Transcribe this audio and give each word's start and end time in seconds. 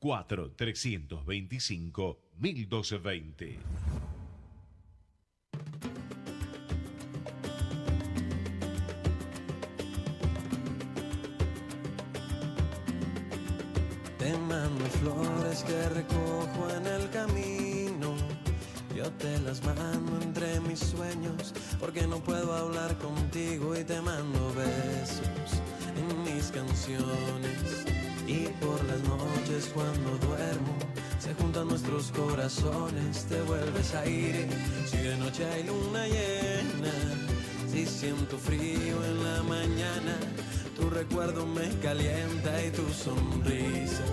4 0.00 0.52
325 0.56 2.18
1220. 2.38 3.58
Te 14.18 14.38
mando 14.38 14.84
flores 14.86 15.64
que 15.64 15.88
recojo 15.90 16.70
en 16.78 16.86
el 16.86 17.10
camino. 17.10 18.16
Yo 18.96 19.10
te 19.12 19.38
las 19.40 19.62
mando 19.64 20.18
entre 20.22 20.60
mis 20.60 20.78
sueños 20.78 21.52
porque 21.78 22.06
no 22.06 22.20
puedo 22.20 22.54
hablar 22.54 22.96
contigo 22.96 23.78
y 23.78 23.84
te 23.84 24.00
mando 24.00 24.54
besos 24.54 25.60
en 25.94 26.22
mis 26.24 26.50
canciones. 26.50 27.99
Y 28.30 28.46
por 28.60 28.78
las 28.84 29.00
noches 29.00 29.72
cuando 29.74 30.10
duermo 30.24 30.78
se 31.18 31.34
juntan 31.34 31.66
nuestros 31.66 32.12
corazones, 32.12 33.24
te 33.24 33.42
vuelves 33.42 33.92
a 33.92 34.06
ir. 34.06 34.46
Si 34.88 34.98
de 34.98 35.16
noche 35.16 35.44
hay 35.46 35.64
luna 35.64 36.06
llena, 36.06 36.94
si 37.68 37.84
siento 37.86 38.38
frío 38.38 39.04
en 39.04 39.24
la 39.24 39.42
mañana, 39.42 40.14
tu 40.76 40.88
recuerdo 40.90 41.44
me 41.44 41.70
calienta 41.80 42.64
y 42.64 42.70
tu 42.70 42.88
sonrisa. 42.90 44.04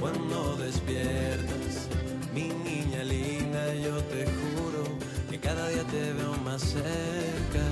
Cuando 0.00 0.56
despiertas, 0.56 1.88
mi 2.32 2.48
niña 2.48 3.04
linda, 3.04 3.74
yo 3.74 3.98
te 4.04 4.24
juro 4.24 4.82
que 5.28 5.38
cada 5.38 5.68
día 5.68 5.84
te 5.84 6.14
veo 6.14 6.34
más 6.42 6.62
cerca. 6.62 7.64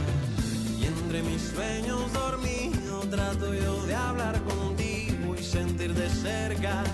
Y 0.78 0.84
entre 0.84 1.22
mis 1.22 1.40
sueños 1.40 2.12
dormido 2.12 3.00
trato 3.10 3.54
yo 3.54 3.86
de 3.86 3.94
hablar 3.94 4.42
contigo 4.44 4.79
sentir 5.50 5.92
de 5.92 6.08
cerca 6.08 6.84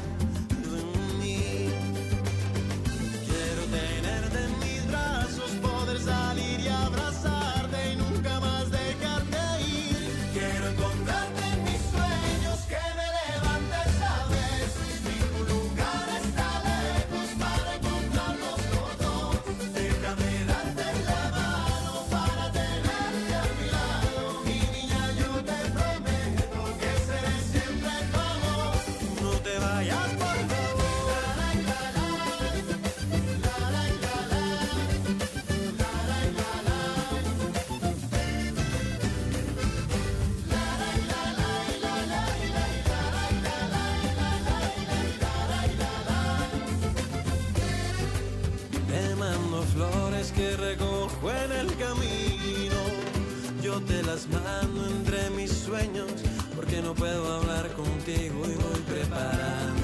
no 56.86 56.94
puedo 56.94 57.34
hablar 57.34 57.68
contigo 57.72 58.44
y 58.44 58.54
voy 58.54 58.80
preparando 58.86 59.82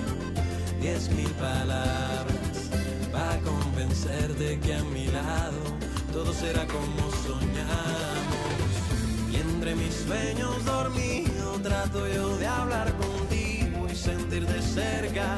diez 0.81 1.11
mil 1.11 1.31
palabras 1.31 2.71
para 3.11 3.39
convencerte 3.41 4.61
que 4.61 4.75
a 4.77 4.85
mi 4.85 5.07
lado 5.07 5.63
todo 6.13 6.33
será 6.33 6.65
como 6.67 7.11
soñamos. 7.27 8.73
Y 9.33 9.37
entre 9.37 9.75
mis 9.75 9.95
sueños 9.95 10.65
dormido 10.65 11.59
trato 11.61 12.07
yo 12.07 12.37
de 12.37 12.47
hablar 12.47 12.97
contigo 12.97 13.89
y 13.91 13.97
sentir 13.97 14.47
de 14.47 14.63
cerca 14.63 15.35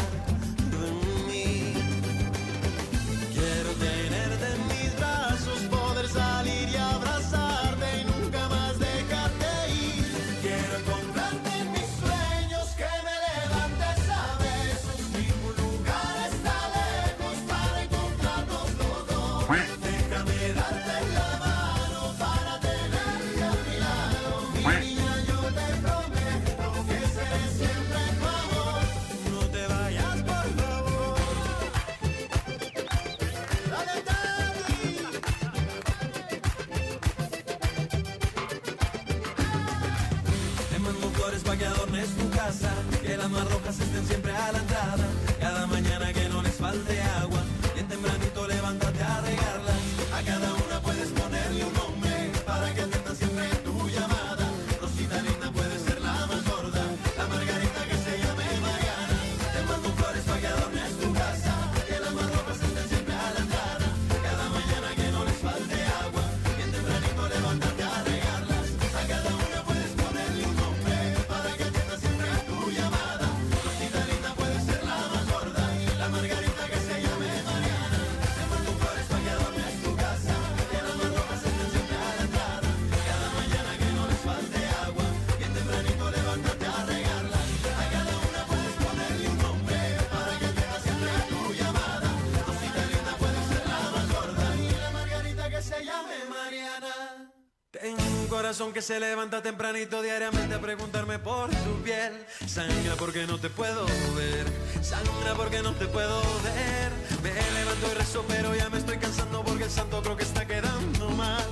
corazón 98.55 98.73
que 98.73 98.83
se 98.83 99.01
levanta 99.01 99.43
tempranito 99.43 100.01
diariamente 100.01 100.55
a 100.55 100.61
preguntarme 100.61 101.19
por 101.19 101.51
tu 101.51 101.83
piel. 101.83 102.25
Sangra 102.47 102.95
porque 102.97 103.27
no 103.27 103.37
te 103.37 103.51
puedo 103.51 103.85
ver, 104.15 104.47
sangra 104.81 105.35
porque 105.35 105.61
no 105.61 105.73
te 105.75 105.87
puedo 105.87 106.23
ver. 106.45 106.93
Me 107.21 107.33
levanto 107.33 107.89
y 107.91 107.95
rezo, 107.95 108.25
pero 108.29 108.55
ya 108.55 108.71
me 108.71 108.79
estoy 108.79 108.99
cansando 108.99 109.43
porque 109.43 109.65
el 109.65 109.71
santo 109.71 110.01
creo 110.03 110.17
que 110.17 110.23
está 110.23 110.47
quedando 110.47 111.09
mal. 111.11 111.45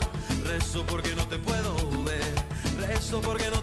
Rezo 0.44 0.86
porque 0.86 1.16
no 1.16 1.26
te 1.26 1.38
puedo 1.38 1.74
ver, 2.04 2.34
rezo 2.86 3.20
porque 3.20 3.50
no 3.50 3.61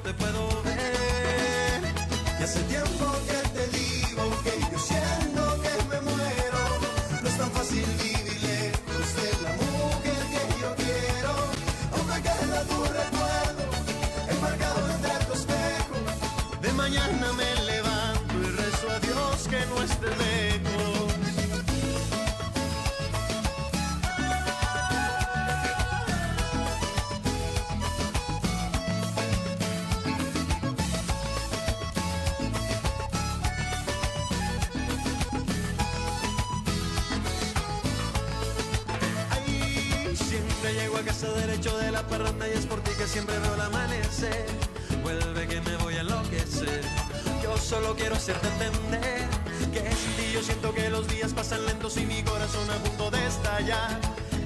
entender 48.33 49.27
que 49.73 49.79
sin 49.95 50.13
ti 50.15 50.31
yo 50.33 50.41
siento 50.41 50.73
que 50.73 50.89
los 50.89 51.07
días 51.07 51.33
pasan 51.33 51.65
lentos 51.65 51.97
y 51.97 52.05
mi 52.05 52.21
corazón 52.23 52.69
a 52.69 52.75
punto 52.83 53.11
de 53.11 53.25
estallar. 53.25 53.99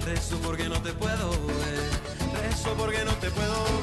Rezo 0.05 0.37
porque 0.37 0.67
no 0.69 0.81
te 0.81 0.93
puedo 0.93 1.29
ver, 1.29 2.41
rezo 2.41 2.73
porque 2.77 3.03
no 3.05 3.13
te 3.15 3.29
puedo 3.31 3.81
ver. 3.81 3.82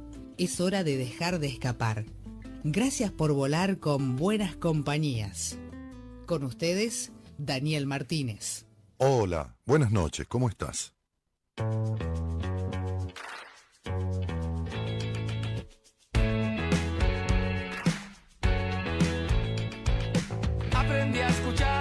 Es 0.41 0.59
hora 0.59 0.83
de 0.83 0.97
dejar 0.97 1.37
de 1.37 1.45
escapar. 1.45 2.03
Gracias 2.63 3.11
por 3.11 3.31
volar 3.31 3.77
con 3.77 4.15
buenas 4.15 4.55
compañías. 4.55 5.59
Con 6.25 6.43
ustedes, 6.43 7.11
Daniel 7.37 7.85
Martínez. 7.85 8.65
Hola, 8.97 9.55
buenas 9.67 9.91
noches, 9.91 10.25
¿cómo 10.27 10.49
estás? 10.49 10.95
Aprendí 20.73 21.19
a 21.19 21.27
escuchar 21.27 21.80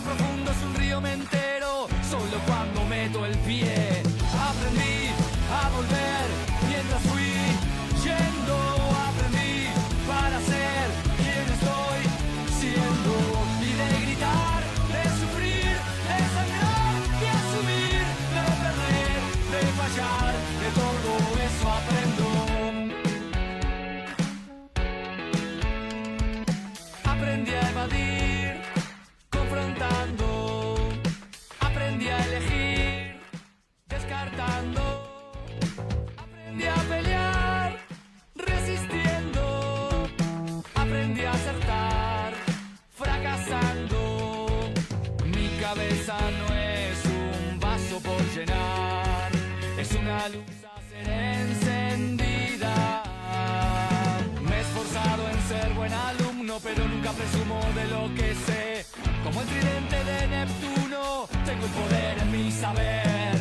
profundo 0.00 0.50
es 0.50 0.62
un 0.62 0.74
río 0.74 1.00
me 1.00 1.12
entero, 1.12 1.88
solo 2.08 2.36
cuando 2.46 2.84
meto 2.86 3.24
el 3.26 3.36
pie. 3.38 4.02
Aprendí 4.32 5.10
a 5.52 5.68
volver 5.70 6.39
presumo 57.20 57.60
de 57.74 57.86
lo 57.88 58.14
que 58.14 58.34
sé. 58.34 58.84
Como 59.22 59.42
el 59.42 59.46
tridente 59.48 60.04
de 60.04 60.26
Neptuno, 60.28 61.28
tengo 61.44 61.64
el 61.66 61.72
poder 61.72 62.18
en 62.18 62.30
mi 62.32 62.50
saber. 62.50 63.39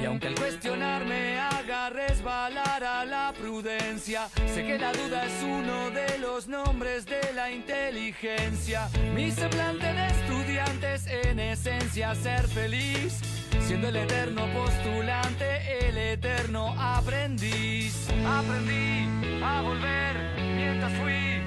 Y 0.00 0.04
aunque 0.04 0.26
el 0.28 0.34
cuestionar 0.34 1.04
me 1.04 1.38
haga 1.38 1.90
resbalar 1.90 2.82
a 2.82 3.04
la 3.04 3.32
prudencia, 3.38 4.28
sé 4.52 4.64
que 4.64 4.78
la 4.78 4.92
duda 4.92 5.24
es 5.24 5.42
uno 5.42 5.90
de 5.90 6.18
los 6.18 6.48
nombres 6.48 7.06
de 7.06 7.20
la 7.34 7.50
inteligencia. 7.50 8.88
Mi 9.14 9.30
semblante 9.30 9.86
de 9.86 10.06
estudiante 10.08 10.94
es 10.94 11.06
en 11.06 11.38
esencia 11.38 12.14
ser 12.16 12.48
feliz, 12.48 13.20
siendo 13.60 13.88
el 13.88 13.96
eterno 13.96 14.46
postulante, 14.52 15.88
el 15.88 15.96
eterno 15.96 16.74
aprendiz. 16.76 18.08
Aprendí 18.26 19.08
a 19.42 19.62
volver 19.62 20.16
mientras 20.56 20.92
fui 20.94 21.40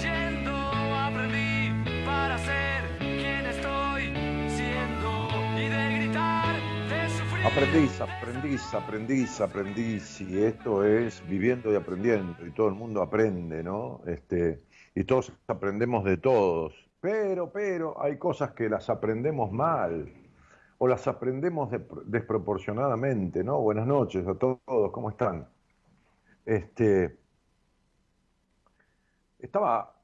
yendo, 0.00 0.56
aprendí 0.94 2.04
para 2.06 2.38
ser 2.38 2.98
quien 2.98 3.46
estoy 3.46 4.12
Aprendiz, 7.44 8.00
aprendiz, 8.00 8.74
aprendiz, 8.74 9.40
aprendiz, 9.40 10.20
y 10.20 10.42
esto 10.42 10.84
es 10.84 11.26
viviendo 11.28 11.72
y 11.72 11.76
aprendiendo, 11.76 12.46
y 12.46 12.50
todo 12.50 12.68
el 12.68 12.74
mundo 12.74 13.00
aprende, 13.00 13.62
¿no? 13.62 14.00
Este, 14.06 14.62
y 14.94 15.04
todos 15.04 15.32
aprendemos 15.46 16.04
de 16.04 16.16
todos, 16.18 16.74
pero, 17.00 17.50
pero 17.52 18.00
hay 18.02 18.18
cosas 18.18 18.52
que 18.52 18.68
las 18.68 18.90
aprendemos 18.90 19.50
mal, 19.52 20.12
o 20.78 20.88
las 20.88 21.06
aprendemos 21.08 21.70
de- 21.70 21.84
desproporcionadamente, 22.06 23.42
¿no? 23.44 23.60
Buenas 23.60 23.86
noches 23.86 24.26
a 24.26 24.34
todos, 24.34 24.60
¿cómo 24.92 25.10
están? 25.10 25.48
Este, 26.44 27.18
estaba 29.38 29.97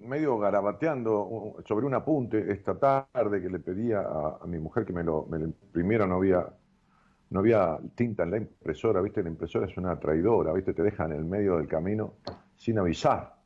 medio 0.00 0.38
garabateando 0.38 1.56
sobre 1.66 1.86
un 1.86 1.94
apunte 1.94 2.52
esta 2.52 2.78
tarde 2.78 3.42
que 3.42 3.48
le 3.48 3.58
pedía 3.58 4.00
a, 4.00 4.46
mi 4.46 4.58
mujer 4.58 4.84
que 4.84 4.92
me 4.92 5.02
lo, 5.02 5.28
imprimiera, 5.32 6.06
no 6.06 6.16
había, 6.16 6.46
no 7.30 7.40
había 7.40 7.78
tinta 7.94 8.22
en 8.22 8.30
la 8.30 8.36
impresora, 8.38 9.00
¿viste? 9.00 9.22
La 9.22 9.30
impresora 9.30 9.66
es 9.66 9.76
una 9.76 9.98
traidora, 9.98 10.52
¿viste? 10.52 10.74
Te 10.74 10.82
deja 10.82 11.04
en 11.04 11.12
el 11.12 11.24
medio 11.24 11.56
del 11.56 11.68
camino 11.68 12.14
sin 12.56 12.78
avisar. 12.78 13.36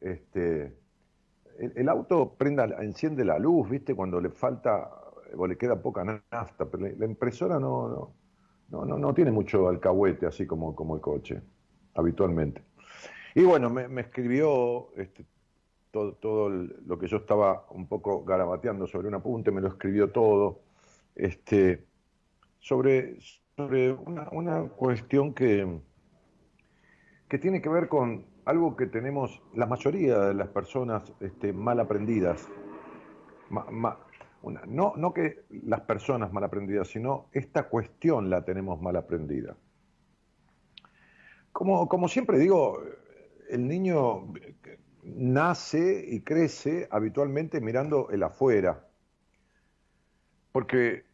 Este, 0.00 0.76
el, 1.58 1.88
auto 1.88 2.34
prenda, 2.34 2.64
enciende 2.80 3.24
la 3.24 3.38
luz, 3.38 3.68
¿viste? 3.68 3.94
Cuando 3.94 4.20
le 4.20 4.30
falta 4.30 4.90
o 5.36 5.46
le 5.46 5.56
queda 5.56 5.80
poca 5.80 6.04
nafta, 6.04 6.66
pero 6.70 6.84
la, 6.84 6.92
la 6.96 7.06
impresora 7.06 7.58
no, 7.58 7.88
no, 7.88 8.14
no, 8.70 8.84
no, 8.84 8.98
no 8.98 9.14
tiene 9.14 9.30
mucho 9.30 9.68
alcahuete 9.68 10.26
así 10.26 10.46
como, 10.46 10.74
como 10.74 10.94
el 10.94 11.00
coche, 11.00 11.40
habitualmente. 11.94 12.62
Y 13.34 13.44
bueno, 13.44 13.70
me, 13.70 14.00
escribió 14.00 14.90
este, 14.96 15.24
todo, 15.90 16.48
lo 16.48 16.98
que 16.98 17.06
yo 17.06 17.18
estaba 17.18 17.66
un 17.70 17.86
poco 17.86 18.24
garabateando 18.24 18.86
sobre 18.86 19.08
un 19.08 19.14
apunte, 19.14 19.50
me 19.50 19.60
lo 19.60 19.68
escribió 19.68 20.10
todo, 20.10 20.60
este, 21.14 21.84
sobre, 22.58 23.18
sobre 23.56 23.92
una, 23.92 24.68
cuestión 24.68 25.32
que, 25.32 25.80
que 27.28 27.38
tiene 27.38 27.62
que 27.62 27.68
ver 27.68 27.88
con 27.88 28.26
algo 28.44 28.76
que 28.76 28.86
tenemos 28.86 29.40
la 29.54 29.66
mayoría 29.66 30.18
de 30.18 30.34
las 30.34 30.48
personas 30.48 31.12
este, 31.20 31.52
mal 31.52 31.78
aprendidas. 31.78 32.48
No, 34.66 34.94
no 34.96 35.12
que 35.12 35.44
las 35.50 35.82
personas 35.82 36.32
mal 36.32 36.44
aprendidas, 36.44 36.88
sino 36.88 37.26
esta 37.32 37.68
cuestión 37.68 38.30
la 38.30 38.44
tenemos 38.44 38.80
mal 38.80 38.96
aprendida. 38.96 39.56
Como, 41.52 41.88
como 41.88 42.08
siempre 42.08 42.38
digo, 42.38 42.80
el 43.50 43.66
niño 43.66 44.32
nace 45.02 46.04
y 46.08 46.20
crece 46.20 46.88
habitualmente 46.90 47.60
mirando 47.60 48.10
el 48.10 48.22
afuera, 48.22 48.86
porque, 50.52 51.04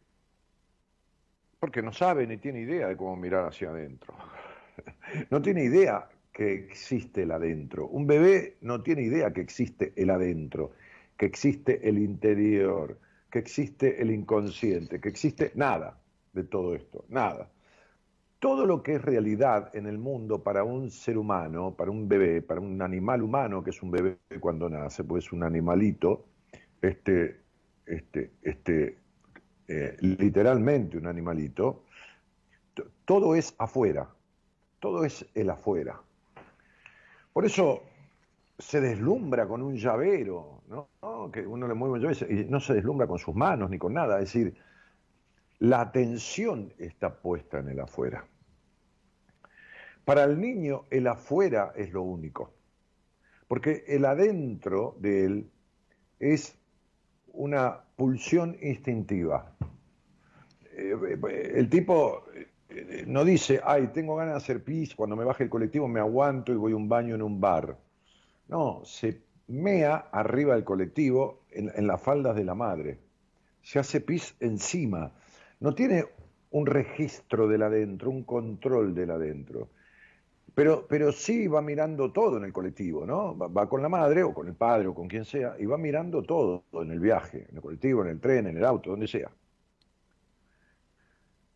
porque 1.59 1.81
no 1.81 1.91
sabe 1.93 2.27
ni 2.27 2.37
tiene 2.37 2.61
idea 2.61 2.87
de 2.87 2.97
cómo 2.97 3.15
mirar 3.15 3.47
hacia 3.47 3.69
adentro. 3.69 4.13
No 5.31 5.41
tiene 5.41 5.63
idea 5.63 6.07
que 6.31 6.53
existe 6.53 7.23
el 7.23 7.31
adentro. 7.31 7.87
Un 7.87 8.05
bebé 8.05 8.57
no 8.61 8.83
tiene 8.83 9.01
idea 9.01 9.31
que 9.31 9.41
existe 9.41 9.93
el 9.95 10.09
adentro, 10.11 10.73
que 11.17 11.25
existe 11.25 11.87
el 11.87 11.97
interior, 11.97 12.99
que 13.31 13.39
existe 13.39 13.99
el 14.01 14.11
inconsciente, 14.11 14.99
que 14.99 15.09
existe 15.09 15.51
nada 15.55 15.97
de 16.33 16.43
todo 16.43 16.75
esto, 16.75 17.05
nada 17.09 17.49
todo 18.39 18.65
lo 18.65 18.83
que 18.83 18.95
es 18.95 19.01
realidad 19.01 19.75
en 19.75 19.87
el 19.87 19.97
mundo 19.97 20.43
para 20.43 20.63
un 20.63 20.91
ser 20.91 21.17
humano, 21.17 21.73
para 21.75 21.89
un 21.89 22.07
bebé, 22.07 22.41
para 22.41 22.61
un 22.61 22.81
animal 22.81 23.23
humano, 23.23 23.63
que 23.63 23.71
es 23.71 23.81
un 23.81 23.91
bebé 23.91 24.17
cuando 24.39 24.69
nace, 24.69 25.03
pues 25.03 25.25
es 25.25 25.31
un 25.31 25.43
animalito, 25.43 26.25
este, 26.81 27.41
este, 27.85 28.33
este, 28.43 28.97
eh, 29.67 29.97
literalmente 30.01 30.97
un 30.97 31.07
animalito, 31.07 31.83
todo 33.05 33.35
es 33.35 33.55
afuera, 33.57 34.07
todo 34.79 35.03
es 35.03 35.25
el 35.33 35.49
afuera. 35.49 35.99
Por 37.33 37.45
eso 37.45 37.81
se 38.59 38.81
deslumbra 38.81 39.47
con 39.47 39.61
un 39.61 39.75
llavero, 39.75 40.61
¿no? 40.67 40.89
¿No? 41.01 41.31
Que 41.31 41.45
uno 41.45 41.67
le 41.67 41.73
mueve 41.73 41.95
un 41.95 42.01
llavero 42.01 42.31
y 42.31 42.45
no 42.45 42.59
se 42.59 42.75
deslumbra 42.75 43.07
con 43.07 43.17
sus 43.17 43.35
manos 43.35 43.69
ni 43.69 43.79
con 43.79 43.93
nada, 43.93 44.19
es 44.19 44.31
decir, 44.33 44.55
la 45.59 45.81
atención 45.81 46.73
está 46.77 47.21
puesta 47.21 47.59
en 47.59 47.69
el 47.69 47.79
afuera. 47.79 48.25
Para 50.05 50.23
el 50.23 50.39
niño, 50.39 50.85
el 50.89 51.07
afuera 51.07 51.73
es 51.75 51.91
lo 51.91 52.01
único, 52.01 52.53
porque 53.47 53.83
el 53.87 54.05
adentro 54.05 54.95
de 54.99 55.25
él 55.25 55.51
es 56.19 56.57
una 57.33 57.83
pulsión 57.95 58.57
instintiva. 58.61 59.53
Eh, 60.71 60.95
El 61.55 61.69
tipo 61.69 62.23
eh, 62.69 63.03
no 63.07 63.25
dice, 63.25 63.59
ay, 63.63 63.87
tengo 63.87 64.15
ganas 64.15 64.35
de 64.35 64.37
hacer 64.37 64.63
pis, 64.63 64.95
cuando 64.95 65.15
me 65.15 65.25
baje 65.25 65.43
el 65.43 65.49
colectivo 65.49 65.87
me 65.87 65.99
aguanto 65.99 66.53
y 66.53 66.55
voy 66.55 66.73
a 66.73 66.77
un 66.77 66.87
baño 66.87 67.15
en 67.15 67.21
un 67.21 67.41
bar. 67.41 67.77
No, 68.47 68.81
se 68.85 69.21
mea 69.47 70.07
arriba 70.11 70.55
del 70.55 70.63
colectivo 70.63 71.43
en, 71.51 71.71
en 71.75 71.87
las 71.87 72.01
faldas 72.01 72.35
de 72.35 72.43
la 72.43 72.55
madre. 72.55 72.99
Se 73.61 73.79
hace 73.79 73.99
pis 74.01 74.35
encima. 74.39 75.11
No 75.59 75.75
tiene 75.75 76.05
un 76.51 76.65
registro 76.65 77.47
del 77.47 77.63
adentro, 77.63 78.09
un 78.09 78.23
control 78.23 78.95
del 78.95 79.11
adentro. 79.11 79.69
Pero, 80.55 80.87
pero 80.87 81.11
sí 81.11 81.47
va 81.47 81.61
mirando 81.61 82.11
todo 82.11 82.37
en 82.37 82.45
el 82.45 82.53
colectivo, 82.53 83.05
¿no? 83.05 83.37
Va, 83.37 83.47
va 83.47 83.69
con 83.69 83.81
la 83.81 83.89
madre 83.89 84.23
o 84.23 84.33
con 84.33 84.47
el 84.47 84.55
padre 84.55 84.87
o 84.87 84.95
con 84.95 85.07
quien 85.07 85.25
sea 85.25 85.55
y 85.59 85.65
va 85.65 85.77
mirando 85.77 86.23
todo 86.23 86.65
en 86.73 86.91
el 86.91 86.99
viaje, 86.99 87.47
en 87.49 87.57
el 87.57 87.61
colectivo, 87.61 88.03
en 88.03 88.09
el 88.09 88.19
tren, 88.19 88.47
en 88.47 88.57
el 88.57 88.65
auto, 88.65 88.91
donde 88.91 89.07
sea. 89.07 89.31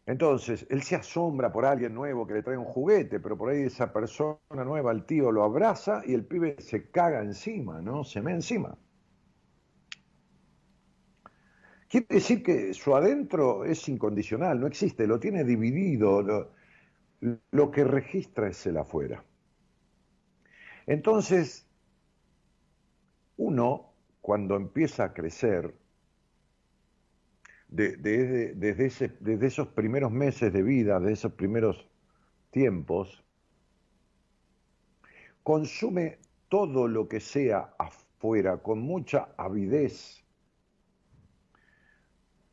Entonces, 0.05 0.67
él 0.69 0.83
se 0.83 0.95
asombra 0.95 1.51
por 1.51 1.65
alguien 1.65 1.93
nuevo 1.95 2.27
que 2.27 2.33
le 2.35 2.43
trae 2.43 2.57
un 2.57 2.65
juguete, 2.65 3.19
pero 3.19 3.35
por 3.37 3.49
ahí 3.49 3.63
esa 3.63 3.91
persona 3.91 4.37
nueva, 4.63 4.91
el 4.91 5.05
tío 5.05 5.31
lo 5.31 5.43
abraza 5.43 6.03
y 6.05 6.13
el 6.13 6.25
pibe 6.25 6.55
se 6.59 6.91
caga 6.91 7.21
encima, 7.23 7.81
¿no? 7.81 8.03
Se 8.03 8.21
me 8.21 8.31
encima. 8.31 8.77
Quiere 11.91 12.07
decir 12.09 12.41
que 12.41 12.73
su 12.73 12.95
adentro 12.95 13.65
es 13.65 13.89
incondicional, 13.89 14.61
no 14.61 14.67
existe, 14.67 15.05
lo 15.05 15.19
tiene 15.19 15.43
dividido, 15.43 16.21
lo, 16.21 17.69
que 17.71 17.83
registra 17.83 18.47
es 18.47 18.65
el 18.65 18.77
afuera. 18.77 19.25
Entonces, 20.87 21.67
uno, 23.35 23.93
cuando 24.21 24.55
empieza 24.55 25.03
a 25.03 25.13
crecer, 25.13 25.75
de- 27.69 27.97
de- 27.97 28.53
desde, 28.55 29.09
desde 29.19 29.47
esos 29.47 29.67
primeros 29.69 30.11
meses 30.11 30.53
de 30.53 30.61
vida, 30.63 30.99
de 30.99 31.13
esos 31.13 31.33
primeros 31.33 31.89
tiempos, 32.51 33.23
consume 35.43 36.19
todo 36.49 36.87
lo 36.87 37.07
que 37.07 37.19
sea 37.19 37.73
afuera 37.77 38.57
con 38.57 38.79
mucha 38.79 39.29
avidez, 39.37 40.23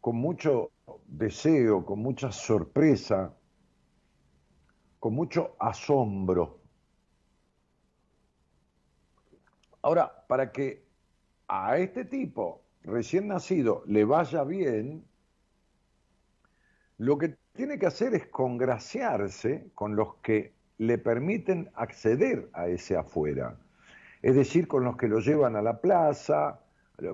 con 0.09 0.17
mucho 0.17 0.71
deseo, 1.07 1.85
con 1.85 1.99
mucha 1.99 2.33
sorpresa, 2.33 3.37
con 4.99 5.13
mucho 5.13 5.55
asombro. 5.59 6.63
Ahora, 9.83 10.25
para 10.27 10.51
que 10.51 10.83
a 11.47 11.77
este 11.77 12.07
tipo 12.07 12.63
recién 12.85 13.29
nacido 13.29 13.83
le 13.85 14.07
vaya 14.07 14.45
bien, 14.45 15.05
lo 16.97 17.19
que 17.19 17.37
tiene 17.53 17.79
que 17.79 17.85
hacer 17.85 18.15
es 18.15 18.29
congraciarse 18.29 19.71
con 19.75 19.95
los 19.95 20.15
que 20.23 20.55
le 20.79 20.97
permiten 20.97 21.71
acceder 21.75 22.49
a 22.55 22.67
ese 22.67 22.97
afuera. 22.97 23.59
Es 24.23 24.35
decir, 24.35 24.69
con 24.69 24.85
los 24.85 24.97
que 24.97 25.07
lo 25.07 25.21
llevan 25.21 25.55
a 25.55 25.61
la 25.61 25.83
plaza, 25.83 26.61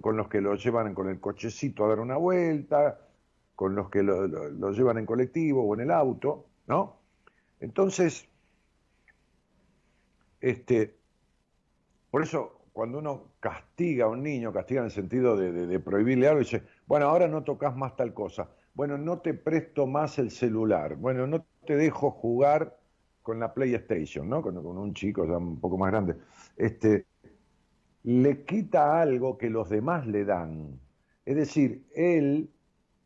con 0.01 0.17
los 0.17 0.29
que 0.29 0.41
lo 0.41 0.55
llevan 0.55 0.95
con 0.95 1.09
el 1.09 1.21
cochecito 1.21 1.85
a 1.85 1.89
dar 1.89 2.01
una 2.01 2.17
vuelta, 2.17 3.01
con 3.55 3.75
los 3.75 3.91
que 3.91 4.03
lo, 4.03 4.73
llevan 4.73 4.99
en 4.99 5.07
colectivo 5.07 5.65
o 5.65 5.75
en 5.75 5.83
el 5.83 5.91
auto, 5.91 6.47
¿no? 6.67 7.01
Entonces, 7.61 8.27
este, 10.41 10.97
por 12.11 12.23
eso 12.23 12.61
cuando 12.73 12.99
uno 12.99 13.35
castiga 13.41 14.07
a 14.07 14.09
un 14.09 14.23
niño, 14.23 14.53
castiga 14.53 14.81
en 14.81 14.87
el 14.87 14.91
sentido 14.91 15.37
de, 15.37 15.79
prohibirle 15.81 16.29
algo, 16.29 16.41
dice, 16.41 16.63
bueno, 16.87 17.07
ahora 17.07 17.29
no 17.29 17.45
tocas 17.45 17.77
más 17.77 17.95
tal 17.95 18.13
cosa, 18.13 18.49
bueno, 18.75 18.99
no 18.99 19.21
te 19.21 19.35
presto 19.35 19.87
más 19.87 20.19
el 20.19 20.31
celular, 20.31 20.97
bueno, 20.97 21.27
no 21.27 21.47
te 21.67 21.77
dejo 21.77 22.11
jugar 22.11 22.79
con 23.23 23.39
la 23.39 23.55
PlayStation, 23.55 24.29
¿no? 24.29 24.43
Con, 24.43 24.61
con 24.63 24.77
un 24.77 24.93
chico 24.93 25.25
ya 25.25 25.39
un 25.39 25.61
poco 25.61 25.79
más 25.79 25.91
grande. 25.93 26.17
Este, 26.57 27.07
le 28.05 28.45
quita 28.45 29.01
algo 29.01 29.39
que 29.39 29.51
los 29.51 29.69
demás 29.69 30.07
le 30.07 30.25
dan. 30.25 30.79
Es 31.25 31.37
decir, 31.37 31.87
él, 31.95 32.51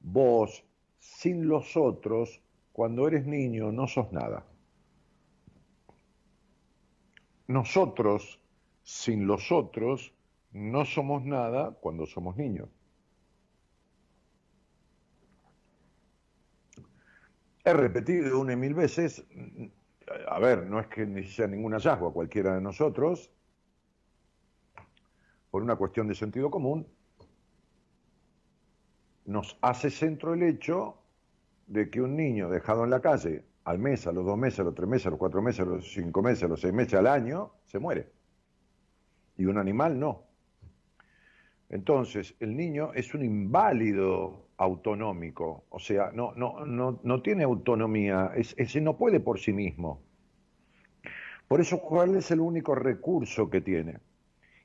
vos, 0.00 0.64
sin 0.98 1.48
los 1.48 1.76
otros, 1.76 2.40
cuando 2.72 3.06
eres 3.06 3.24
niño 3.24 3.70
no 3.72 3.86
sos 3.86 4.12
nada. 4.12 4.44
Nosotros, 7.46 8.40
sin 8.82 9.26
los 9.26 9.52
otros, 9.52 10.12
no 10.52 10.84
somos 10.84 11.24
nada 11.24 11.70
cuando 11.80 12.04
somos 12.06 12.36
niños. 12.36 12.68
He 17.64 17.72
repetido 17.72 18.40
una 18.40 18.54
y 18.54 18.56
mil 18.56 18.74
veces, 18.74 19.24
a 20.26 20.38
ver, 20.40 20.66
no 20.66 20.80
es 20.80 20.88
que 20.88 21.22
sea 21.24 21.46
ningún 21.46 21.72
hallazgo 21.72 22.08
a 22.08 22.12
cualquiera 22.12 22.54
de 22.54 22.60
nosotros, 22.60 23.30
por 25.58 25.64
una 25.64 25.74
cuestión 25.74 26.06
de 26.06 26.14
sentido 26.14 26.52
común, 26.52 26.86
nos 29.24 29.58
hace 29.60 29.90
centro 29.90 30.34
el 30.34 30.44
hecho 30.44 30.98
de 31.66 31.90
que 31.90 32.00
un 32.00 32.14
niño 32.14 32.48
dejado 32.48 32.84
en 32.84 32.90
la 32.90 33.00
calle 33.00 33.42
al 33.64 33.80
mes, 33.80 34.06
a 34.06 34.12
los 34.12 34.24
dos 34.24 34.38
meses, 34.38 34.60
a 34.60 34.62
los 34.62 34.76
tres 34.76 34.88
meses, 34.88 35.08
a 35.08 35.10
los 35.10 35.18
cuatro 35.18 35.42
meses, 35.42 35.62
a 35.62 35.64
los 35.64 35.92
cinco 35.92 36.22
meses, 36.22 36.44
a 36.44 36.46
los 36.46 36.60
seis 36.60 36.72
meses, 36.72 36.94
al 36.94 37.08
año, 37.08 37.54
se 37.64 37.80
muere. 37.80 38.06
Y 39.36 39.46
un 39.46 39.58
animal 39.58 39.98
no. 39.98 40.28
Entonces, 41.70 42.36
el 42.38 42.56
niño 42.56 42.92
es 42.94 43.12
un 43.12 43.24
inválido 43.24 44.50
autonómico, 44.58 45.64
o 45.70 45.80
sea, 45.80 46.12
no, 46.12 46.34
no, 46.36 46.64
no, 46.66 47.00
no 47.02 47.20
tiene 47.20 47.42
autonomía, 47.42 48.30
es, 48.36 48.76
no 48.80 48.96
puede 48.96 49.18
por 49.18 49.40
sí 49.40 49.52
mismo. 49.52 50.04
Por 51.48 51.60
eso, 51.60 51.80
¿cuál 51.80 52.14
es 52.14 52.30
el 52.30 52.38
único 52.38 52.76
recurso 52.76 53.50
que 53.50 53.60
tiene? 53.60 53.98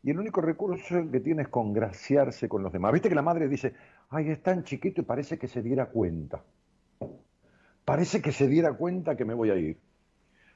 Y 0.04 0.12
el 0.12 0.20
único 0.20 0.40
recurso 0.42 1.10
que 1.12 1.20
tiene 1.20 1.42
es 1.44 1.48
congraciarse 1.48 2.48
con 2.48 2.62
los 2.62 2.72
demás. 2.72 2.94
Viste 2.94 3.10
que 3.10 3.16
la 3.16 3.24
madre 3.24 3.48
dice, 3.48 3.74
ay, 4.10 4.30
es 4.30 4.44
tan 4.44 4.64
chiquito 4.64 5.02
y 5.02 5.06
parece 5.06 5.40
que 5.40 5.48
se 5.48 5.64
diera 5.64 5.88
cuenta. 5.88 6.44
Parece 7.86 8.22
que 8.22 8.32
se 8.32 8.48
diera 8.48 8.74
cuenta 8.74 9.16
que 9.18 9.26
me 9.26 9.34
voy 9.34 9.50
a 9.50 9.56
ir. 9.56 9.78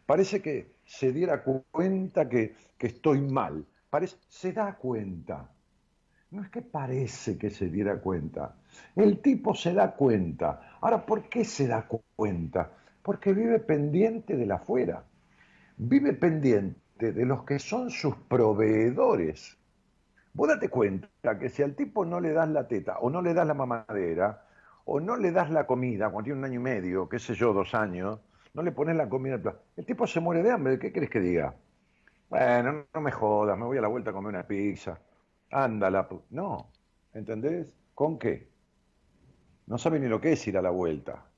Parece 0.05 0.41
que 0.41 0.75
se 0.85 1.11
diera 1.13 1.43
cu- 1.43 1.65
cuenta 1.71 2.29
que, 2.29 2.55
que 2.77 2.87
estoy 2.87 3.21
mal. 3.21 3.65
Parece, 3.89 4.17
se 4.29 4.53
da 4.53 4.77
cuenta. 4.77 5.51
No 6.31 6.43
es 6.43 6.49
que 6.49 6.61
parece 6.63 7.37
que 7.37 7.49
se 7.51 7.69
diera 7.69 7.99
cuenta. 8.01 8.57
El 8.95 9.21
tipo 9.21 9.55
se 9.55 9.73
da 9.73 9.95
cuenta. 9.95 10.77
Ahora, 10.81 11.05
¿por 11.05 11.29
qué 11.29 11.45
se 11.45 11.67
da 11.67 11.87
cu- 11.87 12.03
cuenta? 12.15 12.71
Porque 13.03 13.33
vive 13.33 13.59
pendiente 13.59 14.37
de 14.37 14.45
la 14.47 14.55
afuera. 14.57 15.05
Vive 15.77 16.13
pendiente 16.13 16.79
de 16.97 17.25
los 17.25 17.43
que 17.43 17.59
son 17.59 17.89
sus 17.91 18.15
proveedores. 18.15 19.57
Vos 20.33 20.47
date 20.49 20.69
cuenta 20.69 21.39
que 21.39 21.49
si 21.49 21.63
al 21.63 21.75
tipo 21.75 22.05
no 22.05 22.19
le 22.19 22.31
das 22.33 22.49
la 22.49 22.67
teta 22.67 22.99
o 22.99 23.09
no 23.09 23.21
le 23.21 23.33
das 23.33 23.47
la 23.47 23.53
mamadera 23.53 24.45
o 24.85 24.99
no 24.99 25.17
le 25.17 25.31
das 25.31 25.49
la 25.51 25.65
comida 25.67 26.09
cuando 26.09 26.25
tiene 26.25 26.39
un 26.39 26.45
año 26.45 26.59
y 26.59 26.63
medio, 26.63 27.09
qué 27.09 27.19
sé 27.19 27.33
yo, 27.35 27.53
dos 27.53 27.73
años, 27.75 28.19
no 28.53 28.63
le 28.63 28.71
pones 28.71 28.95
la 28.95 29.09
comida 29.09 29.35
al 29.35 29.41
plato, 29.41 29.61
el 29.77 29.85
tipo 29.85 30.07
se 30.07 30.19
muere 30.21 30.43
de 30.43 30.51
hambre, 30.51 30.79
¿qué 30.79 30.91
querés 30.93 31.09
que 31.09 31.19
diga? 31.19 31.55
Bueno, 32.29 32.85
no, 32.93 33.01
me 33.01 33.11
jodas, 33.11 33.57
me 33.57 33.65
voy 33.65 33.77
a 33.77 33.81
la 33.81 33.87
vuelta 33.89 34.11
a 34.11 34.13
comer 34.13 34.29
una 34.29 34.47
pizza. 34.47 34.99
Ándala. 35.51 36.07
pu-". 36.09 36.23
No, 36.31 36.71
¿entendés? 37.13 37.73
¿Con 37.95 38.19
qué? 38.19 38.49
No 39.67 39.77
sabe 39.77 39.99
ni 39.99 40.07
lo 40.07 40.19
que 40.19 40.31
es 40.31 40.47
ir 40.47 40.57
a 40.57 40.63
la 40.63 40.71
vuelta. 40.71 41.29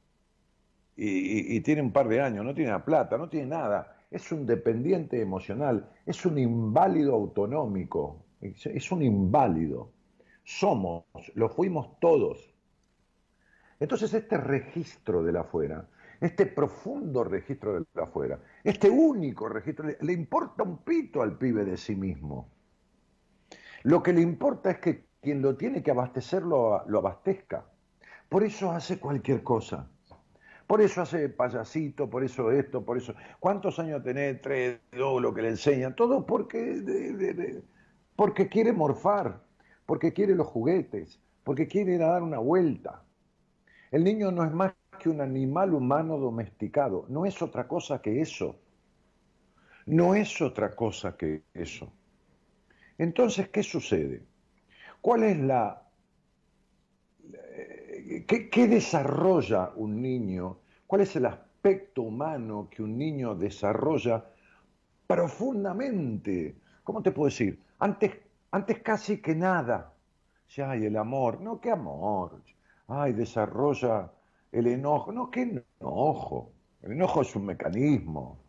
Y, 0.96 1.08
y- 1.08 1.58
y 1.58 1.62
tiene 1.62 1.82
un 1.82 1.92
par 1.94 2.08
de 2.08 2.22
años, 2.22 2.44
no 2.46 2.54
tiene 2.54 2.72
la 2.72 2.84
plata, 2.84 3.18
no 3.18 3.30
tiene 3.30 3.48
nada. 3.48 3.98
Es 4.12 4.32
un 4.32 4.46
dependiente 4.46 5.22
emocional, 5.22 5.92
es 6.06 6.26
un 6.26 6.38
inválido 6.38 7.14
autonómico, 7.14 8.26
es, 8.42 8.92
un 8.92 9.04
inválido. 9.04 9.92
Somos, 10.44 11.04
lo 11.36 11.50
fuimos 11.50 12.00
todos. 12.00 12.54
Entonces 13.80 14.14
este 14.14 14.38
registro 14.38 15.24
del 15.24 15.38
afuera, 15.38 15.88
este 16.20 16.48
profundo 16.48 17.24
registro 17.24 17.74
del 17.76 17.86
afuera, 17.96 18.40
este 18.64 18.90
único 18.90 19.48
registro, 19.48 19.86
le, 19.86 19.98
le 20.02 20.14
importa 20.14 20.64
un 20.64 20.80
pito 20.80 21.22
al 21.22 21.38
pibe 21.38 21.64
de 21.64 21.78
sí 21.78 21.96
mismo. 21.96 22.50
Lo 23.84 24.04
que 24.04 24.12
le 24.12 24.22
importa 24.22 24.72
es 24.72 24.80
que 24.80 25.06
quien 25.22 25.42
lo 25.42 25.56
tiene 25.56 25.84
que 25.84 25.92
abastecer 25.92 26.44
lo, 26.44 26.86
lo 26.88 27.00
abastezca. 27.00 27.66
Por 28.28 28.44
eso 28.44 28.72
hace 28.72 29.00
cualquier 29.00 29.44
cosa. 29.44 29.90
Por 30.70 30.80
eso 30.82 31.02
hace 31.02 31.30
payasito, 31.30 32.10
por 32.14 32.24
eso 32.24 32.52
esto, 32.52 32.86
por 32.88 32.96
eso. 32.98 33.14
¿Cuántos 33.40 33.80
años 33.80 34.04
tenés? 34.04 34.40
Tres, 34.42 34.80
dos, 34.92 35.22
lo 35.22 35.34
que 35.34 35.42
le 35.42 35.50
enseñan. 35.50 35.96
Todo 35.96 36.26
porque, 36.26 36.60
porque 38.16 38.50
quiere 38.50 38.72
morfar, 38.74 39.28
porque 39.88 40.14
quiere 40.14 40.36
los 40.36 40.48
juguetes, 40.48 41.20
porque 41.44 41.68
quiere 41.68 41.96
ir 41.96 42.04
a 42.04 42.12
dar 42.14 42.24
una 42.24 42.38
vuelta. 42.40 43.04
El 43.92 44.04
niño 44.06 44.32
no 44.32 44.46
es 44.46 44.52
más 44.54 44.74
que 45.00 45.10
un 45.10 45.22
animal 45.22 45.74
humano 45.74 46.18
domesticado, 46.18 47.06
no 47.10 47.26
es 47.26 47.42
otra 47.42 47.68
cosa 47.68 48.02
que 48.02 48.22
eso. 48.22 48.58
No 49.88 50.16
es 50.16 50.42
otra 50.42 50.74
cosa 50.74 51.18
que 51.18 51.44
eso. 51.54 51.92
Entonces, 53.00 53.50
¿qué 53.50 53.64
sucede? 53.64 54.28
¿Cuál 55.02 55.24
es 55.24 55.40
la... 55.40 55.90
eh, 57.34 58.26
¿Qué, 58.28 58.50
qué 58.50 58.68
desarrolla 58.68 59.72
un 59.76 60.02
niño? 60.02 60.59
¿Cuál 60.90 61.02
es 61.04 61.16
el 61.18 61.28
aspecto 61.28 62.02
humano 62.02 62.68
que 62.68 62.82
un 62.82 62.98
niño 62.98 63.36
desarrolla 63.36 64.26
profundamente? 65.06 66.56
¿cómo 66.84 67.04
te 67.04 67.12
puedo 67.12 67.30
decir? 67.30 67.62
Antes, 67.78 68.18
antes 68.50 68.80
casi 68.80 69.22
que 69.22 69.36
nada. 69.36 69.94
Si 70.48 70.64
hay 70.64 70.86
el 70.88 70.98
amor, 70.98 71.42
no, 71.42 71.62
qué 71.62 71.70
amor. 71.70 72.42
Ay, 72.88 73.14
desarrolla 73.14 74.12
el 74.52 74.66
enojo. 74.66 75.12
No, 75.12 75.30
qué 75.30 75.64
enojo. 75.80 76.54
El 76.82 76.94
enojo 76.94 77.22
es 77.22 77.36
un 77.36 77.46
mecanismo. 77.46 78.40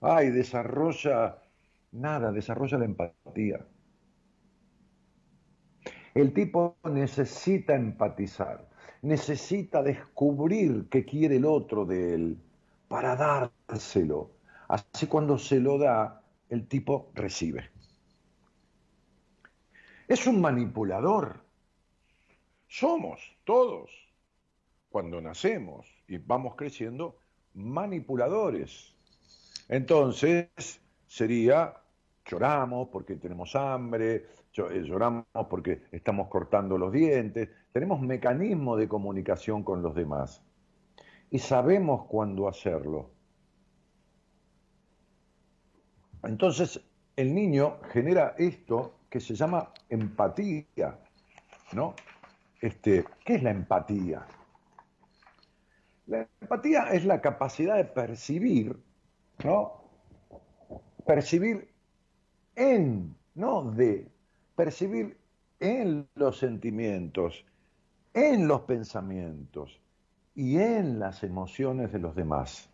Ay, 0.00 0.30
desarrolla 0.30 1.36
nada, 1.92 2.32
desarrolla 2.32 2.78
la 2.78 2.86
empatía. 2.86 3.66
El 6.14 6.32
tipo 6.32 6.78
necesita 6.84 7.74
empatizar, 7.74 8.66
necesita 9.02 9.82
descubrir 9.82 10.88
qué 10.90 11.04
quiere 11.04 11.36
el 11.36 11.44
otro 11.44 11.84
de 11.84 12.14
él 12.14 12.38
para 12.88 13.16
dárselo. 13.16 14.30
Así 14.68 15.06
cuando 15.06 15.38
se 15.38 15.60
lo 15.60 15.78
da, 15.78 16.22
el 16.48 16.66
tipo 16.66 17.10
recibe. 17.14 17.70
Es 20.06 20.26
un 20.26 20.40
manipulador. 20.40 21.44
Somos 22.66 23.20
todos, 23.44 23.90
cuando 24.90 25.20
nacemos 25.20 25.86
y 26.06 26.18
vamos 26.18 26.54
creciendo, 26.54 27.18
manipuladores. 27.54 28.94
Entonces, 29.68 30.48
sería, 31.06 31.74
lloramos 32.24 32.88
porque 32.88 33.16
tenemos 33.16 33.54
hambre, 33.54 34.26
lloramos 34.58 35.24
porque 35.48 35.82
estamos 35.92 36.28
cortando 36.28 36.76
los 36.76 36.92
dientes, 36.92 37.48
tenemos 37.72 38.00
mecanismo 38.00 38.76
de 38.76 38.88
comunicación 38.88 39.62
con 39.62 39.82
los 39.82 39.94
demás 39.94 40.42
y 41.30 41.38
sabemos 41.38 42.06
cuándo 42.06 42.48
hacerlo. 42.48 43.10
Entonces, 46.22 46.80
el 47.16 47.34
niño 47.34 47.78
genera 47.92 48.34
esto 48.38 49.00
que 49.08 49.20
se 49.20 49.34
llama 49.34 49.72
empatía, 49.88 50.98
¿no? 51.72 51.94
Este, 52.60 53.04
¿Qué 53.24 53.36
es 53.36 53.42
la 53.42 53.50
empatía? 53.50 54.26
La 56.06 56.26
empatía 56.40 56.88
es 56.92 57.04
la 57.04 57.20
capacidad 57.20 57.76
de 57.76 57.84
percibir, 57.84 58.76
¿no? 59.44 59.84
Percibir 61.06 61.72
en, 62.56 63.16
no 63.34 63.70
de, 63.70 64.10
percibir 64.58 65.16
en 65.60 66.08
los 66.16 66.40
sentimientos, 66.40 67.46
en 68.12 68.48
los 68.48 68.62
pensamientos 68.62 69.80
y 70.34 70.58
en 70.58 70.98
las 70.98 71.22
emociones 71.22 71.92
de 71.92 72.00
los 72.00 72.16
demás. 72.16 72.68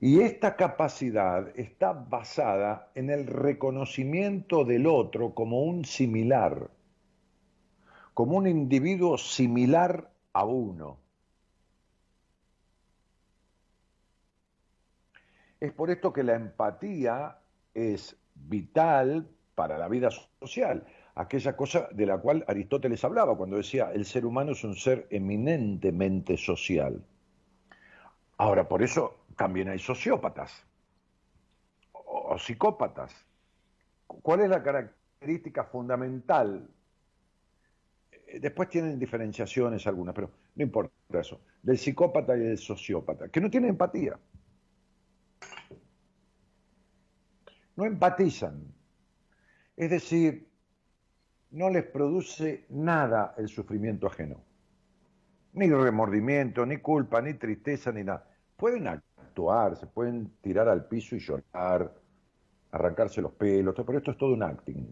Y 0.00 0.18
esta 0.22 0.56
capacidad 0.56 1.56
está 1.56 1.92
basada 1.92 2.90
en 2.96 3.10
el 3.10 3.28
reconocimiento 3.28 4.64
del 4.64 4.88
otro 4.88 5.36
como 5.36 5.62
un 5.62 5.84
similar, 5.84 6.68
como 8.12 8.38
un 8.38 8.48
individuo 8.48 9.18
similar 9.18 10.10
a 10.32 10.44
uno. 10.44 10.98
Es 15.60 15.70
por 15.74 15.92
esto 15.92 16.12
que 16.12 16.24
la 16.24 16.34
empatía 16.34 17.38
es 17.72 18.19
vital 18.48 19.28
para 19.54 19.78
la 19.78 19.88
vida 19.88 20.10
social, 20.10 20.86
aquella 21.14 21.56
cosa 21.56 21.88
de 21.92 22.06
la 22.06 22.18
cual 22.18 22.44
Aristóteles 22.48 23.04
hablaba 23.04 23.36
cuando 23.36 23.56
decía 23.56 23.90
el 23.92 24.04
ser 24.04 24.24
humano 24.24 24.52
es 24.52 24.64
un 24.64 24.74
ser 24.74 25.06
eminentemente 25.10 26.36
social. 26.36 27.04
Ahora, 28.38 28.66
por 28.66 28.82
eso 28.82 29.24
también 29.36 29.68
hay 29.68 29.78
sociópatas 29.78 30.64
o, 31.92 32.38
psicópatas. 32.38 33.14
¿Cuál 34.06 34.40
es 34.40 34.48
la 34.48 34.62
característica 34.62 35.64
fundamental? 35.64 36.66
Eh, 38.10 38.40
después 38.40 38.68
tienen 38.68 38.98
diferenciaciones 38.98 39.86
algunas, 39.86 40.14
pero 40.14 40.30
no 40.54 40.62
importa 40.62 41.20
eso. 41.20 41.40
Del 41.62 41.78
psicópata 41.78 42.36
y 42.36 42.40
del 42.40 42.58
sociópata, 42.58 43.28
que 43.28 43.40
no 43.40 43.50
tienen 43.50 43.70
empatía. 43.70 44.18
No 47.80 47.86
empatizan. 47.86 48.62
Es 49.74 49.88
decir, 49.88 50.46
no 51.52 51.70
les 51.70 51.84
produce 51.84 52.66
nada 52.68 53.34
el 53.38 53.48
sufrimiento 53.48 54.06
ajeno. 54.06 54.44
Ni 55.54 55.68
remordimiento, 55.68 56.66
ni 56.66 56.76
culpa, 56.76 57.22
ni 57.22 57.34
tristeza, 57.34 57.90
ni 57.90 58.04
nada. 58.04 58.28
Pueden 58.54 58.86
actuar, 58.86 59.76
se 59.76 59.86
pueden 59.86 60.30
tirar 60.42 60.68
al 60.68 60.86
piso 60.88 61.16
y 61.16 61.20
llorar, 61.20 61.94
arrancarse 62.70 63.22
los 63.22 63.32
pelos, 63.32 63.74
pero 63.74 63.98
esto 63.98 64.10
es 64.10 64.18
todo 64.18 64.34
un 64.34 64.42
acting. 64.42 64.86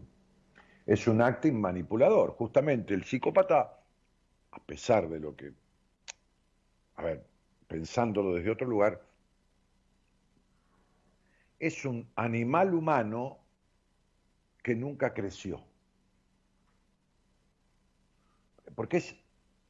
Es 0.87 1.07
un 1.07 1.21
acting 1.21 1.53
manipulador. 1.53 2.31
Justamente 2.31 2.95
el 2.95 3.03
psicópata, 3.03 3.83
a 4.51 4.63
pesar 4.65 5.07
de 5.07 5.19
lo 5.19 5.35
que, 5.35 5.53
a 6.95 7.03
ver, 7.03 7.23
pensándolo 7.67 8.33
desde 8.33 8.49
otro 8.49 8.67
lugar, 8.67 8.99
es 11.59 11.85
un 11.85 12.07
animal 12.15 12.73
humano 12.73 13.39
que 14.63 14.75
nunca 14.75 15.13
creció. 15.13 15.61
Porque 18.75 18.97
es, 18.97 19.15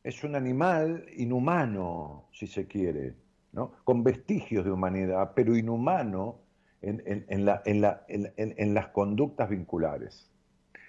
es 0.03 0.23
un 0.23 0.35
animal 0.35 1.05
inhumano, 1.15 2.27
si 2.31 2.47
se 2.47 2.67
quiere, 2.67 3.15
¿no? 3.51 3.71
con 3.83 4.03
vestigios 4.03 4.65
de 4.65 4.71
humanidad, 4.71 5.31
pero 5.35 5.55
inhumano 5.55 6.39
en, 6.81 7.01
en, 7.05 7.25
en, 7.27 8.73
las 8.73 8.87
conductas 8.89 9.49
vinculares, 9.49 10.29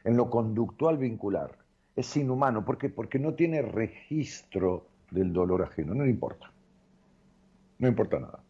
en 0.04 0.16
lo 0.16 0.30
conductual 0.30 0.98
vincular. 0.98 1.56
Es 1.96 2.16
inhumano, 2.16 2.64
¿por 2.64 2.78
qué? 2.78 2.88
Porque 2.88 3.18
no 3.18 3.34
tiene 3.34 3.62
registro 3.62 4.86
del 5.10 5.32
dolor 5.32 5.62
ajeno, 5.62 5.94
no 5.94 6.04
le 6.04 6.10
importa. 6.10 6.52
No 7.78 7.88
importa 7.88 8.20
nada. 8.20 8.42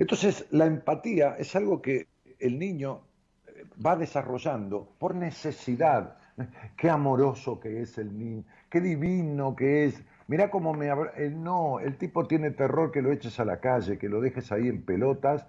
Entonces, 0.00 0.46
la 0.50 0.64
empatía 0.64 1.36
es 1.38 1.54
algo 1.54 1.82
que 1.82 2.08
el 2.38 2.58
niño 2.58 3.02
eh, 3.46 3.64
va 3.84 3.96
desarrollando 3.96 4.88
por 4.98 5.14
necesidad. 5.14 6.16
Qué 6.78 6.88
amoroso 6.88 7.60
que 7.60 7.82
es 7.82 7.98
el 7.98 8.18
niño, 8.18 8.44
qué 8.70 8.80
divino 8.80 9.54
que 9.54 9.84
es. 9.84 10.02
Mira 10.26 10.50
cómo 10.50 10.72
me... 10.72 10.88
Eh, 10.88 11.30
no, 11.30 11.80
el 11.80 11.98
tipo 11.98 12.26
tiene 12.26 12.50
terror 12.50 12.90
que 12.90 13.02
lo 13.02 13.12
eches 13.12 13.38
a 13.40 13.44
la 13.44 13.60
calle, 13.60 13.98
que 13.98 14.08
lo 14.08 14.22
dejes 14.22 14.50
ahí 14.52 14.68
en 14.68 14.82
pelotas 14.82 15.46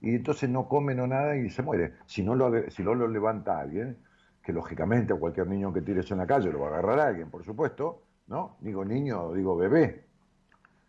y 0.00 0.16
entonces 0.16 0.50
no 0.50 0.68
come 0.68 0.96
no 0.96 1.06
nada 1.06 1.36
y 1.36 1.48
se 1.48 1.62
muere. 1.62 1.92
Si 2.06 2.24
no 2.24 2.34
lo, 2.34 2.70
si 2.72 2.82
no 2.82 2.96
lo 2.96 3.06
levanta 3.06 3.60
alguien, 3.60 3.98
que 4.42 4.52
lógicamente 4.52 5.12
a 5.12 5.16
cualquier 5.16 5.46
niño 5.46 5.72
que 5.72 5.80
tires 5.80 6.10
en 6.10 6.18
la 6.18 6.26
calle 6.26 6.50
lo 6.50 6.58
va 6.58 6.68
a 6.68 6.70
agarrar 6.70 6.98
alguien, 6.98 7.30
por 7.30 7.44
supuesto, 7.44 8.02
¿no? 8.26 8.56
Digo 8.60 8.84
niño, 8.84 9.32
digo 9.32 9.56
bebé. 9.56 10.06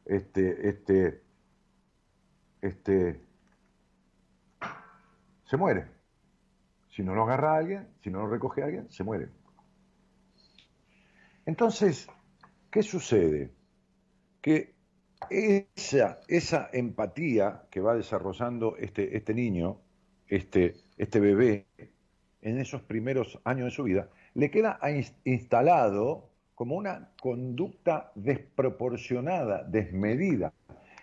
Este, 0.06 0.67
este, 0.67 1.23
este, 2.63 3.19
se 5.43 5.58
muere. 5.58 5.86
Si 6.89 7.04
no 7.04 7.13
lo 7.13 7.23
agarra 7.23 7.58
alguien, 7.58 7.89
si 8.02 8.10
no 8.10 8.21
lo 8.21 8.28
recoge 8.28 8.63
alguien, 8.63 8.89
se 8.89 9.04
muere. 9.04 9.30
Entonces, 11.45 12.08
¿qué 12.71 12.82
sucede? 12.82 13.52
Que 14.41 14.73
esa, 15.30 16.19
esa 16.28 16.69
empatía 16.71 17.63
que 17.69 17.82
va 17.82 17.95
desarrollando 17.95 18.78
este, 18.78 19.17
este 19.17 19.34
niño, 19.34 19.82
este, 20.28 20.76
este 20.97 21.19
bebé, 21.19 21.67
en 22.41 22.60
esos 22.60 22.82
primeros 22.82 23.39
años 23.43 23.65
de 23.65 23.71
su 23.71 23.84
vida, 23.84 24.10
le 24.36 24.52
queda 24.52 24.80
instalado 25.23 26.30
como 26.56 26.76
una 26.76 27.12
conducta 27.19 28.12
desproporcionada, 28.15 29.63
desmedida, 29.63 30.54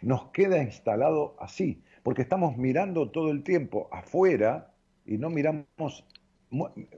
nos 0.03 0.31
queda 0.31 0.63
instalado 0.63 1.37
así, 1.41 1.83
porque 2.03 2.23
estamos 2.23 2.57
mirando 2.57 3.11
todo 3.11 3.31
el 3.31 3.43
tiempo 3.43 3.89
afuera 3.93 4.73
y 5.05 5.19
no 5.19 5.31
miramos, 5.31 6.07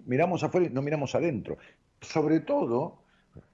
miramos 0.04 0.42
afuera 0.42 0.66
y 0.66 0.70
no 0.70 0.82
miramos 0.82 1.14
adentro. 1.14 1.58
Sobre 2.00 2.40
todo 2.40 3.02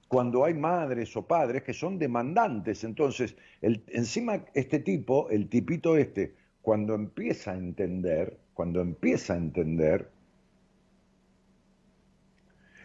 cuando 0.09 0.43
hay 0.43 0.55
madres 0.55 1.15
o 1.15 1.25
padres 1.25 1.63
que 1.63 1.73
son 1.73 1.99
demandantes. 1.99 2.83
Entonces, 2.83 3.37
encima 3.61 4.43
este 4.55 4.79
tipo, 4.79 5.29
el 5.29 5.47
tipito 5.47 5.95
este, 5.95 6.35
cuando 6.61 6.95
empieza 6.95 7.51
a 7.51 7.57
entender, 7.57 8.37
cuando 8.55 8.81
empieza 8.81 9.33
a 9.33 9.37
entender, 9.37 10.09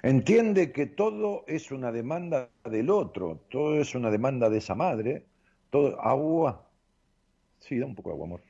entiende 0.02 0.70
que 0.70 0.86
todo 0.86 1.44
es 1.48 1.72
una 1.72 1.90
demanda 1.90 2.50
del 2.70 2.90
otro, 2.90 3.40
todo 3.48 3.80
es 3.80 3.94
una 3.94 4.10
demanda 4.10 4.50
de 4.50 4.58
esa 4.58 4.74
madre, 4.74 5.24
todo, 5.74 6.00
agua. 6.00 6.68
Sí, 7.58 7.80
da 7.80 7.86
un 7.86 7.96
poco 7.96 8.10
de 8.10 8.14
agua, 8.14 8.26
amor. 8.26 8.42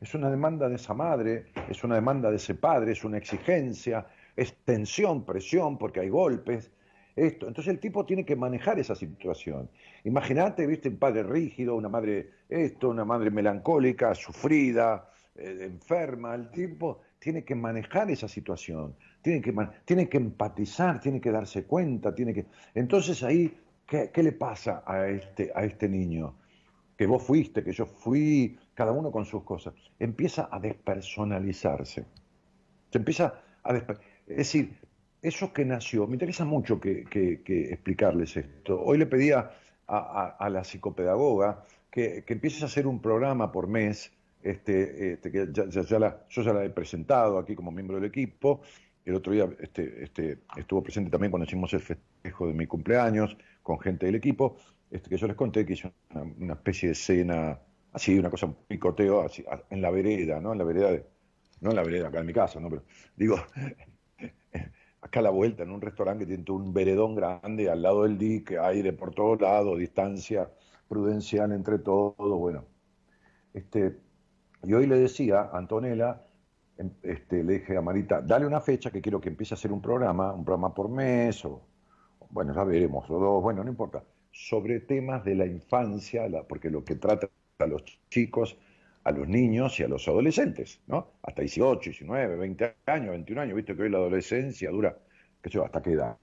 Es 0.00 0.14
una 0.14 0.30
demanda 0.30 0.68
de 0.68 0.76
esa 0.76 0.94
madre, 0.94 1.46
es 1.68 1.82
una 1.82 1.96
demanda 1.96 2.30
de 2.30 2.36
ese 2.36 2.54
padre, 2.54 2.92
es 2.92 3.02
una 3.02 3.18
exigencia, 3.18 4.06
es 4.36 4.54
tensión, 4.64 5.24
presión, 5.24 5.76
porque 5.78 5.98
hay 5.98 6.10
golpes. 6.10 6.70
Esto. 7.16 7.48
Entonces 7.48 7.72
el 7.74 7.80
tipo 7.80 8.06
tiene 8.06 8.24
que 8.24 8.36
manejar 8.36 8.78
esa 8.78 8.94
situación. 8.94 9.68
Imagínate, 10.04 10.64
viste, 10.64 10.90
un 10.90 10.98
padre 10.98 11.24
rígido, 11.24 11.74
una 11.74 11.88
madre 11.88 12.30
esto, 12.48 12.90
una 12.90 13.04
madre 13.04 13.32
melancólica, 13.32 14.14
sufrida, 14.14 15.10
eh, 15.34 15.64
enferma, 15.64 16.36
el 16.36 16.52
tipo 16.52 17.00
tiene 17.18 17.42
que 17.42 17.56
manejar 17.56 18.12
esa 18.12 18.28
situación, 18.28 18.94
tiene 19.22 19.40
que, 19.40 19.52
tiene 19.84 20.08
que 20.08 20.18
empatizar, 20.18 21.00
tiene 21.00 21.20
que 21.20 21.32
darse 21.32 21.64
cuenta, 21.64 22.14
tiene 22.14 22.32
que... 22.32 22.46
Entonces 22.76 23.24
ahí, 23.24 23.58
¿qué, 23.88 24.12
qué 24.14 24.22
le 24.22 24.32
pasa 24.32 24.84
a 24.86 25.08
este, 25.08 25.50
a 25.52 25.64
este 25.64 25.88
niño? 25.88 26.36
Que 27.00 27.06
vos 27.06 27.22
fuiste, 27.22 27.64
que 27.64 27.72
yo 27.72 27.86
fui, 27.86 28.58
cada 28.74 28.92
uno 28.92 29.10
con 29.10 29.24
sus 29.24 29.42
cosas. 29.42 29.72
Empieza 29.98 30.50
a 30.52 30.60
despersonalizarse. 30.60 32.04
Se 32.90 32.98
empieza 32.98 33.40
a 33.64 33.74
Es 33.74 34.36
decir, 34.36 34.76
eso 35.22 35.50
que 35.50 35.64
nació, 35.64 36.06
me 36.06 36.16
interesa 36.16 36.44
mucho 36.44 36.78
que, 36.78 37.06
explicarles 37.72 38.36
esto. 38.36 38.78
Hoy 38.82 38.98
le 38.98 39.06
pedía 39.06 39.50
a, 39.86 40.48
la 40.50 40.62
psicopedagoga 40.62 41.64
que, 41.90 42.22
empieces 42.28 42.64
a 42.64 42.66
hacer 42.66 42.86
un 42.86 43.00
programa 43.00 43.50
por 43.50 43.66
mes, 43.66 44.12
este, 44.42 45.14
este 45.14 45.32
que 45.32 45.48
ya, 45.50 45.70
yo 45.70 45.82
ya 45.82 46.52
la 46.52 46.64
he 46.66 46.68
presentado 46.68 47.38
aquí 47.38 47.54
como 47.54 47.70
miembro 47.72 47.96
del 47.96 48.04
equipo. 48.04 48.60
El 49.06 49.14
otro 49.14 49.32
día 49.32 49.48
este, 49.60 50.04
este, 50.04 50.40
estuvo 50.54 50.82
presente 50.82 51.10
también 51.10 51.30
cuando 51.30 51.46
hicimos 51.46 51.72
el 51.72 51.80
festejo 51.80 52.46
de 52.46 52.52
mi 52.52 52.66
cumpleaños 52.66 53.38
con 53.62 53.80
gente 53.80 54.04
del 54.04 54.16
equipo, 54.16 54.58
este, 54.90 55.08
que 55.08 55.16
yo 55.16 55.26
les 55.26 55.36
conté 55.36 55.64
que 55.64 55.74
hice 55.74 55.92
una, 56.38 56.54
especie 56.54 56.88
de 56.88 56.92
escena, 56.92 57.60
así, 57.92 58.18
una 58.18 58.30
cosa, 58.30 58.46
un 58.46 58.56
picoteo, 58.66 59.20
así, 59.22 59.44
en 59.70 59.80
la 59.80 59.90
vereda, 59.90 60.40
¿no? 60.40 60.52
En 60.52 60.58
la 60.58 60.64
vereda 60.64 60.90
de, 60.90 61.06
no 61.60 61.70
en 61.70 61.76
la 61.76 61.82
vereda 61.82 62.08
acá 62.08 62.20
en 62.20 62.26
mi 62.26 62.32
casa, 62.32 62.58
¿no? 62.60 62.68
Pero 62.68 62.82
digo, 63.16 63.36
acá 65.00 65.20
a 65.20 65.22
la 65.22 65.30
vuelta, 65.30 65.62
en 65.62 65.70
un 65.70 65.80
restaurante 65.80 66.26
que 66.26 66.36
tiene 66.36 66.50
un 66.50 66.72
veredón 66.72 67.14
grande, 67.14 67.70
al 67.70 67.82
lado 67.82 68.02
del 68.02 68.18
dique, 68.18 68.58
aire 68.58 68.92
por 68.92 69.14
todos 69.14 69.40
lados, 69.40 69.78
distancia 69.78 70.50
prudencial 70.88 71.52
entre 71.52 71.78
todos, 71.78 72.16
bueno. 72.18 72.64
Este, 73.54 73.96
y 74.64 74.72
hoy 74.74 74.86
le 74.86 74.98
decía 74.98 75.42
a 75.42 75.58
Antonella, 75.58 76.22
em, 76.76 76.90
este, 77.02 77.44
le 77.44 77.54
dije 77.54 77.76
a 77.76 77.80
Marita, 77.80 78.20
dale 78.22 78.46
una 78.46 78.60
fecha 78.60 78.90
que 78.90 79.00
quiero 79.00 79.20
que 79.20 79.28
empiece 79.28 79.54
a 79.54 79.56
hacer 79.56 79.72
un 79.72 79.80
programa, 79.80 80.32
un 80.32 80.44
programa 80.44 80.74
por 80.74 80.88
mes, 80.88 81.44
o 81.44 81.62
bueno, 82.30 82.54
ya 82.54 82.64
veremos, 82.64 83.08
o 83.10 83.18
dos, 83.18 83.42
bueno, 83.42 83.62
no 83.64 83.70
importa, 83.70 84.02
sobre 84.30 84.80
temas 84.80 85.24
de 85.24 85.34
la 85.34 85.46
infancia, 85.46 86.26
porque 86.48 86.70
lo 86.70 86.84
que 86.84 86.96
trata 86.96 87.28
a 87.58 87.66
los 87.66 87.84
chicos 88.08 88.56
a 89.04 89.12
los 89.12 89.28
niños 89.28 89.78
y 89.80 89.82
a 89.82 89.88
los 89.88 90.06
adolescentes, 90.08 90.80
¿no? 90.86 91.12
Hasta 91.22 91.42
18, 91.42 91.80
19, 91.90 92.36
20 92.36 92.76
años, 92.86 93.10
21 93.10 93.40
años, 93.40 93.56
viste 93.56 93.74
que 93.74 93.82
hoy 93.82 93.88
la 93.88 93.98
adolescencia 93.98 94.70
dura, 94.70 94.96
qué 95.42 95.48
sé 95.48 95.54
yo, 95.54 95.64
hasta 95.64 95.82
qué 95.82 95.92
edad. 95.92 96.16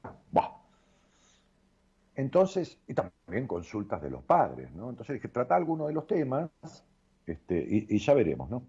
Entonces, 2.15 2.79
y 2.87 2.95
también 2.95 3.45
consultas 3.45 4.01
de 4.01 4.09
los 4.09 4.23
padres, 4.23 4.71
¿no? 4.71 4.89
Entonces 4.89 5.13
dije, 5.15 5.27
trata 5.27 5.55
alguno 5.55 5.85
de 5.85 5.93
los 5.93 6.07
temas 6.07 6.49
este, 7.27 7.63
y, 7.69 7.97
ya 7.99 8.15
veremos, 8.15 8.49
¿no? 8.49 8.63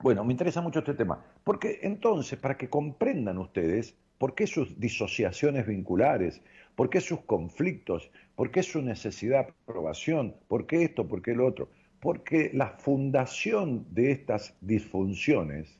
Bueno, 0.00 0.24
me 0.24 0.32
interesa 0.32 0.62
mucho 0.62 0.78
este 0.78 0.94
tema, 0.94 1.22
porque 1.44 1.80
entonces, 1.82 2.38
para 2.38 2.56
que 2.56 2.70
comprendan 2.70 3.36
ustedes 3.36 3.94
por 4.18 4.34
qué 4.34 4.46
sus 4.46 4.78
disociaciones 4.78 5.66
vinculares, 5.66 6.42
por 6.74 6.90
qué 6.90 7.00
sus 7.00 7.20
conflictos, 7.20 8.10
por 8.34 8.50
qué 8.50 8.62
su 8.62 8.82
necesidad 8.82 9.46
de 9.46 9.52
aprobación, 9.62 10.36
por 10.48 10.66
qué 10.66 10.84
esto, 10.84 11.08
por 11.08 11.22
qué 11.22 11.34
lo 11.34 11.46
otro, 11.46 11.70
porque 12.00 12.50
la 12.52 12.68
fundación 12.68 13.86
de 13.90 14.12
estas 14.12 14.56
disfunciones, 14.60 15.78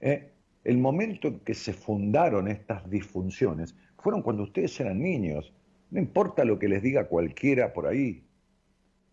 ¿eh? 0.00 0.32
el 0.64 0.78
momento 0.78 1.28
en 1.28 1.40
que 1.40 1.54
se 1.54 1.72
fundaron 1.72 2.48
estas 2.48 2.88
disfunciones, 2.90 3.76
fueron 3.98 4.22
cuando 4.22 4.44
ustedes 4.44 4.78
eran 4.80 5.00
niños. 5.00 5.52
No 5.90 6.00
importa 6.00 6.44
lo 6.44 6.58
que 6.58 6.68
les 6.68 6.82
diga 6.82 7.06
cualquiera 7.08 7.72
por 7.72 7.86
ahí. 7.86 8.24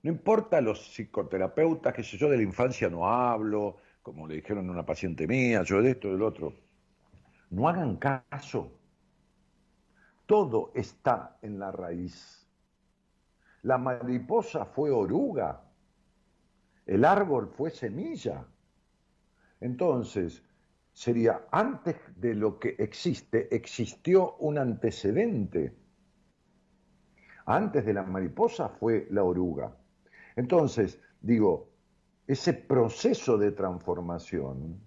No 0.04 0.12
importa 0.12 0.62
los 0.62 0.94
psicoterapeutas, 0.94 1.94
que 1.94 2.04
yo 2.04 2.30
de 2.30 2.38
la 2.38 2.44
infancia 2.44 2.90
no 2.90 3.08
hablo, 3.08 3.78
como 4.02 4.28
le 4.28 4.36
dijeron 4.36 4.70
a 4.70 4.72
una 4.72 4.86
paciente 4.86 5.28
mía, 5.28 5.64
yo 5.64 5.82
de 5.82 5.92
esto, 5.92 6.12
del 6.12 6.22
otro. 6.22 6.54
No 7.50 7.68
hagan 7.68 7.98
caso. 7.98 8.72
Todo 10.26 10.72
está 10.76 11.38
en 11.42 11.60
la 11.60 11.72
raíz. 11.72 12.48
La 13.64 13.78
mariposa 13.78 14.66
fue 14.66 14.92
oruga 14.92 15.68
el 16.88 17.04
árbol 17.04 17.50
fue 17.50 17.70
semilla. 17.70 18.48
Entonces, 19.60 20.42
sería 20.94 21.46
antes 21.52 21.98
de 22.16 22.34
lo 22.34 22.58
que 22.60 22.76
existe, 22.80 23.54
existió 23.54 24.38
un 24.38 24.58
antecedente. 24.58 25.76
Antes 27.46 27.86
de 27.86 27.94
la 27.94 28.04
mariposa 28.04 28.70
fue 28.70 29.08
la 29.12 29.24
oruga. 29.26 29.76
Entonces, 30.38 31.00
digo, 31.22 31.70
ese 32.26 32.54
proceso 32.54 33.38
de 33.38 33.52
transformación 33.52 34.80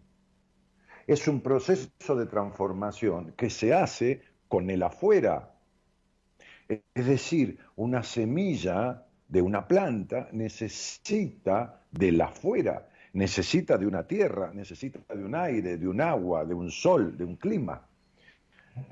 es 1.13 1.27
un 1.27 1.41
proceso 1.41 2.15
de 2.15 2.27
transformación 2.27 3.33
que 3.37 3.51
se 3.51 3.75
hace 3.75 4.23
con 4.47 4.71
el 4.71 4.81
afuera. 4.83 5.55
Es 6.69 7.07
decir, 7.07 7.59
una 7.75 8.05
semilla 8.05 9.07
de 9.27 9.43
una 9.43 9.67
planta 9.67 10.29
necesita 10.31 11.83
de 11.91 12.13
la 12.13 12.27
afuera, 12.27 12.89
necesita 13.15 13.77
de 13.77 13.89
una 13.89 14.07
tierra, 14.07 14.53
necesita 14.55 15.01
de 15.13 15.25
un 15.25 15.35
aire, 15.35 15.79
de 15.79 15.89
un 15.89 16.01
agua, 16.01 16.45
de 16.45 16.55
un 16.55 16.71
sol, 16.71 17.17
de 17.17 17.25
un 17.25 17.35
clima. 17.35 17.89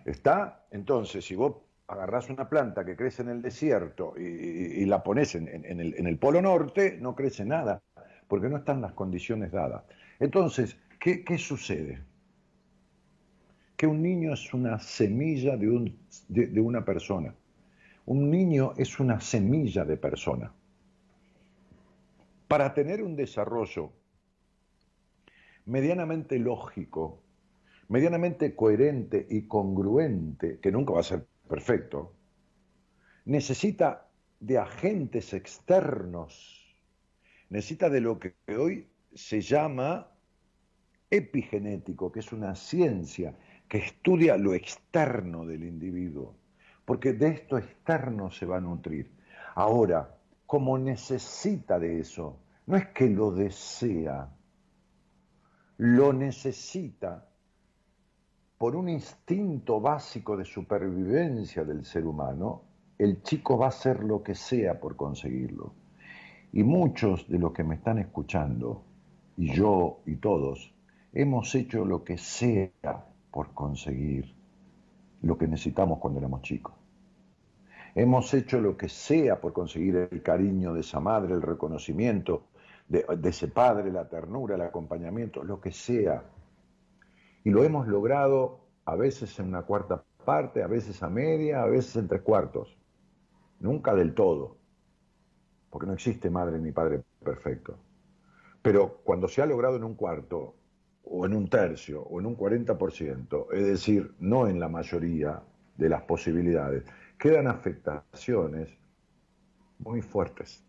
¿Está? 0.05 0.67
Entonces, 0.73 1.25
si 1.25 1.37
vos 1.37 1.55
agarrás 1.87 2.31
una 2.31 2.49
planta 2.49 2.85
que 2.85 2.97
crece 2.97 3.23
en 3.23 3.29
el 3.29 3.43
desierto 3.43 4.15
y, 4.19 4.85
la 4.87 5.05
pones 5.05 5.37
en, 5.37 5.47
el, 5.47 6.19
polo 6.19 6.43
norte, 6.43 6.99
no 7.01 7.15
crece 7.15 7.45
nada, 7.45 7.81
porque 8.27 8.49
no 8.49 8.57
están 8.57 8.81
las 8.81 8.93
condiciones 8.95 9.53
dadas. 9.53 9.85
Entonces, 10.19 10.77
¿qué, 10.99 11.39
sucede? 11.39 12.08
Que 13.79 13.87
un 13.87 14.03
niño 14.03 14.33
es 14.33 14.53
una 14.53 14.81
semilla 14.81 15.57
de, 15.57 16.61
una 16.61 16.85
persona. 16.85 17.33
Un 18.07 18.29
niño 18.29 18.73
es 18.77 18.99
una 18.99 19.21
semilla 19.21 19.85
de 19.85 19.97
persona. 19.97 20.53
Para 22.49 22.75
tener 22.75 23.05
un 23.05 23.15
desarrollo 23.15 23.93
medianamente 25.67 26.41
lógico, 26.41 27.23
medianamente 27.87 28.57
coherente 28.57 29.25
y 29.31 29.43
congruente, 29.43 30.59
que 30.59 30.73
nunca 30.73 30.95
va 30.95 31.01
a 31.01 31.05
ser 31.05 31.29
perfecto, 31.49 32.15
necesita 33.27 34.09
de 34.41 34.59
agentes 34.59 35.33
externos, 35.33 36.75
necesita 37.49 37.89
de 37.91 38.01
lo 38.01 38.19
que 38.19 38.35
hoy 38.59 38.89
se 39.15 39.41
llama 39.41 40.11
epigenético, 41.11 42.11
que 42.11 42.19
es 42.19 42.33
una 42.33 42.57
ciencia 42.57 43.37
que 43.69 43.79
estudia 43.79 44.37
lo 44.37 44.55
externo 44.55 45.45
del 45.45 45.65
individuo, 45.65 46.35
porque 46.85 47.13
de 47.13 47.29
esto 47.29 47.59
externo 47.59 48.31
se 48.31 48.47
va 48.47 48.57
a 48.57 48.61
nutrir. 48.61 49.11
Ahora, 49.55 50.19
como 50.49 50.79
necesita 50.79 51.79
de 51.79 52.01
eso. 52.01 52.41
No 52.67 52.77
es 52.77 52.87
que 52.89 53.09
lo 53.11 53.31
desea, 53.31 54.31
lo 55.77 56.13
necesita 56.15 57.29
por 58.57 58.75
un 58.75 58.89
instinto 58.89 59.79
básico 59.79 60.39
de 60.39 60.47
supervivencia 60.47 61.65
del 61.65 61.85
ser 61.85 62.07
humano, 62.07 62.63
el 62.99 63.23
chico 63.23 63.59
va 63.59 63.67
a 63.67 63.69
hacer 63.69 64.03
lo 64.03 64.23
que 64.23 64.35
sea 64.35 64.81
por 64.81 64.97
conseguirlo. 64.97 65.75
Y 66.53 66.63
muchos 66.63 67.29
de 67.29 67.39
los 67.39 67.53
que 67.53 67.63
me 67.63 67.75
están 67.75 67.99
escuchando, 67.99 68.85
y 69.37 69.53
yo 69.53 70.01
y 70.07 70.17
todos, 70.17 70.75
hemos 71.13 71.55
hecho 71.55 71.85
lo 71.85 72.05
que 72.05 72.17
sea 72.17 73.05
por 73.39 73.55
conseguir 73.55 74.35
lo 75.23 75.39
que 75.39 75.47
necesitamos 75.47 76.01
cuando 76.01 76.19
éramos 76.19 76.43
chicos. 76.43 76.75
Hemos 77.95 78.35
hecho 78.35 78.61
lo 78.61 78.77
que 78.77 78.89
sea 78.89 79.41
por 79.41 79.53
conseguir 79.53 80.09
el 80.11 80.23
cariño 80.25 80.75
de 80.75 80.81
esa 80.81 80.99
madre, 80.99 81.35
el 81.35 81.43
reconocimiento 81.43 82.49
de, 82.89 83.07
ese 83.23 83.47
padre, 83.47 83.93
la 83.93 84.09
ternura, 84.09 84.57
el 84.57 84.63
acompañamiento, 84.63 85.45
lo 85.45 85.61
que 85.61 85.71
sea. 85.71 86.25
Y 87.45 87.51
lo 87.51 87.63
hemos 87.63 87.87
logrado 87.87 88.59
a 88.85 88.97
veces 88.97 89.39
en 89.39 89.47
una 89.47 89.63
cuarta 89.63 90.03
parte, 90.25 90.65
a 90.65 90.67
veces 90.67 91.01
a 91.05 91.09
media, 91.09 91.63
a 91.63 91.67
veces 91.67 91.95
en 91.95 92.09
tres 92.09 92.23
cuartos. 92.23 92.77
Nunca 93.61 93.95
del 93.95 94.15
todo, 94.15 94.57
porque 95.71 95.87
no 95.87 95.93
existe 95.93 96.29
madre 96.29 96.59
ni 96.59 96.73
padre 96.73 97.05
perfecto. 97.23 97.79
Pero 98.63 98.99
cuando 99.05 99.29
se 99.29 99.43
ha 99.43 99.47
logrado 99.47 99.77
en 99.77 99.85
un 99.85 99.95
cuarto, 99.95 100.57
o 101.11 101.27
en 101.27 101.35
un 101.35 101.49
tercio, 101.49 102.03
o 102.03 102.21
en 102.21 102.27
un 102.27 102.37
40%, 102.37 103.53
es 103.53 103.67
decir, 103.67 104.15
no 104.21 104.47
en 104.47 104.61
la 104.61 104.69
mayoría 104.69 105.43
de 105.77 105.89
las 105.89 106.03
posibilidades, 106.03 106.85
quedan 107.19 107.47
afectaciones 107.47 108.69
muy 109.79 110.03
fuertes. 110.03 110.65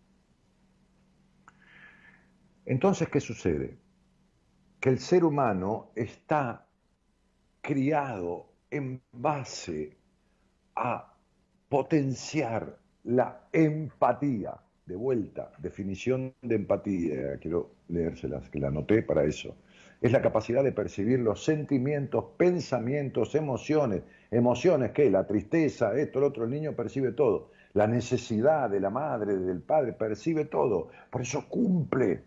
Entonces, 2.66 3.10
¿qué 3.10 3.20
sucede? 3.20 3.78
Que 4.80 4.90
el 4.90 5.00
ser 5.00 5.24
humano 5.24 5.92
está 5.96 6.68
criado 7.62 8.54
en 8.70 9.02
base 9.12 9.98
a 10.76 11.16
potenciar 11.68 12.78
la 13.04 13.48
empatía. 13.52 14.56
De 14.86 14.96
vuelta, 14.96 15.52
definición 15.60 16.34
de 16.42 16.56
empatía, 16.56 17.38
quiero 17.40 17.76
leérselas, 17.90 18.50
que 18.50 18.60
la 18.60 18.70
anoté 18.70 19.04
para 19.04 19.24
eso. 19.24 19.56
Es 20.02 20.12
la 20.14 20.22
capacidad 20.22 20.64
de 20.64 20.72
percibir 20.72 21.20
los 21.20 21.44
sentimientos, 21.44 22.24
pensamientos, 22.38 23.36
emociones. 23.36 24.04
Emociones, 24.32 24.92
¿qué? 24.92 25.10
La 25.10 25.28
tristeza, 25.28 25.94
esto, 25.94 26.22
lo 26.22 26.28
otro, 26.28 26.46
el 26.46 26.52
niño 26.52 26.74
percibe 26.74 27.12
todo. 27.12 27.52
La 27.74 27.86
necesidad 27.86 28.70
de 28.70 28.80
la 28.80 28.90
madre, 28.90 29.36
del 29.36 29.62
padre, 29.62 29.94
percibe 29.94 30.46
todo. 30.46 30.90
Por 31.10 31.22
eso 31.22 31.48
cumple, 31.50 32.24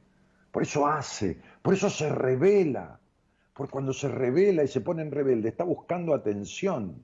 por 0.51 0.63
eso 0.63 0.87
hace, 0.87 1.41
por 1.63 1.75
eso 1.75 1.89
se 1.89 2.11
revela. 2.11 3.01
Por 3.55 3.69
cuando 3.69 3.93
se 3.93 4.09
revela 4.09 4.65
y 4.65 4.69
se 4.69 4.81
pone 4.81 5.03
en 5.03 5.11
rebelde, 5.11 5.49
está 5.49 5.65
buscando 5.65 6.15
atención. 6.15 7.03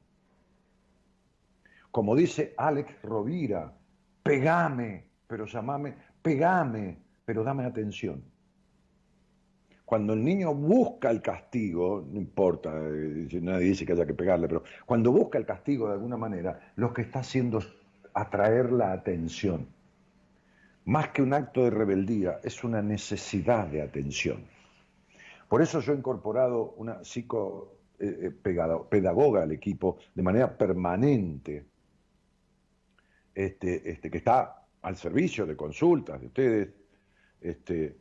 Como 1.90 2.14
dice 2.14 2.54
Alex 2.56 3.02
Rovira, 3.02 3.74
pegame, 4.22 5.08
pero 5.26 5.46
llamame, 5.46 5.94
pegame, 6.22 6.98
pero 7.24 7.44
dame 7.44 7.64
atención. 7.64 8.22
Cuando 9.88 10.12
el 10.12 10.22
niño 10.22 10.54
busca 10.54 11.10
el 11.10 11.22
castigo, 11.22 12.06
no 12.12 12.20
importa, 12.20 12.70
eh, 12.76 13.26
nadie 13.40 13.68
dice 13.68 13.86
que 13.86 13.94
haya 13.94 14.04
que 14.04 14.12
pegarle, 14.12 14.46
pero 14.46 14.62
cuando 14.84 15.10
busca 15.10 15.38
el 15.38 15.46
castigo 15.46 15.86
de 15.86 15.94
alguna 15.94 16.18
manera, 16.18 16.74
lo 16.76 16.92
que 16.92 17.00
está 17.00 17.20
haciendo 17.20 17.56
es 17.60 17.68
atraer 18.12 18.70
la 18.70 18.92
atención. 18.92 19.66
Más 20.84 21.08
que 21.08 21.22
un 21.22 21.32
acto 21.32 21.64
de 21.64 21.70
rebeldía, 21.70 22.38
es 22.44 22.64
una 22.64 22.82
necesidad 22.82 23.66
de 23.68 23.80
atención. 23.80 24.44
Por 25.48 25.62
eso 25.62 25.80
yo 25.80 25.94
he 25.94 25.96
incorporado 25.96 26.74
una 26.76 27.02
psico 27.02 27.78
eh, 27.98 28.30
eh, 28.44 28.60
al 29.40 29.52
equipo 29.52 29.96
de 30.14 30.22
manera 30.22 30.54
permanente, 30.54 31.64
este, 33.34 33.90
este, 33.90 34.10
que 34.10 34.18
está 34.18 34.66
al 34.82 34.96
servicio 34.96 35.46
de 35.46 35.56
consultas 35.56 36.20
de 36.20 36.26
ustedes, 36.26 36.68
este, 37.40 37.96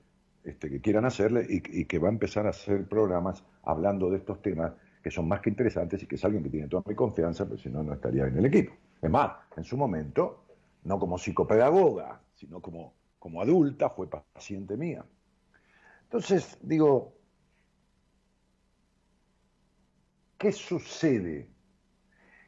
este, 0.47 0.69
que 0.69 0.79
quieran 0.79 1.03
hacerle 1.03 1.45
y, 1.49 1.83
que 1.83 1.99
va 1.99 2.07
a 2.07 2.11
empezar 2.11 2.47
a 2.47 2.51
hacer 2.51 2.87
programas 2.87 3.43
hablando 3.63 4.09
de 4.09 4.15
estos 4.15 4.41
temas 4.41 4.71
que 5.03 5.11
son 5.11 5.27
más 5.27 5.41
que 5.41 5.49
interesantes 5.49 6.01
y 6.01 6.07
que 6.07 6.15
es 6.15 6.23
alguien 6.23 6.41
que 6.41 6.49
tiene 6.49 6.69
toda 6.69 6.83
mi 6.85 6.95
confianza, 6.95 7.43
pero 7.45 7.57
si 7.57 7.69
no, 7.69 7.83
no 7.83 7.93
estaría 7.93 8.25
en 8.25 8.37
el 8.37 8.45
equipo. 8.45 8.73
Es 9.01 9.09
más, 9.09 9.33
en 9.57 9.65
su 9.65 9.75
momento, 9.75 10.45
no 10.85 10.97
como 10.99 11.17
psicopedagoga, 11.17 12.21
sino 12.33 12.61
como, 12.61 12.93
como 13.19 13.41
adulta, 13.41 13.89
fue 13.89 14.09
paciente 14.09 14.77
mía. 14.77 15.03
Entonces, 16.03 16.57
digo, 16.61 17.13
¿qué 20.37 20.53
sucede 20.53 21.49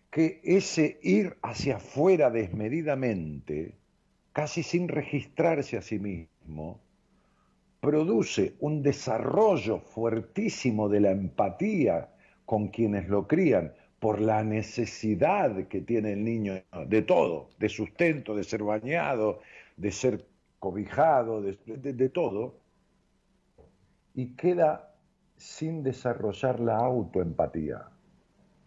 que 0.09 0.39
ese 0.45 1.01
ir 1.03 1.37
hacia 1.41 1.75
afuera 1.75 2.29
desmedidamente, 2.29 3.77
casi 4.31 4.63
sin 4.63 4.87
registrarse 4.87 5.75
a 5.77 5.81
sí 5.81 5.99
mismo, 5.99 6.79
produce 7.79 8.55
un 8.59 8.81
desarrollo 8.81 9.79
fuertísimo 9.79 10.89
de 10.89 10.99
la 10.99 11.11
empatía 11.11 12.09
con 12.45 12.67
quienes 12.69 13.07
lo 13.07 13.27
crían 13.27 13.73
por 13.99 14.21
la 14.21 14.43
necesidad 14.43 15.67
que 15.67 15.81
tiene 15.81 16.13
el 16.13 16.23
niño 16.23 16.61
de 16.87 17.01
todo, 17.01 17.49
de 17.59 17.69
sustento, 17.69 18.35
de 18.35 18.43
ser 18.43 18.63
bañado, 18.63 19.41
de 19.77 19.91
ser 19.91 20.25
cobijado, 20.59 21.41
de, 21.41 22.09
todo, 22.09 22.59
y 24.13 24.35
queda 24.35 24.95
sin 25.37 25.83
desarrollar 25.83 26.59
la 26.59 26.77
autoempatía 26.77 27.89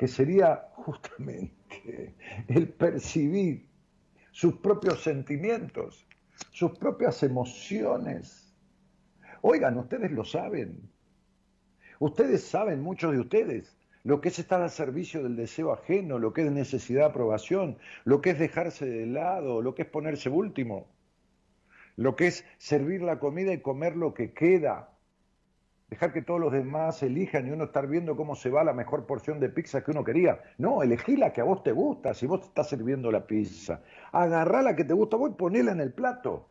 que 0.03 0.09
sería 0.09 0.69
justamente 0.73 2.17
el 2.49 2.69
percibir 2.71 3.69
sus 4.33 4.57
propios 4.57 5.01
sentimientos, 5.01 6.05
sus 6.51 6.77
propias 6.77 7.23
emociones. 7.23 8.42
Oigan, 9.43 9.77
ustedes 9.77 10.11
lo 10.13 10.25
saben. 10.25 10.89
Ustedes 11.99 12.45
saben, 12.45 12.81
muchos 12.81 13.13
de 13.13 13.19
ustedes, 13.19 13.77
lo 14.05 14.21
que 14.21 14.29
es 14.29 14.39
estar 14.39 14.63
al 14.63 14.71
servicio 14.71 15.23
del 15.23 15.37
deseo 15.37 15.73
ajeno, 15.73 16.19
lo 16.19 16.33
que 16.33 16.43
es 16.43 16.53
necesidad 16.53 17.01
de 17.01 17.07
aprobación, 17.07 17.79
lo 18.05 18.21
que 18.21 18.31
es 18.31 18.39
dejarse 18.39 18.87
de 18.87 19.07
lado, 19.07 19.61
lo 19.61 19.75
que 19.75 19.83
es 19.83 19.89
ponerse 19.89 20.29
último, 20.29 20.87
lo 21.97 22.15
que 22.15 22.29
es 22.29 22.45
servir 22.59 23.03
la 23.03 23.19
comida 23.19 23.53
y 23.53 23.61
comer 23.61 23.97
lo 23.97 24.15
que 24.15 24.33
queda, 24.33 24.91
dejar 25.91 26.13
que 26.13 26.23
todos 26.23 26.41
los 26.41 26.53
demás 26.53 27.03
elijan 27.03 27.49
y 27.49 27.51
uno 27.51 27.65
estar 27.65 27.89
viendo 27.89 28.17
cómo 28.17 28.37
se 28.37 28.49
va 28.49 28.63
la 28.63 28.73
mejor 28.73 29.07
porción 29.07 29.41
de 29.41 29.49
pizza 29.49 29.83
que 29.83 29.91
uno 29.91 30.05
quería. 30.05 30.41
No, 30.57 30.85
elegí 30.85 31.17
la 31.17 31.33
que 31.33 31.41
a 31.41 31.45
vos 31.45 31.65
te 31.65 31.73
gusta, 31.73 32.15
si 32.15 32.27
vos 32.27 32.43
estás 32.43 32.69
sirviendo 32.69 33.11
la 33.11 33.27
pizza. 33.27 33.83
Agarrá 34.13 34.63
la 34.63 34.77
que 34.77 34.85
te 34.85 34.95
gusta 34.95 35.17
vos 35.17 35.33
y 35.33 35.35
ponela 35.35 35.73
en 35.73 35.81
el 35.81 35.93
plato. 35.93 36.49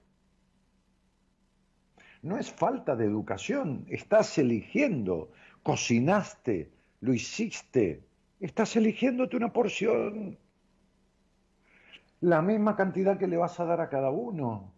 No 2.21 2.37
es 2.37 2.51
falta 2.51 2.95
de 2.95 3.05
educación, 3.05 3.85
estás 3.89 4.37
eligiendo, 4.37 5.31
cocinaste, 5.63 6.71
lo 6.99 7.13
hiciste, 7.13 8.03
estás 8.39 8.75
eligiéndote 8.75 9.37
una 9.37 9.51
porción, 9.51 10.37
la 12.19 12.41
misma 12.43 12.75
cantidad 12.75 13.17
que 13.17 13.27
le 13.27 13.37
vas 13.37 13.59
a 13.59 13.65
dar 13.65 13.81
a 13.81 13.89
cada 13.89 14.11
uno. 14.11 14.71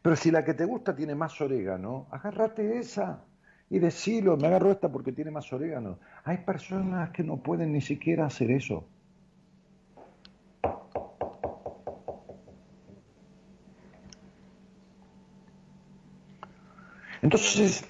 Pero 0.00 0.16
si 0.16 0.30
la 0.30 0.44
que 0.44 0.54
te 0.54 0.64
gusta 0.64 0.96
tiene 0.96 1.14
más 1.14 1.38
orégano, 1.40 2.08
agárrate 2.10 2.78
esa 2.78 3.24
y 3.70 3.78
decilo, 3.78 4.36
me 4.36 4.46
agarro 4.46 4.70
esta 4.70 4.90
porque 4.90 5.12
tiene 5.12 5.30
más 5.30 5.52
orégano. 5.52 5.98
Hay 6.24 6.38
personas 6.38 7.10
que 7.10 7.22
no 7.22 7.38
pueden 7.38 7.72
ni 7.72 7.80
siquiera 7.80 8.26
hacer 8.26 8.50
eso. 8.50 8.88
Entonces, 17.34 17.84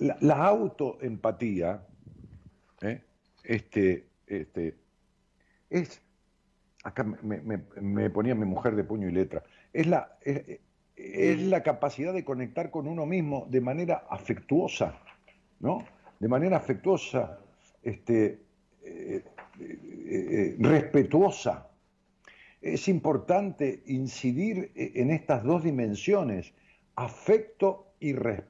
la, 0.00 0.46
autoempatía, 0.46 1.86
¿eh? 2.80 3.02
este, 3.44 4.06
este, 4.26 4.78
es, 5.68 6.00
acá 6.84 7.04
me, 7.04 8.08
ponía 8.08 8.34
mi 8.34 8.46
mujer 8.46 8.76
de 8.76 8.84
puño 8.84 9.06
y 9.06 9.12
letra, 9.12 9.42
es 9.74 9.88
la, 9.88 10.16
es 10.24 11.42
la 11.42 11.62
capacidad 11.62 12.14
de 12.14 12.24
conectar 12.24 12.70
con 12.70 12.88
uno 12.88 13.04
mismo 13.04 13.46
de 13.50 13.60
manera 13.60 14.06
afectuosa, 14.08 14.98
¿no? 15.60 15.84
De 16.18 16.28
manera 16.28 16.56
afectuosa, 16.56 17.40
este, 17.82 18.40
eh, 18.84 19.22
eh, 19.60 20.56
respetuosa. 20.60 21.68
Es 22.62 22.88
importante 22.88 23.82
incidir 23.84 24.72
en 24.74 25.10
estas 25.10 25.44
dos 25.44 25.62
dimensiones, 25.62 26.54
afecto 26.96 27.92
y 28.00 28.14
respeto, 28.14 28.47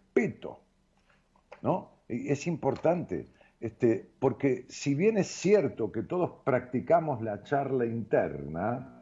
¿no? 1.62 1.90
Es 2.09 2.46
importante, 2.46 3.28
este, 3.61 4.09
porque 4.18 4.64
si 4.68 4.94
bien 4.94 5.18
es 5.18 5.28
cierto 5.28 5.92
que 5.92 6.02
todos 6.02 6.42
practicamos 6.44 7.20
la 7.22 7.42
charla 7.42 7.87
interna. 7.87 8.94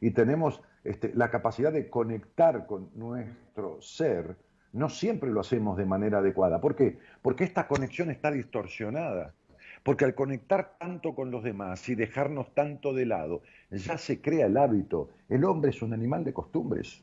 Y 0.00 0.10
tenemos 0.12 0.62
este, 0.84 1.12
la 1.14 1.30
capacidad 1.30 1.72
de 1.72 1.88
conectar 1.90 2.66
con 2.66 2.90
nuestro 2.94 3.80
ser, 3.80 4.36
no 4.72 4.88
siempre 4.88 5.30
lo 5.30 5.40
hacemos 5.40 5.76
de 5.76 5.84
manera 5.84 6.18
adecuada. 6.18 6.60
¿Por 6.60 6.76
qué? 6.76 6.98
Porque 7.22 7.44
esta 7.44 7.66
conexión 7.66 8.10
está 8.10 8.30
distorsionada. 8.30 9.34
Porque 9.82 10.04
al 10.04 10.14
conectar 10.14 10.76
tanto 10.78 11.14
con 11.14 11.30
los 11.32 11.42
demás 11.42 11.88
y 11.88 11.96
dejarnos 11.96 12.54
tanto 12.54 12.92
de 12.92 13.04
lado, 13.04 13.42
ya 13.70 13.98
se 13.98 14.20
crea 14.20 14.46
el 14.46 14.56
hábito. 14.56 15.10
El 15.28 15.44
hombre 15.44 15.70
es 15.70 15.82
un 15.82 15.92
animal 15.92 16.24
de 16.24 16.32
costumbres. 16.32 17.02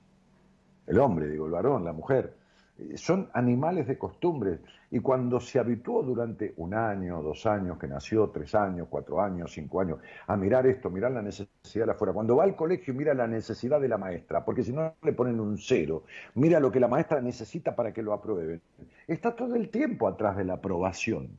El 0.88 1.00
hombre, 1.00 1.28
digo, 1.28 1.46
el 1.46 1.52
varón, 1.52 1.84
la 1.84 1.94
mujer. 1.94 2.39
Eh, 2.80 2.98
son 2.98 3.30
animales 3.34 3.88
de 3.88 3.98
costumbres. 3.98 4.60
Y 4.92 5.00
cuando 5.00 5.40
se 5.40 5.60
habituó 5.60 6.02
durante 6.02 6.54
un 6.58 6.74
año, 6.74 7.22
dos 7.22 7.46
años, 7.46 7.78
que 7.78 7.88
nació, 7.88 8.30
tres 8.30 8.56
años, 8.56 8.88
cuatro 8.90 9.22
años, 9.22 9.52
cinco 9.52 9.82
años, 9.82 10.00
a 10.26 10.36
mirar 10.36 10.66
esto, 10.66 10.90
mirar 10.90 11.12
la 11.12 11.22
necesidad 11.22 11.86
de 11.86 11.92
afuera, 11.92 12.14
cuando 12.14 12.36
va 12.36 12.44
al 12.44 12.56
colegio 12.56 12.94
mira 12.94 13.14
la 13.14 13.28
necesidad 13.28 13.80
de 13.80 13.88
la 13.88 14.00
maestra, 14.00 14.44
porque 14.44 14.64
si 14.64 14.74
no 14.74 14.96
le 15.04 15.14
ponen 15.14 15.40
un 15.40 15.60
cero, 15.60 16.06
mira 16.36 16.60
lo 16.60 16.72
que 16.72 16.80
la 16.80 16.88
maestra 16.88 17.22
necesita 17.22 17.76
para 17.76 17.94
que 17.94 18.02
lo 18.02 18.14
aprueben, 18.14 18.62
está 19.08 19.36
todo 19.36 19.56
el 19.56 19.70
tiempo 19.70 20.08
atrás 20.08 20.38
de 20.38 20.46
la 20.46 20.54
aprobación. 20.54 21.38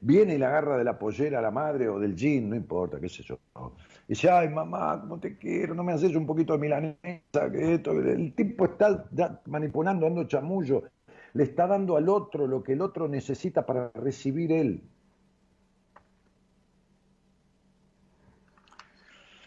Viene 0.00 0.34
y 0.34 0.38
la 0.38 0.48
agarra 0.48 0.76
de 0.76 0.84
la 0.84 0.98
pollera 0.98 1.38
a 1.38 1.42
la 1.42 1.52
madre 1.52 1.88
o 1.88 2.00
del 2.00 2.16
jean, 2.16 2.50
no 2.50 2.56
importa, 2.56 3.00
qué 3.00 3.08
sé 3.08 3.22
yo. 3.22 3.38
Y 3.54 3.93
dice, 4.08 4.30
ay 4.30 4.48
mamá, 4.48 5.00
cómo 5.00 5.18
te 5.18 5.36
quiero, 5.38 5.74
no 5.74 5.84
me 5.84 5.92
haces 5.92 6.14
un 6.14 6.26
poquito 6.26 6.52
de 6.54 6.58
milanesa, 6.58 7.50
que 7.52 7.74
esto. 7.74 7.92
El 7.92 8.34
tipo 8.34 8.64
está 8.66 9.06
manipulando, 9.46 10.06
dando 10.06 10.24
chamullo, 10.24 10.84
le 11.32 11.44
está 11.44 11.66
dando 11.66 11.96
al 11.96 12.08
otro 12.08 12.46
lo 12.46 12.62
que 12.62 12.72
el 12.72 12.80
otro 12.80 13.08
necesita 13.08 13.64
para 13.66 13.90
recibir 13.94 14.52
él. 14.52 14.82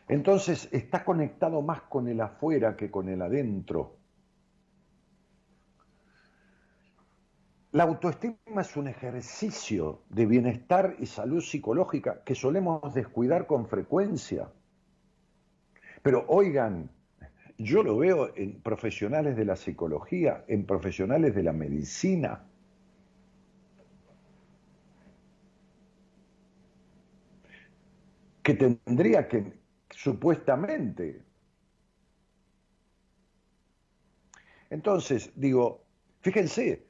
Entonces 0.10 0.70
está 0.72 1.04
conectado 1.04 1.62
más 1.62 1.82
con 1.82 2.08
el 2.08 2.22
afuera 2.22 2.78
que 2.78 2.90
con 2.90 3.10
el 3.10 3.22
adentro. 3.22 3.97
La 7.78 7.84
autoestima 7.84 8.62
es 8.62 8.76
un 8.76 8.88
ejercicio 8.88 10.02
de 10.10 10.26
bienestar 10.26 10.96
y 10.98 11.06
salud 11.06 11.42
psicológica 11.42 12.24
que 12.24 12.34
solemos 12.34 12.92
descuidar 12.96 13.46
con 13.46 13.68
frecuencia. 13.68 14.50
Pero 16.02 16.26
oigan, 16.28 16.90
yo 17.60 17.84
lo 17.84 18.00
veo 18.00 18.36
en 18.36 18.60
profesionales 18.64 19.38
de 19.38 19.46
la 19.46 19.56
psicología, 19.56 20.44
en 20.48 20.66
profesionales 20.66 21.36
de 21.36 21.44
la 21.44 21.54
medicina. 21.54 22.44
que 28.42 28.54
tendría 28.56 29.28
que, 29.28 29.54
supuestamente. 29.92 31.22
Entonces, 34.70 35.32
digo, 35.36 35.84
fíjense, 36.22 36.87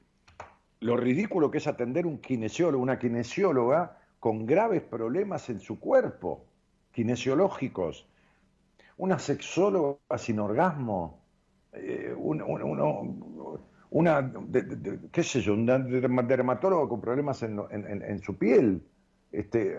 lo 0.80 0.97
ridículo 0.97 1.49
que 1.51 1.57
es 1.57 1.67
atender 1.67 2.05
un 2.05 2.19
kinesiólogo, 2.19 2.82
una 2.82 2.99
kinesióloga 2.99 3.97
con 4.19 4.45
graves 4.45 4.82
problemas 4.82 5.49
en 5.49 5.59
su 5.59 5.80
cuerpo, 5.80 6.45
kinesiológicos, 6.91 8.07
una 8.97 9.19
sexóloga 9.19 10.17
sin 10.17 10.39
orgasmo, 10.39 11.21
eh, 11.73 12.13
una, 13.89 14.32
qué 15.11 15.23
sé 15.23 15.41
yo, 15.41 15.53
un 15.53 15.65
dermatólogo 15.65 16.89
con 16.89 17.01
problemas 17.01 17.43
en, 17.43 18.21
su 18.23 18.38
piel, 18.38 18.82
este, 19.32 19.78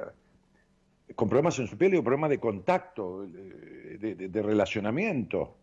con 1.15 1.29
problemas 1.29 1.59
en 1.59 1.67
su 1.67 1.77
piel 1.77 1.95
y 1.95 2.01
problemas 2.01 2.31
de 2.31 2.39
contacto, 2.39 3.27
de, 3.27 4.43
relacionamiento. 4.43 5.57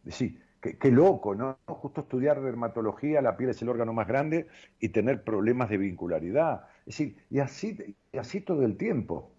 Es 0.00 0.04
decir, 0.04 0.40
qué, 0.60 0.90
loco, 0.90 1.34
¿no? 1.34 1.58
Justo 1.66 2.02
estudiar 2.02 2.40
dermatología, 2.42 3.22
la 3.22 3.36
piel 3.36 3.50
es 3.50 3.62
el 3.62 3.68
órgano 3.68 3.92
más 3.92 4.08
grande, 4.08 4.48
y 4.80 4.88
tener 4.90 5.22
problemas 5.22 5.68
de 5.70 5.78
vincularidad. 5.78 6.66
Es 6.80 6.98
decir, 6.98 7.16
y 7.30 7.38
así, 7.38 7.96
y 8.12 8.18
así 8.18 8.40
todo 8.40 8.64
el 8.64 8.76
tiempo. 8.76 9.30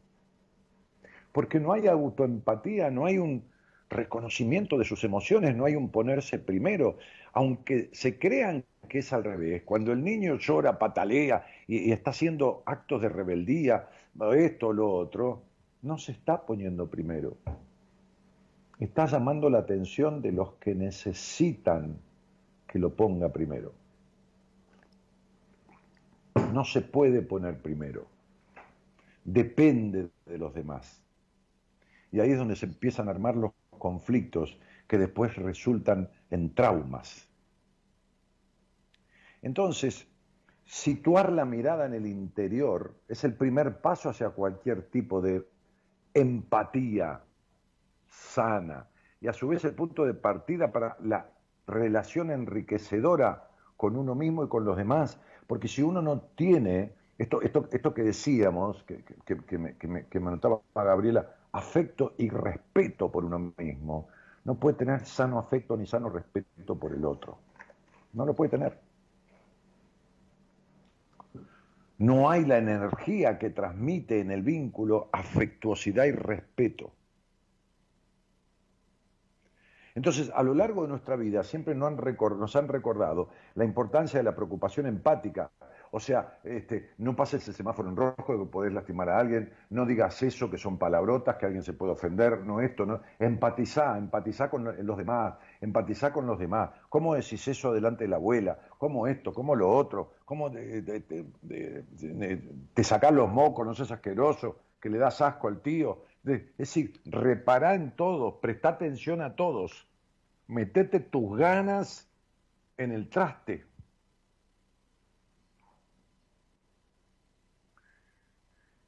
Porque 1.32 1.60
no 1.60 1.74
hay 1.74 1.88
autoempatía, 1.88 2.90
no 2.90 3.06
hay 3.06 3.18
un 3.18 3.44
reconocimiento 3.90 4.78
de 4.78 4.86
sus 4.86 5.04
emociones, 5.04 5.56
no 5.56 5.66
hay 5.66 5.76
un 5.76 5.90
ponerse 5.90 6.40
primero, 6.40 6.98
aunque 7.34 7.90
se 7.94 8.20
crean 8.20 8.66
que 8.90 9.00
es 9.00 9.14
al 9.14 9.24
revés. 9.24 9.64
Cuando 9.64 9.92
el 9.92 10.04
niño 10.04 10.38
llora, 10.38 10.80
patalea 10.80 11.46
y, 11.68 11.92
está 11.92 12.12
haciendo 12.12 12.64
actos 12.66 13.02
de 13.02 13.10
rebeldía, 13.10 13.90
esto, 14.36 14.74
lo 14.74 14.92
otro, 14.92 15.44
no 15.82 15.98
se 15.98 16.12
está 16.12 16.46
poniendo 16.46 16.90
primero. 16.90 17.38
Está 18.80 19.08
llamando 19.08 19.50
la 19.50 19.60
atención 19.60 20.22
de 20.22 20.32
los 20.32 20.54
que 20.56 20.76
necesitan 20.76 21.98
que 22.68 22.78
lo 22.78 22.96
ponga 22.96 23.30
primero. 23.30 23.74
No 26.54 26.64
se 26.64 26.82
puede 26.82 27.24
poner 27.24 27.60
primero. 27.60 28.06
Depende 29.24 30.10
de 30.26 30.38
los 30.38 30.54
demás. 30.54 31.02
Y 32.12 32.20
ahí 32.20 32.32
es 32.32 32.38
donde 32.38 32.56
se 32.56 32.68
empiezan 32.68 33.08
a 33.08 33.12
armar 33.12 33.36
los 33.36 33.52
conflictos 33.78 34.58
que 34.88 34.98
después 34.98 35.36
resultan 35.36 36.10
en 36.30 36.54
traumas. 36.54 37.28
Entonces, 39.42 40.08
situar 40.66 41.32
la 41.32 41.46
mirada 41.46 41.86
en 41.86 41.94
el 41.94 42.06
interior 42.06 42.96
es 43.08 43.24
el 43.24 43.34
primer 43.34 43.82
paso 43.82 44.10
hacia 44.10 44.30
cualquier 44.30 44.84
tipo 44.84 45.20
de 45.20 45.48
empatía 46.14 47.22
sana 48.10 48.88
y 49.20 49.28
a 49.28 49.34
su 49.34 49.48
vez 49.48 49.64
el 49.66 49.74
punto 49.74 50.06
de 50.06 50.14
partida 50.14 50.72
para 50.72 50.98
la 51.02 51.30
relación 51.66 52.32
enriquecedora 52.32 53.50
con 53.76 53.96
uno 53.96 54.16
mismo 54.16 54.44
y 54.44 54.48
con 54.48 54.66
los 54.66 54.78
demás. 54.78 55.20
Porque 55.48 55.68
si 55.68 55.82
uno 55.82 56.02
no 56.02 56.22
tiene, 56.36 56.94
esto, 57.18 57.42
esto, 57.42 57.68
esto 57.72 57.94
que 57.94 58.04
decíamos, 58.04 58.84
que, 58.84 59.04
que, 59.26 59.58
me, 59.58 59.76
que, 59.76 59.88
me, 59.88 60.06
que 60.06 60.20
me 60.20 60.40
Gabriela, 60.76 61.36
afecto 61.52 62.14
y 62.18 62.30
respeto 62.30 63.12
por 63.12 63.26
uno 63.26 63.54
mismo, 63.58 64.08
no 64.44 64.56
puede 64.56 64.78
tener 64.78 65.06
sano 65.06 65.40
afecto 65.40 65.76
ni 65.78 65.86
sano 65.88 66.10
respeto 66.10 66.78
por 66.78 66.94
el 66.94 67.04
otro. 67.06 67.38
No 68.14 68.26
lo 68.26 68.36
puede 68.36 68.52
tener. 68.52 68.80
No 71.98 72.30
hay 72.30 72.46
la 72.46 72.60
energía 72.60 73.40
que 73.40 73.50
transmite 73.50 74.20
en 74.20 74.32
el 74.32 74.44
vínculo 74.44 75.10
afectuosidad 75.12 76.06
y 76.06 76.12
respeto. 76.12 76.92
Entonces, 79.98 80.32
a 80.36 80.44
lo 80.44 80.54
largo 80.54 80.84
de 80.84 80.90
nuestra 80.90 81.16
vida 81.16 81.42
siempre 81.42 81.74
nos 81.74 82.56
han, 82.56 82.68
recordado 82.68 83.30
la 83.56 83.66
importancia 83.66 84.20
de 84.20 84.24
la 84.24 84.36
preocupación 84.36 84.86
empática. 84.86 85.50
O 85.90 86.00
sea, 86.00 86.38
este, 86.44 86.92
no 87.00 87.16
pases 87.16 87.48
el 87.48 87.56
semáforo 87.56 87.90
en 87.90 87.96
rojo 87.96 88.38
que 88.38 88.46
podés 88.46 88.74
lastimar 88.74 89.10
a 89.10 89.18
alguien, 89.18 89.52
no 89.72 89.88
digas 89.88 90.22
eso 90.22 90.52
que 90.52 90.60
son 90.60 90.78
palabrotas, 90.78 91.38
que 91.38 91.48
alguien 91.48 91.64
se 91.64 91.74
puede 91.74 91.94
ofender, 91.94 92.46
no 92.46 92.62
esto, 92.62 92.86
no. 92.86 93.02
Empatizá, 93.18 93.98
empatizá 93.98 94.52
con 94.52 94.86
los 94.86 94.98
demás, 95.00 95.34
empatizá 95.62 96.14
con 96.14 96.28
los 96.28 96.38
demás. 96.38 96.70
¿Cómo 96.90 97.16
decís 97.16 97.48
eso 97.48 97.74
delante 97.74 98.04
de 98.04 98.10
la 98.10 98.18
abuela? 98.18 98.60
¿Cómo 98.78 99.08
esto? 99.08 99.34
¿Cómo 99.34 99.56
lo 99.56 99.68
otro? 99.68 100.12
¿Cómo 100.26 100.52
te, 100.52 100.84
te, 100.84 102.84
sacás 102.84 103.14
los 103.14 103.32
mocos, 103.32 103.66
no 103.66 103.74
seas 103.74 103.94
asqueroso, 103.94 104.58
que 104.80 104.92
le 104.92 105.00
das 105.00 105.22
asco 105.22 105.48
al 105.48 105.60
tío? 105.60 106.04
Es 106.26 106.58
decir, 106.58 107.00
repará 107.06 107.76
en 107.76 107.96
todos, 107.96 108.36
presta 108.42 108.70
atención 108.70 109.22
a 109.22 109.36
todos, 109.36 109.88
metete 110.48 111.00
tus 111.00 111.38
ganas 111.38 112.10
en 112.78 112.92
el 112.92 113.10
traste. 113.10 113.66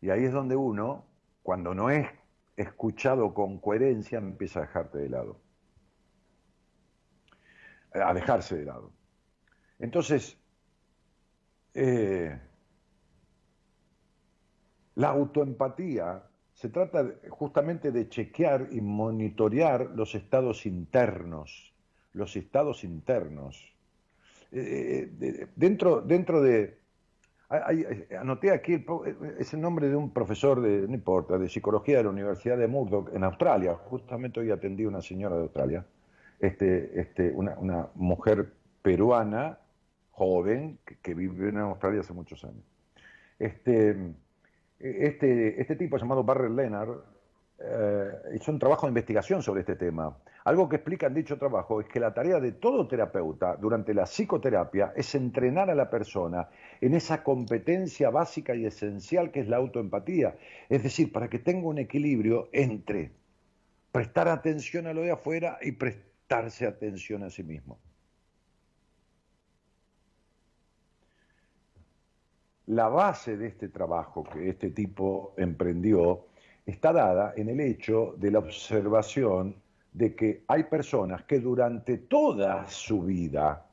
Y 0.02 0.10
ahí 0.10 0.24
es 0.24 0.32
donde 0.32 0.56
uno, 0.56 1.06
cuando 1.44 1.74
no 1.74 1.90
es 1.90 2.08
escuchado 2.56 3.34
con 3.34 3.60
coherencia, 3.60 4.18
empieza 4.18 4.60
a 4.60 4.62
dejarte 4.64 4.98
de 5.00 5.10
lado. 5.10 5.40
A 7.94 8.14
dejarse 8.14 8.58
de 8.58 8.66
lado. 8.66 8.92
Entonces, 9.80 10.38
eh, 11.74 12.40
la 14.96 15.10
autoempatía 15.10 16.29
se 16.60 16.68
trata 16.68 17.10
justamente 17.30 17.90
de 17.90 18.10
chequear 18.10 18.68
y 18.72 18.82
monitorear 18.82 19.92
los 19.96 20.14
estados 20.14 20.66
internos, 20.66 21.74
los 22.12 22.36
estados 22.36 22.84
internos. 22.84 23.74
Eh, 24.52 25.10
eh, 25.22 25.48
dentro, 25.56 26.02
dentro 26.02 26.42
de... 26.42 26.78
anoté 28.20 28.52
aquí, 28.52 28.86
es 29.40 29.54
el 29.54 29.62
nombre 29.62 29.88
de 29.88 29.96
un 29.96 30.12
profesor 30.12 30.60
de, 30.60 30.86
no 30.86 30.96
importa, 30.96 31.38
de 31.38 31.48
psicología 31.48 32.00
de 32.00 32.04
la 32.04 32.10
Universidad 32.10 32.58
de 32.58 32.68
Murdoch 32.68 33.10
en 33.14 33.24
Australia. 33.24 33.76
Justamente 33.76 34.42
hoy 34.42 34.52
atendí 34.52 34.84
a 34.84 34.90
una 34.90 35.02
señora 35.02 35.38
de 35.38 35.44
Australia, 35.44 35.86
este, 36.42 37.00
este, 37.00 37.32
una, 37.32 37.58
una 37.58 37.88
mujer 37.96 38.52
peruana, 38.82 39.60
joven, 40.12 40.78
que, 40.86 40.98
que 40.98 41.14
vive 41.14 41.48
en 41.48 41.60
Australia 41.60 42.02
hace 42.02 42.12
muchos 42.12 42.44
años. 42.44 42.66
Este, 43.40 43.96
este, 44.80 45.60
este 45.62 45.76
tipo 45.76 45.98
llamado 45.98 46.24
Barry 46.24 46.54
Leonard 46.54 46.98
eh, 47.62 48.12
hizo 48.36 48.52
un 48.52 48.60
trabajo 48.60 48.86
de 48.86 48.92
investigación 48.92 49.44
sobre 49.44 49.62
este 49.62 49.76
tema. 49.76 50.18
Algo 50.46 50.70
que 50.70 50.78
explica 50.78 51.08
en 51.08 51.14
dicho 51.14 51.38
trabajo 51.38 51.82
es 51.82 51.88
que 51.88 52.00
la 52.00 52.14
tarea 52.14 52.40
de 52.40 52.54
todo 52.54 52.88
terapeuta 52.88 53.58
durante 53.58 53.94
la 53.94 54.06
psicoterapia 54.06 54.94
es 54.96 55.14
entrenar 55.14 55.70
a 55.70 55.76
la 55.76 55.90
persona 55.90 56.48
en 56.80 56.94
esa 56.94 57.24
competencia 57.24 58.10
básica 58.10 58.56
y 58.56 58.66
esencial 58.66 59.32
que 59.32 59.42
es 59.42 59.50
la 59.50 59.58
autoempatía. 59.58 60.36
Es 60.70 60.84
decir, 60.84 61.12
para 61.12 61.30
que 61.30 61.40
tenga 61.40 61.68
un 61.68 61.80
equilibrio 61.80 62.48
entre 62.54 63.12
prestar 63.92 64.30
atención 64.30 64.88
a 64.88 64.94
lo 64.94 65.02
de 65.02 65.12
afuera 65.12 65.58
y 65.62 65.74
prestarse 65.74 66.66
atención 66.66 67.24
a 67.24 67.30
sí 67.30 67.44
mismo. 67.44 67.78
La 72.70 72.88
base 72.88 73.36
de 73.36 73.48
este 73.48 73.70
trabajo 73.70 74.24
que 74.24 74.48
este 74.48 74.70
tipo 74.70 75.34
emprendió 75.38 76.26
está 76.68 76.94
dada 76.94 77.34
en 77.36 77.50
el 77.50 77.60
hecho 77.62 78.14
de 78.18 78.30
la 78.30 78.40
observación 78.40 79.56
de 79.92 80.14
que 80.16 80.44
hay 80.48 80.66
personas 80.66 81.24
que 81.24 81.40
durante 81.40 81.98
toda 81.98 82.68
su 82.68 83.02
vida, 83.02 83.66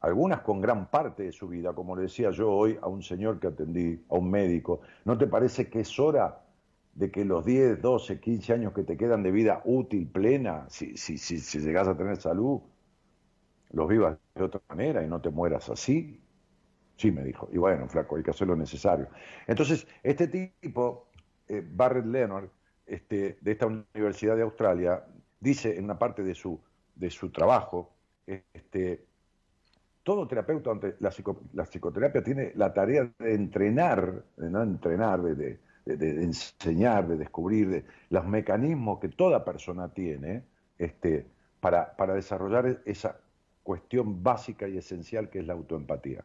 algunas 0.00 0.40
con 0.40 0.62
gran 0.62 0.90
parte 0.90 1.24
de 1.24 1.32
su 1.32 1.46
vida, 1.46 1.74
como 1.74 1.94
le 1.94 2.04
decía 2.04 2.30
yo 2.30 2.50
hoy 2.50 2.78
a 2.80 2.88
un 2.88 3.02
señor 3.02 3.38
que 3.38 3.48
atendí, 3.48 4.02
a 4.08 4.14
un 4.14 4.30
médico, 4.30 4.80
¿no 5.04 5.18
te 5.18 5.26
parece 5.26 5.68
que 5.68 5.80
es 5.80 5.98
hora 5.98 6.40
de 6.94 7.10
que 7.10 7.26
los 7.26 7.44
10, 7.44 7.82
12, 7.82 8.20
15 8.20 8.52
años 8.54 8.72
que 8.72 8.84
te 8.84 8.96
quedan 8.96 9.22
de 9.22 9.30
vida 9.30 9.60
útil, 9.66 10.08
plena, 10.08 10.64
si, 10.70 10.96
si, 10.96 11.18
si, 11.18 11.38
si 11.40 11.58
llegas 11.58 11.88
a 11.88 11.94
tener 11.94 12.16
salud, 12.16 12.62
los 13.70 13.86
vivas 13.86 14.16
de 14.34 14.44
otra 14.44 14.62
manera 14.70 15.04
y 15.04 15.08
no 15.08 15.20
te 15.20 15.28
mueras 15.28 15.68
así? 15.68 16.23
Sí, 16.96 17.10
me 17.10 17.24
dijo. 17.24 17.48
Y 17.52 17.58
bueno, 17.58 17.88
flaco, 17.88 18.16
hay 18.16 18.22
que 18.22 18.30
hacer 18.30 18.46
lo 18.46 18.56
necesario. 18.56 19.08
Entonces, 19.46 19.86
este 20.02 20.28
tipo, 20.28 21.08
eh, 21.48 21.62
Barrett 21.66 22.06
Leonard, 22.06 22.48
este, 22.86 23.38
de 23.40 23.52
esta 23.52 23.66
Universidad 23.66 24.36
de 24.36 24.42
Australia, 24.42 25.04
dice 25.40 25.76
en 25.76 25.84
una 25.84 25.98
parte 25.98 26.22
de 26.22 26.34
su, 26.34 26.60
de 26.94 27.10
su 27.10 27.30
trabajo, 27.30 27.90
este, 28.26 29.04
todo 30.02 30.28
terapeuta, 30.28 30.70
la, 31.00 31.10
psicoterapia 31.64 32.22
tiene 32.22 32.52
la 32.54 32.72
tarea 32.72 33.10
de 33.18 33.34
entrenar, 33.34 34.22
de 34.36 34.50
no 34.50 34.62
entrenar, 34.62 35.22
de, 35.22 35.58
enseñar, 35.86 37.08
de 37.08 37.16
descubrir 37.16 37.84
los 38.10 38.26
mecanismos 38.26 39.00
que 39.00 39.08
toda 39.08 39.44
persona 39.44 39.88
tiene 39.88 40.44
este, 40.78 41.26
para, 41.60 41.96
para 41.96 42.14
desarrollar 42.14 42.82
esa 42.84 43.18
cuestión 43.62 44.22
básica 44.22 44.68
y 44.68 44.76
esencial 44.76 45.30
que 45.30 45.40
es 45.40 45.46
la 45.46 45.54
autoempatía. 45.54 46.24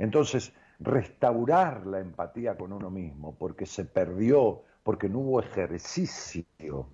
Entonces, 0.00 0.54
restaurar 0.78 1.86
la 1.86 2.00
empatía 2.00 2.56
con 2.56 2.72
uno 2.72 2.90
mismo, 2.90 3.36
porque 3.38 3.66
se 3.66 3.84
perdió, 3.84 4.62
porque 4.82 5.10
no 5.10 5.18
hubo 5.18 5.40
ejercicio, 5.40 6.86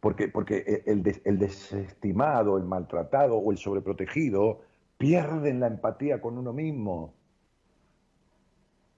porque, 0.00 0.26
porque 0.26 0.82
el, 0.84 1.38
desestimado, 1.38 2.58
el 2.58 2.64
maltratado 2.64 3.36
o 3.36 3.52
el 3.52 3.58
sobreprotegido 3.58 4.62
pierden 4.98 5.60
la 5.60 5.68
empatía 5.68 6.20
con 6.20 6.38
uno 6.38 6.52
mismo. 6.52 7.14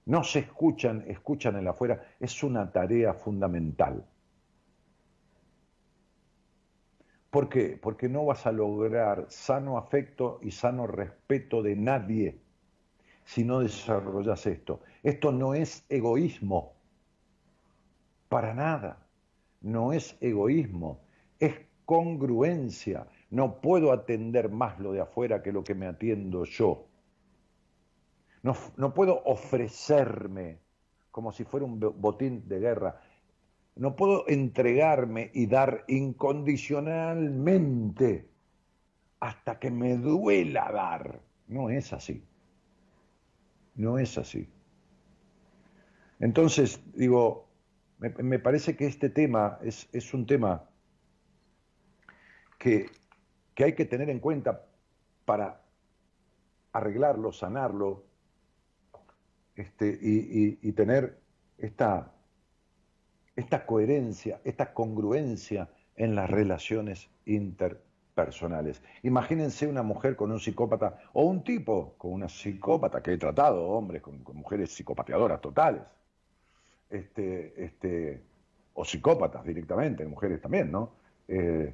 No 0.05 0.23
se 0.23 0.39
escuchan, 0.39 1.05
escuchan 1.07 1.55
en 1.57 1.65
la 1.65 1.71
afuera. 1.71 2.03
Es 2.19 2.41
una 2.41 2.71
tarea 2.71 3.13
fundamental. 3.13 4.03
¿Por 7.29 7.49
qué? 7.49 7.77
Porque 7.79 8.09
no 8.09 8.25
vas 8.25 8.47
a 8.47 8.51
lograr 8.51 9.27
sano 9.29 9.77
afecto 9.77 10.39
y 10.41 10.49
sano 10.49 10.87
respeto 10.87 11.61
de 11.61 11.75
nadie 11.75 12.42
si 13.25 13.43
no 13.43 13.59
desarrollas 13.59 14.45
esto. 14.45 14.81
Esto 15.01 15.31
no 15.31 15.53
es 15.53 15.85
egoísmo, 15.89 16.73
para 18.29 18.53
nada. 18.53 19.07
No 19.61 19.93
es 19.93 20.17
egoísmo, 20.19 21.01
es 21.39 21.53
congruencia. 21.85 23.07
No 23.29 23.61
puedo 23.61 23.91
atender 23.91 24.49
más 24.49 24.79
lo 24.79 24.91
de 24.91 25.01
afuera 25.01 25.41
que 25.41 25.51
lo 25.51 25.63
que 25.63 25.75
me 25.75 25.87
atiendo 25.87 26.45
yo. 26.45 26.87
No, 28.41 28.55
no 28.75 28.93
puedo 28.93 29.23
ofrecerme 29.23 30.59
como 31.11 31.31
si 31.31 31.45
fuera 31.45 31.65
un 31.65 31.79
botín 31.79 32.47
de 32.47 32.59
guerra. 32.59 33.01
No 33.75 33.95
puedo 33.95 34.27
entregarme 34.27 35.31
y 35.33 35.47
dar 35.47 35.85
incondicionalmente 35.87 38.29
hasta 39.19 39.59
que 39.59 39.71
me 39.71 39.95
duela 39.95 40.71
dar. 40.71 41.21
No 41.47 41.69
es 41.69 41.93
así. 41.93 42.23
No 43.75 43.97
es 43.97 44.17
así. 44.17 44.49
Entonces, 46.19 46.79
digo, 46.93 47.47
me, 47.99 48.39
parece 48.39 48.75
que 48.75 48.85
este 48.85 49.09
tema 49.09 49.59
es, 49.63 49.89
es 49.91 50.13
un 50.13 50.25
tema 50.25 50.69
que, 52.59 52.89
que, 53.55 53.63
hay 53.63 53.73
que 53.75 53.85
tener 53.85 54.09
en 54.09 54.19
cuenta 54.19 54.65
para 55.25 55.61
arreglarlo, 56.71 57.31
sanarlo, 57.31 58.05
este, 59.55 59.87
y, 60.01 60.59
y 60.61 60.71
tener 60.71 61.19
esta 61.57 62.13
esta 63.35 63.65
coherencia, 63.65 64.41
esta 64.43 64.73
congruencia 64.73 65.69
en 65.95 66.15
las 66.15 66.29
relaciones 66.29 67.09
interpersonales. 67.25 67.92
Imagínense 69.03 69.67
una 69.67 69.83
mujer 69.83 70.15
con 70.15 70.31
un 70.31 70.39
psicópata 70.39 70.99
o 71.13 71.23
un 71.25 71.43
tipo 71.43 71.95
con 71.97 72.13
una 72.13 72.29
psicópata, 72.29 73.01
que 73.01 73.13
he 73.13 73.17
tratado 73.17 73.67
hombres 73.67 74.01
con, 74.01 74.23
mujeres 74.33 74.71
psicopateadoras 74.71 75.41
totales, 75.41 75.81
este, 76.89 77.63
este, 77.63 78.21
o 78.73 78.85
psicópatas 78.85 79.43
directamente, 79.43 80.05
mujeres 80.05 80.41
también, 80.41 80.71
¿no? 80.71 80.91
Eh, 81.27 81.73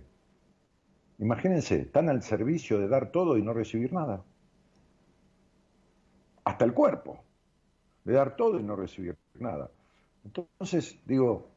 imagínense, 1.19 1.81
están 1.81 2.09
al 2.09 2.23
servicio 2.23 2.79
de 2.79 2.87
dar 2.87 3.11
todo 3.11 3.37
y 3.37 3.41
no 3.41 3.53
recibir 3.53 3.91
nada. 3.91 4.23
Hasta 6.45 6.65
el 6.65 6.73
cuerpo, 6.73 7.23
de 8.05 8.13
dar 8.13 8.35
todo 8.35 8.59
y 8.59 8.63
no 8.63 8.75
recibir 8.75 9.17
nada. 9.35 9.69
Entonces, 10.23 10.99
digo, 11.05 11.49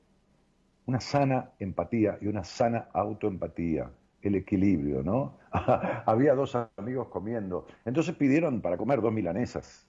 una 0.87 1.01
sana 1.01 1.53
empatía 1.59 2.19
y 2.21 2.27
una 2.27 2.45
sana 2.45 2.89
autoempatía, 2.93 3.91
el 4.23 4.37
equilibrio, 4.37 5.03
¿no? 5.03 5.39
Había 6.07 6.35
dos 6.35 6.57
amigos 6.77 7.09
comiendo, 7.09 7.67
entonces 7.85 8.15
pidieron 8.15 8.61
para 8.61 8.77
comer 8.77 9.01
dos 9.01 9.13
milanesas, 9.13 9.87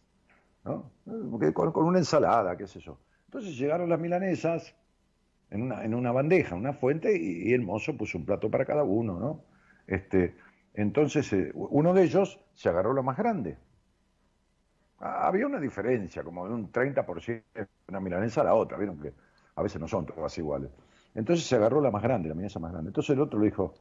¿no? 0.65 0.91
Con, 1.53 1.85
una 1.85 1.99
ensalada, 1.99 2.57
qué 2.57 2.67
sé 2.67 2.79
yo. 2.79 2.97
Entonces 3.25 3.57
llegaron 3.57 3.89
las 3.89 3.99
milanesas 3.99 4.75
en 5.51 5.63
una, 5.63 5.83
en 5.85 5.93
una 5.93 6.11
bandeja, 6.11 6.55
una 6.55 6.73
fuente, 6.73 7.15
y, 7.15 7.53
el 7.53 7.61
mozo 7.61 7.95
puso 7.95 8.17
un 8.17 8.25
plato 8.25 8.49
para 8.49 8.65
cada 8.65 8.83
uno, 8.83 9.19
¿no? 9.19 9.43
Este, 9.85 10.35
entonces 10.73 11.31
eh, 11.33 11.51
uno 11.53 11.93
de 11.93 12.03
ellos 12.03 12.39
se 12.55 12.69
agarró 12.69 12.93
la 12.93 13.01
más 13.01 13.17
grande. 13.17 13.57
Había 14.99 15.45
una 15.45 15.59
diferencia, 15.59 16.23
como 16.23 16.47
de 16.47 16.53
un 16.53 16.71
30% 16.71 17.43
de 17.53 17.67
una 17.89 17.99
milanesa 17.99 18.41
a 18.41 18.45
la 18.45 18.53
otra, 18.53 18.77
vieron 18.77 18.99
que 18.99 19.13
a 19.55 19.61
veces 19.61 19.79
no 19.79 19.87
son 19.87 20.05
todas 20.05 20.35
iguales. 20.37 20.71
Entonces 21.13 21.45
se 21.45 21.55
agarró 21.55 21.81
la 21.81 21.91
más 21.91 22.01
grande, 22.01 22.29
la 22.29 22.35
milanesa 22.35 22.59
más 22.59 22.71
grande. 22.71 22.89
Entonces 22.89 23.11
el 23.11 23.21
otro 23.21 23.39
le 23.39 23.47
dijo, 23.47 23.73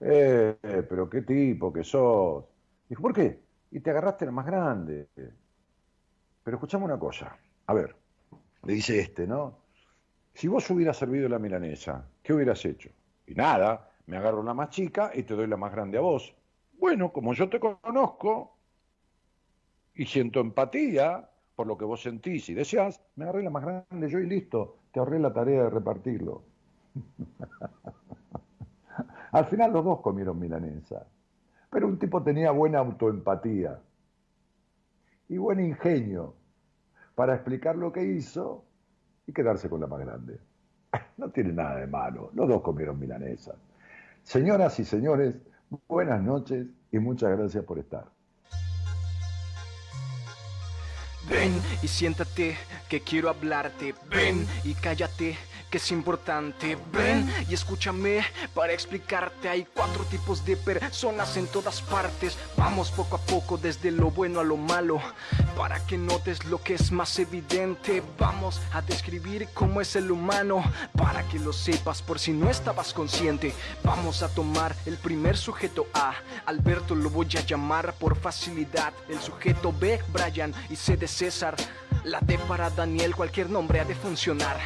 eh, 0.00 0.56
pero 0.88 1.08
qué 1.08 1.22
tipo 1.22 1.72
que 1.72 1.84
sos. 1.84 2.44
Dijo, 2.88 3.02
¿por 3.02 3.12
qué? 3.12 3.40
Y 3.70 3.80
te 3.80 3.90
agarraste 3.90 4.26
la 4.26 4.32
más 4.32 4.46
grande. 4.46 5.08
Pero 6.42 6.56
escuchame 6.56 6.84
una 6.84 6.98
cosa. 6.98 7.36
A 7.66 7.74
ver, 7.74 7.94
le 8.64 8.72
dice 8.72 8.98
este, 8.98 9.26
¿no? 9.26 9.58
Si 10.32 10.48
vos 10.48 10.68
hubieras 10.70 10.96
servido 10.96 11.28
la 11.28 11.38
milanesa, 11.38 12.08
¿qué 12.22 12.32
hubieras 12.32 12.64
hecho? 12.64 12.90
Y 13.26 13.34
nada, 13.34 13.90
me 14.06 14.16
agarro 14.16 14.42
la 14.42 14.54
más 14.54 14.70
chica 14.70 15.10
y 15.14 15.24
te 15.24 15.34
doy 15.34 15.46
la 15.46 15.56
más 15.56 15.72
grande 15.72 15.98
a 15.98 16.00
vos. 16.00 16.34
Bueno, 16.78 17.12
como 17.12 17.34
yo 17.34 17.48
te 17.48 17.58
conozco, 17.58 18.56
y 19.98 20.06
siento 20.06 20.40
empatía 20.40 21.28
por 21.56 21.66
lo 21.66 21.76
que 21.76 21.84
vos 21.84 22.00
sentís 22.00 22.48
y 22.48 22.54
deseás, 22.54 23.02
me 23.16 23.24
agarré 23.24 23.42
la 23.42 23.50
más 23.50 23.64
grande 23.64 24.08
yo 24.08 24.20
y 24.20 24.26
listo, 24.26 24.76
te 24.92 25.00
ahorré 25.00 25.18
la 25.18 25.32
tarea 25.32 25.64
de 25.64 25.70
repartirlo. 25.70 26.44
Al 29.32 29.46
final 29.46 29.72
los 29.72 29.84
dos 29.84 30.00
comieron 30.00 30.38
milanesa, 30.38 31.06
pero 31.70 31.86
un 31.86 31.98
tipo 31.98 32.22
tenía 32.22 32.50
buena 32.50 32.78
autoempatía 32.78 33.78
y 35.28 35.36
buen 35.36 35.60
ingenio 35.60 36.34
para 37.14 37.34
explicar 37.34 37.76
lo 37.76 37.92
que 37.92 38.04
hizo 38.04 38.64
y 39.26 39.32
quedarse 39.32 39.68
con 39.68 39.80
la 39.80 39.86
más 39.86 40.00
grande. 40.00 40.38
No 41.18 41.30
tiene 41.30 41.52
nada 41.52 41.76
de 41.76 41.86
malo, 41.86 42.30
los 42.34 42.48
dos 42.48 42.62
comieron 42.62 42.98
milanesa. 42.98 43.54
Señoras 44.22 44.78
y 44.78 44.84
señores, 44.84 45.36
buenas 45.86 46.22
noches 46.22 46.66
y 46.92 46.98
muchas 46.98 47.36
gracias 47.36 47.64
por 47.64 47.78
estar. 47.78 48.06
Ven 51.28 51.52
y 51.82 51.88
siéntate 51.88 52.56
que 52.88 53.00
quiero 53.00 53.28
hablarte. 53.28 53.94
Ven 54.08 54.46
y 54.64 54.74
cállate 54.74 55.36
que 55.70 55.78
es 55.78 55.90
importante. 55.92 56.78
Ven 56.92 57.32
y 57.48 57.54
escúchame 57.54 58.24
para 58.54 58.72
explicarte. 58.72 59.48
Hay 59.48 59.66
cuatro 59.74 60.04
tipos 60.04 60.44
de 60.44 60.56
personas 60.56 61.36
en 61.36 61.46
todas 61.46 61.80
partes. 61.82 62.36
Vamos 62.56 62.90
poco 62.90 63.16
a 63.16 63.20
poco 63.20 63.58
desde 63.58 63.90
lo 63.90 64.10
bueno 64.10 64.40
a 64.40 64.44
lo 64.44 64.56
malo. 64.56 65.00
Para 65.56 65.84
que 65.86 65.98
notes 65.98 66.44
lo 66.44 66.62
que 66.62 66.74
es 66.74 66.90
más 66.90 67.18
evidente. 67.18 68.02
Vamos 68.18 68.60
a 68.72 68.82
describir 68.82 69.48
cómo 69.54 69.80
es 69.80 69.96
el 69.96 70.10
humano. 70.10 70.62
Para 70.96 71.22
que 71.28 71.38
lo 71.38 71.52
sepas 71.52 72.02
por 72.02 72.18
si 72.18 72.32
no 72.32 72.50
estabas 72.50 72.92
consciente. 72.92 73.54
Vamos 73.84 74.22
a 74.22 74.28
tomar 74.28 74.74
el 74.86 74.96
primer 74.96 75.36
sujeto 75.36 75.86
A. 75.94 76.14
Alberto 76.46 76.94
lo 76.94 77.10
voy 77.10 77.28
a 77.36 77.44
llamar 77.44 77.94
por 77.94 78.16
facilidad. 78.16 78.92
El 79.08 79.20
sujeto 79.20 79.72
B, 79.72 80.02
Brian 80.12 80.54
y 80.70 80.76
C 80.76 80.96
de 80.96 81.08
César. 81.08 81.56
La 82.04 82.20
D 82.20 82.38
para 82.48 82.70
Daniel, 82.70 83.14
cualquier 83.14 83.50
nombre 83.50 83.80
ha 83.80 83.84
de 83.84 83.94
funcionar. 83.94 84.56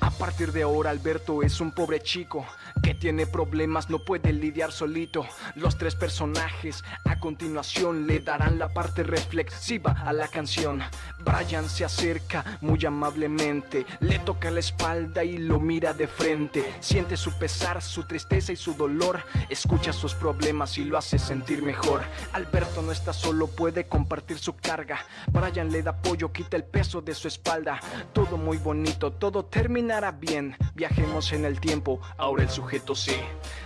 A 0.00 0.10
partir 0.10 0.52
de 0.52 0.62
ahora 0.62 0.90
Alberto 0.90 1.42
es 1.42 1.60
un 1.60 1.72
pobre 1.72 2.00
chico 2.00 2.46
que 2.82 2.94
tiene 2.94 3.26
problemas, 3.26 3.90
no 3.90 3.98
puede 3.98 4.32
lidiar 4.32 4.72
solito. 4.72 5.26
Los 5.54 5.76
tres 5.76 5.94
personajes 5.94 6.82
a 7.04 7.18
continuación 7.18 8.06
le 8.06 8.20
darán 8.20 8.58
la 8.58 8.68
parte 8.68 9.02
reflexiva 9.02 9.92
a 9.92 10.12
la 10.12 10.28
canción. 10.28 10.82
Brian 11.18 11.68
se 11.68 11.84
acerca 11.84 12.58
muy 12.60 12.84
amablemente, 12.84 13.86
le 14.00 14.18
toca 14.20 14.50
la 14.50 14.60
espalda 14.60 15.24
y 15.24 15.38
lo 15.38 15.60
mira 15.60 15.92
de 15.92 16.06
frente. 16.06 16.64
Siente 16.80 17.16
su 17.16 17.32
pesar, 17.38 17.82
su 17.82 18.04
tristeza 18.04 18.52
y 18.52 18.56
su 18.56 18.74
dolor. 18.74 19.22
Escucha 19.48 19.92
sus 19.92 20.14
problemas 20.14 20.78
y 20.78 20.84
lo 20.84 20.96
hace 20.96 21.18
sentir 21.18 21.62
mejor. 21.62 22.02
Alberto 22.32 22.82
no 22.82 22.92
está 22.92 23.12
solo, 23.12 23.48
puede 23.48 23.86
compartir 23.86 24.38
su 24.38 24.56
carga. 24.56 25.04
Brian 25.30 25.70
le 25.70 25.82
da 25.82 25.90
apoyo, 25.90 26.32
quita 26.32 26.56
el 26.56 26.64
peso 26.64 27.02
de 27.02 27.14
su 27.14 27.28
espalda. 27.28 27.80
Todo 28.12 28.36
muy 28.36 28.56
bonito, 28.56 29.12
todo 29.12 29.44
terminará 29.44 30.12
bien. 30.12 30.56
Viajemos 30.74 31.32
en 31.32 31.44
el 31.44 31.60
tiempo, 31.60 32.00
ahora 32.16 32.42
el 32.42 32.48
sujeto 32.48 32.69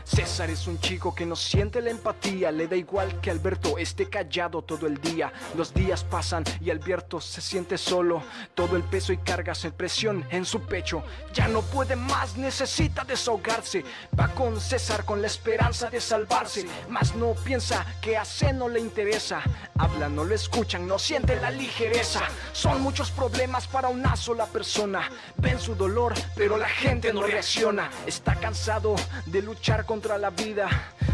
César 0.04 0.50
es 0.50 0.66
un 0.66 0.78
chico 0.80 1.14
que 1.14 1.26
no 1.26 1.34
siente 1.34 1.80
la 1.80 1.90
empatía, 1.90 2.50
le 2.50 2.68
da 2.68 2.76
igual 2.76 3.20
que 3.20 3.30
Alberto 3.30 3.78
esté 3.78 4.08
callado 4.08 4.62
todo 4.62 4.86
el 4.86 5.00
día. 5.00 5.32
Los 5.56 5.72
días 5.74 6.04
pasan 6.04 6.44
y 6.60 6.70
Alberto 6.70 7.20
se 7.20 7.40
siente 7.40 7.78
solo, 7.78 8.22
todo 8.54 8.76
el 8.76 8.82
peso 8.82 9.12
y 9.12 9.18
cargas 9.18 9.64
en 9.64 9.72
presión 9.72 10.26
en 10.30 10.44
su 10.44 10.60
pecho. 10.60 11.02
Ya 11.32 11.48
no 11.48 11.62
puede 11.62 11.96
más, 11.96 12.36
necesita 12.36 13.04
desahogarse. 13.04 13.84
Va 14.18 14.28
con 14.28 14.60
César 14.60 15.04
con 15.04 15.20
la 15.20 15.26
esperanza 15.26 15.90
de 15.90 16.00
salvarse, 16.00 16.66
mas 16.88 17.14
no 17.16 17.34
piensa 17.34 17.84
que 18.00 18.16
a 18.16 18.24
C 18.24 18.52
no 18.52 18.68
le 18.68 18.80
interesa. 18.80 19.42
Habla, 19.78 20.08
no 20.08 20.24
lo 20.24 20.34
escuchan, 20.34 20.86
no 20.86 20.98
siente 20.98 21.36
la 21.40 21.50
ligereza. 21.50 22.22
Son 22.52 22.80
muchos 22.82 23.10
problemas 23.10 23.66
para 23.66 23.88
una 23.88 24.16
sola 24.16 24.46
persona. 24.46 25.10
Ven 25.36 25.58
su 25.58 25.74
dolor, 25.74 26.14
pero 26.36 26.56
la 26.56 26.68
gente 26.68 27.12
no 27.12 27.22
reacciona. 27.22 27.90
Está 28.06 28.34
cansado 28.36 28.93
de 29.26 29.42
luchar 29.42 29.84
contra 29.84 30.18
la 30.18 30.30
vida. 30.30 30.68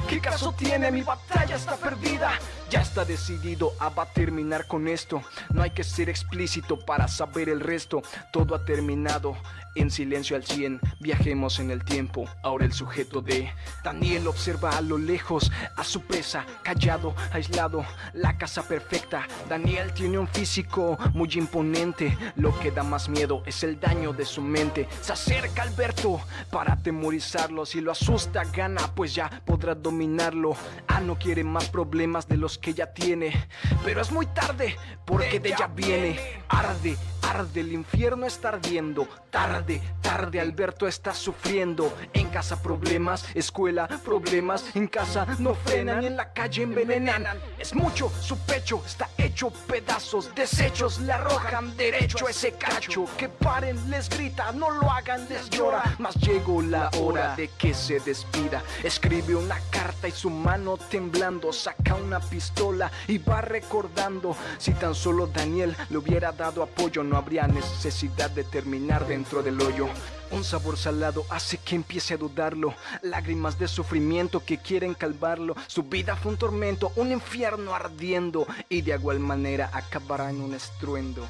¿Qué 0.08 0.20
caso 0.20 0.52
tiene? 0.52 0.90
Mi 0.90 1.02
batalla 1.02 1.56
está 1.56 1.76
perdida. 1.76 2.32
Ya 2.68 2.80
está 2.82 3.04
decidido 3.04 3.72
a 3.78 3.88
va 3.90 4.04
a 4.04 4.06
terminar 4.06 4.66
con 4.66 4.88
esto. 4.88 5.22
No 5.50 5.62
hay 5.62 5.70
que 5.70 5.84
ser 5.84 6.08
explícito 6.08 6.78
para 6.78 7.08
saber 7.08 7.48
el 7.48 7.60
resto. 7.60 8.02
Todo 8.32 8.54
ha 8.54 8.64
terminado 8.64 9.36
en 9.74 9.90
silencio 9.90 10.36
al 10.36 10.44
cien. 10.44 10.80
Viajemos 11.00 11.58
en 11.58 11.70
el 11.70 11.84
tiempo. 11.84 12.28
Ahora 12.42 12.64
el 12.64 12.72
sujeto 12.72 13.20
de 13.20 13.52
Daniel 13.84 14.26
observa 14.26 14.76
a 14.76 14.80
lo 14.80 14.98
lejos 14.98 15.50
a 15.76 15.84
su 15.84 16.02
presa, 16.02 16.44
callado, 16.62 17.14
aislado, 17.32 17.84
la 18.14 18.36
casa 18.36 18.62
perfecta. 18.62 19.26
Daniel 19.48 19.92
tiene 19.92 20.18
un 20.18 20.28
físico 20.28 20.98
muy 21.14 21.30
imponente. 21.34 22.16
Lo 22.36 22.58
que 22.58 22.70
da 22.70 22.82
más 22.82 23.08
miedo 23.08 23.42
es 23.46 23.62
el 23.62 23.78
daño 23.80 24.12
de 24.12 24.24
su 24.24 24.42
mente. 24.42 24.88
Se 25.00 25.12
acerca 25.12 25.62
Alberto 25.62 26.20
para 26.50 26.74
atemorizarlo. 26.74 27.66
Si 27.66 27.80
lo 27.80 27.92
asusta, 27.92 28.44
gana, 28.44 28.94
pues 28.94 29.14
ya 29.14 29.42
podrá 29.44 29.74
dominarlo. 29.74 30.54
Ah, 30.88 31.00
no 31.00 31.18
quiere 31.18 31.44
más 31.44 31.68
problemas 31.68 32.28
de 32.28 32.36
los 32.36 32.58
que 32.58 32.74
ya 32.74 32.92
tiene. 32.92 33.48
Pero 33.84 34.00
es 34.00 34.10
muy 34.10 34.26
tarde, 34.26 34.76
porque 35.04 35.40
de 35.40 35.50
ella 35.50 35.68
viene. 35.68 36.18
Arde, 36.48 36.96
arde, 37.22 37.60
el 37.60 37.72
infierno 37.72 38.26
está 38.26 38.50
ardiendo. 38.50 39.08
Tarde, 39.30 39.59
tarde, 40.02 40.40
Alberto 40.40 40.86
está 40.86 41.14
sufriendo. 41.14 41.92
En 42.12 42.28
casa 42.28 42.62
problemas, 42.62 43.24
escuela 43.34 43.88
problemas. 44.04 44.64
En 44.74 44.86
casa 44.86 45.26
no 45.38 45.54
frenan 45.54 46.04
en 46.04 46.16
la 46.16 46.32
calle 46.32 46.62
envenenan. 46.62 47.38
Es 47.58 47.74
mucho, 47.74 48.10
su 48.20 48.38
pecho 48.38 48.82
está 48.84 49.08
hecho 49.18 49.50
pedazos. 49.66 50.34
Desechos 50.34 51.00
le 51.00 51.12
arrojan 51.12 51.76
derecho 51.76 52.26
a 52.26 52.30
ese 52.30 52.52
cacho. 52.52 53.06
Que 53.16 53.28
paren, 53.28 53.90
les 53.90 54.08
grita, 54.08 54.52
no 54.52 54.70
lo 54.70 54.90
hagan, 54.90 55.28
les 55.28 55.48
llora. 55.50 55.82
Mas 55.98 56.14
llegó 56.16 56.62
la 56.62 56.90
hora 56.98 57.36
de 57.36 57.48
que 57.48 57.74
se 57.74 58.00
despida. 58.00 58.62
Escribe 58.82 59.34
una 59.34 59.58
carta 59.70 60.08
y 60.08 60.12
su 60.12 60.30
mano 60.30 60.76
temblando 60.76 61.52
saca 61.52 61.94
una 61.94 62.20
pistola 62.20 62.90
y 63.06 63.18
va 63.18 63.40
recordando. 63.40 64.36
Si 64.58 64.72
tan 64.72 64.94
solo 64.94 65.26
Daniel 65.26 65.76
le 65.88 65.98
hubiera 65.98 66.32
dado 66.32 66.62
apoyo, 66.62 67.02
no 67.02 67.16
habría 67.16 67.46
necesidad 67.46 68.30
de 68.30 68.44
terminar 68.44 69.06
dentro 69.06 69.42
hoyo. 69.58 69.88
Un 70.30 70.44
sabor 70.44 70.76
salado 70.76 71.24
hace 71.30 71.56
que 71.56 71.74
empiece 71.74 72.12
a 72.12 72.18
dudarlo. 72.18 72.74
Lágrimas 73.00 73.58
de 73.58 73.66
sufrimiento 73.66 74.44
que 74.44 74.58
quieren 74.58 74.92
calvarlo. 74.92 75.56
Su 75.66 75.84
vida 75.84 76.14
fue 76.14 76.32
un 76.32 76.38
tormento, 76.38 76.92
un 76.96 77.10
infierno 77.10 77.74
ardiendo. 77.74 78.46
Y 78.68 78.82
de 78.82 78.94
igual 78.94 79.18
manera 79.18 79.70
acabará 79.72 80.28
en 80.28 80.42
un 80.42 80.52
estruendo. 80.52 81.26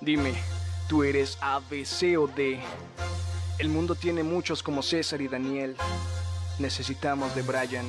Dime, 0.00 0.32
¿tú 0.88 1.02
eres 1.02 1.36
A, 1.40 1.60
B, 1.68 1.84
C 1.84 2.16
o 2.16 2.28
D? 2.28 2.60
El 3.58 3.68
mundo 3.68 3.96
tiene 3.96 4.22
muchos 4.22 4.62
como 4.62 4.82
César 4.82 5.20
y 5.20 5.26
Daniel. 5.26 5.76
Necesitamos 6.60 7.34
de 7.34 7.42
Brian. 7.42 7.86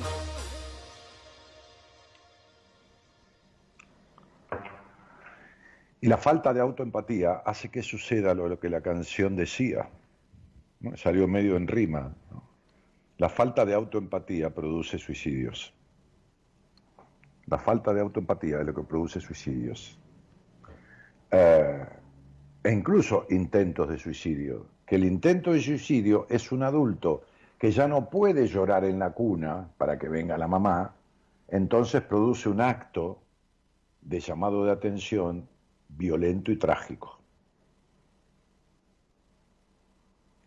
Y 6.00 6.08
la 6.08 6.16
falta 6.16 6.54
de 6.54 6.60
autoempatía 6.60 7.42
hace 7.44 7.68
que 7.68 7.82
suceda 7.82 8.34
lo, 8.34 8.58
que 8.58 8.70
la 8.70 8.80
canción 8.80 9.36
decía. 9.36 9.88
Salió 10.94 11.28
medio 11.28 11.56
en 11.56 11.66
rima. 11.66 12.14
¿no? 12.30 12.42
La 13.18 13.28
falta 13.28 13.66
de 13.66 13.74
autoempatía 13.74 14.48
produce 14.48 14.98
suicidios. 14.98 15.74
La 17.46 17.58
falta 17.58 17.92
de 17.92 18.00
autoempatía 18.00 18.60
es 18.60 18.66
lo 18.66 18.74
que 18.74 18.82
produce 18.82 19.20
suicidios. 19.20 19.98
Eh, 21.30 21.84
e 22.62 22.72
incluso 22.72 23.26
intentos 23.28 23.88
de 23.88 23.98
suicidio. 23.98 24.66
Que 24.86 24.96
el 24.96 25.04
intento 25.04 25.52
de 25.52 25.60
suicidio 25.60 26.26
es 26.30 26.50
un 26.50 26.62
adulto 26.62 27.24
que 27.58 27.70
ya 27.70 27.86
no 27.86 28.08
puede 28.08 28.46
llorar 28.46 28.84
en 28.84 28.98
la 28.98 29.12
cuna 29.12 29.68
para 29.76 29.98
que 29.98 30.08
venga 30.08 30.38
la 30.38 30.48
mamá, 30.48 30.94
entonces 31.48 32.00
produce 32.00 32.48
un 32.48 32.62
acto 32.62 33.20
de 34.00 34.18
llamado 34.18 34.64
de 34.64 34.72
atención 34.72 35.46
violento 35.96 36.52
y 36.52 36.56
trágico. 36.56 37.20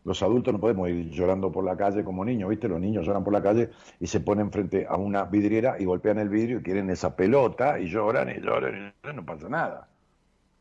Los 0.06 0.22
adultos 0.22 0.54
no 0.54 0.60
podemos 0.60 0.90
ir 0.90 1.10
llorando 1.12 1.52
por 1.52 1.64
la 1.64 1.78
calle 1.78 2.04
como 2.04 2.26
niños, 2.26 2.50
¿viste? 2.50 2.68
Los 2.68 2.80
niños 2.80 3.06
lloran 3.06 3.24
por 3.24 3.32
la 3.32 3.42
calle 3.42 3.70
y 4.00 4.08
se 4.08 4.20
ponen 4.20 4.52
frente 4.52 4.86
a 4.88 4.98
una 4.98 5.24
vidriera 5.24 5.78
y 5.80 5.86
golpean 5.86 6.20
el 6.20 6.28
vidrio 6.28 6.60
y 6.60 6.64
quieren 6.64 6.90
esa 6.90 7.16
pelota 7.16 7.80
y 7.80 7.88
lloran 7.88 8.30
y 8.30 8.42
lloran 8.42 8.76
y 8.76 8.80
lloran, 8.80 9.16
no 9.16 9.26
pasa 9.26 9.48
nada. 9.48 9.88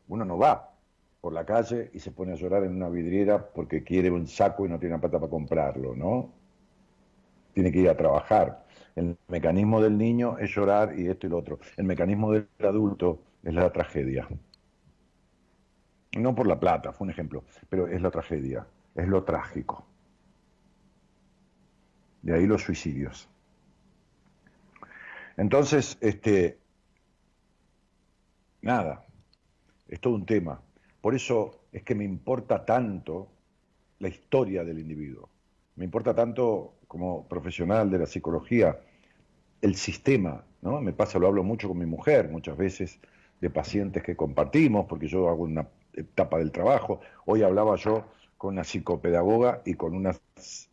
Uno 0.07 0.23
no 0.23 0.37
va 0.37 0.71
por 1.19 1.33
la 1.33 1.45
calle 1.45 1.89
y 1.93 1.99
se 1.99 2.11
pone 2.11 2.33
a 2.33 2.35
llorar 2.35 2.63
en 2.63 2.75
una 2.75 2.89
vidriera 2.89 3.45
porque 3.45 3.83
quiere 3.83 4.11
un 4.11 4.27
saco 4.27 4.65
y 4.65 4.69
no 4.69 4.79
tiene 4.79 4.97
plata 4.99 5.19
para 5.19 5.29
comprarlo, 5.29 5.93
¿no? 5.95 6.31
Tiene 7.53 7.71
que 7.71 7.79
ir 7.79 7.89
a 7.89 7.97
trabajar. 7.97 8.65
El 8.95 9.17
mecanismo 9.27 9.81
del 9.81 9.97
niño 9.97 10.37
es 10.37 10.51
llorar 10.55 10.97
y 10.97 11.07
esto 11.07 11.27
y 11.27 11.29
lo 11.29 11.37
otro. 11.39 11.59
El 11.75 11.85
mecanismo 11.85 12.31
del 12.31 12.47
adulto 12.59 13.19
es 13.43 13.53
la 13.53 13.71
tragedia. 13.71 14.27
No 16.17 16.35
por 16.35 16.47
la 16.47 16.59
plata, 16.59 16.91
fue 16.93 17.05
un 17.05 17.11
ejemplo, 17.11 17.43
pero 17.69 17.87
es 17.87 18.01
la 18.01 18.11
tragedia, 18.11 18.67
es 18.95 19.07
lo 19.07 19.23
trágico. 19.23 19.85
De 22.21 22.33
ahí 22.33 22.45
los 22.45 22.61
suicidios. 22.61 23.27
Entonces, 25.37 25.97
este, 26.01 26.59
nada, 28.61 29.05
es 29.87 29.99
todo 29.99 30.13
un 30.15 30.25
tema. 30.25 30.61
Por 31.01 31.15
eso 31.15 31.65
es 31.71 31.83
que 31.83 31.95
me 31.95 32.03
importa 32.03 32.63
tanto 32.63 33.29
la 33.99 34.07
historia 34.07 34.63
del 34.63 34.79
individuo. 34.79 35.29
Me 35.75 35.85
importa 35.85 36.13
tanto 36.13 36.75
como 36.87 37.27
profesional 37.27 37.89
de 37.89 37.97
la 37.97 38.05
psicología 38.05 38.79
el 39.61 39.75
sistema, 39.75 40.43
¿no? 40.61 40.81
Me 40.81 40.93
pasa, 40.93 41.17
lo 41.17 41.27
hablo 41.27 41.43
mucho 41.43 41.67
con 41.67 41.79
mi 41.79 41.85
mujer, 41.85 42.29
muchas 42.29 42.55
veces 42.55 42.99
de 43.41 43.49
pacientes 43.49 44.03
que 44.03 44.15
compartimos, 44.15 44.85
porque 44.87 45.07
yo 45.07 45.29
hago 45.29 45.43
una 45.43 45.67
etapa 45.93 46.37
del 46.37 46.51
trabajo. 46.51 47.01
Hoy 47.25 47.43
hablaba 47.43 47.75
yo 47.75 48.05
con 48.37 48.53
una 48.53 48.63
psicopedagoga 48.63 49.61
y 49.65 49.75
con 49.75 49.95
una 49.95 50.15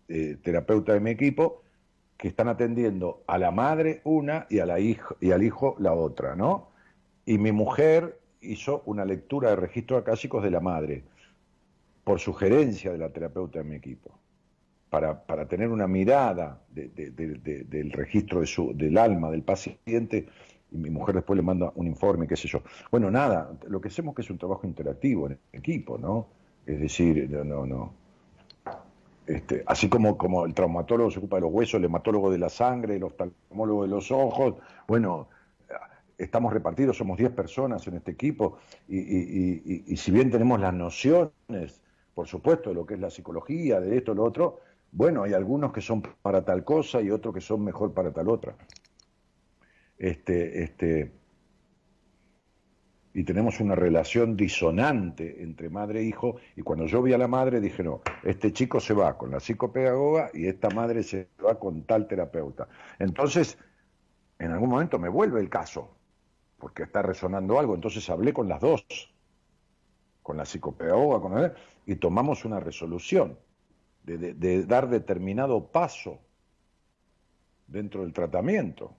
eh, 0.09 0.37
terapeuta 0.43 0.93
de 0.93 1.01
mi 1.01 1.11
equipo 1.11 1.63
que 2.17 2.29
están 2.29 2.49
atendiendo 2.49 3.23
a 3.27 3.39
la 3.39 3.51
madre 3.51 4.01
una 4.05 4.47
y, 4.51 4.59
a 4.59 4.67
la 4.67 4.79
y 4.79 4.99
al 5.33 5.43
hijo 5.43 5.77
la 5.79 5.95
otra, 5.95 6.37
¿no? 6.37 6.69
Y 7.25 7.39
mi 7.39 7.53
mujer 7.53 8.19
hizo 8.41 8.83
una 8.87 9.05
lectura 9.05 9.51
de 9.51 9.57
registros 9.57 10.03
acásicos 10.03 10.43
de 10.43 10.51
la 10.51 10.61
madre, 10.61 11.05
por 12.05 12.19
sugerencia 12.19 12.93
de 12.93 12.99
la 12.99 13.11
terapeuta 13.11 13.61
de 13.61 13.65
mi 13.65 13.77
equipo, 13.77 14.19
para, 14.89 15.25
para 15.25 15.47
tener 15.47 15.69
una 15.69 15.87
mirada 15.87 16.61
de, 16.69 16.89
de, 16.89 17.11
de, 17.11 17.65
del 17.65 17.93
registro 17.93 18.45
su, 18.47 18.73
del 18.75 18.99
alma 18.99 19.31
del 19.31 19.43
paciente 19.43 20.27
y 20.73 20.77
mi 20.77 20.91
mujer 20.91 21.17
después 21.17 21.37
le 21.37 21.43
manda 21.43 21.73
un 21.75 21.87
informe, 21.87 22.27
qué 22.27 22.37
sé 22.37 22.49
yo. 22.49 22.63
Bueno, 22.91 23.11
nada, 23.11 23.53
lo 23.69 23.81
que 23.81 23.89
hacemos 23.89 24.15
que 24.15 24.23
es 24.23 24.31
un 24.31 24.39
trabajo 24.39 24.67
interactivo 24.67 25.27
en 25.27 25.39
equipo, 25.53 25.99
¿no? 25.99 26.27
Es 26.67 26.81
decir, 26.81 27.29
no, 27.31 27.45
no, 27.45 27.67
no. 27.67 27.93
Este, 29.27 29.63
así 29.67 29.89
como, 29.89 30.17
como 30.17 30.45
el 30.45 30.55
traumatólogo 30.55 31.11
se 31.11 31.19
ocupa 31.19 31.37
de 31.37 31.43
los 31.43 31.53
huesos, 31.53 31.75
el 31.75 31.85
hematólogo 31.85 32.31
de 32.31 32.39
la 32.39 32.49
sangre, 32.49 32.97
el 32.97 33.05
oftalmólogo 33.05 33.83
de 33.83 33.89
los 33.89 34.11
ojos, 34.11 34.55
bueno, 34.87 35.29
estamos 36.19 36.53
repartidos, 36.53 36.97
somos 36.97 37.17
10 37.17 37.31
personas 37.33 37.87
en 37.87 37.95
este 37.95 38.11
equipo, 38.11 38.59
y, 38.89 38.99
y, 38.99 39.63
y, 39.65 39.85
y, 39.87 39.97
si 39.97 40.11
bien 40.11 40.31
tenemos 40.31 40.61
las 40.61 40.75
nociones, 40.75 41.81
por 42.15 42.27
supuesto, 42.27 42.71
de 42.71 42.75
lo 42.75 42.85
que 42.85 42.95
es 42.95 43.01
la 43.01 43.11
psicología, 43.11 43.81
de 43.81 43.97
esto, 43.97 44.15
lo 44.15 44.25
otro, 44.25 44.61
bueno, 44.93 45.23
hay 45.23 45.33
algunos 45.33 45.73
que 45.73 45.81
son 45.81 46.03
para 46.03 46.45
tal 46.45 46.65
cosa 46.65 47.01
y 47.01 47.11
otros 47.11 47.33
que 47.33 47.41
son 47.41 47.63
mejor 47.65 47.93
para 47.93 48.13
tal 48.13 48.29
otra 48.29 48.57
este, 50.01 50.63
este, 50.63 51.13
y 53.13 53.23
tenemos 53.23 53.61
una 53.61 53.75
relación 53.75 54.35
disonante 54.35 55.43
entre 55.43 55.69
madre 55.69 56.01
e 56.01 56.05
hijo, 56.05 56.37
y 56.57 56.63
cuando 56.63 56.87
yo 56.87 57.03
vi 57.03 57.13
a 57.13 57.19
la 57.19 57.29
madre 57.29 57.61
dije, 57.61 57.83
no, 57.83 58.01
este 58.23 58.51
chico 58.51 58.81
se 58.81 58.95
va 58.95 59.19
con 59.19 59.31
la 59.31 59.41
psicopedagoga 59.41 60.31
y 60.33 60.47
esta 60.47 60.71
madre 60.71 61.03
se 61.03 61.29
va 61.45 61.59
con 61.59 61.83
tal 61.83 62.09
terapeuta. 62.09 62.67
Entonces, 62.99 63.59
en 64.39 64.53
algún 64.53 64.71
momento 64.71 64.99
me 64.99 65.11
vuelve 65.11 65.39
el 65.39 65.51
caso, 65.51 65.95
porque 66.59 66.85
está 66.85 67.03
resonando 67.03 67.59
algo, 67.59 67.75
entonces 67.75 68.09
hablé 68.09 68.33
con 68.33 68.49
las 68.49 68.61
dos, 68.61 68.87
con 70.23 70.39
la 70.39 70.47
psicopedagoga, 70.47 71.21
con 71.21 71.39
él, 71.39 71.53
y 71.85 71.97
tomamos 71.97 72.47
una 72.47 72.59
resolución. 72.59 73.39
de 74.03 74.65
dar 74.65 74.89
determinado 74.89 75.71
paso 75.71 76.19
dentro 77.67 78.01
del 78.01 78.15
tratamiento. 78.15 78.97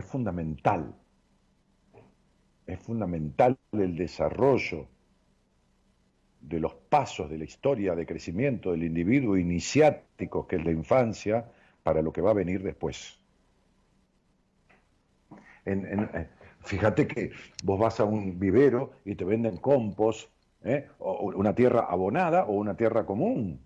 Es 0.00 0.06
fundamental, 0.06 0.94
es 2.66 2.78
fundamental 2.78 3.58
el 3.72 3.94
desarrollo 3.94 4.88
de 6.40 6.58
los 6.58 6.72
pasos 6.72 7.28
de 7.28 7.36
la 7.36 7.44
historia 7.44 7.94
de 7.94 8.06
crecimiento 8.06 8.72
del 8.72 8.84
individuo 8.84 9.36
iniciático 9.36 10.46
que 10.46 10.56
es 10.56 10.64
la 10.64 10.70
infancia 10.70 11.52
para 11.82 12.00
lo 12.00 12.14
que 12.14 12.22
va 12.22 12.30
a 12.30 12.32
venir 12.32 12.62
después. 12.62 13.20
Eh, 15.66 16.28
fíjate 16.60 17.06
que 17.06 17.32
vos 17.62 17.78
vas 17.78 18.00
a 18.00 18.04
un 18.04 18.38
vivero 18.38 18.92
y 19.04 19.16
te 19.16 19.26
venden 19.26 19.58
compost, 19.58 20.30
¿eh? 20.64 20.88
o 20.98 21.30
una 21.36 21.54
tierra 21.54 21.80
abonada 21.90 22.46
o 22.46 22.52
una 22.52 22.74
tierra 22.74 23.04
común. 23.04 23.60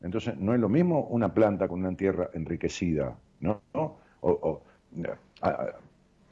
Entonces, 0.00 0.38
no 0.38 0.54
es 0.54 0.60
lo 0.60 0.68
mismo 0.68 1.08
una 1.08 1.34
planta 1.34 1.66
con 1.66 1.80
una 1.80 1.96
tierra 1.96 2.30
enriquecida, 2.34 3.18
¿no? 3.40 3.60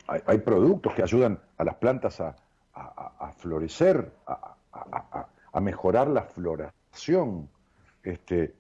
Hay, 0.09 0.39
productos 0.39 0.95
que 0.95 1.03
ayudan 1.03 1.39
a 1.57 1.65
las 1.65 1.77
plantas 1.77 2.21
a, 2.21 3.33
florecer, 3.37 4.13
a, 4.27 5.61
mejorar 5.61 6.09
la 6.09 6.23
floración. 6.23 7.49
Este, 8.03 8.55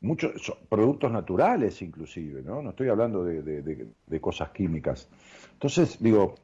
muchos 0.00 0.52
productos 0.68 1.10
naturales 1.10 1.82
inclusive, 1.82 2.42
¿no? 2.42 2.62
No 2.62 2.70
estoy 2.70 2.88
hablando 2.88 3.24
de, 3.24 4.20
cosas 4.20 4.50
químicas. 4.50 5.08
Entonces, 5.52 5.98
digo, 6.00 6.34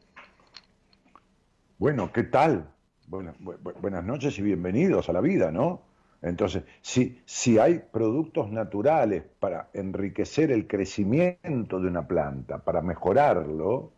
bueno, 1.78 2.12
¿qué 2.12 2.24
tal? 2.24 2.72
buenas 3.09 4.05
noches 4.05 4.37
y 4.39 4.43
bienvenidos 4.43 5.09
a 5.09 5.12
la 5.12 5.20
vida, 5.20 5.53
¿no? 5.53 5.86
Entonces, 6.22 6.64
si, 6.80 7.20
si 7.24 7.58
hay 7.58 7.80
productos 7.92 8.50
naturales 8.50 9.22
para 9.38 9.68
enriquecer 9.74 10.50
el 10.50 10.66
crecimiento 10.66 11.80
de 11.80 11.88
una 11.88 12.06
planta, 12.06 12.58
para 12.58 12.82
mejorarlo, 12.82 13.92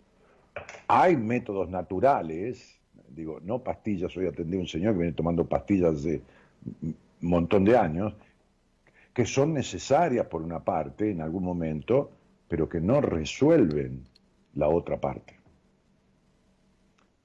hay 0.88 1.16
métodos 1.16 1.68
naturales, 1.68 2.80
digo, 3.08 3.40
no 3.42 3.60
pastillas, 3.60 4.16
hoy 4.16 4.26
atendí 4.26 4.56
a 4.56 4.60
un 4.60 4.66
señor 4.66 4.94
que 4.94 4.98
viene 4.98 5.14
tomando 5.14 5.46
pastillas 5.46 5.96
hace 5.96 6.22
un 6.82 6.96
montón 7.20 7.64
de 7.64 7.76
años, 7.76 8.14
que 9.14 9.24
son 9.24 9.54
necesarias 9.54 10.26
por 10.26 10.42
una 10.42 10.60
parte 10.60 11.10
en 11.10 11.20
algún 11.20 11.44
momento, 11.44 12.10
pero 12.48 12.68
que 12.68 12.80
no 12.80 13.00
resuelven 13.00 14.04
la 14.54 14.68
otra 14.68 15.00
parte. 15.00 15.38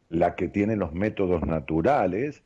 La 0.10 0.36
que 0.36 0.48
tiene 0.48 0.76
los 0.76 0.94
métodos 0.94 1.46
naturales 1.46 2.44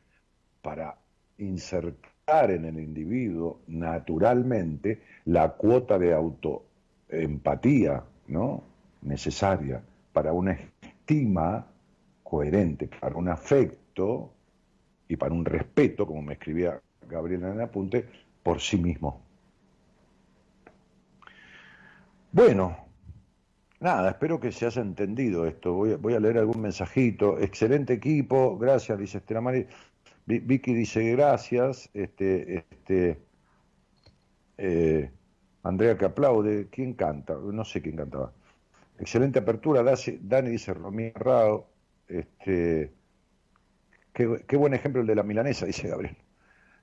para 0.61 0.97
insertar 1.37 2.16
en 2.27 2.65
el 2.65 2.77
individuo 2.77 3.61
naturalmente 3.67 5.01
la 5.25 5.53
cuota 5.53 5.97
de 5.97 6.13
autoempatía 6.13 8.03
¿no? 8.27 8.63
necesaria 9.01 9.81
para 10.11 10.33
una 10.33 10.51
estima 10.51 11.65
coherente, 12.23 12.89
para 12.99 13.15
un 13.15 13.29
afecto 13.29 14.33
y 15.07 15.15
para 15.15 15.33
un 15.33 15.45
respeto, 15.45 16.05
como 16.05 16.21
me 16.21 16.33
escribía 16.33 16.81
Gabriel 17.07 17.43
en 17.43 17.53
el 17.53 17.61
apunte, 17.61 18.05
por 18.43 18.59
sí 18.59 18.75
mismo. 18.75 19.21
Bueno, 22.33 22.75
nada, 23.79 24.09
espero 24.09 24.37
que 24.41 24.51
se 24.51 24.65
haya 24.65 24.81
entendido 24.81 25.47
esto. 25.47 25.73
Voy, 25.73 26.13
a 26.13 26.19
leer 26.19 26.39
algún 26.39 26.59
mensajito. 26.59 27.39
Excelente 27.39 27.93
equipo, 27.93 28.57
gracias, 28.57 28.99
dice 28.99 29.19
Estela 29.19 29.39
María. 29.39 29.67
Vicky 30.27 30.73
dice 30.73 31.11
gracias, 31.11 31.89
este, 31.93 32.57
este, 32.57 33.17
eh, 34.57 35.09
Andrea 35.63 35.97
que 35.97 36.05
aplaude, 36.05 36.67
¿quién 36.69 36.93
canta? 36.93 37.35
No 37.35 37.63
sé 37.63 37.81
quién 37.81 37.95
cantaba. 37.95 38.33
Excelente 38.99 39.39
apertura, 39.39 39.83
Dani 39.83 40.49
dice 40.49 40.73
Romero 40.73 41.17
Rao, 41.17 41.69
este, 42.09 42.91
qué, 44.13 44.57
buen 44.57 44.73
ejemplo 44.73 45.01
el 45.01 45.07
de 45.07 45.15
la 45.15 45.23
milanesa, 45.23 45.65
dice 45.65 45.87
Gabriel. 45.87 46.17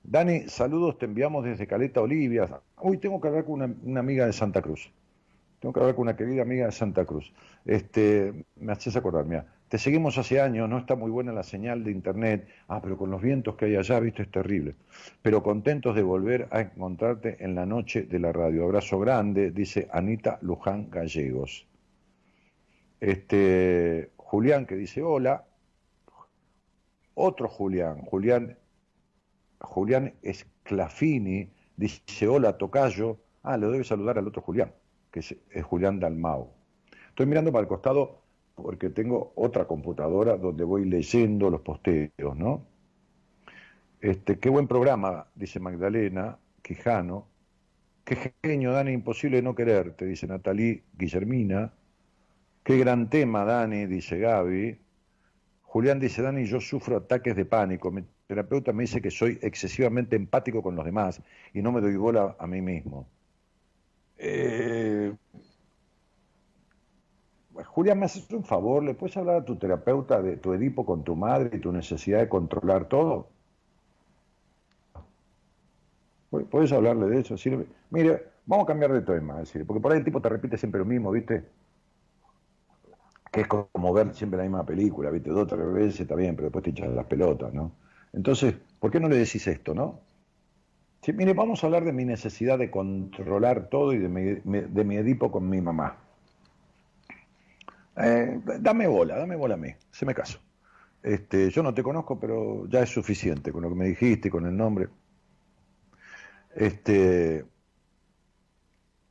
Dani, 0.03 0.47
saludos, 0.47 0.97
te 0.97 1.05
enviamos 1.05 1.45
desde 1.45 1.67
Caleta 1.67 2.01
Olivia. 2.01 2.61
Uy, 2.81 2.97
tengo 2.97 3.21
que 3.21 3.27
hablar 3.27 3.45
con 3.45 3.61
una, 3.61 3.99
amiga 3.99 4.25
de 4.25 4.33
Santa 4.33 4.61
Cruz. 4.61 4.91
Tengo 5.59 5.73
que 5.73 5.79
hablar 5.81 5.95
con 5.95 6.03
una 6.03 6.15
querida 6.15 6.41
amiga 6.41 6.65
de 6.65 6.71
Santa 6.71 7.05
Cruz. 7.05 7.31
Este, 7.65 8.45
me 8.55 8.71
haces 8.71 8.95
acordar, 8.95 9.25
mira. 9.25 9.54
Te 9.69 9.79
seguimos 9.79 10.19
hace 10.19 10.39
años, 10.39 10.69
no 10.69 10.77
está 10.77 10.95
muy 10.95 11.09
buena 11.09 11.31
la 11.33 11.41
señal 11.41 11.83
de 11.83 11.91
internet. 11.91 12.47
Ah, 12.67 12.81
pero 12.81 12.97
con 12.97 13.09
los 13.09 13.21
vientos 13.21 13.55
que 13.55 13.65
hay 13.65 13.75
allá, 13.75 13.99
viste, 13.99 14.21
es 14.21 14.31
terrible. 14.31 14.75
Pero 15.23 15.41
contentos 15.41 15.95
de 15.95 16.03
volver 16.03 16.47
a 16.51 16.61
encontrarte 16.61 17.43
en 17.43 17.55
la 17.55 17.65
noche 17.65 18.03
de 18.03 18.19
la 18.19 18.31
radio. 18.31 18.65
Abrazo 18.65 18.99
grande, 18.99 19.49
dice 19.49 19.87
Anita 19.91 20.37
Luján 20.41 20.91
Gallegos. 20.91 21.65
Este, 22.99 24.11
Julián 24.17 24.67
que 24.67 24.75
dice 24.75 25.01
hola. 25.01 25.45
Otro 27.15 27.47
Julián, 27.47 28.01
Julián, 28.01 28.57
Julián 29.59 30.13
Esclafini, 30.21 31.49
dice 31.75 32.27
hola 32.27 32.57
Tocayo. 32.57 33.17
Ah, 33.41 33.57
le 33.57 33.67
debe 33.67 33.83
saludar 33.83 34.19
al 34.19 34.27
otro 34.27 34.43
Julián, 34.43 34.71
que 35.11 35.21
es, 35.21 35.35
es 35.49 35.63
Julián 35.63 35.99
Dalmau. 35.99 36.51
Estoy 37.09 37.25
mirando 37.25 37.51
para 37.51 37.61
el 37.63 37.67
costado 37.67 38.24
porque 38.55 38.89
tengo 38.89 39.33
otra 39.35 39.65
computadora 39.65 40.37
donde 40.37 40.63
voy 40.63 40.85
leyendo 40.85 41.49
los 41.49 41.61
posteos, 41.61 42.35
¿no? 42.35 42.65
Este, 44.01 44.39
qué 44.39 44.49
buen 44.49 44.67
programa, 44.67 45.27
dice 45.35 45.59
Magdalena 45.59 46.37
Quijano. 46.61 47.27
Qué 48.03 48.33
genio, 48.43 48.71
Dani, 48.71 48.91
imposible 48.91 49.41
no 49.41 49.55
quererte, 49.55 50.05
dice 50.05 50.27
Natalí 50.27 50.83
Guillermina. 50.97 51.73
Qué 52.63 52.77
gran 52.77 53.09
tema, 53.09 53.45
Dani, 53.45 53.85
dice 53.87 54.19
Gaby. 54.19 54.79
Julián 55.61 55.99
dice, 55.99 56.21
Dani, 56.21 56.45
yo 56.45 56.61
sufro 56.61 56.97
ataques 56.97 57.35
de 57.35 57.45
pánico. 57.45 57.91
Mi 57.91 58.03
terapeuta 58.27 58.71
me 58.73 58.83
dice 58.83 59.01
que 59.01 59.11
soy 59.11 59.39
excesivamente 59.41 60.15
empático 60.15 60.63
con 60.63 60.75
los 60.75 60.85
demás 60.85 61.21
y 61.53 61.61
no 61.61 61.71
me 61.71 61.81
doy 61.81 61.95
bola 61.95 62.35
a 62.39 62.47
mí 62.47 62.61
mismo. 62.61 63.07
Eh, 64.17 65.13
Julia, 67.63 67.95
¿me 67.95 68.05
haces 68.05 68.29
un 68.31 68.43
favor? 68.43 68.83
¿Le 68.83 68.93
puedes 68.95 69.15
hablar 69.17 69.37
a 69.37 69.45
tu 69.45 69.55
terapeuta 69.57 70.21
de 70.21 70.37
tu 70.37 70.53
Edipo 70.53 70.85
con 70.85 71.03
tu 71.03 71.15
madre 71.15 71.49
y 71.57 71.59
tu 71.59 71.71
necesidad 71.71 72.19
de 72.19 72.29
controlar 72.29 72.87
todo? 72.89 73.29
¿Puedes 76.29 76.71
hablarle 76.71 77.07
de 77.07 77.19
eso? 77.21 77.35
Decirle, 77.35 77.67
mire, 77.89 78.23
vamos 78.45 78.65
a 78.65 78.67
cambiar 78.67 78.91
de 78.93 79.01
tema, 79.01 79.39
decir, 79.39 79.65
porque 79.65 79.81
por 79.81 79.91
ahí 79.91 79.99
el 79.99 80.05
tipo 80.05 80.21
te 80.21 80.29
repite 80.29 80.57
siempre 80.57 80.79
lo 80.79 80.85
mismo, 80.85 81.11
¿viste? 81.11 81.45
Que 83.31 83.41
es 83.41 83.47
como 83.47 83.93
ver 83.93 84.13
siempre 84.13 84.37
la 84.37 84.43
misma 84.43 84.65
película, 84.65 85.09
¿viste? 85.11 85.29
Dos 85.29 85.47
tres 85.47 85.71
veces 85.71 86.01
está 86.01 86.15
bien, 86.15 86.35
pero 86.35 86.47
después 86.47 86.63
te 86.63 86.71
echas 86.71 86.89
las 86.89 87.05
pelotas, 87.05 87.53
¿no? 87.53 87.71
Entonces, 88.13 88.55
¿por 88.79 88.91
qué 88.91 88.99
no 88.99 89.09
le 89.09 89.17
decís 89.17 89.45
esto, 89.47 89.73
no? 89.73 89.99
Mire, 91.07 91.33
vamos 91.33 91.63
a 91.63 91.67
hablar 91.67 91.85
de 91.85 91.93
mi 91.93 92.03
necesidad 92.03 92.57
de 92.57 92.71
controlar 92.71 93.69
todo 93.69 93.93
y 93.93 93.99
de 93.99 94.41
de 94.43 94.83
mi 94.83 94.95
Edipo 94.97 95.31
con 95.31 95.47
mi 95.49 95.61
mamá. 95.61 96.04
Eh, 97.97 98.41
dame 98.59 98.87
bola, 98.87 99.17
dame 99.17 99.35
bola 99.35 99.55
a 99.55 99.57
mí, 99.57 99.73
se 99.91 100.05
me 100.05 100.13
caso. 100.13 100.39
Este, 101.01 101.49
yo 101.49 101.63
no 101.63 101.73
te 101.73 101.83
conozco, 101.83 102.19
pero 102.19 102.67
ya 102.67 102.81
es 102.81 102.89
suficiente 102.89 103.51
con 103.51 103.61
lo 103.61 103.69
que 103.69 103.75
me 103.75 103.85
dijiste, 103.85 104.29
con 104.29 104.45
el 104.45 104.57
nombre. 104.57 104.89
Este, 106.55 107.45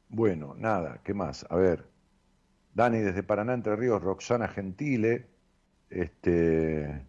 bueno, 0.09 0.55
nada, 0.57 1.01
¿qué 1.05 1.15
más? 1.15 1.47
A 1.51 1.57
ver, 1.57 1.87
Dani 2.75 2.99
desde 2.99 3.23
Paraná, 3.23 3.55
Entre 3.55 3.77
Ríos, 3.77 4.03
Roxana 4.03 4.49
Gentile, 4.49 5.27
este, 5.91 7.07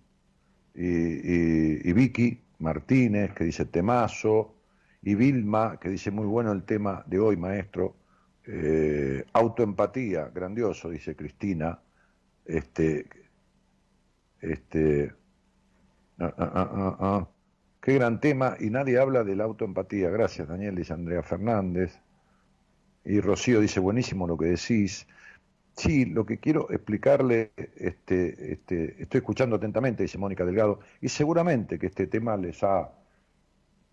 y, 0.76 1.90
y, 1.90 1.94
Vicky 1.94 2.42
Martínez, 2.60 3.34
que 3.34 3.46
dice 3.46 3.66
temazo, 3.66 4.56
y 5.02 5.16
Vilma, 5.16 5.80
que 5.80 5.90
dice 5.90 6.12
muy 6.12 6.26
bueno 6.26 6.52
el 6.52 6.64
tema 6.64 7.04
de 7.08 7.20
hoy, 7.20 7.38
maestro. 7.38 7.96
Eh, 8.48 9.26
autoempatía, 9.34 10.30
grandioso, 10.34 10.90
dice 10.90 11.16
Cristina. 11.16 11.80
Este, 12.46 13.08
este, 14.40 15.14
qué 17.82 17.94
gran 17.94 18.20
tema 18.20 18.56
y 18.60 18.70
nadie 18.70 19.00
habla 19.00 19.24
de 19.24 19.36
la 19.36 19.46
autoempatía. 19.46 20.10
Gracias, 20.10 20.48
Daniel, 20.48 20.76
dice 20.76 20.94
Andrea 20.94 21.24
Fernández. 21.24 22.00
Y 23.04 23.20
Rocío 23.20 23.60
dice, 23.60 23.80
buenísimo 23.80 24.28
lo 24.28 24.38
que 24.38 24.46
decís. 24.46 25.08
Sí, 25.76 26.06
lo 26.06 26.26
que 26.26 26.40
quiero 26.40 26.72
explicarle, 26.72 27.52
este, 27.76 28.54
este, 28.54 29.02
estoy 29.02 29.20
escuchando 29.20 29.58
atentamente, 29.58 30.04
dice 30.04 30.18
Mónica 30.18 30.46
Delgado, 30.46 30.80
y 31.02 31.10
seguramente 31.10 31.78
que 31.78 31.88
este 31.88 32.08
tema 32.08 32.38
les 32.38 32.64
ha 32.64 32.92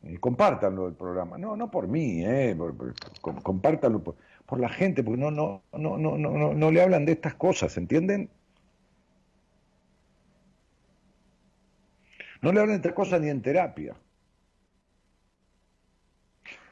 eh, 0.05 0.19
compártanlo 0.19 0.89
el 0.89 0.95
programa. 0.95 1.39
No, 1.39 1.57
no 1.57 1.71
por 1.71 1.87
mí, 1.89 2.25
eh, 2.25 2.57
compártanlo 3.21 4.03
por, 4.03 4.17
por 4.53 4.61
la 4.61 4.69
gente, 4.69 5.03
porque 5.03 5.19
no, 5.19 5.31
no, 5.31 5.63
no, 5.73 5.97
no, 5.97 6.19
no, 6.19 6.53
no 6.53 6.71
le 6.71 6.83
hablan 6.83 7.07
de 7.07 7.13
estas 7.13 7.37
cosas, 7.37 7.75
¿entienden? 7.79 8.29
No 12.43 12.53
le 12.53 12.61
hablan 12.61 12.77
de 12.77 12.81
otra 12.81 12.95
cosa 12.95 13.19
ni 13.19 13.31
en 13.31 13.41
terapia. 13.41 13.97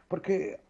Porque, 0.09 0.61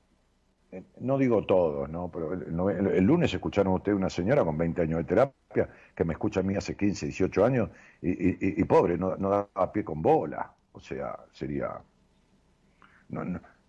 eh, 0.71 0.85
no 1.01 1.19
digo 1.19 1.45
todos, 1.47 1.91
¿no? 1.91 2.13
Pero 2.13 2.33
el, 2.33 2.87
el, 2.87 3.05
lunes 3.05 3.35
escucharon 3.35 3.73
ustedes 3.75 3.99
una 3.99 4.09
señora 4.09 4.45
con 4.45 4.57
20 4.57 4.81
años 4.83 4.99
de 4.99 5.05
terapia 5.05 5.69
que 5.97 6.05
me 6.05 6.13
escucha 6.13 6.39
a 6.39 6.43
mí 6.45 6.55
hace 6.55 6.77
15, 6.77 7.07
18 7.07 7.45
años 7.45 7.71
y, 8.03 8.63
pobre, 8.67 8.97
no, 8.97 9.17
no 9.17 9.51
da 9.53 9.73
pie 9.73 9.83
con 9.83 10.01
bola. 10.01 10.55
O 10.71 10.79
sea, 10.79 11.19
sería... 11.33 11.77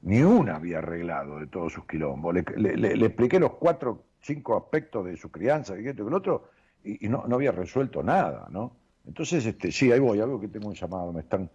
ni 0.03 0.21
una 0.23 0.55
había 0.55 0.79
arreglado 0.79 1.39
de 1.39 1.47
todos 1.47 1.73
sus 1.73 1.85
quilombos. 1.85 2.33
Le, 2.33 2.77
le, 2.77 3.05
expliqué 3.05 3.39
los 3.39 3.53
cuatro, 3.53 4.03
cinco 4.21 4.57
aspectos 4.57 5.05
de 5.05 5.17
su 5.17 5.31
crianza, 5.31 5.79
y 5.79 5.87
esto 5.87 6.09
y 6.09 6.13
otro, 6.13 6.49
y, 6.83 7.07
no, 7.07 7.25
no, 7.27 7.35
había 7.35 7.51
resuelto 7.51 8.01
nada, 8.01 8.47
¿no? 8.49 8.75
Entonces, 9.05 9.45
este, 9.45 9.71
sí, 9.71 9.91
ahí 9.91 9.99
voy, 9.99 10.19
algo 10.19 10.39
que 10.39 10.47
tengo 10.47 10.67
un 10.67 10.75
llamado, 10.75 11.11
me 11.13 11.21
están 11.21 11.49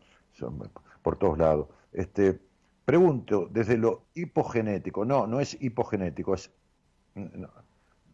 por 1.02 1.16
todos 1.16 1.38
lados. 1.38 1.68
Este, 1.92 2.38
pregunto, 2.84 3.48
desde 3.50 3.76
lo 3.76 4.04
hipogenético, 4.14 5.04
no, 5.04 5.26
no 5.26 5.40
es 5.40 5.60
hipogenético, 5.60 6.34
es... 6.34 6.52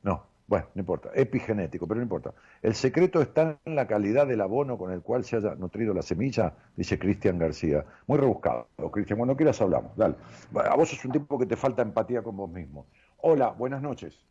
no 0.02 0.31
bueno, 0.47 0.66
no 0.74 0.80
importa, 0.80 1.11
epigenético, 1.14 1.86
pero 1.86 1.99
no 1.99 2.03
importa. 2.03 2.32
El 2.61 2.74
secreto 2.74 3.22
está 3.22 3.59
en 3.64 3.74
la 3.74 3.86
calidad 3.86 4.26
del 4.26 4.40
abono 4.40 4.76
con 4.76 4.93
el 4.93 5.01
cual 5.01 5.24
se 5.24 5.36
haya 5.36 5.55
nutrido 5.55 5.95
la 5.95 6.03
semilla, 6.03 6.55
dice 6.76 6.99
Cristian 6.99 7.38
García. 7.38 7.84
Muy 8.07 8.18
rebuscado, 8.18 8.68
Cristian, 8.90 9.18
cuando 9.18 9.36
quieras 9.36 9.61
hablamos, 9.61 9.97
dale. 9.97 10.16
A 10.55 10.76
vos 10.76 10.93
es 10.93 11.05
un 11.05 11.12
tipo 11.12 11.38
que 11.38 11.47
te 11.47 11.57
falta 11.57 11.82
empatía 11.82 12.22
con 12.22 12.36
vos 12.36 12.51
mismo. 12.51 12.86
Hola, 13.18 13.51
buenas 13.51 13.82
noches. 13.82 14.24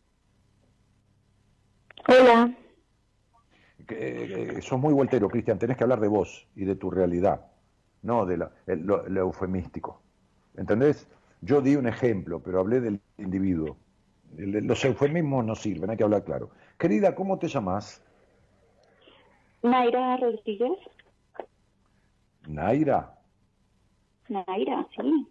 Hola. 2.08 2.56
Que, 3.88 4.60
sos 4.62 4.80
muy 4.80 4.94
voltero, 4.94 5.28
Cristian, 5.30 5.58
tenés 5.58 5.78
que 5.78 5.84
hablar 5.84 6.00
de 6.00 6.08
vos 6.08 6.48
y 6.56 6.66
de 6.66 6.76
tu 6.76 6.92
realidad, 6.92 7.48
no 8.04 8.26
de 8.26 8.38
la, 8.38 8.52
lo 8.68 9.22
eufemístico. 9.22 10.02
¿Entendés? 10.56 11.08
Yo 11.42 11.62
di 11.62 11.76
un 11.76 11.88
ejemplo, 11.88 12.42
pero 12.42 12.60
hablé 12.60 12.82
del 12.82 13.02
individuo. 13.18 13.78
Los 14.38 14.86
eufemismos 14.86 15.46
no 15.46 15.56
sirven, 15.56 15.90
hay 15.90 15.98
que 15.98 16.04
hablar 16.04 16.24
claro. 16.24 16.52
Querida, 16.78 17.14
¿cómo 17.16 17.38
te 17.38 17.48
llamas? 17.48 18.02
Naira 19.62 20.18
Rodríguez. 20.18 20.78
¿Naira? 22.48 23.18
Naira, 24.30 24.88
sí. 24.96 25.28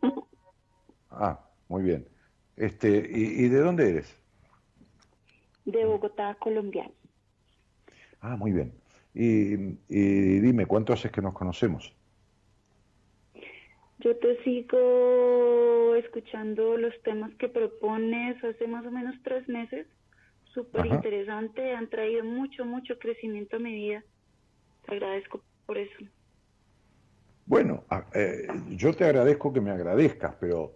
Ah, 1.10 1.40
muy 1.68 1.82
bien. 1.82 2.08
Este, 2.56 2.88
¿y, 2.88 3.48
de 3.48 3.58
dónde 3.58 3.90
eres? 3.90 4.16
De 5.64 5.84
Bogotá, 5.84 6.36
Colombia. 6.38 6.88
Ah, 8.20 8.36
muy 8.36 8.52
bien. 8.52 8.72
Y, 9.12 9.54
y 9.88 10.38
dime, 10.38 10.66
¿cuánto 10.66 10.92
haces 10.92 11.10
que 11.10 11.22
nos 11.22 11.34
conocemos? 11.34 11.92
Yo 14.02 14.16
te 14.16 14.42
sigo 14.44 15.94
escuchando 15.94 16.78
los 16.78 16.94
temas 17.02 17.34
que 17.34 17.48
propones 17.48 18.42
hace 18.42 18.66
más 18.66 18.86
o 18.86 18.90
menos 18.90 19.14
tres 19.22 19.46
meses. 19.46 19.86
Súper 20.54 20.86
interesante, 20.86 21.74
han 21.74 21.88
traído 21.90 22.24
mucho, 22.24 22.64
mucho 22.64 22.98
crecimiento 22.98 23.56
a 23.56 23.60
mi 23.60 23.74
vida. 23.74 24.02
Te 24.86 24.94
agradezco 24.94 25.42
por 25.66 25.76
eso. 25.76 25.96
Bueno, 27.44 27.84
eh, 28.14 28.46
yo 28.70 28.94
te 28.94 29.04
agradezco 29.04 29.52
que 29.52 29.60
me 29.60 29.70
agradezcas, 29.70 30.34
pero 30.40 30.72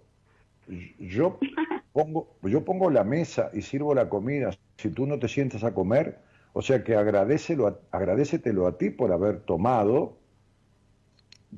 yo 0.98 1.38
pongo, 1.92 2.36
yo 2.42 2.62
pongo 2.62 2.90
la 2.90 3.04
mesa 3.04 3.50
y 3.54 3.62
sirvo 3.62 3.94
la 3.94 4.08
comida. 4.10 4.50
Si 4.76 4.90
tú 4.90 5.06
no 5.06 5.18
te 5.18 5.28
sientas 5.28 5.64
a 5.64 5.72
comer, 5.72 6.18
o 6.52 6.60
sea 6.60 6.84
que 6.84 6.94
agradecelo, 6.94 7.80
agradecetelo 7.90 8.66
a 8.66 8.76
ti 8.76 8.90
por 8.90 9.12
haber 9.12 9.40
tomado 9.40 10.18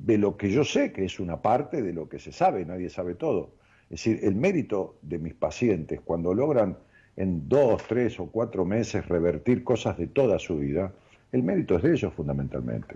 de 0.03 0.17
lo 0.17 0.37
que 0.37 0.49
yo 0.51 0.63
sé, 0.63 0.91
que 0.91 1.05
es 1.05 1.19
una 1.19 1.41
parte 1.41 1.81
de 1.81 1.93
lo 1.93 2.07
que 2.07 2.19
se 2.19 2.31
sabe, 2.31 2.65
nadie 2.65 2.89
sabe 2.89 3.15
todo. 3.15 3.51
Es 3.85 4.03
decir, 4.03 4.19
el 4.23 4.35
mérito 4.35 4.97
de 5.01 5.17
mis 5.17 5.33
pacientes, 5.33 6.01
cuando 6.01 6.33
logran 6.33 6.77
en 7.15 7.47
dos, 7.49 7.83
tres 7.87 8.19
o 8.19 8.27
cuatro 8.27 8.65
meses 8.65 9.07
revertir 9.07 9.63
cosas 9.63 9.97
de 9.97 10.07
toda 10.07 10.39
su 10.39 10.59
vida, 10.59 10.93
el 11.31 11.43
mérito 11.43 11.75
es 11.77 11.83
de 11.83 11.93
ellos 11.93 12.13
fundamentalmente. 12.13 12.95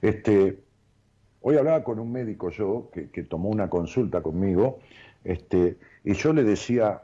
Este, 0.00 0.58
hoy 1.42 1.56
hablaba 1.56 1.84
con 1.84 1.98
un 1.98 2.10
médico 2.10 2.50
yo, 2.50 2.90
que, 2.92 3.22
tomó 3.24 3.50
una 3.50 3.68
consulta 3.68 4.22
conmigo, 4.22 4.78
este, 5.22 5.76
y 6.04 6.14
yo 6.14 6.32
le 6.32 6.44
decía, 6.44 7.02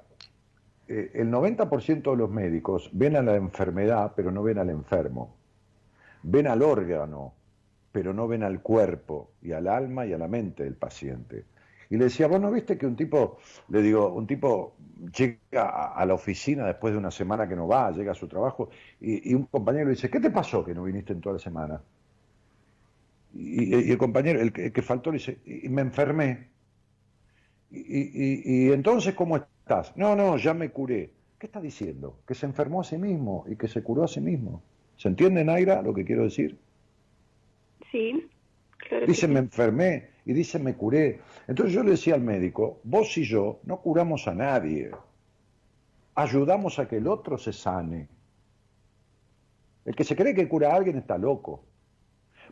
eh, 0.89 1.11
el 1.15 1.31
90% 1.31 2.11
de 2.11 2.17
los 2.17 2.31
médicos 2.31 2.89
ven 2.93 3.17
a 3.17 3.23
la 3.23 3.37
enfermedad, 3.37 4.13
pero 4.17 4.31
no 4.31 4.43
ven 4.43 4.59
al 4.59 4.71
enfermo. 4.71 5.37
Ven 6.23 6.47
al 6.47 6.63
órgano, 6.63 7.35
pero 7.93 8.14
no 8.14 8.26
ven 8.26 8.43
al 8.43 8.62
cuerpo 8.62 9.32
y 9.43 9.53
al 9.53 9.68
alma 9.68 10.07
y 10.07 10.12
a 10.14 10.18
la 10.18 10.26
mente 10.26 10.64
del 10.64 10.74
paciente. 10.74 11.45
Y 11.93 11.99
le 11.99 12.05
decía, 12.05 12.26
vos 12.26 12.40
no 12.40 12.51
viste 12.51 12.78
que 12.78 12.86
un 12.86 12.97
tipo, 12.97 13.36
le 13.68 13.82
digo, 13.82 14.14
un 14.14 14.26
tipo 14.26 14.76
llega 15.14 15.93
a 15.95 16.07
la 16.07 16.14
oficina 16.14 16.64
después 16.64 16.95
de 16.95 16.99
una 16.99 17.11
semana 17.11 17.47
que 17.47 17.55
no 17.55 17.68
va, 17.68 17.90
llega 17.90 18.12
a 18.12 18.14
su 18.14 18.26
trabajo, 18.28 18.70
y, 18.99 19.34
un 19.34 19.45
compañero 19.45 19.84
le 19.84 19.90
dice, 19.90 20.09
¿qué 20.09 20.18
te 20.18 20.30
pasó 20.30 20.64
que 20.64 20.74
no 20.74 20.84
viniste 20.84 21.12
en 21.12 21.20
toda 21.20 21.34
la 21.34 21.38
semana? 21.38 21.82
Y, 23.34 23.90
el 23.90 23.99
compañero, 23.99 24.40
el 24.40 24.53
que, 24.53 24.82
faltó, 24.82 25.11
le 25.11 25.18
dice, 25.18 25.38
y 25.45 25.68
me 25.68 25.82
enfermé. 25.82 26.49
Y, 27.70 28.70
entonces, 28.70 29.14
¿cómo 29.14 29.36
estás? 29.36 29.95
No, 29.95 30.16
no, 30.16 30.38
ya 30.38 30.55
me 30.55 30.70
curé. 30.70 31.11
¿Qué 31.38 31.47
está 31.47 31.61
diciendo? 31.61 32.20
Que 32.26 32.34
se 32.34 32.47
enfermó 32.47 32.80
a 32.80 32.84
sí 32.84 32.97
mismo 32.97 33.45
y 33.47 33.57
que 33.57 33.68
se 33.68 33.82
curó 33.82 34.05
a 34.05 34.09
sí 34.09 34.22
mismo. 34.22 34.62
¿Se 34.97 35.09
entiende, 35.09 35.45
Naira, 35.45 35.82
lo 35.82 35.93
que 35.93 36.07
quiero 36.07 36.22
decir? 36.22 36.59
Sí, 37.93 38.28
Dice, 39.07 39.28
me 39.28 39.38
enfermé 39.38 40.09
y 40.24 40.32
dice, 40.32 40.59
me 40.59 40.74
curé. 40.74 41.20
Entonces 41.47 41.74
yo 41.74 41.82
le 41.82 41.93
decía 41.93 42.14
al 42.14 42.20
médico, 42.20 42.80
vos 42.84 43.16
y 43.16 43.24
yo 43.24 43.61
no 43.64 43.80
curamos 43.80 44.26
a 44.28 44.34
nadie. 44.34 44.90
Ayudamos 46.14 46.78
a 46.78 46.88
que 46.88 46.97
el 46.97 47.07
otro 47.07 47.38
se 47.38 47.53
sane. 47.53 48.09
El 49.84 49.95
que 49.95 50.05
se 50.05 50.16
cree 50.16 50.34
que 50.34 50.49
cura 50.49 50.72
a 50.72 50.76
alguien 50.76 50.97
está 50.97 51.16
loco. 51.16 51.64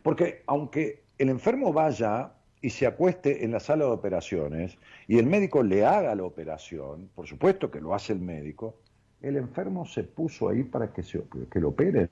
Porque 0.03 0.43
aunque 0.47 1.03
el 1.17 1.29
enfermo 1.29 1.71
vaya 1.73 2.33
y 2.61 2.69
se 2.69 2.87
acueste 2.87 3.43
en 3.43 3.51
la 3.51 3.59
sala 3.59 3.85
de 3.85 3.91
operaciones 3.91 4.77
y 5.07 5.17
el 5.17 5.25
médico 5.25 5.63
le 5.63 5.85
haga 5.85 6.15
la 6.15 6.23
operación, 6.23 7.09
por 7.13 7.27
supuesto 7.27 7.69
que 7.69 7.81
lo 7.81 7.93
hace 7.93 8.13
el 8.13 8.19
médico, 8.19 8.77
el 9.21 9.37
enfermo 9.37 9.85
se 9.85 10.03
puso 10.03 10.49
ahí 10.49 10.63
para 10.63 10.91
que, 10.91 11.03
se, 11.03 11.23
que 11.51 11.59
lo 11.59 11.69
operen. 11.69 12.09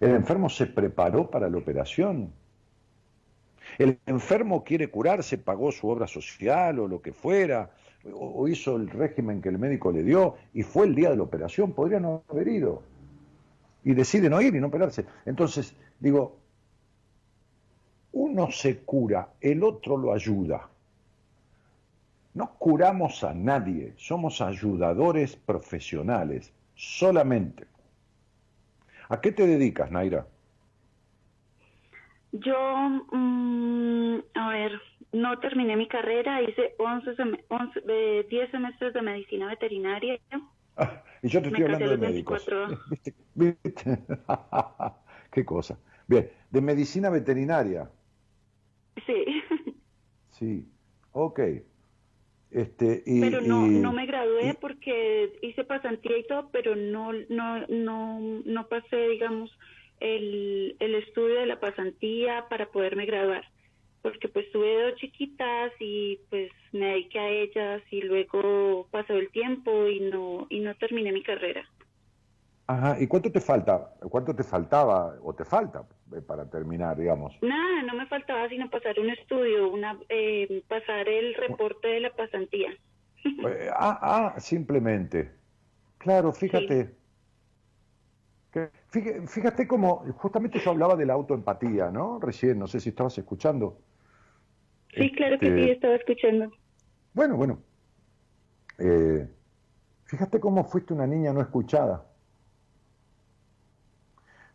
El 0.00 0.12
enfermo 0.12 0.48
se 0.48 0.66
preparó 0.66 1.30
para 1.30 1.48
la 1.50 1.58
operación. 1.58 2.32
El 3.78 3.98
enfermo 4.06 4.64
quiere 4.64 4.90
curarse, 4.90 5.38
pagó 5.38 5.70
su 5.70 5.88
obra 5.88 6.06
social 6.06 6.78
o 6.80 6.88
lo 6.88 7.02
que 7.02 7.12
fuera, 7.12 7.70
o 8.12 8.48
hizo 8.48 8.76
el 8.76 8.88
régimen 8.88 9.42
que 9.42 9.50
el 9.50 9.58
médico 9.58 9.92
le 9.92 10.02
dio 10.02 10.36
y 10.54 10.62
fue 10.62 10.86
el 10.86 10.94
día 10.94 11.10
de 11.10 11.16
la 11.16 11.22
operación, 11.22 11.72
podría 11.72 12.00
no 12.00 12.24
haber 12.28 12.48
ido. 12.48 12.82
Y 13.84 13.92
decide 13.92 14.28
no 14.30 14.40
ir 14.40 14.54
y 14.54 14.60
no 14.60 14.68
operarse. 14.68 15.04
Entonces, 15.26 15.74
digo, 15.98 16.36
uno 18.12 18.50
se 18.50 18.78
cura, 18.78 19.28
el 19.40 19.62
otro 19.62 19.96
lo 19.96 20.12
ayuda. 20.12 20.68
No 22.32 22.54
curamos 22.58 23.22
a 23.24 23.34
nadie, 23.34 23.92
somos 23.96 24.40
ayudadores 24.40 25.36
profesionales, 25.36 26.52
solamente. 26.74 27.66
¿A 29.10 29.20
qué 29.20 29.32
te 29.32 29.44
dedicas, 29.46 29.90
Naira? 29.90 30.26
Yo, 32.32 32.56
mm, 33.12 34.18
a 34.34 34.48
ver, 34.50 34.80
no 35.12 35.38
terminé 35.40 35.76
mi 35.76 35.88
carrera, 35.88 36.40
hice 36.42 36.74
11, 36.78 37.10
10 38.30 38.50
semestres 38.52 38.94
de 38.94 39.02
medicina 39.02 39.48
veterinaria. 39.48 40.16
Ah, 40.76 41.02
y 41.22 41.28
yo 41.28 41.42
te 41.42 41.48
estoy 41.48 41.64
hablando 41.64 41.90
de 41.90 41.96
médicos. 41.96 42.46
¿Qué 45.32 45.44
cosa? 45.44 45.76
Bien, 46.06 46.30
de 46.50 46.60
medicina 46.60 47.10
veterinaria. 47.10 47.90
Sí. 49.06 49.42
Sí, 50.30 50.68
ok. 51.12 51.40
Este, 52.50 53.04
pero 53.20 53.40
no, 53.40 53.66
no 53.68 53.92
me 53.92 54.06
gradué 54.06 54.56
porque 54.60 55.32
hice 55.40 55.62
pasantía 55.62 56.18
y 56.18 56.26
todo, 56.26 56.48
pero 56.50 56.74
no, 56.74 57.12
no, 57.28 57.64
no, 57.68 58.18
no 58.44 58.66
pasé, 58.66 59.08
digamos, 59.08 59.56
el, 60.00 60.74
el 60.80 60.94
estudio 60.96 61.36
de 61.36 61.46
la 61.46 61.60
pasantía 61.60 62.46
para 62.50 62.66
poderme 62.66 63.06
graduar. 63.06 63.44
Porque 64.02 64.28
pues 64.28 64.50
tuve 64.50 64.82
dos 64.82 64.98
chiquitas 64.98 65.72
y 65.78 66.18
pues 66.30 66.50
me 66.72 66.86
dediqué 66.86 67.18
a 67.18 67.28
ellas 67.28 67.82
y 67.90 68.00
luego 68.02 68.88
pasó 68.90 69.14
el 69.14 69.30
tiempo 69.30 69.86
y 69.86 70.00
no, 70.00 70.46
y 70.50 70.60
no 70.60 70.74
terminé 70.74 71.12
mi 71.12 71.22
carrera. 71.22 71.68
Ajá, 72.70 72.96
¿y 73.00 73.08
cuánto 73.08 73.32
te 73.32 73.40
falta? 73.40 73.94
¿Cuánto 73.98 74.32
te 74.32 74.44
faltaba 74.44 75.16
o 75.24 75.34
te 75.34 75.44
falta 75.44 75.82
eh, 76.14 76.20
para 76.20 76.48
terminar, 76.48 76.96
digamos? 76.96 77.36
Nada, 77.42 77.82
no 77.82 77.94
me 77.94 78.06
faltaba 78.06 78.48
sino 78.48 78.70
pasar 78.70 79.00
un 79.00 79.10
estudio, 79.10 79.72
una 79.72 79.98
eh, 80.08 80.62
pasar 80.68 81.08
el 81.08 81.34
reporte 81.34 81.88
de 81.88 82.00
la 82.00 82.10
pasantía. 82.10 82.70
Eh, 83.22 83.68
ah, 83.74 83.98
ah, 84.34 84.40
simplemente. 84.40 85.30
Claro, 85.98 86.32
fíjate. 86.32 86.94
Fíjate 89.26 89.68
cómo, 89.68 90.06
justamente 90.16 90.58
yo 90.58 90.70
hablaba 90.70 90.96
de 90.96 91.04
la 91.04 91.12
autoempatía, 91.12 91.90
¿no? 91.90 92.18
Recién, 92.18 92.58
no 92.58 92.66
sé 92.66 92.80
si 92.80 92.88
estabas 92.88 93.18
escuchando. 93.18 93.78
Sí, 94.94 95.12
claro 95.12 95.38
que 95.38 95.46
sí, 95.46 95.52
este, 95.52 95.72
estaba 95.72 95.94
escuchando. 95.96 96.50
Bueno, 97.12 97.36
bueno. 97.36 97.58
Eh, 98.78 99.28
fíjate 100.04 100.40
cómo 100.40 100.64
fuiste 100.64 100.94
una 100.94 101.06
niña 101.06 101.34
no 101.34 101.42
escuchada. 101.42 102.09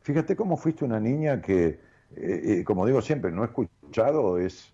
Fíjate 0.05 0.35
cómo 0.35 0.55
fuiste 0.55 0.85
una 0.85 0.99
niña 0.99 1.41
que, 1.41 1.65
eh, 1.65 1.79
eh, 2.15 2.63
como 2.63 2.85
digo 2.85 3.01
siempre, 3.01 3.31
no 3.31 3.43
escuchado 3.43 4.37
es, 4.37 4.71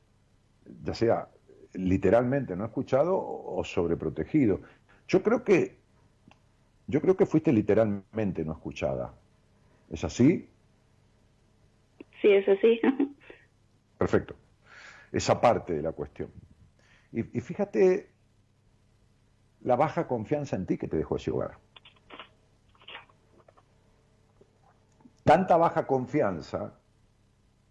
ya 0.84 0.94
sea 0.94 1.30
literalmente 1.72 2.54
no 2.58 2.66
escuchado 2.66 3.18
o 3.18 3.64
sobreprotegido. 3.64 4.60
Yo 5.08 5.24
creo 5.24 5.46
que, 5.46 5.78
yo 6.88 7.00
creo 7.00 7.16
que 7.16 7.26
fuiste 7.26 7.54
literalmente 7.54 8.44
no 8.44 8.52
escuchada. 8.52 9.14
¿Es 9.90 10.04
así? 10.04 10.50
Sí, 12.22 12.28
es 12.28 12.50
así. 12.50 12.82
Perfecto. 13.98 14.36
Esa 15.14 15.40
parte 15.40 15.76
de 15.76 15.82
la 15.82 15.94
cuestión. 15.94 16.30
Y, 17.14 17.24
fíjate 17.40 18.10
la 19.62 19.78
baja 19.78 20.08
confianza 20.08 20.58
en 20.58 20.66
ti 20.66 20.78
que 20.78 20.90
te 20.90 20.98
dejó 20.98 21.16
ese 21.16 21.32
hogar. 21.32 21.58
Tanta 25.24 25.58
baja 25.58 25.88
confianza 25.88 26.74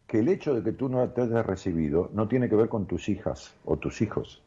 que 0.06 0.20
el 0.20 0.28
hecho 0.28 0.54
de 0.54 0.62
que 0.62 0.72
tú 0.72 0.88
no 0.88 1.08
te 1.10 1.22
hayas 1.22 1.46
recibido 1.46 2.10
no 2.12 2.28
tiene 2.28 2.48
que 2.48 2.56
ver 2.56 2.68
con 2.68 2.86
tus 2.86 3.08
hijas 3.08 3.54
o 3.64 3.76
tus 3.76 4.00
hijos. 4.02 4.42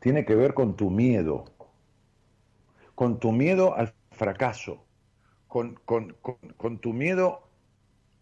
Tiene 0.00 0.24
que 0.24 0.34
ver 0.34 0.54
con 0.54 0.76
tu 0.76 0.90
miedo. 0.90 1.46
Con 2.94 3.18
tu 3.18 3.32
miedo 3.32 3.74
al 3.74 3.92
fracaso 4.10 4.86
con, 6.56 6.78
tu 6.80 6.92
miedo 6.92 7.48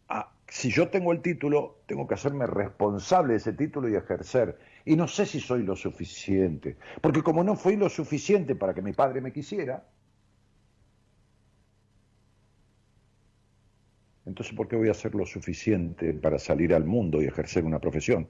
a, 0.08 0.32
si 0.48 0.70
yo 0.70 0.88
tengo 0.88 1.12
el 1.12 1.20
título, 1.20 1.80
tengo 1.86 2.06
que 2.06 2.14
hacerme 2.14 2.46
responsable 2.46 3.32
de 3.32 3.38
ese 3.38 3.52
título 3.52 3.88
y 3.88 3.96
ejercer. 3.96 4.58
Y 4.84 4.96
no 4.96 5.08
sé 5.08 5.26
si 5.26 5.40
soy 5.40 5.62
lo 5.62 5.74
suficiente, 5.74 6.76
porque 7.00 7.22
como 7.22 7.42
no 7.42 7.56
fui 7.56 7.76
lo 7.76 7.88
suficiente 7.88 8.54
para 8.54 8.74
que 8.74 8.82
mi 8.82 8.92
padre 8.92 9.20
me 9.20 9.32
quisiera, 9.32 9.84
entonces 14.26 14.54
¿por 14.54 14.68
qué 14.68 14.76
voy 14.76 14.88
a 14.88 14.94
ser 14.94 15.14
lo 15.14 15.26
suficiente 15.26 16.12
para 16.14 16.38
salir 16.38 16.74
al 16.74 16.84
mundo 16.84 17.22
y 17.22 17.26
ejercer 17.26 17.64
una 17.64 17.78
profesión? 17.78 18.28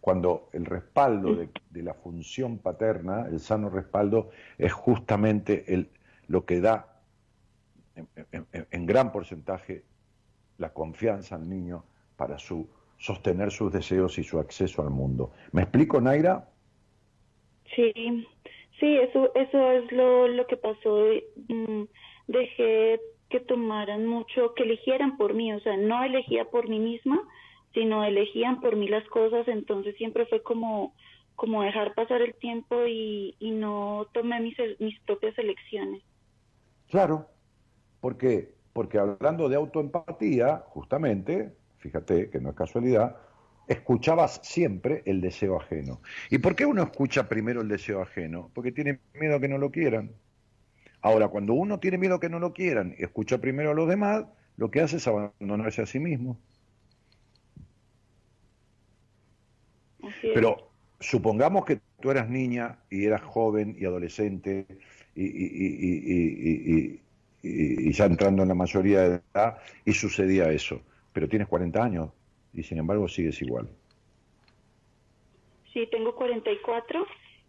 Cuando 0.00 0.48
el 0.52 0.64
respaldo 0.64 1.36
de, 1.36 1.82
la 1.82 1.94
función 1.94 2.58
paterna, 2.58 3.26
el 3.30 3.38
sano 3.38 3.70
respaldo, 3.70 4.30
es 4.58 4.72
justamente 4.72 5.72
el, 5.72 5.90
lo 6.26 6.44
que 6.44 6.60
da 6.60 7.00
en, 7.94 8.86
gran 8.86 9.12
porcentaje 9.12 9.84
la 10.58 10.72
confianza 10.72 11.36
al 11.36 11.48
niño 11.48 11.84
para 12.16 12.38
su, 12.38 12.68
sostener 12.98 13.52
sus 13.52 13.72
deseos 13.72 14.18
y 14.18 14.24
su 14.24 14.40
acceso 14.40 14.82
al 14.82 14.90
mundo. 14.90 15.30
¿Me 15.52 15.62
explico, 15.62 16.00
Naira? 16.00 16.48
Sí, 17.76 17.92
sí, 18.80 18.96
eso, 18.98 19.32
eso 19.34 19.70
es 19.70 19.92
lo, 19.92 20.26
lo 20.26 20.46
que 20.48 20.56
pasó. 20.56 21.04
Mm, 21.48 21.84
dejé 22.26 23.00
que 23.32 23.40
tomaran 23.40 24.06
mucho, 24.06 24.54
que 24.54 24.62
eligieran 24.62 25.16
por 25.16 25.34
mí, 25.34 25.52
o 25.52 25.60
sea, 25.60 25.76
no 25.76 26.04
elegía 26.04 26.44
por 26.44 26.68
mí 26.68 26.78
misma, 26.78 27.20
sino 27.74 28.04
elegían 28.04 28.60
por 28.60 28.76
mí 28.76 28.86
las 28.86 29.06
cosas, 29.08 29.48
entonces 29.48 29.96
siempre 29.96 30.26
fue 30.26 30.40
como, 30.42 30.94
como 31.34 31.62
dejar 31.64 31.94
pasar 31.94 32.22
el 32.22 32.34
tiempo 32.34 32.86
y, 32.86 33.34
y 33.40 33.50
no 33.50 34.06
tomé 34.12 34.38
mis, 34.40 34.56
mis 34.78 35.00
propias 35.00 35.36
elecciones. 35.38 36.02
Claro, 36.88 37.26
¿Por 38.02 38.18
qué? 38.18 38.52
Porque 38.72 38.98
hablando 38.98 39.48
de 39.48 39.54
autoempatía, 39.54 40.64
justamente, 40.66 41.52
fíjate 41.78 42.30
que 42.30 42.40
no 42.40 42.50
es 42.50 42.56
casualidad, 42.56 43.16
escuchabas 43.68 44.40
siempre 44.42 45.04
el 45.06 45.20
deseo 45.20 45.56
ajeno. 45.56 46.00
¿Y 46.28 46.38
por 46.38 46.56
qué 46.56 46.66
uno 46.66 46.82
escucha 46.82 47.28
primero 47.28 47.60
el 47.60 47.68
deseo 47.68 48.02
ajeno? 48.02 48.50
Porque 48.52 48.72
tiene 48.72 48.98
miedo 49.14 49.36
a 49.36 49.40
que 49.40 49.46
no 49.46 49.56
lo 49.56 49.70
quieran. 49.70 50.10
Ahora, 51.02 51.28
cuando 51.28 51.52
uno 51.54 51.80
tiene 51.80 51.98
miedo 51.98 52.14
a 52.14 52.20
que 52.20 52.28
no 52.28 52.38
lo 52.38 52.52
quieran 52.52 52.94
y 52.96 53.02
escucha 53.02 53.38
primero 53.38 53.72
a 53.72 53.74
los 53.74 53.88
demás, 53.88 54.24
lo 54.56 54.70
que 54.70 54.80
hace 54.80 54.96
es 54.98 55.08
abandonarse 55.08 55.82
a 55.82 55.86
sí 55.86 55.98
mismo. 55.98 56.38
Pero 60.22 60.70
supongamos 61.00 61.64
que 61.64 61.80
tú 62.00 62.10
eras 62.12 62.28
niña 62.28 62.78
y 62.88 63.04
eras 63.04 63.22
joven 63.22 63.76
y 63.78 63.84
adolescente 63.84 64.66
y, 65.16 65.24
y, 67.42 67.92
ya 67.92 68.06
entrando 68.06 68.42
en 68.42 68.48
la 68.48 68.54
mayoría 68.54 69.00
de 69.02 69.20
edad, 69.34 69.58
y 69.84 69.92
sucedía 69.92 70.50
eso. 70.50 70.80
Pero 71.12 71.28
tienes 71.28 71.48
40 71.48 71.82
años 71.82 72.10
y 72.52 72.62
sin 72.62 72.78
embargo 72.78 73.08
sigues 73.08 73.42
igual. 73.42 73.68
Sí, 75.72 75.88
tengo 75.90 76.14
44 76.14 77.04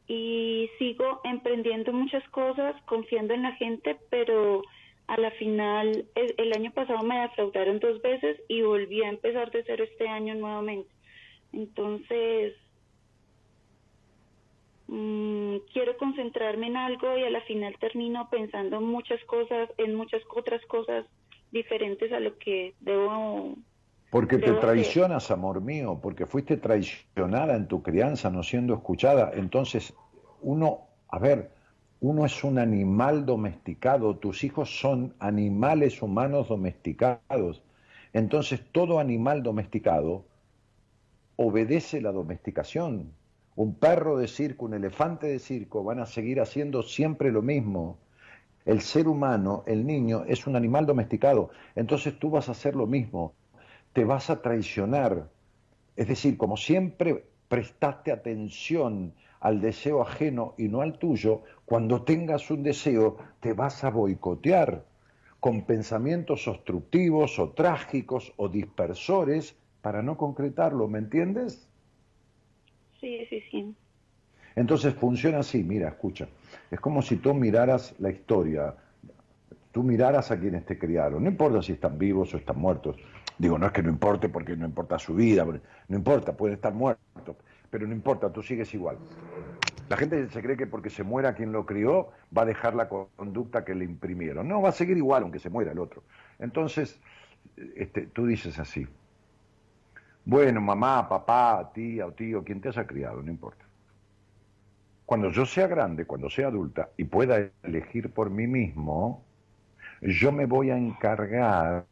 y 0.08 0.70
sigo 0.78 1.22
emprendiendo 1.24 1.92
muchas 1.94 2.28
cosas, 2.30 2.76
confiando 2.86 3.34
en 3.34 3.44
la 3.44 3.54
gente, 3.54 3.98
pero 4.10 4.62
a 5.08 5.18
la 5.18 5.32
final 5.32 6.06
el, 6.16 6.54
año 6.54 6.72
pasado 6.72 7.04
me 7.04 7.20
defraudaron 7.20 7.80
dos 7.80 8.02
veces 8.02 8.40
y 8.48 8.62
volví 8.62 9.04
a 9.04 9.10
empezar 9.10 9.52
de 9.52 9.64
cero 9.66 9.84
este 9.84 10.08
año 10.08 10.36
nuevamente. 10.36 10.90
Entonces, 11.52 12.54
Mm, 14.88 15.58
quiero 15.72 15.98
concentrarme 15.98 16.68
en 16.68 16.78
algo 16.78 17.18
y 17.18 17.24
a 17.24 17.30
la 17.32 17.42
final 17.42 17.76
termino 17.80 18.30
pensando 18.30 18.78
en 18.78 18.84
muchas 18.84 19.24
cosas, 19.26 19.68
en 19.78 19.96
muchas 19.96 20.22
otras 20.30 20.64
cosas 20.66 21.06
diferentes 21.52 22.12
a 22.12 22.20
lo 22.20 22.38
que 22.38 22.76
debo. 22.80 23.56
Porque 24.14 24.38
te 24.38 24.54
traicionas, 24.54 25.32
amor 25.32 25.60
mío, 25.60 25.98
porque 26.00 26.28
fuiste 26.28 26.58
traicionada 26.58 27.56
en 27.56 27.68
tu 27.68 27.82
crianza, 27.82 28.30
no 28.30 28.44
siendo 28.44 28.76
escuchada. 28.76 29.32
Entonces, 29.34 29.92
uno, 30.44 30.82
a 31.10 31.18
ver, 31.18 31.50
uno 32.00 32.24
es 32.24 32.44
un 32.44 32.60
animal 32.60 33.26
domesticado, 33.26 34.18
tus 34.18 34.44
hijos 34.44 34.80
son 34.80 35.16
animales 35.18 36.00
humanos 36.04 36.48
domesticados. 36.48 37.64
Entonces, 38.14 38.62
todo 38.72 39.00
animal 39.00 39.42
domesticado 39.42 40.26
obedece 41.36 42.00
la 42.00 42.12
domesticación, 42.12 43.14
un 43.56 43.74
perro 43.74 44.20
de 44.20 44.28
circo, 44.28 44.66
un 44.66 44.76
elefante 44.76 45.26
de 45.26 45.40
circo 45.40 45.84
van 45.84 46.00
a 46.00 46.06
seguir 46.06 46.40
haciendo 46.40 46.84
siempre 46.84 47.32
lo 47.32 47.42
mismo. 47.42 47.98
El 48.64 48.82
ser 48.82 49.08
humano, 49.08 49.64
el 49.66 49.88
niño, 49.88 50.24
es 50.28 50.46
un 50.46 50.56
animal 50.56 50.86
domesticado. 50.86 51.50
Entonces 51.76 52.20
tú 52.20 52.30
vas 52.30 52.48
a 52.48 52.52
hacer 52.52 52.76
lo 52.76 52.86
mismo. 52.86 53.34
Te 53.94 54.04
vas 54.04 54.30
a 54.30 54.42
traicionar. 54.42 55.30
Es 55.96 56.08
decir, 56.08 56.38
como 56.38 56.58
siempre 56.58 57.26
prestaste 57.48 58.12
atención 58.12 59.14
al 59.40 59.62
deseo 59.62 60.02
ajeno 60.02 60.56
y 60.58 60.68
no 60.70 60.82
al 60.82 60.98
tuyo, 60.98 61.44
cuando 61.66 62.04
tengas 62.04 62.50
un 62.50 62.64
deseo 62.64 63.18
te 63.40 63.54
vas 63.54 63.84
a 63.84 63.90
boicotear 63.90 64.86
con 65.40 65.66
pensamientos 65.66 66.48
obstructivos 66.48 67.38
o 67.38 67.50
trágicos 67.50 68.34
o 68.38 68.48
dispersores 68.48 69.56
para 69.82 70.02
no 70.02 70.16
concretarlo, 70.16 70.88
¿me 70.88 71.00
entiendes? 71.00 71.68
Sí, 73.02 73.26
sí, 73.30 73.44
sí. 73.52 73.76
Entonces 74.56 74.94
funciona 74.94 75.40
así, 75.40 75.62
mira, 75.64 75.90
escucha. 75.90 76.30
Es 76.72 76.80
como 76.80 77.02
si 77.02 77.18
tú 77.18 77.34
miraras 77.34 77.94
la 78.00 78.10
historia, 78.10 78.74
tú 79.74 79.84
miraras 79.84 80.32
a 80.32 80.40
quienes 80.40 80.66
te 80.66 80.80
criaron, 80.80 81.24
no 81.24 81.30
importa 81.30 81.62
si 81.62 81.74
están 81.74 81.98
vivos 81.98 82.34
o 82.34 82.38
están 82.38 82.58
muertos. 82.58 82.96
Digo, 83.38 83.58
no 83.58 83.68
es 83.68 83.72
que 83.74 83.84
no 83.84 83.90
importe 83.90 84.30
porque 84.30 84.56
no 84.56 84.66
importa 84.66 85.00
su 85.00 85.16
vida, 85.16 85.46
no 85.46 85.98
importa, 85.98 86.36
puede 86.38 86.56
estar 86.56 86.74
muerto, 86.74 87.38
pero 87.70 87.88
no 87.88 87.94
importa, 87.94 88.32
tú 88.32 88.42
sigues 88.44 88.74
igual. 88.74 89.02
La 89.90 89.98
gente 89.98 90.30
se 90.30 90.42
cree 90.42 90.58
que 90.58 90.68
porque 90.68 90.90
se 90.90 91.04
muera 91.04 91.36
quien 91.36 91.52
lo 91.52 91.66
crió 91.66 92.12
va 92.36 92.44
a 92.44 92.46
dejar 92.46 92.76
la 92.76 92.90
conducta 92.90 93.66
que 93.66 93.76
le 93.76 93.86
imprimieron. 93.86 94.48
No, 94.48 94.62
va 94.62 94.70
a 94.70 94.72
seguir 94.74 94.98
igual 94.98 95.24
aunque 95.24 95.40
se 95.40 95.50
muera 95.50 95.72
el 95.72 95.80
otro. 95.80 96.06
Entonces, 96.40 97.02
este, 97.76 98.08
tú 98.08 98.26
dices 98.28 98.60
así, 98.60 98.88
bueno, 100.26 100.60
mamá, 100.62 101.08
papá, 101.08 101.72
tía 101.74 102.06
o 102.08 102.14
tío, 102.14 102.44
quien 102.44 102.62
te 102.62 102.70
haya 102.70 102.86
criado, 102.88 103.22
no 103.22 103.32
importa. 103.32 103.66
Cuando 105.06 105.30
yo 105.32 105.46
sea 105.46 105.68
grande, 105.68 106.06
cuando 106.06 106.30
sea 106.30 106.48
adulta 106.48 106.94
y 106.98 107.06
pueda 107.06 107.52
elegir 107.64 108.14
por 108.14 108.30
mí 108.30 108.48
mismo, 108.48 109.30
yo 110.02 110.32
me 110.32 110.46
voy 110.46 110.72
a 110.72 110.78
encargar 110.78 111.88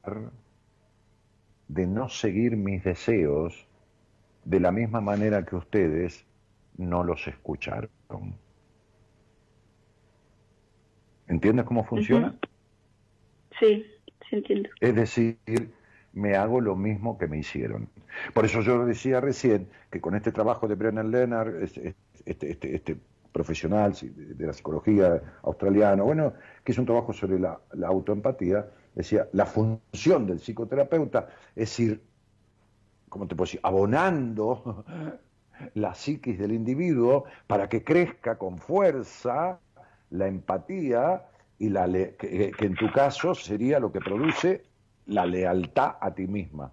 de 1.72 1.88
no 1.88 2.10
seguir 2.10 2.58
mis 2.58 2.84
deseos 2.84 3.66
de 4.44 4.60
la 4.60 4.72
misma 4.72 5.00
manera 5.00 5.46
que 5.46 5.56
ustedes 5.56 6.26
no 6.78 7.04
los 7.04 7.26
escucharon. 7.28 7.90
¿Entiendes 11.28 11.66
cómo 11.66 11.86
funciona? 11.86 12.36
Sí, 13.58 13.86
sí 14.30 14.36
entiendo. 14.36 14.70
Es 14.82 14.96
decir, 14.96 15.38
me 16.12 16.36
hago 16.36 16.60
lo 16.60 16.76
mismo 16.76 17.18
que 17.18 17.28
me 17.28 17.38
hicieron. 17.38 17.88
Por 18.34 18.44
eso 18.44 18.62
yo 18.62 18.86
decía 18.86 19.22
recién 19.22 19.70
que 19.90 20.02
con 20.02 20.16
este 20.16 20.34
trabajo 20.34 20.68
de 20.68 20.76
Brennan 20.76 21.10
Lennart, 21.10 21.56
este, 21.62 21.96
este, 22.26 22.76
este, 22.76 22.98
profesional 23.32 23.94
de 24.02 24.46
la 24.46 24.52
psicología 24.52 25.22
australiana, 25.44 26.04
bueno, 26.04 26.34
que 26.66 26.74
hizo 26.74 26.82
un 26.82 26.86
trabajo 26.86 27.14
sobre 27.14 27.40
la, 27.40 27.62
autoempatía, 27.86 28.68
decía, 28.96 29.28
la 29.34 29.46
función 29.46 30.28
del 30.28 30.40
psicoterapeuta 30.40 31.30
es 31.56 31.80
ir, 31.80 32.04
¿cómo 33.10 33.28
te 33.28 33.36
puedo 33.36 33.46
decir?, 33.46 33.60
abonando 33.64 34.86
la 35.74 35.94
psiquis 35.94 36.40
del 36.40 36.52
individuo 36.52 37.26
para 37.48 37.70
que 37.70 37.84
crezca 37.84 38.38
con 38.38 38.58
fuerza 38.58 39.60
la 40.10 40.28
empatía 40.28 41.26
y 41.58 41.70
la 41.70 41.88
que 41.88 42.54
en 42.60 42.76
tu 42.76 42.92
caso 42.92 43.36
sería 43.36 43.80
lo 43.80 43.92
que 43.92 44.00
produce 44.00 44.66
la 45.06 45.26
lealtad 45.26 45.98
a 46.02 46.14
ti 46.14 46.28
misma. 46.28 46.72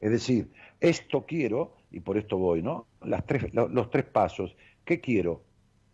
Es 0.00 0.10
decir, 0.10 0.52
esto 0.80 1.26
quiero 1.26 1.74
y 1.90 2.00
por 2.00 2.18
esto 2.18 2.38
voy, 2.38 2.62
¿no? 2.62 2.86
Las 3.02 3.26
tres, 3.26 3.52
los, 3.52 3.90
tres 3.90 4.04
pasos. 4.04 4.56
¿Qué 4.84 5.00
quiero? 5.00 5.42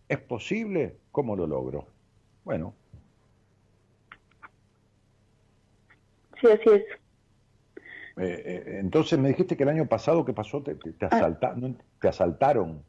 ¿Es 0.08 0.18
posible? 0.18 0.98
¿Cómo 1.10 1.36
lo 1.36 1.46
logro? 1.46 1.86
Bueno. 2.44 2.74
Sí, 6.40 6.46
así 6.48 6.70
es. 6.70 6.84
Eh, 8.16 8.42
eh, 8.46 8.78
entonces 8.78 9.18
me 9.18 9.28
dijiste 9.28 9.56
que 9.56 9.64
el 9.64 9.70
año 9.70 9.86
pasado, 9.86 10.24
¿qué 10.24 10.32
pasó? 10.32 10.62
¿Te, 10.62 10.74
te, 10.74 10.94
ah. 11.10 11.34
te 12.00 12.08
asaltaron? 12.08 12.82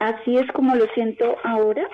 Así 0.00 0.36
es 0.36 0.50
como 0.52 0.74
lo 0.74 0.86
siento 0.94 1.36
ahora, 1.44 1.88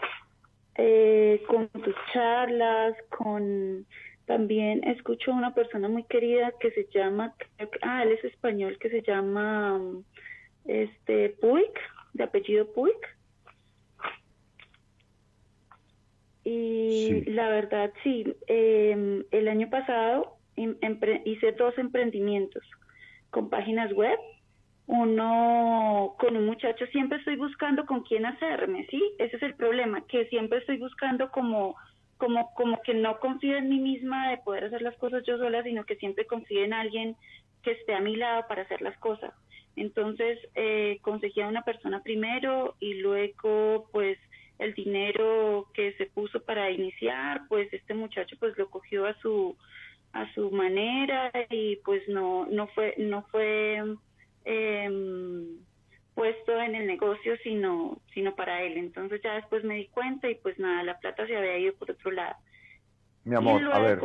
eh, 0.77 1.43
con 1.49 1.69
tus 1.69 1.95
charlas, 2.13 2.95
con 3.11 3.87
también 4.27 4.83
escucho 4.85 5.33
a 5.33 5.37
una 5.37 5.55
persona 5.55 5.89
muy 5.89 6.05
querida 6.05 6.53
que 6.61 6.71
se 6.71 6.87
llama, 6.95 7.35
ah, 7.83 8.03
él 8.03 8.13
es 8.13 8.25
español, 8.25 8.79
que 8.79 8.89
se 8.89 9.03
llama 9.03 9.81
este 10.65 11.31
Puig, 11.41 11.73
de 12.15 12.25
apellido 12.25 12.73
Puig. 12.73 12.97
Y 16.45 17.23
la 17.31 17.49
verdad, 17.49 17.93
sí, 18.03 18.25
em, 18.47 19.25
el 19.31 19.49
año 19.49 19.71
pasado 19.71 20.37
hice 20.57 21.53
dos 21.53 21.77
emprendimientos 21.79 22.63
con 23.31 23.51
páginas 23.51 23.93
web. 23.93 24.19
Uno 24.87 26.15
con 26.19 26.37
un 26.37 26.45
muchacho, 26.45 26.85
siempre 26.93 27.19
estoy 27.19 27.37
buscando 27.37 27.87
con 27.87 28.03
quién 28.03 28.27
hacerme, 28.27 28.87
¿sí? 28.91 29.03
Ese 29.19 29.37
es 29.37 29.43
el 29.43 29.55
problema, 29.55 30.05
que 30.07 30.27
siempre 30.27 30.59
estoy 30.59 30.77
buscando 30.77 31.31
como 31.31 31.75
como, 32.17 32.55
como 32.55 32.81
que 32.83 32.95
no 32.95 33.19
confío 33.19 33.57
en 33.57 33.69
mí 33.69 33.81
misma 33.81 34.31
de 34.31 34.39
poder 34.39 34.65
hacer 34.65 34.83
las 34.83 34.97
cosas 34.97 35.25
yo 35.27 35.37
sola, 35.37 35.63
sino 35.63 35.85
que 35.85 35.97
siempre 35.97 36.27
confío 36.27 36.65
en 36.65 36.73
alguien 36.73 37.17
que 37.63 37.73
esté 37.73 37.95
a 37.95 38.01
mi 38.01 38.17
lado 38.17 38.47
para 38.49 38.63
hacer 38.63 38.83
las 38.83 38.97
cosas. 38.99 39.33
Entonces, 39.77 40.39
eh, 40.55 40.99
conseguí 41.03 41.41
a 41.41 41.49
una 41.49 41.63
persona 41.63 42.03
primero 42.03 42.77
y 42.79 42.95
luego, 42.95 43.89
pues, 43.93 44.19
el 44.59 44.75
dinero 44.75 45.69
que 45.75 45.93
se 45.95 46.07
puso 46.07 46.43
para 46.45 46.71
iniciar, 46.71 47.43
pues 47.49 47.73
este 47.73 47.95
muchacho 47.95 48.37
pues 48.39 48.57
lo 48.57 48.71
cogió 48.71 49.07
a 49.07 49.15
su 49.21 49.57
a 50.13 50.33
su 50.35 50.51
manera 50.53 51.33
y 51.51 51.77
pues 51.85 52.03
no 52.09 52.47
no 52.47 52.69
fue 52.69 52.95
no 52.99 53.23
fue 53.31 53.83
eh, 54.45 54.89
puesto 56.15 56.61
en 56.61 56.75
el 56.75 56.87
negocio, 56.87 57.35
sino, 57.43 57.99
sino 58.13 58.35
para 58.35 58.63
él. 58.63 58.79
Entonces 58.79 59.21
ya 59.23 59.35
después 59.35 59.65
me 59.65 59.75
di 59.75 59.89
cuenta 59.89 60.29
y 60.29 60.37
pues 60.37 60.59
nada, 60.59 60.83
la 60.83 60.99
plata 60.99 61.27
se 61.27 61.37
había 61.37 61.59
ido 61.59 61.75
por 61.75 61.91
otro 61.91 62.11
lado. 62.11 62.37
Mi 63.25 63.35
amor, 63.35 63.63
a 63.73 63.79
ver, 63.81 64.01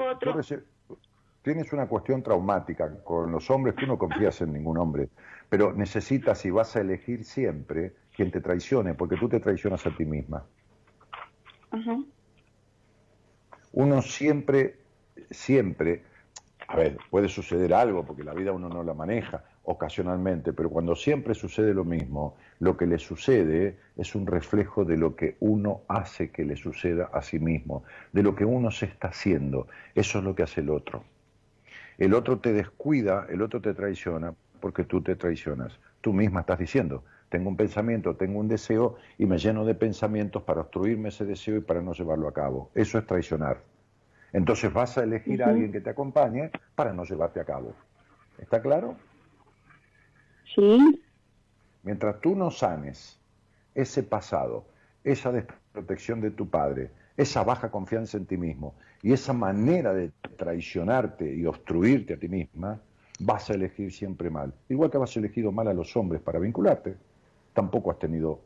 tienes 1.42 1.72
una 1.74 1.88
cuestión 1.88 2.24
traumática 2.24 3.04
con 3.04 3.32
los 3.32 3.50
hombres, 3.50 3.76
tú 3.76 3.86
no 3.86 3.98
confías 3.98 4.42
en 4.42 4.54
ningún 4.54 4.78
hombre, 4.78 5.10
pero 5.50 5.74
necesitas 5.74 6.46
y 6.46 6.52
vas 6.52 6.76
a 6.76 6.82
elegir 6.82 7.26
siempre 7.26 7.94
quien 8.20 8.32
te 8.32 8.42
traicione, 8.42 8.96
porque 8.96 9.16
tú 9.16 9.30
te 9.30 9.40
traicionas 9.40 9.86
a 9.88 9.96
ti 9.96 10.04
misma. 10.04 10.44
Uno 13.72 14.02
siempre, 14.02 14.76
siempre, 15.32 16.04
a 16.68 16.76
ver, 16.76 16.98
puede 17.10 17.30
suceder 17.30 17.74
algo, 17.74 18.06
porque 18.06 18.26
la 18.26 18.34
vida 18.34 18.52
uno 18.52 18.68
no 18.68 18.84
la 18.84 18.94
maneja, 18.94 19.46
ocasionalmente, 19.64 20.52
pero 20.52 20.70
cuando 20.70 20.98
siempre 20.98 21.34
sucede 21.34 21.74
lo 21.74 21.86
mismo, 21.86 22.36
lo 22.60 22.76
que 22.76 22.88
le 22.88 23.00
sucede 23.00 23.78
es 23.96 24.14
un 24.16 24.28
reflejo 24.28 24.84
de 24.84 24.98
lo 24.98 25.16
que 25.16 25.38
uno 25.40 25.84
hace 25.88 26.30
que 26.30 26.44
le 26.44 26.58
suceda 26.58 27.10
a 27.14 27.22
sí 27.22 27.40
mismo, 27.40 27.86
de 28.12 28.22
lo 28.22 28.36
que 28.36 28.44
uno 28.44 28.70
se 28.70 28.88
está 28.88 29.08
haciendo. 29.08 29.68
Eso 29.96 30.18
es 30.18 30.26
lo 30.26 30.36
que 30.36 30.44
hace 30.44 30.60
el 30.60 30.72
otro. 30.72 31.06
El 31.98 32.14
otro 32.14 32.40
te 32.40 32.52
descuida, 32.52 33.28
el 33.30 33.42
otro 33.42 33.62
te 33.62 33.74
traiciona 33.74 34.34
porque 34.60 34.84
tú 34.84 35.02
te 35.02 35.16
traicionas. 35.16 35.80
Tú 36.02 36.12
misma 36.12 36.42
estás 36.42 36.60
diciendo, 36.60 37.06
tengo 37.30 37.50
un 37.50 37.56
pensamiento, 37.56 38.16
tengo 38.16 38.40
un 38.40 38.48
deseo 38.48 38.98
y 39.18 39.26
me 39.26 39.38
lleno 39.38 39.64
de 39.64 39.76
pensamientos 39.76 40.44
para 40.44 40.62
obstruirme 40.62 41.10
ese 41.10 41.26
deseo 41.26 41.58
y 41.58 41.62
para 41.62 41.82
no 41.82 41.94
llevarlo 41.94 42.28
a 42.28 42.34
cabo. 42.34 42.72
Eso 42.74 42.98
es 42.98 43.06
traicionar. 43.06 43.62
Entonces 44.34 44.72
vas 44.74 44.98
a 44.98 45.04
elegir 45.04 45.44
a 45.44 45.48
alguien 45.48 45.72
que 45.72 45.82
te 45.82 45.90
acompañe 45.90 46.52
para 46.76 46.94
no 46.94 47.04
llevarte 47.04 47.40
a 47.40 47.46
cabo. 47.46 47.74
¿Está 48.38 48.62
claro? 48.62 48.96
Sí. 50.56 51.02
Mientras 51.84 52.20
tú 52.20 52.36
no 52.36 52.52
sanes 52.52 53.20
ese 53.76 54.04
pasado, 54.04 54.66
esa 55.04 55.32
desprotección 55.32 56.22
de 56.22 56.32
tu 56.32 56.50
padre, 56.50 56.92
esa 57.16 57.44
baja 57.44 57.70
confianza 57.70 58.18
en 58.18 58.26
ti 58.26 58.38
mismo 58.38 58.76
y 59.02 59.14
esa 59.14 59.34
manera 59.34 59.94
de 59.94 60.12
traicionarte 60.38 61.34
y 61.34 61.46
obstruirte 61.46 62.14
a 62.14 62.18
ti 62.18 62.28
misma, 62.28 62.80
vas 63.20 63.50
a 63.50 63.54
elegir 63.54 63.92
siempre 63.92 64.30
mal. 64.30 64.54
Igual 64.70 64.90
que 64.90 64.98
has 64.98 65.18
elegido 65.18 65.52
mal 65.52 65.68
a 65.68 65.74
los 65.74 65.96
hombres 65.96 66.22
para 66.22 66.40
vincularte, 66.40 66.96
tampoco 67.54 67.92
has 67.92 68.00
tenido 68.00 68.42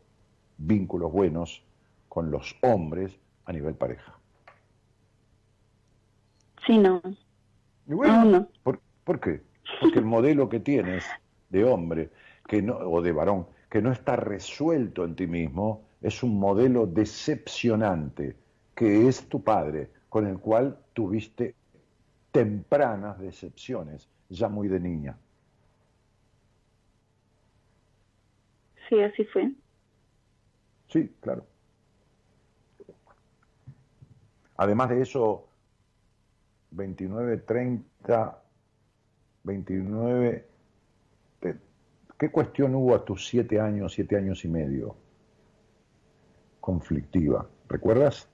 vínculos 0.57 1.11
buenos 1.11 1.63
con 2.09 2.31
los 2.31 2.55
hombres 2.61 3.17
a 3.45 3.53
nivel 3.53 3.75
pareja. 3.75 4.17
Sí, 6.65 6.77
no. 6.77 7.01
no. 7.85 8.47
¿por, 8.63 9.19
qué? 9.19 9.41
Porque 9.81 9.99
el 9.99 10.05
modelo 10.05 10.47
que 10.47 10.59
tienes 10.59 11.03
de 11.49 11.63
hombre 11.65 12.09
que 12.47 12.61
no, 12.61 12.77
o 12.77 13.01
de 13.01 13.11
varón 13.11 13.47
que 13.69 13.81
no 13.81 13.91
está 13.91 14.15
resuelto 14.15 15.03
en 15.03 15.15
ti 15.15 15.27
mismo 15.27 15.81
es 16.01 16.21
un 16.21 16.39
modelo 16.39 16.85
decepcionante 16.85 18.35
que 18.75 19.07
es 19.07 19.27
tu 19.27 19.43
padre, 19.43 19.89
con 20.09 20.27
el 20.27 20.37
cual 20.37 20.77
tuviste 20.93 21.55
tempranas 22.31 23.19
decepciones, 23.19 24.09
ya 24.29 24.49
muy 24.49 24.67
de 24.67 24.79
niña. 24.79 25.17
Sí, 28.93 29.01
así 29.01 29.25
fue. 29.25 29.51
Sí, 30.87 31.11
claro. 31.19 31.43
Además 34.55 34.89
de 34.89 35.01
eso, 35.01 35.47
29, 36.69 37.37
30, 37.37 38.43
29, 39.43 40.45
¿Qué 42.19 42.29
cuestión 42.29 42.75
hubo 42.75 42.95
a 42.95 43.03
tus 43.03 43.27
siete 43.27 43.59
años, 43.59 43.93
siete 43.93 44.15
años 44.15 44.45
y 44.45 44.47
medio? 44.47 44.95
Conflictiva. 46.61 47.49
¿Recuerdas? 47.67 48.29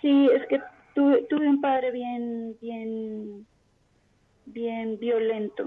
Sí, 0.00 0.30
es 0.32 0.46
que 0.46 0.62
tuve, 0.94 1.26
un 1.48 1.60
padre 1.60 1.90
bien, 1.90 2.56
bien, 2.60 3.46
bien 4.46 4.98
violento. 4.98 5.66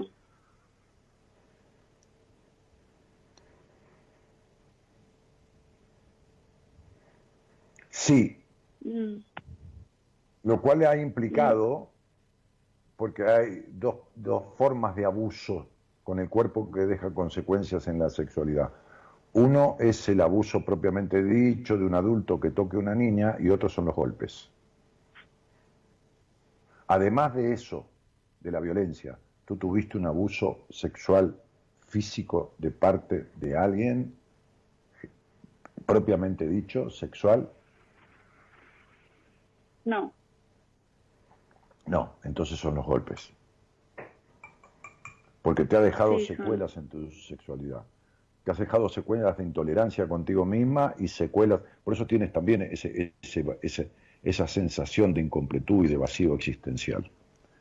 Sí. 7.98 8.40
Mm. 8.84 9.16
Lo 10.44 10.62
cual 10.62 10.78
le 10.78 10.86
ha 10.86 10.96
implicado 10.96 11.90
porque 12.96 13.24
hay 13.24 13.66
dos, 13.72 13.96
dos 14.14 14.44
formas 14.56 14.94
de 14.94 15.04
abuso 15.04 15.66
con 16.04 16.20
el 16.20 16.28
cuerpo 16.28 16.70
que 16.70 16.86
deja 16.86 17.12
consecuencias 17.12 17.88
en 17.88 17.98
la 17.98 18.08
sexualidad. 18.08 18.70
Uno 19.32 19.76
es 19.80 20.08
el 20.08 20.20
abuso 20.20 20.64
propiamente 20.64 21.24
dicho 21.24 21.76
de 21.76 21.84
un 21.84 21.94
adulto 21.94 22.38
que 22.38 22.52
toque 22.52 22.76
a 22.76 22.80
una 22.80 22.94
niña 22.94 23.36
y 23.40 23.50
otros 23.50 23.72
son 23.72 23.86
los 23.86 23.96
golpes. 23.96 24.48
Además 26.86 27.34
de 27.34 27.52
eso, 27.52 27.84
de 28.40 28.52
la 28.52 28.60
violencia, 28.60 29.18
tú 29.44 29.56
tuviste 29.56 29.98
un 29.98 30.06
abuso 30.06 30.66
sexual 30.70 31.36
físico 31.88 32.54
de 32.58 32.70
parte 32.70 33.26
de 33.36 33.56
alguien, 33.56 34.14
propiamente 35.84 36.48
dicho, 36.48 36.90
sexual. 36.90 37.50
No. 39.88 40.14
No, 41.86 42.14
entonces 42.22 42.56
son 42.60 42.76
los 42.76 42.86
golpes. 42.86 43.32
Porque 45.42 45.64
te 45.64 45.76
ha 45.76 45.80
dejado 45.80 46.18
secuelas 46.18 46.76
en 46.76 46.88
tu 46.88 47.10
sexualidad. 47.10 47.82
Te 48.44 48.50
has 48.52 48.58
dejado 48.58 48.88
secuelas 48.88 49.36
de 49.38 49.44
intolerancia 49.44 50.08
contigo 50.08 50.44
misma 50.44 50.94
y 50.98 51.08
secuelas. 51.08 51.60
Por 51.84 51.94
eso 51.94 52.06
tienes 52.06 52.32
también 52.32 52.62
ese, 52.62 53.14
esa 54.22 54.46
sensación 54.48 55.14
de 55.14 55.20
incompletud 55.22 55.84
y 55.84 55.88
de 55.88 55.96
vacío 55.96 56.34
existencial. 56.34 57.10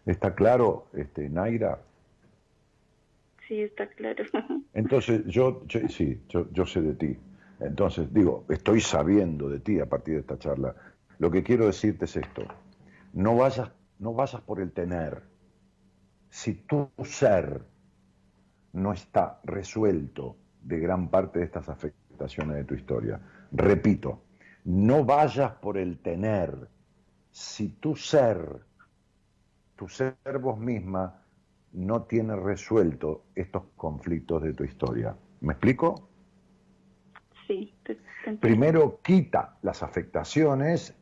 ¿Está 0.06 0.36
claro, 0.36 0.88
este, 0.94 1.30
Naira? 1.30 1.80
Sí, 3.48 3.62
está 3.62 3.88
claro. 3.90 4.24
Entonces, 4.74 5.26
yo, 5.26 5.66
yo- 5.68 5.88
sí, 5.90 6.22
yo, 6.30 6.50
yo 6.52 6.66
sé 6.66 6.82
de 6.82 6.94
ti. 6.94 7.18
Entonces, 7.60 8.14
digo, 8.14 8.46
estoy 8.50 8.82
sabiendo 8.82 9.50
de 9.50 9.60
ti 9.60 9.80
a 9.80 9.88
partir 9.88 10.16
de 10.16 10.20
esta 10.22 10.38
charla. 10.38 10.76
Lo 11.20 11.32
que 11.32 11.44
quiero 11.44 11.66
decirte 11.66 12.06
es 12.06 12.16
esto. 12.16 12.44
No 13.14 13.36
vayas, 13.36 13.72
no 14.00 14.14
vayas 14.14 14.42
por 14.42 14.60
el 14.60 14.72
tener. 14.72 15.24
Si 16.30 16.54
tu 16.54 16.90
ser 17.04 17.62
no 18.74 18.94
está 18.94 19.40
resuelto 19.44 20.36
de 20.62 20.80
gran 20.80 21.10
parte 21.10 21.40
de 21.40 21.46
estas 21.46 21.70
afectaciones 21.70 22.58
de 22.58 22.64
tu 22.66 22.76
historia, 22.76 23.20
repito, 23.52 24.22
no 24.66 25.04
vayas 25.06 25.54
por 25.54 25.78
el 25.78 25.98
tener. 26.00 26.68
Si 27.32 27.70
tu 27.70 27.96
ser, 27.96 28.62
tu 29.76 29.88
ser 29.88 30.16
vos 30.40 30.60
misma, 30.60 31.24
no 31.74 32.04
tiene 32.04 32.36
resuelto 32.36 33.26
estos 33.36 33.64
conflictos 33.76 34.44
de 34.44 34.54
tu 34.54 34.64
historia. 34.64 35.16
¿Me 35.42 35.54
explico? 35.54 36.10
Sí, 37.46 37.74
te- 37.84 37.96
te 37.96 38.02
entiendo. 38.02 38.40
Primero 38.42 39.00
quita 39.02 39.58
las 39.62 39.84
afectaciones 39.84 40.96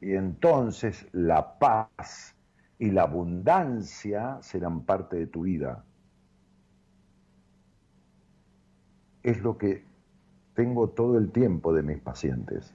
y 0.00 0.14
entonces 0.14 1.06
la 1.12 1.58
paz 1.58 2.34
y 2.78 2.90
la 2.90 3.02
abundancia 3.02 4.38
serán 4.40 4.82
parte 4.82 5.16
de 5.16 5.26
tu 5.26 5.42
vida. 5.42 5.84
Es 9.22 9.42
lo 9.42 9.58
que 9.58 9.84
tengo 10.54 10.90
todo 10.90 11.18
el 11.18 11.32
tiempo 11.32 11.72
de 11.72 11.82
mis 11.82 11.98
pacientes. 11.98 12.74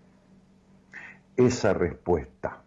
Esa 1.37 1.73
respuesta, 1.73 2.61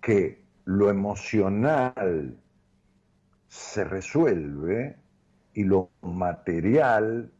que 0.00 0.44
lo 0.64 0.90
emocional 0.90 2.38
se 3.48 3.84
resuelve 3.84 4.96
y 5.52 5.64
lo 5.64 5.90
material 6.00 7.30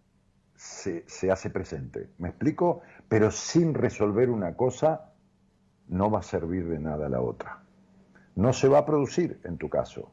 se, 0.55 1.05
se 1.09 1.31
hace 1.31 1.51
presente. 1.51 2.11
¿Me 2.19 2.29
explico? 2.29 2.83
Pero 3.09 3.31
sin 3.31 3.75
resolver 3.75 4.31
una 4.31 4.55
cosa 4.57 5.06
no 5.89 6.11
va 6.11 6.21
a 6.21 6.23
servir 6.23 6.69
de 6.69 6.79
nada 6.79 7.09
la 7.09 7.21
otra. 7.21 7.63
No 8.35 8.53
se 8.53 8.69
va 8.69 8.79
a 8.79 8.87
producir 8.87 9.41
en 9.45 9.57
tu 9.57 9.69
caso. 9.69 10.11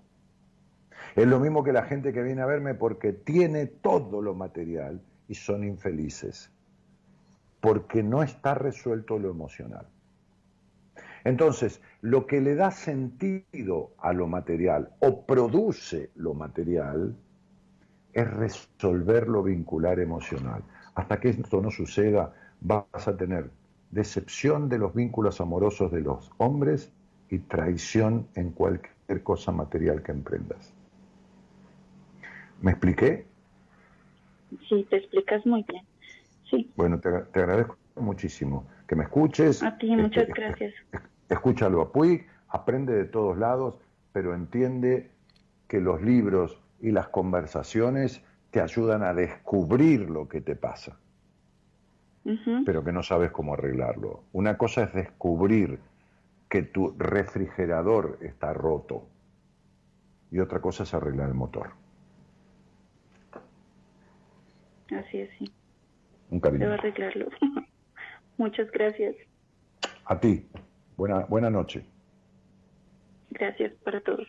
Es 1.16 1.28
lo 1.28 1.40
mismo 1.40 1.64
que 1.64 1.74
la 1.74 1.84
gente 1.84 2.14
que 2.14 2.24
viene 2.24 2.42
a 2.42 2.46
verme 2.46 2.74
porque 2.74 3.14
tiene 3.14 3.68
todo 3.68 4.22
lo 4.22 4.34
material 4.34 5.02
y 5.28 5.36
son 5.36 5.64
infelices. 5.64 6.52
Porque 7.60 8.02
no 8.02 8.24
está 8.24 8.56
resuelto 8.56 9.20
lo 9.20 9.30
emocional. 9.30 9.88
Entonces, 11.24 11.82
lo 12.02 12.28
que 12.28 12.42
le 12.42 12.56
da 12.56 12.72
sentido 12.72 13.92
a 14.00 14.12
lo 14.12 14.28
material 14.28 14.92
o 15.00 15.26
produce 15.26 16.12
lo 16.16 16.34
material 16.34 17.16
es 18.12 18.30
resolver 18.32 19.28
lo 19.28 19.44
vincular 19.44 20.00
emocional. 20.00 20.64
Hasta 20.96 21.20
que 21.20 21.30
esto 21.30 21.62
no 21.62 21.72
suceda, 21.72 22.34
vas 22.62 23.08
a 23.08 23.16
tener 23.16 23.50
decepción 23.94 24.70
de 24.70 24.78
los 24.80 24.94
vínculos 24.94 25.40
amorosos 25.42 25.92
de 25.92 26.02
los 26.02 26.32
hombres 26.38 26.92
y 27.30 27.40
traición 27.40 28.28
en 28.36 28.52
cualquier 28.52 29.24
cosa 29.24 29.52
material 29.52 30.02
que 30.04 30.12
emprendas. 30.12 30.74
¿Me 32.62 32.72
expliqué? 32.72 33.26
Sí, 34.70 34.86
te 34.90 34.98
explicas 34.98 35.46
muy 35.46 35.64
bien. 35.68 35.84
Sí, 36.50 36.72
Bueno, 36.76 37.00
te, 37.00 37.10
te 37.12 37.40
agradezco 37.40 37.78
muchísimo 37.96 38.66
que 38.88 38.96
me 38.96 39.04
escuches. 39.04 39.64
a 39.64 39.78
ti 39.78 39.96
muchas 39.96 40.28
Este, 40.28 40.42
gracias. 40.42 40.74
Escúchalo 41.30 41.82
a 41.82 41.92
Puig, 41.92 42.26
aprende 42.50 42.94
de 42.94 43.06
todos 43.06 43.38
lados, 43.38 43.76
pero 44.12 44.36
entiende 44.36 45.10
que 45.68 45.80
los 45.82 46.02
libros 46.02 46.60
y 46.82 46.92
las 46.92 47.08
conversaciones 47.10 48.22
te 48.52 48.62
ayudan 48.62 49.02
a 49.04 49.14
descubrir 49.14 50.10
lo 50.10 50.28
que 50.28 50.42
te 50.42 50.56
pasa, 50.56 51.00
Pero 52.66 52.84
que 52.84 52.92
no 52.94 53.04
sabes 53.04 53.32
cómo 53.32 53.54
arreglarlo. 53.54 54.24
Una 54.32 54.58
cosa 54.58 54.84
es 54.84 54.94
descubrir 54.94 55.80
que 56.50 56.62
tu 56.64 56.96
refrigerador 56.98 58.18
está 58.22 58.54
roto 58.54 59.08
y 60.32 60.40
otra 60.40 60.62
cosa 60.62 60.84
es 60.84 60.94
arreglar 60.94 61.28
el 61.28 61.34
motor. 61.34 61.72
Así 64.92 65.18
es, 65.20 65.30
sí. 65.38 65.52
Un 66.30 66.40
Debo 66.40 66.42
cariño. 66.42 66.72
arreglarlo. 66.72 67.28
Muchas 68.38 68.70
gracias. 68.72 69.16
A 70.06 70.20
ti. 70.20 70.46
Buena, 70.96 71.20
buena 71.26 71.50
noche. 71.50 71.86
Gracias 73.32 73.74
para 73.84 74.00
todos. 74.02 74.28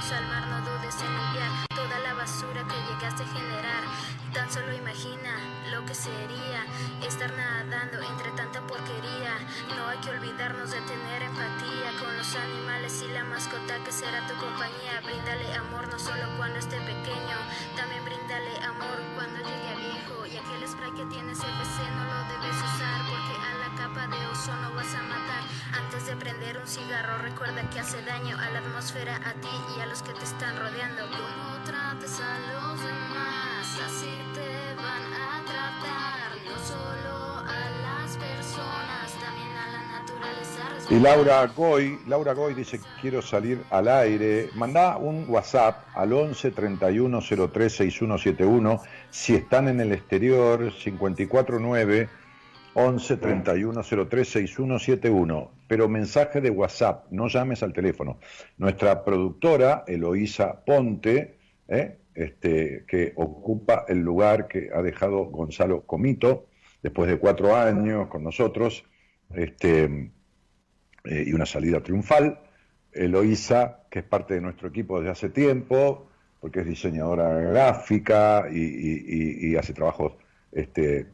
Cuando 0.00 0.39
de 26.10 26.16
prender 26.16 26.58
un 26.58 26.66
cigarro, 26.66 27.22
recuerda 27.22 27.62
que 27.70 27.78
hace 27.78 28.02
daño 28.02 28.36
a 28.36 28.50
la 28.50 28.58
atmósfera, 28.58 29.14
a 29.18 29.32
ti 29.34 29.48
y 29.76 29.80
a 29.80 29.86
los 29.86 30.02
que 30.02 30.12
te 30.12 30.24
están 30.24 30.58
rodeando. 30.58 31.02
Como 31.06 31.64
trates 31.64 32.18
a 32.18 32.34
los 32.50 32.82
demás, 32.82 33.80
así 33.86 34.10
te 34.34 34.74
van 34.74 35.12
a 35.14 35.44
tratar. 35.44 36.34
No 36.44 36.58
solo 36.66 37.38
a 37.46 37.70
las 37.84 38.16
personas, 38.16 39.12
también 39.20 39.56
a 39.56 39.70
la 39.70 40.00
naturaleza. 40.00 40.92
Y 40.92 40.98
Laura 40.98 41.46
Goy, 41.46 42.00
Laura 42.08 42.32
Goy 42.32 42.54
dice, 42.54 42.80
quiero 43.00 43.22
salir 43.22 43.62
al 43.70 43.86
aire. 43.86 44.50
Mandá 44.56 44.96
un 44.96 45.26
WhatsApp 45.28 45.84
al 45.94 46.12
11 46.12 46.50
31 46.50 47.20
03 47.20 47.72
6171. 47.72 48.82
Si 49.10 49.36
están 49.36 49.68
en 49.68 49.80
el 49.80 49.92
exterior, 49.92 50.72
549 50.72 52.19
11 52.74 53.16
31 53.16 53.82
03 53.82 54.28
6171. 54.28 55.50
Pero 55.66 55.88
mensaje 55.88 56.40
de 56.40 56.50
WhatsApp, 56.50 57.06
no 57.10 57.28
llames 57.28 57.62
al 57.62 57.72
teléfono. 57.72 58.18
Nuestra 58.58 59.04
productora, 59.04 59.84
Eloísa 59.86 60.64
Ponte, 60.64 61.38
¿eh? 61.68 61.98
este, 62.14 62.84
que 62.86 63.12
ocupa 63.16 63.84
el 63.88 64.00
lugar 64.00 64.48
que 64.48 64.70
ha 64.74 64.82
dejado 64.82 65.24
Gonzalo 65.26 65.82
Comito, 65.86 66.46
después 66.82 67.08
de 67.10 67.18
cuatro 67.18 67.54
años 67.56 68.08
con 68.08 68.24
nosotros, 68.24 68.84
este, 69.34 69.84
eh, 71.04 71.24
y 71.26 71.32
una 71.32 71.46
salida 71.46 71.80
triunfal. 71.82 72.40
Eloísa, 72.92 73.84
que 73.90 74.00
es 74.00 74.04
parte 74.04 74.34
de 74.34 74.40
nuestro 74.40 74.68
equipo 74.68 74.98
desde 74.98 75.12
hace 75.12 75.28
tiempo, 75.30 76.08
porque 76.40 76.60
es 76.60 76.66
diseñadora 76.66 77.28
gráfica 77.38 78.48
y, 78.50 79.50
y- 79.52 79.56
hace 79.56 79.72
trabajos 79.72 80.14
este, 80.50 81.06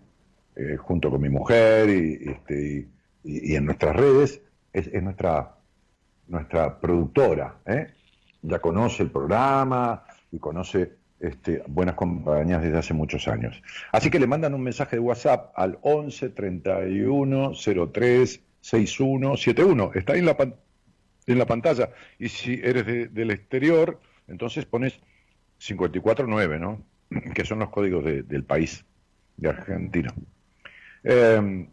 eh, 0.56 0.76
junto 0.76 1.10
con 1.10 1.20
mi 1.20 1.28
mujer 1.28 1.88
y, 1.90 2.30
este, 2.30 2.88
y- 3.24 3.54
en 3.54 3.64
nuestras 3.66 3.94
redes, 3.94 4.40
es, 4.72 4.86
es 4.88 5.02
nuestra, 5.02 5.56
nuestra 6.28 6.80
productora. 6.80 7.56
¿eh? 7.66 7.88
Ya 8.42 8.58
conoce 8.58 9.02
el 9.04 9.10
programa 9.10 10.04
y 10.32 10.38
conoce 10.38 10.92
este, 11.20 11.62
buenas 11.66 11.94
compañías 11.94 12.62
desde 12.62 12.78
hace 12.78 12.94
muchos 12.94 13.26
años. 13.28 13.62
Así 13.92 14.10
que 14.10 14.18
le 14.18 14.26
mandan 14.26 14.54
un 14.54 14.62
mensaje 14.62 14.96
de 14.96 15.00
WhatsApp 15.00 15.52
al 15.56 15.78
11 15.82 16.28
31 16.30 17.52
03 17.92 18.40
61 18.60 19.36
71. 19.36 19.90
Está 19.94 20.12
ahí 20.12 20.18
en 20.20 20.26
la, 20.26 20.36
en 21.26 21.38
la 21.38 21.46
pantalla. 21.46 21.90
Y 22.18 22.28
si 22.28 22.54
eres 22.62 22.84
de- 22.86 23.08
del 23.08 23.30
exterior, 23.30 24.00
entonces 24.28 24.64
pones 24.66 25.00
549, 25.58 26.58
¿no? 26.58 26.82
Que 27.34 27.44
son 27.44 27.60
los 27.60 27.70
códigos 27.70 28.04
de- 28.04 28.22
del 28.22 28.44
país, 28.44 28.84
de 29.36 29.48
Argentina. 29.48 30.12
Eh, 31.04 31.68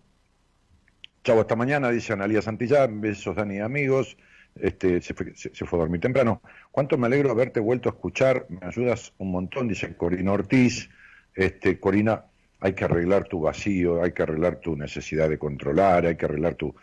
chau, 1.24 1.40
hasta 1.40 1.56
mañana, 1.56 1.90
dice 1.90 2.14
Analia 2.14 2.42
Santillán. 2.42 3.02
Besos, 3.02 3.36
Dani, 3.36 3.60
amigos. 3.60 4.18
Este, 4.56 5.02
se, 5.02 5.14
fue, 5.14 5.34
se- 5.36 5.50
fue 5.66 5.80
a 5.80 5.82
dormir 5.82 6.02
temprano. 6.02 6.42
Cuánto 6.72 6.98
me 6.98 7.08
alegro 7.08 7.30
de 7.30 7.34
haberte 7.34 7.60
vuelto 7.60 7.90
a 7.90 7.94
escuchar. 7.94 8.46
Me 8.50 8.66
ayudas 8.68 9.14
un 9.18 9.32
montón, 9.32 9.68
dice 9.68 9.96
Corina 9.96 10.32
Ortiz. 10.32 10.90
Este, 11.36 11.80
Corina, 11.80 12.26
hay 12.60 12.74
que 12.74 12.86
arreglar 12.86 13.26
tu 13.26 13.42
vacío, 13.42 14.04
hay 14.04 14.12
que 14.12 14.24
arreglar 14.24 14.58
tu 14.58 14.76
necesidad 14.76 15.28
de 15.30 15.40
controlar, 15.40 16.06
hay 16.06 16.16
que 16.16 16.26
arreglar 16.26 16.56
tu, 16.56 16.76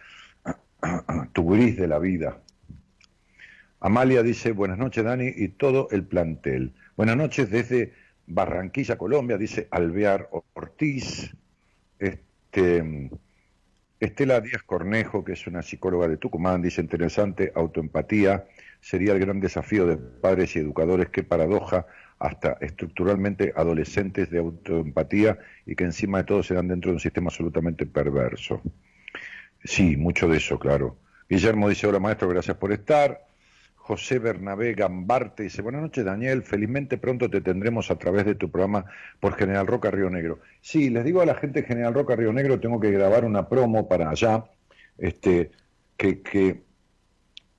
tu 1.33 1.49
gris 1.49 1.77
de 1.77 1.87
la 1.87 1.99
vida. 1.99 2.41
Amalia 3.79 4.23
dice, 4.23 4.53
buenas 4.53 4.77
noches 4.77 5.05
Dani 5.05 5.33
y 5.35 5.49
todo 5.49 5.89
el 5.91 6.05
plantel. 6.05 6.75
Buenas 6.97 7.17
noches 7.17 7.51
desde 7.51 7.95
Barranquilla, 8.27 8.99
Colombia, 8.99 9.39
dice 9.39 9.69
Alvear 9.71 10.29
Ortiz. 10.53 11.35
Este, 11.99 12.30
Estela 14.01 14.41
Díaz 14.41 14.63
Cornejo, 14.65 15.25
que 15.25 15.33
es 15.33 15.47
una 15.47 15.63
psicóloga 15.63 16.09
de 16.09 16.17
Tucumán, 16.17 16.63
dice 16.63 16.81
interesante, 16.81 17.53
autoempatía 17.55 18.47
sería 18.81 19.13
el 19.13 19.21
gran 19.21 19.41
desafío 19.41 19.87
de 19.87 19.97
padres 19.99 20.57
y 20.57 20.59
educadores, 20.59 21.11
qué 21.11 21.23
paradoja, 21.23 21.87
hasta 22.19 22.57
estructuralmente 22.61 23.53
adolescentes 23.57 24.31
de 24.31 24.39
autoempatía 24.39 25.39
y 25.67 25.75
que 25.75 25.85
encima 25.85 26.19
de 26.19 26.25
todo 26.25 26.43
se 26.43 26.55
dan 26.55 26.69
dentro 26.69 26.91
de 26.91 26.95
un 26.95 27.01
sistema 27.01 27.29
absolutamente 27.29 27.87
perverso. 27.87 28.63
Sí, 29.65 29.97
mucho 29.97 30.29
de 30.29 30.39
eso, 30.39 30.59
claro. 30.59 30.97
Guillermo 31.29 31.69
dice, 31.69 31.87
hola 31.87 31.99
maestro, 31.99 32.29
gracias 32.29 32.57
por 32.57 32.73
estar. 32.73 33.30
José 33.91 34.21
Bernabé 34.21 34.75
Gambarte 34.75 35.43
dice, 35.43 35.63
buenas 35.63 35.83
noches 35.83 36.05
Daniel, 36.05 36.45
felizmente 36.45 36.97
pronto 36.97 37.29
te 37.29 37.41
tendremos 37.41 37.91
a 37.91 37.99
través 37.99 38.25
de 38.25 38.37
tu 38.37 38.49
programa 38.49 38.85
por 39.19 39.35
General 39.35 39.67
Roca 39.67 39.91
Río 39.91 40.09
Negro. 40.09 40.39
Sí, 40.61 40.91
les 40.91 41.03
digo 41.05 41.21
a 41.23 41.27
la 41.27 41.35
gente 41.35 41.63
de 41.63 41.67
General 41.67 41.93
Roca 41.93 42.15
Río 42.15 42.33
Negro, 42.33 42.61
tengo 42.61 42.79
que 42.79 42.93
grabar 42.93 43.25
una 43.25 43.49
promo 43.49 43.89
para 43.89 44.09
allá, 44.11 44.45
este, 44.97 45.51
que, 45.97 46.23
que 46.23 46.63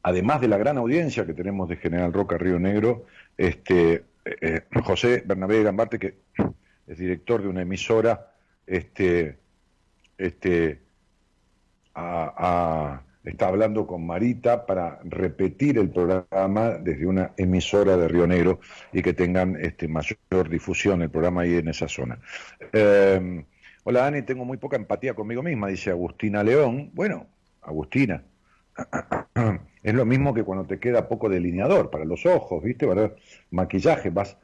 además 0.04 0.40
de 0.40 0.48
la 0.48 0.58
gran 0.58 0.78
audiencia 0.78 1.26
que 1.26 1.34
tenemos 1.34 1.68
de 1.68 1.76
General 1.76 2.14
Roca 2.14 2.38
Río 2.38 2.60
Negro, 2.60 3.08
este, 3.38 4.06
eh, 4.24 4.36
eh, 4.40 4.62
José 4.86 5.24
Bernabé 5.26 5.62
Gambarte, 5.64 6.00
que 6.00 6.16
es 6.88 6.98
director 6.98 7.42
de 7.42 7.50
una 7.50 7.64
emisora, 7.64 8.32
este, 8.66 9.38
este, 10.18 10.80
a- 11.94 12.34
a- 12.38 13.11
está 13.24 13.48
hablando 13.48 13.86
con 13.86 14.06
Marita 14.06 14.66
para 14.66 15.00
repetir 15.04 15.78
el 15.78 15.90
programa 15.90 16.72
desde 16.72 17.06
una 17.06 17.32
emisora 17.38 17.98
de 17.98 18.08
Río 18.08 18.26
Negro 18.28 18.60
y 18.92 19.02
que 19.02 19.14
tengan 19.14 19.58
este, 19.60 19.88
mayor 19.88 20.50
difusión 20.50 21.02
el 21.02 21.10
programa 21.10 21.42
ahí 21.42 21.56
en 21.56 21.68
esa 21.68 21.88
zona. 21.88 22.20
Eh, 22.74 23.44
hola 23.84 24.02
Dani, 24.02 24.24
tengo 24.24 24.46
muy 24.46 24.58
poca 24.58 24.76
empatía 24.76 25.14
conmigo 25.14 25.44
misma, 25.44 25.68
dice 25.68 25.92
Agustina 25.92 26.44
León. 26.44 26.92
Bueno, 26.94 27.28
Agustina, 27.62 28.24
es 29.84 29.94
lo 29.94 30.06
mismo 30.06 30.34
que 30.34 30.44
cuando 30.44 30.66
te 30.66 30.80
queda 30.80 31.08
poco 31.08 31.30
delineador 31.30 31.90
para 31.92 32.06
los 32.06 32.26
ojos, 32.26 32.64
¿viste? 32.64 32.88
Para 32.88 33.14
maquillaje, 33.52 34.10
vas, 34.10 34.38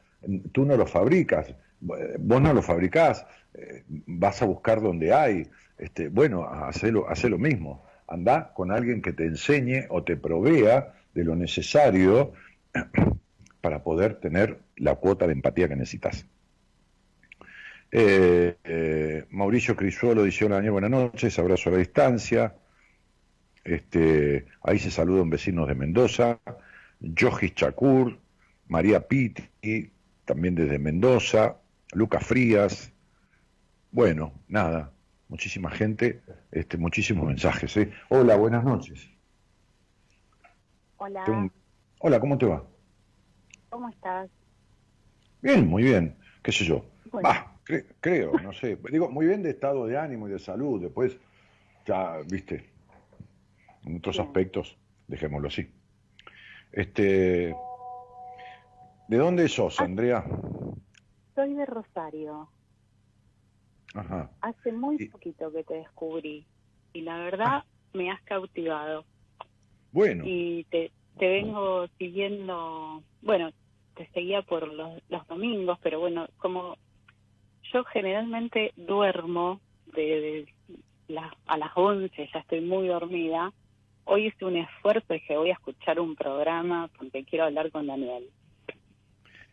tú 0.52 0.66
no 0.66 0.78
lo 0.78 0.86
fabricas, 0.86 1.56
vos 1.80 2.42
no 2.42 2.54
lo 2.54 2.62
fabricás, 2.62 3.26
eh, 3.54 3.84
vas 3.88 4.42
a 4.42 4.46
buscar 4.46 4.82
donde 4.82 5.14
hay. 5.14 5.50
Este, 5.78 6.10
bueno, 6.10 6.44
hacelo, 6.46 7.08
hacé 7.10 7.30
lo 7.30 7.38
mismo. 7.38 7.87
Andá 8.08 8.54
con 8.54 8.72
alguien 8.72 9.02
que 9.02 9.14
te 9.14 9.26
enseñe 9.26 9.86
o 9.90 10.04
te 10.04 10.16
provea 10.16 10.94
de 11.14 11.24
lo 11.24 11.36
necesario 11.36 12.34
para 13.62 13.84
poder 13.84 14.16
tener 14.16 14.60
la 14.78 14.96
cuota 14.96 15.28
de 15.28 15.34
empatía 15.34 15.68
que 15.68 15.76
necesitas. 15.76 16.26
Eh, 17.92 18.56
eh, 18.64 19.26
Mauricio 19.30 19.76
Crisuolo 19.76 20.24
dice, 20.24 20.46
hola 20.46 20.60
buenas 20.72 20.90
noches, 20.90 21.38
abrazo 21.40 21.70
a 21.70 21.74
la 21.74 21.80
distancia. 21.80 22.56
Este, 23.64 24.46
ahí 24.64 24.80
se 24.80 24.92
saludan 24.92 25.30
vecinos 25.30 25.68
de 25.68 25.76
Mendoza, 25.76 26.40
Yoji 27.00 27.52
Chacur, 27.52 28.18
María 28.68 29.08
Pitti, 29.08 29.92
también 30.26 30.56
desde 30.56 30.80
Mendoza, 30.80 31.58
Lucas 31.92 32.26
Frías. 32.26 32.94
Bueno, 33.92 34.34
nada, 34.48 34.92
muchísima 35.30 35.70
gente, 35.72 36.22
este, 36.52 36.78
muchísimos 36.78 37.26
mensajes. 37.28 37.76
¿eh? 37.78 37.92
Hola, 38.10 38.36
buenas 38.38 38.64
noches. 38.64 39.10
Hola, 40.98 41.24
un- 41.30 41.52
Hola, 42.00 42.20
¿cómo 42.20 42.38
te 42.38 42.46
va? 42.46 42.64
¿cómo 43.70 43.90
estás? 43.90 44.30
Bien, 45.42 45.68
muy 45.68 45.84
bien, 45.84 46.18
qué 46.44 46.52
sé 46.52 46.64
yo. 46.66 46.86
Bueno. 47.12 47.30
Bah, 47.30 47.60
cre- 47.66 47.86
creo, 48.00 48.40
no 48.40 48.54
sé. 48.54 48.78
Digo, 48.92 49.10
muy 49.10 49.26
bien 49.28 49.44
de 49.44 49.52
estado 49.52 49.86
de 49.86 49.98
ánimo 49.98 50.28
y 50.28 50.32
de 50.32 50.40
salud. 50.40 50.82
Después, 50.82 51.18
ya, 51.86 52.18
viste, 52.30 52.72
en 53.84 53.98
otros 53.98 54.20
aspectos, 54.20 54.78
dejémoslo 55.08 55.48
así. 55.48 55.72
Este, 56.72 57.56
¿De 59.08 59.18
dónde 59.18 59.48
sos, 59.48 59.80
Andrea? 59.80 60.24
Soy 61.34 61.54
de 61.54 61.66
Rosario. 61.66 62.52
Ajá. 64.00 64.32
Hace 64.42 64.72
muy 64.72 64.98
poquito 65.10 65.52
que 65.52 65.64
te 65.64 65.76
descubrí 65.76 66.46
y 66.94 67.02
la 67.02 67.18
verdad 67.20 67.64
me 67.94 68.12
has 68.12 68.22
cautivado. 68.24 69.06
Bueno, 69.92 70.24
Y 70.28 70.66
te, 70.66 70.92
te 71.18 71.28
vengo 71.28 71.88
siguiendo, 71.98 73.04
bueno, 73.22 73.52
te 73.96 74.08
seguía 74.14 74.42
por 74.44 74.68
los, 74.72 75.02
los 75.10 75.26
domingos, 75.28 75.80
pero 75.82 76.00
bueno, 76.00 76.28
como 76.38 76.78
yo 77.74 77.84
generalmente 77.86 78.72
duermo 78.76 79.62
de, 79.86 80.48
las- 81.08 81.34
a 81.46 81.58
las 81.58 81.72
11, 81.76 82.30
ya 82.34 82.40
estoy 82.40 82.62
muy 82.62 82.88
dormida. 82.88 83.52
Hoy 84.06 84.28
hice 84.28 84.46
un 84.46 84.58
esfuerzo 84.58 85.14
y 85.14 85.20
dije, 85.20 85.36
voy 85.38 85.50
a 85.50 85.54
escuchar 85.54 86.00
un 86.00 86.16
programa 86.16 86.90
porque 86.98 87.26
quiero 87.26 87.46
hablar 87.46 87.72
con 87.72 87.88
Daniel. 87.88 88.30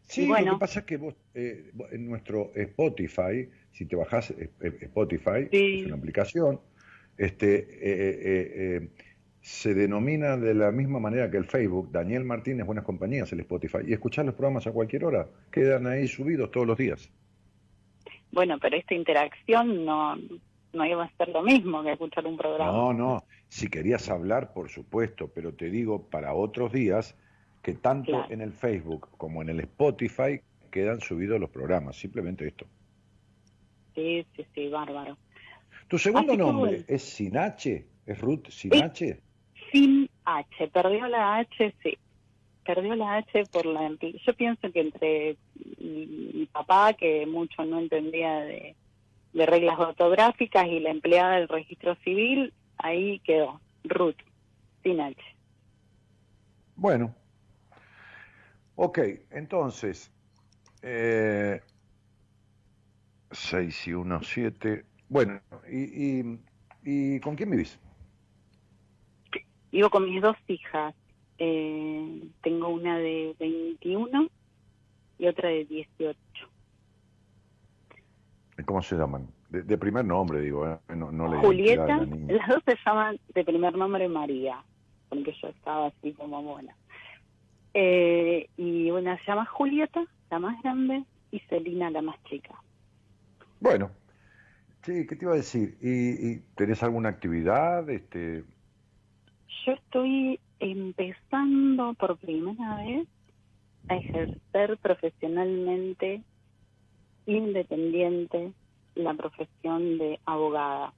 Sí, 0.07 0.27
bueno. 0.27 0.47
lo 0.47 0.53
que 0.55 0.61
pasa 0.61 0.81
es 0.81 0.87
que 0.87 0.97
vos, 0.97 1.15
eh, 1.35 1.71
en 1.91 2.09
nuestro 2.09 2.53
Spotify, 2.55 3.49
si 3.73 3.87
te 3.87 3.97
bajás 3.97 4.31
eh, 4.31 4.51
eh, 4.61 4.73
Spotify, 4.83 5.49
es 5.51 5.87
una 5.87 5.97
aplicación, 5.97 6.61
este, 7.17 7.59
eh, 7.59 7.67
eh, 7.81 8.53
eh, 8.57 8.89
se 9.41 9.75
denomina 9.75 10.37
de 10.37 10.55
la 10.55 10.71
misma 10.73 10.99
manera 10.99 11.31
que 11.31 11.37
el 11.37 11.45
Facebook, 11.45 11.91
Daniel 11.91 12.25
Martínez 12.25 12.67
Buenas 12.67 12.85
Compañías, 12.85 13.33
el 13.33 13.41
Spotify, 13.41 13.79
y 13.87 13.93
escuchar 13.93 14.25
los 14.25 14.35
programas 14.35 14.67
a 14.67 14.73
cualquier 14.73 15.05
hora, 15.05 15.29
quedan 15.51 15.87
ahí 15.87 16.09
subidos 16.09 16.51
todos 16.51 16.67
los 16.67 16.79
días. 16.79 17.11
Bueno, 18.33 18.59
pero 18.61 18.77
esta 18.77 18.95
interacción 18.95 19.85
no, 19.85 20.17
no 20.73 20.87
iba 20.87 21.05
a 21.05 21.17
ser 21.17 21.29
lo 21.29 21.43
mismo 21.43 21.83
que 21.83 21.93
escuchar 21.93 22.27
un 22.27 22.37
programa. 22.37 22.73
No, 22.73 22.93
no, 22.93 23.25
si 23.49 23.69
querías 23.69 24.09
hablar, 24.09 24.53
por 24.53 24.71
supuesto, 24.71 25.31
pero 25.33 25.53
te 25.53 25.71
digo 25.71 26.09
para 26.09 26.35
otros 26.35 26.73
días 26.73 27.15
que 27.65 27.73
tanto 27.73 28.13
Claro. 28.13 28.31
en 28.31 28.43
el 28.43 28.53
Facebook 28.53 29.09
como 29.17 29.41
en 29.43 29.49
el 29.49 29.61
Spotify 29.61 30.39
quedan 30.71 31.01
subidos 31.01 31.41
los 31.41 31.49
programas, 31.51 31.97
simplemente 31.97 32.47
esto. 32.47 32.67
Sí, 33.95 34.27
sí, 34.37 34.45
sí, 34.55 34.69
bárbaro. 34.69 35.17
¿Tu 35.89 35.99
segundo 35.99 36.33
Así 36.33 36.39
nombre 36.39 36.85
es 36.87 37.03
Sin 37.03 37.37
H? 37.39 37.87
¿Es 38.07 38.21
Ruth 38.21 38.49
Sin 38.51 38.75
H? 38.75 39.19
Sin 39.73 40.11
H, 40.25 40.69
perdió 40.69 41.09
la 41.09 41.37
H, 41.39 41.75
sí. 41.83 41.97
Perdió 42.67 42.95
la 42.97 43.17
H 43.17 43.45
por 43.51 43.65
la... 43.67 43.91
Yo 44.01 44.35
pienso 44.35 44.71
que 44.71 44.81
entre 44.81 45.37
mi, 45.79 46.07
mi 46.35 46.47
papá, 46.47 46.93
que 46.93 47.25
mucho 47.27 47.65
no 47.65 47.79
entendía 47.79 48.41
de, 48.41 48.75
de 49.33 49.47
reglas 49.47 49.79
ortográficas, 49.79 50.67
y 50.67 50.81
la 50.81 50.91
empleada 50.91 51.37
del 51.37 51.49
registro 51.49 51.95
civil, 52.05 52.53
ahí 52.79 53.21
quedó, 53.21 53.61
Ruth, 53.85 54.17
sin 54.83 55.01
H. 55.01 55.17
Bueno. 56.77 57.15
Ok, 58.77 58.99
entonces. 59.31 60.11
Eh, 60.83 61.61
6 63.31 63.89
y 63.89 63.95
1, 63.95 64.21
7. 64.23 64.85
Bueno, 65.09 65.41
y, 65.71 66.21
y, 66.21 66.41
¿y 66.85 67.21
con 67.21 67.37
quién 67.37 67.51
vivís? 67.51 67.79
Vivo 69.73 69.91
con 69.91 70.05
mis 70.05 70.23
dos 70.23 70.37
hijas. 70.47 70.95
Eh, 71.39 72.29
tengo 72.43 72.69
una 72.69 72.99
de 72.99 73.35
21 73.41 74.29
y 75.19 75.27
otra 75.27 75.49
de 75.49 75.65
18. 75.65 76.19
¿Cómo 78.67 78.83
se 78.83 78.97
llaman? 78.97 79.27
De, 79.49 79.63
de 79.63 79.79
primer 79.79 80.05
nombre, 80.05 80.41
digo, 80.41 80.69
¿eh? 80.69 80.79
no, 80.95 81.11
no 81.11 81.27
la 81.27 81.41
Julieta, 81.41 81.87
la 81.87 82.35
las 82.35 82.49
dos 82.49 82.63
se 82.65 82.77
llaman 82.87 83.19
de 83.35 83.45
primer 83.45 83.77
nombre 83.77 84.09
María, 84.09 84.63
porque 85.09 85.35
yo 85.43 85.49
estaba 85.49 85.87
así 85.87 86.13
como 86.13 86.43
buena. 86.43 86.75
Eh, 87.75 88.49
y 88.57 88.91
una 88.91 89.19
se 89.19 89.25
llama 89.27 89.47
Julieta, 89.47 90.05
la 90.31 90.39
más 90.39 90.63
grande, 90.63 91.05
y 91.31 91.41
Celina, 91.41 91.91
la 91.91 92.03
más 92.03 92.23
chica. 92.25 92.55
Bueno, 93.61 93.91
sí, 94.83 95.07
¿qué 95.07 95.17
te 95.17 95.25
iba 95.25 95.33
a 95.33 95.37
decir? 95.37 95.77
¿Y, 95.81 96.31
y 96.31 96.41
tenés 96.55 96.83
alguna 96.83 97.09
actividad? 97.11 97.89
Este, 97.91 98.45
Yo 99.67 99.73
estoy 99.73 100.41
empezando 100.61 101.95
por 101.95 102.19
primera 102.19 102.77
vez 102.77 103.09
a 103.89 103.97
ejercer 103.97 104.79
profesionalmente, 104.79 106.23
independiente, 107.27 108.53
la 108.95 109.15
profesión 109.15 109.99
de 109.99 110.21
abogada. 110.27 110.95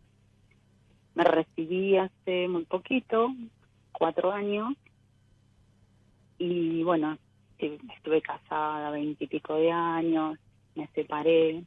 Me 1.14 1.24
recibí 1.24 1.96
hace 1.96 2.48
muy 2.48 2.64
poquito, 2.64 3.32
cuatro 3.92 4.32
años, 4.32 4.74
y 6.38 6.82
bueno, 6.82 7.18
eh, 7.58 7.78
estuve 7.96 8.20
casada 8.22 8.90
veintipico 8.90 9.54
de 9.54 9.70
años, 9.72 10.38
me 10.74 10.86
separé, 10.94 11.64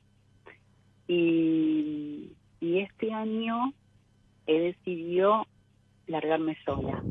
y, 1.08 2.32
y 2.60 2.80
este 2.80 3.12
año 3.14 3.74
he 4.46 4.60
decidido 4.60 5.46
largarme 6.08 6.58
sola. 6.66 7.04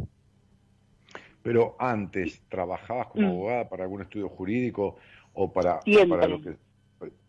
pero 1.43 1.77
antes, 1.79 2.43
¿trabajabas 2.49 3.07
como 3.09 3.27
Mm. 3.27 3.31
abogada 3.31 3.69
para 3.71 3.85
algún 3.85 4.03
estudio 4.03 4.29
jurídico 4.29 4.97
o 5.33 5.51
para, 5.51 5.81
Siempre. 5.83 6.19
para 6.19 6.29
lo 6.29 6.43
que... 6.43 6.57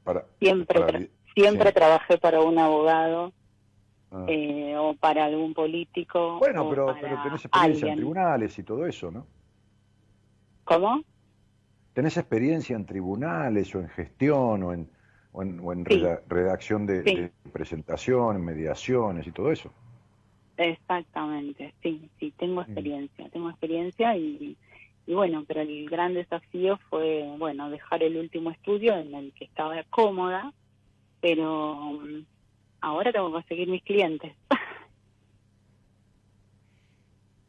Para, 0.04 0.26
Siempre, 0.40 0.80
para- 0.80 1.00
tra- 1.00 1.10
siempre 1.36 1.70
sí. 1.70 1.74
trabajé 1.76 2.18
para 2.18 2.42
un 2.42 2.58
abogado 2.60 3.32
Ah. 4.12 4.26
eh, 4.28 4.76
o 4.78 4.94
para 4.96 5.26
algún 5.26 5.54
político. 5.54 6.40
Bueno, 6.40 6.68
pero, 6.70 6.88
pero 7.00 7.22
tenés 7.24 7.46
experiencia 7.46 7.90
en 7.90 7.96
tribunales 7.96 8.58
y 8.60 8.64
todo 8.64 8.86
eso, 8.88 9.10
¿no? 9.12 9.26
¿Cómo? 10.70 11.02
¿Tenés 11.94 12.16
experiencia 12.18 12.76
en 12.76 12.86
tribunales 12.86 13.74
o 13.74 13.80
en 13.80 13.90
gestión 13.90 14.62
o 14.62 14.72
en, 14.72 14.88
o 15.32 15.42
en, 15.42 15.60
o 15.60 15.74
en 15.74 15.84
Sí. 15.84 15.96
reda- 15.96 16.22
redacción 16.28 16.86
de, 16.86 17.04
Sí. 17.04 17.16
de 17.16 17.32
presentación, 17.52 18.46
mediaciones 18.46 19.26
y 19.26 19.32
todo 19.32 19.52
eso? 19.52 19.74
Exactamente, 20.58 21.74
sí, 21.82 22.08
sí, 22.20 22.32
tengo 22.38 22.62
experiencia, 22.62 23.28
tengo 23.30 23.50
experiencia 23.50 24.16
y, 24.16 24.56
y 25.08 25.14
bueno, 25.16 25.44
pero 25.48 25.62
el 25.62 25.90
gran 25.90 26.14
desafío 26.14 26.78
fue, 26.90 27.26
bueno, 27.40 27.70
dejar 27.72 28.04
el 28.04 28.18
último 28.18 28.52
estudio 28.52 28.96
en 28.96 29.16
el 29.16 29.34
que 29.34 29.46
estaba 29.46 29.82
cómoda, 29.90 30.54
pero 31.22 31.76
mm, 31.76 32.26
ahora 32.82 33.12
tengo 33.12 33.28
que 33.28 33.34
conseguir 33.34 33.70
mis 33.70 33.84
clientes. 33.84 34.36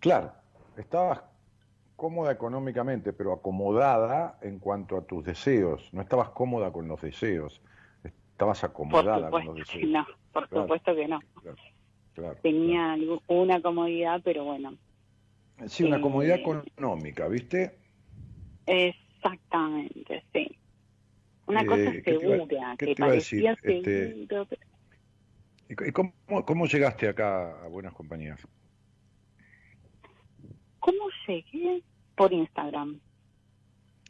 Claro, 0.03 0.33
estabas 0.79 1.21
cómoda 2.01 2.33
económicamente, 2.33 3.13
pero 3.13 3.35
acomodada 3.35 4.39
en 4.41 4.59
cuanto 4.59 4.97
a 4.97 5.05
tus 5.07 5.23
deseos. 5.23 5.93
No 5.93 6.01
estabas 6.01 6.31
cómoda 6.31 6.73
con 6.73 6.89
los 6.89 6.99
deseos, 7.03 7.61
estabas 8.03 8.61
Por 8.63 8.71
acomodada 8.71 9.29
con 9.31 9.45
los 9.45 9.55
que 9.57 9.61
deseos. 9.61 9.93
no, 9.93 10.07
por 10.33 10.49
Claro. 10.49 10.65
supuesto 10.65 10.95
que 10.95 11.07
no. 11.07 11.21
Claro. 12.15 12.39
Tenía 12.41 12.97
una 13.27 13.61
comodidad, 13.61 14.23
pero 14.25 14.45
bueno, 14.45 14.79
Sí, 15.67 15.85
una 15.85 15.99
Eh, 15.99 16.01
comodidad 16.01 16.39
económica, 16.39 17.29
¿viste? 17.29 17.79
exactamente, 18.65 20.25
sí. 20.33 20.59
Una 21.49 21.61
Eh, 21.65 21.67
cosa 21.67 21.93
¿qué 21.93 22.01
te 22.03 22.11
iba- 22.13 22.37
segura, 22.37 22.77
que 22.79 22.95
parecía 22.97 23.55
seguro, 23.57 24.49
¿Y 25.69 25.75
c- 25.75 25.89
y 25.89 25.93
cómo, 25.93 26.15
cómo 26.47 26.65
llegaste 26.65 27.09
acá 27.11 27.63
a 27.63 27.69
Buenas 27.69 27.93
Compañías? 27.93 28.41
¿Cómo 30.79 31.05
llegué? 31.29 31.85
Por 32.21 32.35
Instagram. 32.35 33.01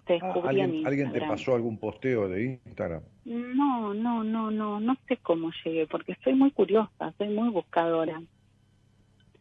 Te 0.05 0.19
Ah, 0.21 0.33
en 0.35 0.47
¿alguien, 0.49 0.85
¿Alguien 0.85 1.13
te 1.13 1.19
Instagram. 1.19 1.29
pasó 1.29 1.55
algún 1.55 1.79
posteo 1.79 2.29
de 2.29 2.61
Instagram? 2.67 3.03
No, 3.25 3.95
no, 3.95 4.25
no, 4.25 4.51
no, 4.51 4.81
no 4.81 4.97
sé 5.07 5.19
cómo 5.19 5.53
llegué, 5.65 5.87
porque 5.87 6.17
soy 6.25 6.35
muy 6.35 6.51
curiosa, 6.51 7.15
soy 7.17 7.29
muy 7.29 7.51
buscadora. 7.51 8.21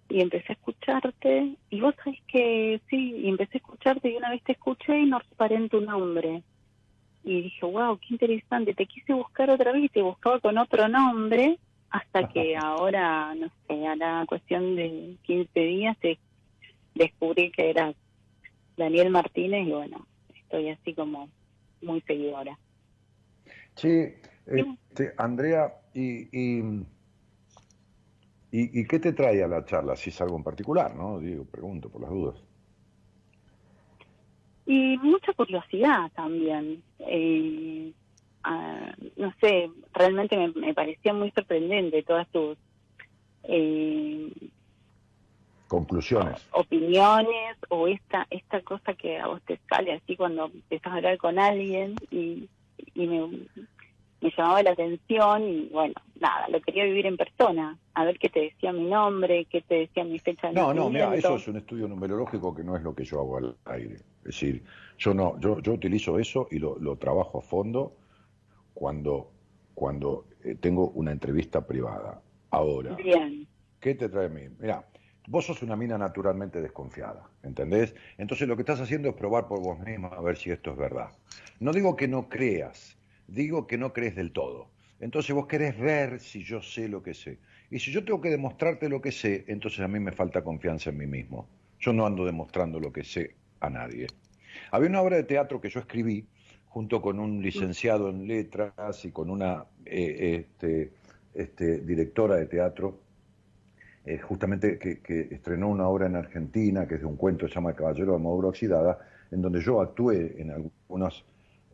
Y 0.08 0.22
empecé 0.22 0.52
a 0.52 0.54
escucharte, 0.54 1.56
y 1.72 1.82
vos 1.82 1.96
sabés 2.04 2.20
que 2.28 2.80
sí, 2.91 3.24
empecé 3.28 3.58
a 3.58 3.58
escucharte 3.58 4.12
y 4.12 4.18
una 4.18 4.30
vez 4.30 4.44
te 4.44 4.52
escuché 4.52 5.00
y 5.00 5.08
no 5.08 5.18
reparé 5.18 5.56
en 5.56 5.70
tu 5.70 5.82
nombre. 5.82 6.44
Y 7.24 7.41
dije, 7.41 7.66
wow, 7.66 7.98
qué 7.98 8.14
interesante, 8.14 8.76
te 8.76 8.86
quise 8.86 9.14
buscar 9.14 9.50
otra 9.50 9.72
vez 9.72 9.86
y 9.86 9.90
te 9.90 10.04
buscaba 10.04 10.40
con 10.40 10.60
otro 10.60 10.88
nombre, 10.88 11.58
hasta 11.90 12.30
que 12.30 12.56
ahora, 12.64 13.34
no 13.34 13.50
sé, 13.68 13.88
a 13.88 13.96
la 13.96 14.26
cuestión 14.28 14.76
de 14.76 15.16
15 15.24 15.60
días 15.60 15.98
te 15.98 16.20
descubrí 16.94 17.50
que 17.50 17.72
eras 17.72 17.96
Daniel 18.80 19.11
Martínez 19.11 19.68
y 19.68 19.72
bueno, 19.72 20.07
estoy 20.34 20.69
así 20.69 20.93
como 20.93 21.30
muy 21.81 22.01
seguidora. 22.01 22.57
Sí, 23.76 24.14
este, 24.45 25.14
Andrea, 25.18 25.73
y, 25.93 26.22
y, 26.31 26.60
y, 28.51 28.80
y 28.80 28.88
qué 28.88 28.99
te 28.99 29.14
trae 29.14 29.43
a 29.43 29.47
la 29.47 29.64
charla? 29.65 29.95
Si 29.95 30.10
es 30.10 30.19
algo 30.22 30.38
en 30.38 30.43
particular, 30.43 30.95
¿no? 30.95 31.19
Digo, 31.19 31.45
pregunto 31.45 31.89
por 31.89 32.01
las 32.01 32.10
dudas. 32.10 32.43
Y 34.65 34.97
mucha 34.97 35.34
curiosidad 35.34 36.11
también. 36.15 36.81
Eh, 36.99 37.91
no 39.18 39.34
sé, 39.41 39.69
realmente 39.93 40.38
me, 40.38 40.49
me 40.53 40.73
parecía 40.73 41.14
muy 41.14 41.31
sorprendente 41.31 42.03
todas 42.03 42.27
tus 42.30 42.57
eh, 43.43 44.31
Conclusiones. 45.70 46.46
opiniones 46.52 47.56
o 47.70 47.88
esta 47.88 48.26
esta 48.32 48.60
cosa 48.64 48.94
que 48.96 49.18
a 49.20 49.28
vos 49.28 49.41
te 49.44 49.58
sale 49.70 49.94
así 49.94 50.18
cuando 50.18 50.46
empezás 50.46 50.91
a 50.91 50.96
hablar 50.96 51.18
con 51.20 51.38
alguien 51.40 51.96
y, 52.12 52.50
y 52.96 53.08
me, 53.08 53.28
me 54.22 54.34
llamaba 54.36 54.64
la 54.64 54.72
atención 54.72 55.48
y 55.48 55.70
bueno, 55.72 55.94
nada, 56.20 56.50
lo 56.50 56.60
quería 56.62 56.84
vivir 56.86 57.06
en 57.06 57.18
persona, 57.18 57.78
a 57.94 58.04
ver 58.04 58.18
qué 58.18 58.30
te 58.30 58.41
decía 58.41 58.74
mi 58.74 58.84
nombre, 58.90 59.46
qué 59.46 59.62
te 59.62 59.76
decía 59.76 60.04
mi 60.04 60.18
fecha 60.20 60.48
de 60.48 60.54
No, 60.56 60.74
no, 60.74 60.90
mira, 60.90 61.06
nacimiento. 61.06 61.28
eso 61.28 61.36
es 61.38 61.48
un 61.48 61.58
estudio 61.58 61.88
numerológico 61.88 62.54
que 62.56 62.64
no 62.64 62.76
es 62.76 62.82
lo 62.82 62.94
que 62.96 63.06
yo 63.06 63.20
hago 63.20 63.38
al 63.38 63.56
aire. 63.66 63.96
Es 63.96 64.24
decir, 64.24 64.64
yo 64.98 65.14
no, 65.14 65.40
yo, 65.40 65.60
yo 65.62 65.74
utilizo 65.74 66.18
eso 66.20 66.48
y 66.52 66.58
lo, 66.60 66.78
lo 66.80 66.98
trabajo 66.98 67.38
a 67.38 67.41
fondo 67.41 67.96
cuando, 68.74 69.32
cuando 69.76 70.26
eh, 70.44 70.56
tengo 70.56 70.90
una 70.90 71.12
entrevista 71.12 71.66
privada. 71.66 72.22
Ahora, 72.50 72.96
Bien. 72.96 73.48
¿qué 73.80 73.94
te 73.96 74.10
trae 74.10 74.26
a 74.26 74.30
mí? 74.30 74.41
Mira, 74.60 74.84
vos 75.30 75.45
sos 75.45 75.61
una 75.61 75.76
mina 75.76 75.95
naturalmente 75.97 76.60
desconfiada, 76.60 77.30
¿entendés? 77.43 77.93
Entonces 78.18 78.47
lo 78.47 78.56
que 78.56 78.64
estás 78.64 78.81
haciendo 78.81 79.10
es 79.10 79.15
probar 79.15 79.47
por 79.47 79.61
vos 79.61 79.80
misma 79.80 80.07
a 80.07 80.22
ver 80.22 80.35
si 80.38 80.49
esto 80.49 80.72
es 80.72 80.77
verdad. 80.77 81.11
No 81.60 81.72
digo 81.72 81.95
que 81.95 82.07
no 82.07 82.27
creas, 82.30 82.97
digo 83.27 83.68
que 83.68 83.77
no 83.77 83.93
crees 83.93 84.15
del 84.15 84.31
todo. 84.31 84.69
Entonces 84.99 85.35
vos 85.35 85.45
querés 85.45 85.80
ver 85.80 86.19
si 86.19 86.43
yo 86.43 86.61
sé 86.64 86.89
lo 86.89 87.03
que 87.03 87.14
sé. 87.14 87.38
Y 87.69 87.77
si 87.77 87.91
yo 87.91 88.03
tengo 88.03 88.19
que 88.19 88.31
demostrarte 88.31 88.89
lo 88.89 89.01
que 89.01 89.11
sé, 89.11 89.45
entonces 89.47 89.81
a 89.81 89.88
mí 89.88 89.99
me 89.99 90.11
falta 90.11 90.43
confianza 90.43 90.89
en 90.89 90.97
mí 90.97 91.06
mismo. 91.06 91.47
Yo 91.80 91.93
no 91.93 92.07
ando 92.07 92.26
demostrando 92.26 92.80
lo 92.80 92.91
que 92.91 93.03
sé 93.03 93.35
a 93.60 93.69
nadie. 93.69 94.07
Había 94.72 94.89
una 94.89 95.01
obra 95.01 95.18
de 95.18 95.23
teatro 95.23 95.61
que 95.61 95.69
yo 95.69 95.80
escribí 95.80 96.26
junto 96.69 97.03
con 97.03 97.19
un 97.19 97.41
licenciado 97.41 98.10
en 98.10 98.27
letras 98.27 99.06
y 99.06 99.11
con 99.11 99.30
una 99.30 99.65
eh, 99.85 100.43
este, 100.43 100.91
este, 101.35 101.81
directora 101.81 102.35
de 102.35 102.47
teatro, 102.47 102.99
eh, 104.06 104.18
justamente 104.18 104.78
que, 104.78 105.28
estrenó 105.32 105.70
una 105.70 105.88
obra 105.88 106.08
en 106.08 106.16
Argentina, 106.16 106.88
que 106.88 106.96
es 106.96 107.02
de 107.02 107.06
un 107.06 107.18
cuento 107.18 107.46
que 107.46 107.50
se 107.50 107.56
llama 107.56 107.76
Caballero 107.76 108.14
de 108.14 108.20
Maduro 108.20 108.50
Oxidada, 108.50 109.00
en 109.32 109.42
donde 109.42 109.62
yo 109.62 109.82
actué 109.82 110.42
en 110.42 110.52
algunas, 110.52 111.24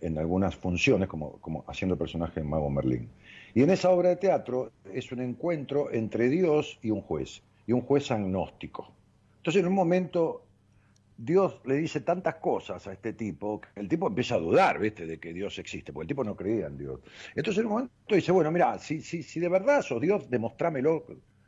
en 0.01 0.17
algunas 0.17 0.55
funciones 0.55 1.07
como, 1.07 1.33
como 1.39 1.63
haciendo 1.67 1.93
el 1.93 1.99
personaje 1.99 2.41
de 2.41 2.45
Mago 2.45 2.69
Merlín. 2.69 3.09
Y 3.53 3.63
en 3.63 3.69
esa 3.69 3.89
obra 3.91 4.09
de 4.09 4.17
teatro 4.17 4.71
es 4.91 5.11
un 5.11 5.21
encuentro 5.21 5.91
entre 5.91 6.27
Dios 6.29 6.77
y 6.81 6.91
un 6.91 7.01
juez, 7.01 7.41
y 7.67 7.71
un 7.71 7.81
juez 7.81 8.11
agnóstico. 8.11 8.91
Entonces 9.37 9.61
en 9.61 9.67
un 9.67 9.75
momento 9.75 10.41
Dios 11.17 11.61
le 11.65 11.75
dice 11.75 12.01
tantas 12.01 12.35
cosas 12.35 12.85
a 12.87 12.93
este 12.93 13.13
tipo 13.13 13.61
que 13.61 13.79
el 13.79 13.87
tipo 13.87 14.07
empieza 14.07 14.35
a 14.35 14.39
dudar, 14.39 14.79
¿viste?, 14.79 15.05
de 15.05 15.17
que 15.17 15.33
Dios 15.33 15.57
existe, 15.59 15.93
porque 15.93 16.03
el 16.03 16.07
tipo 16.09 16.23
no 16.23 16.35
creía 16.35 16.67
en 16.67 16.77
Dios. 16.77 16.99
Entonces 17.35 17.61
en 17.61 17.67
un 17.67 17.71
momento 17.71 18.15
dice, 18.15 18.31
bueno, 18.31 18.51
mira, 18.51 18.77
si, 18.79 19.01
si, 19.01 19.23
si 19.23 19.39
de 19.39 19.47
verdad 19.47 19.81
sos 19.81 20.01
Dios, 20.01 20.29
demostrámelo, 20.29 21.05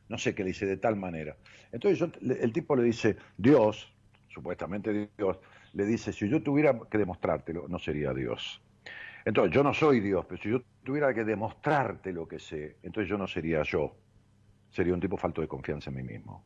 no 0.09 0.17
sé 0.17 0.33
qué 0.33 0.43
le 0.43 0.49
dice, 0.49 0.65
de 0.65 0.77
tal 0.77 0.95
manera. 0.95 1.35
Entonces 1.71 2.09
el 2.21 2.53
tipo 2.53 2.75
le 2.75 2.83
dice, 2.83 3.17
Dios, 3.37 3.93
supuestamente 4.27 5.09
Dios, 5.17 5.37
le 5.73 5.85
dice, 5.85 6.13
si 6.13 6.29
yo 6.29 6.41
tuviera 6.41 6.79
que 6.89 6.97
demostrártelo, 6.97 7.67
no 7.67 7.79
sería 7.79 8.13
Dios. 8.13 8.61
Entonces 9.25 9.53
yo 9.53 9.63
no 9.63 9.73
soy 9.73 9.99
Dios, 9.99 10.25
pero 10.27 10.41
si 10.41 10.49
yo 10.49 10.61
tuviera 10.83 11.13
que 11.13 11.25
demostrarte 11.25 12.13
lo 12.13 12.27
que 12.27 12.39
sé, 12.39 12.77
entonces 12.83 13.09
yo 13.09 13.17
no 13.17 13.27
sería 13.27 13.61
yo. 13.63 13.95
Sería 14.69 14.93
un 14.93 14.99
tipo 14.99 15.17
falto 15.17 15.41
de 15.41 15.47
confianza 15.47 15.89
en 15.89 15.97
mí 15.97 16.03
mismo. 16.03 16.45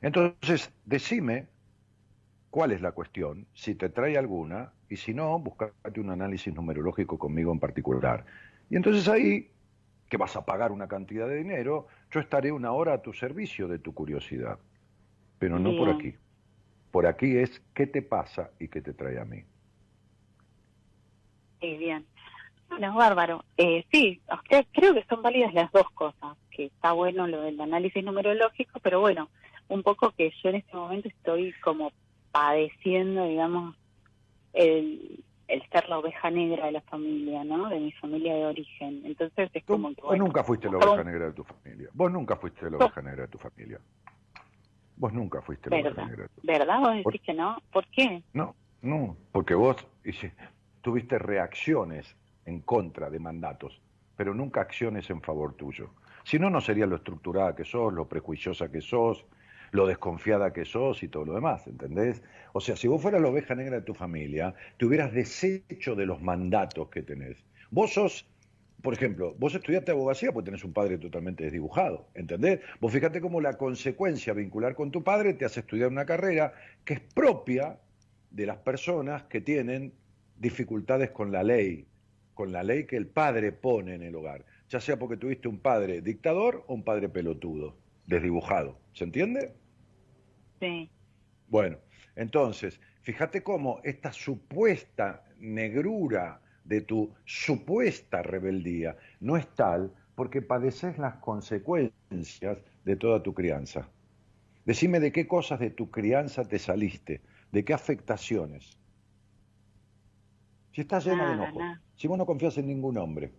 Entonces, 0.00 0.72
decime 0.84 1.48
cuál 2.50 2.72
es 2.72 2.80
la 2.80 2.92
cuestión, 2.92 3.46
si 3.52 3.74
te 3.74 3.90
trae 3.90 4.16
alguna, 4.16 4.72
y 4.88 4.96
si 4.96 5.14
no, 5.14 5.38
buscate 5.38 6.00
un 6.00 6.10
análisis 6.10 6.52
numerológico 6.54 7.18
conmigo 7.18 7.52
en 7.52 7.60
particular. 7.60 8.24
Y 8.70 8.76
entonces 8.76 9.06
ahí, 9.08 9.50
que 10.10 10.16
vas 10.16 10.36
a 10.36 10.44
pagar 10.44 10.72
una 10.72 10.88
cantidad 10.88 11.28
de 11.28 11.36
dinero, 11.36 11.86
yo 12.10 12.20
estaré 12.20 12.50
una 12.50 12.72
hora 12.72 12.94
a 12.94 13.00
tu 13.00 13.12
servicio 13.12 13.68
de 13.68 13.78
tu 13.78 13.94
curiosidad. 13.94 14.58
Pero 15.38 15.58
no 15.58 15.74
por 15.76 15.88
aquí. 15.88 16.14
Por 16.90 17.06
aquí 17.06 17.36
es 17.36 17.62
qué 17.72 17.86
te 17.86 18.02
pasa 18.02 18.50
y 18.58 18.68
qué 18.68 18.82
te 18.82 18.92
trae 18.92 19.20
a 19.20 19.24
mí. 19.24 19.44
Sí, 21.60 21.76
bien. 21.78 22.04
Bueno, 22.68 22.92
bárbaro. 22.94 23.44
Eh, 23.56 23.84
sí, 23.92 24.20
creo 24.72 24.94
que 24.94 25.04
son 25.08 25.22
válidas 25.22 25.54
las 25.54 25.70
dos 25.70 25.88
cosas, 25.90 26.36
que 26.50 26.66
está 26.66 26.92
bueno 26.92 27.28
lo 27.28 27.42
del 27.42 27.60
análisis 27.60 28.04
numerológico, 28.04 28.80
pero 28.80 29.00
bueno, 29.00 29.30
un 29.68 29.84
poco 29.84 30.10
que 30.10 30.32
yo 30.42 30.50
en 30.50 30.56
este 30.56 30.76
momento 30.76 31.08
estoy 31.08 31.52
como 31.62 31.92
padeciendo, 32.32 33.26
digamos, 33.26 33.76
el, 34.54 35.22
el 35.50 35.62
ser 35.70 35.88
la 35.88 35.98
oveja 35.98 36.30
negra 36.30 36.66
de 36.66 36.72
la 36.72 36.80
familia, 36.82 37.44
¿no? 37.44 37.68
De 37.68 37.80
mi 37.80 37.92
familia 37.92 38.34
de 38.34 38.46
origen. 38.46 39.02
Entonces 39.04 39.50
es 39.52 39.64
como 39.64 39.94
que, 39.94 40.02
Vos 40.02 40.18
nunca 40.18 40.44
fuiste 40.44 40.70
la 40.70 40.78
oveja 40.78 41.04
negra 41.04 41.26
de 41.26 41.32
tu 41.32 41.44
familia. 41.44 41.88
Vos 41.92 42.12
nunca 42.12 42.36
fuiste 42.36 42.70
la 42.70 42.76
oveja 42.76 43.02
negra 43.02 43.22
de 43.22 43.28
tu 43.28 43.38
familia. 43.38 43.80
Vos 44.96 45.12
nunca 45.12 45.42
fuiste 45.42 45.70
la 45.70 45.76
oveja 45.76 46.06
negra 46.06 46.22
de 46.24 46.28
tu 46.28 46.46
¿Verdad? 46.46 46.78
Vos 46.80 46.96
decís 47.04 47.22
que 47.22 47.34
no. 47.34 47.56
¿Por 47.72 47.86
qué? 47.88 48.22
No, 48.32 48.54
no, 48.82 49.16
porque 49.32 49.54
vos 49.54 49.86
tuviste 50.80 51.18
reacciones 51.18 52.16
en 52.46 52.60
contra 52.60 53.10
de 53.10 53.18
mandatos, 53.18 53.80
pero 54.16 54.34
nunca 54.34 54.60
acciones 54.60 55.10
en 55.10 55.20
favor 55.20 55.54
tuyo. 55.54 55.90
Si 56.24 56.38
no, 56.38 56.50
no 56.50 56.60
sería 56.60 56.86
lo 56.86 56.96
estructurada 56.96 57.56
que 57.56 57.64
sos, 57.64 57.92
lo 57.92 58.06
prejuiciosa 58.06 58.70
que 58.70 58.80
sos, 58.80 59.24
lo 59.72 59.86
desconfiada 59.86 60.52
que 60.52 60.64
sos 60.64 61.02
y 61.02 61.08
todo 61.08 61.24
lo 61.24 61.34
demás, 61.34 61.66
¿entendés? 61.66 62.22
O 62.52 62.60
sea, 62.60 62.76
si 62.76 62.88
vos 62.88 63.00
fueras 63.00 63.20
la 63.20 63.28
oveja 63.28 63.54
negra 63.54 63.76
de 63.76 63.82
tu 63.82 63.94
familia, 63.94 64.54
te 64.76 64.86
hubieras 64.86 65.12
deshecho 65.12 65.94
de 65.94 66.06
los 66.06 66.20
mandatos 66.22 66.88
que 66.88 67.02
tenés. 67.02 67.36
Vos 67.70 67.92
sos, 67.92 68.26
por 68.82 68.94
ejemplo, 68.94 69.34
vos 69.38 69.54
estudiaste 69.54 69.92
abogacía 69.92 70.32
porque 70.32 70.46
tenés 70.46 70.64
un 70.64 70.72
padre 70.72 70.98
totalmente 70.98 71.44
desdibujado, 71.44 72.08
¿entendés? 72.14 72.60
Vos 72.80 72.92
fíjate 72.92 73.20
cómo 73.20 73.40
la 73.40 73.56
consecuencia 73.56 74.32
vincular 74.32 74.74
con 74.74 74.90
tu 74.90 75.04
padre 75.04 75.34
te 75.34 75.44
hace 75.44 75.60
estudiar 75.60 75.88
una 75.88 76.06
carrera 76.06 76.52
que 76.84 76.94
es 76.94 77.00
propia 77.00 77.78
de 78.30 78.46
las 78.46 78.58
personas 78.58 79.24
que 79.24 79.40
tienen 79.40 79.92
dificultades 80.38 81.10
con 81.10 81.30
la 81.30 81.42
ley, 81.42 81.86
con 82.34 82.52
la 82.52 82.62
ley 82.62 82.86
que 82.86 82.96
el 82.96 83.06
padre 83.06 83.52
pone 83.52 83.94
en 83.94 84.02
el 84.02 84.14
hogar, 84.14 84.44
ya 84.68 84.80
sea 84.80 84.98
porque 84.98 85.16
tuviste 85.16 85.48
un 85.48 85.58
padre 85.58 86.00
dictador 86.00 86.64
o 86.66 86.74
un 86.74 86.82
padre 86.82 87.08
pelotudo, 87.08 87.76
desdibujado, 88.10 88.76
¿se 88.92 89.04
entiende? 89.04 89.54
Sí. 90.60 90.90
Bueno, 91.46 91.78
entonces, 92.16 92.80
fíjate 93.02 93.42
cómo 93.42 93.80
esta 93.84 94.12
supuesta 94.12 95.24
negrura 95.38 96.42
de 96.64 96.80
tu 96.82 97.14
supuesta 97.24 98.22
rebeldía 98.22 98.96
no 99.20 99.36
es 99.36 99.46
tal 99.54 99.94
porque 100.16 100.42
padeces 100.42 100.98
las 100.98 101.14
consecuencias 101.16 102.58
de 102.84 102.96
toda 102.96 103.22
tu 103.22 103.32
crianza. 103.32 103.88
Decime 104.66 105.00
de 105.00 105.12
qué 105.12 105.26
cosas 105.26 105.60
de 105.60 105.70
tu 105.70 105.90
crianza 105.90 106.44
te 106.44 106.58
saliste, 106.58 107.22
de 107.52 107.64
qué 107.64 107.72
afectaciones. 107.72 108.76
Si 110.72 110.82
estás 110.82 111.06
llena 111.06 111.28
de 111.28 111.34
enojo, 111.34 111.58
nada. 111.60 111.80
si 111.94 112.08
vos 112.08 112.18
no 112.18 112.26
confías 112.26 112.58
en 112.58 112.66
ningún 112.66 112.98
hombre, 112.98 113.32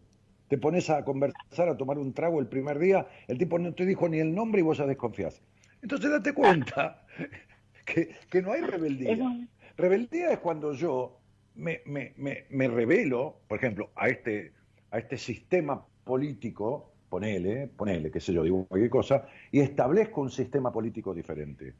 te 0.51 0.57
pones 0.57 0.89
a 0.89 1.05
conversar, 1.05 1.69
a 1.69 1.77
tomar 1.77 1.97
un 1.97 2.11
trago 2.11 2.41
el 2.41 2.47
primer 2.47 2.77
día, 2.77 3.07
el 3.29 3.37
tipo 3.37 3.57
no 3.57 3.73
te 3.73 3.85
dijo 3.85 4.09
ni 4.09 4.19
el 4.19 4.35
nombre 4.35 4.59
y 4.59 4.63
vos 4.63 4.79
ya 4.79 4.85
desconfías. 4.85 5.41
Entonces 5.81 6.11
date 6.11 6.33
cuenta 6.33 7.05
que, 7.85 8.09
que 8.29 8.41
no 8.41 8.51
hay 8.51 8.59
rebeldía. 8.59 9.47
Rebeldía 9.77 10.33
es 10.33 10.39
cuando 10.39 10.73
yo 10.73 11.21
me, 11.55 11.79
me, 11.85 12.11
me, 12.17 12.47
me 12.49 12.67
revelo, 12.67 13.37
por 13.47 13.59
ejemplo, 13.59 13.91
a 13.95 14.09
este, 14.09 14.51
a 14.91 14.99
este 14.99 15.17
sistema 15.17 15.85
político, 16.03 16.91
ponele, 17.07 17.69
ponele, 17.69 18.11
qué 18.11 18.19
sé 18.19 18.33
yo, 18.33 18.43
digo 18.43 18.65
cualquier 18.65 18.91
cosa, 18.91 19.27
y 19.53 19.61
establezco 19.61 20.19
un 20.19 20.31
sistema 20.31 20.69
político 20.69 21.13
diferente. 21.13 21.75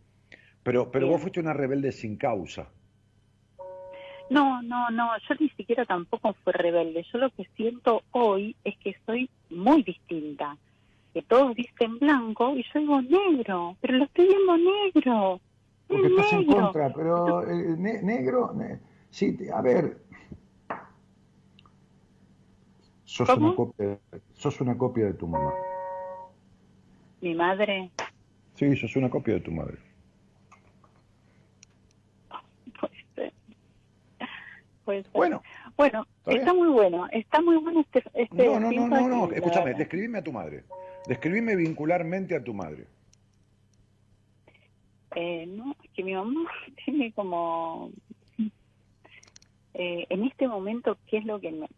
Pero, 0.64 0.90
pero 0.90 1.10
vos 1.10 1.20
fuiste 1.20 1.42
una 1.42 1.52
rebelde 1.52 1.92
sin 1.92 2.16
causa. 2.16 2.70
No, 4.32 4.62
no, 4.62 4.90
no, 4.92 5.10
yo 5.28 5.36
ni 5.42 5.50
siquiera 5.50 5.84
tampoco 5.86 6.34
fui 6.44 6.54
rebelde. 6.54 7.04
Yo 7.12 7.18
lo 7.20 7.30
que 7.32 7.44
siento 7.58 8.02
hoy 8.12 8.56
es 8.64 8.78
que 8.78 8.96
soy 9.06 9.30
muy 9.50 9.84
distinta. 9.84 10.58
Que 11.14 11.22
todos 11.24 11.54
dicen 11.54 12.00
blanco 12.00 12.56
y 12.56 12.64
yo 12.74 12.80
digo 12.80 13.02
negro, 13.02 13.76
pero 13.82 13.98
lo 13.98 14.06
estoy 14.06 14.28
viendo 14.28 14.56
negro. 14.58 15.42
Porque 15.86 16.08
Es 16.08 16.12
estás 16.14 16.32
en 16.32 16.40
negro. 16.48 16.56
contra, 16.62 16.94
pero 16.94 17.44
eh, 17.46 17.76
ne- 17.78 18.02
negro, 18.02 18.54
ne- 18.54 18.80
sí, 19.10 19.36
te- 19.36 19.52
a 19.52 19.62
ver. 19.62 19.98
Sos 23.04 23.30
¿Cómo? 23.30 23.48
una, 23.48 23.56
copia, 23.58 24.00
sos 24.38 24.62
una 24.62 24.78
copia 24.78 25.08
de 25.08 25.14
tu 25.16 25.28
mamá. 25.28 25.54
Mi 27.20 27.36
madre, 27.36 27.92
Sí, 28.56 28.74
sos 28.78 28.96
una 28.96 29.10
copia 29.10 29.34
de 29.34 29.40
tu 29.42 29.52
madre. 29.52 29.78
pues, 32.80 33.34
pues 34.86 35.06
Bueno, 35.14 35.44
bueno, 35.78 36.06
está 36.26 36.54
muy 36.54 36.70
bueno, 36.70 37.08
está 37.12 37.42
muy 37.42 37.58
bueno 37.58 37.82
este, 37.82 38.04
este 38.14 38.46
No, 38.46 38.60
no, 38.60 38.72
no, 38.72 38.88
no, 38.88 39.08
no, 39.08 39.32
escúchame, 39.32 39.74
describime 39.74 40.20
a 40.20 40.24
tu 40.24 40.32
madre. 40.32 40.64
Describime 41.08 41.56
vincularmente 41.56 42.36
a 42.36 42.44
tu 42.44 42.54
madre. 42.54 42.86
Eh, 45.16 45.46
no, 45.48 45.76
es 45.84 45.90
que 45.94 46.04
mi 46.04 46.14
mamá 46.14 46.50
tiene 46.86 47.12
como... 47.14 47.92
Eh, 49.74 50.06
en 50.10 50.24
este 50.26 50.50
momento, 50.50 50.98
¿qué 51.08 51.18
es 51.20 51.26
lo 51.26 51.40
que 51.40 51.50
me- 51.52 51.70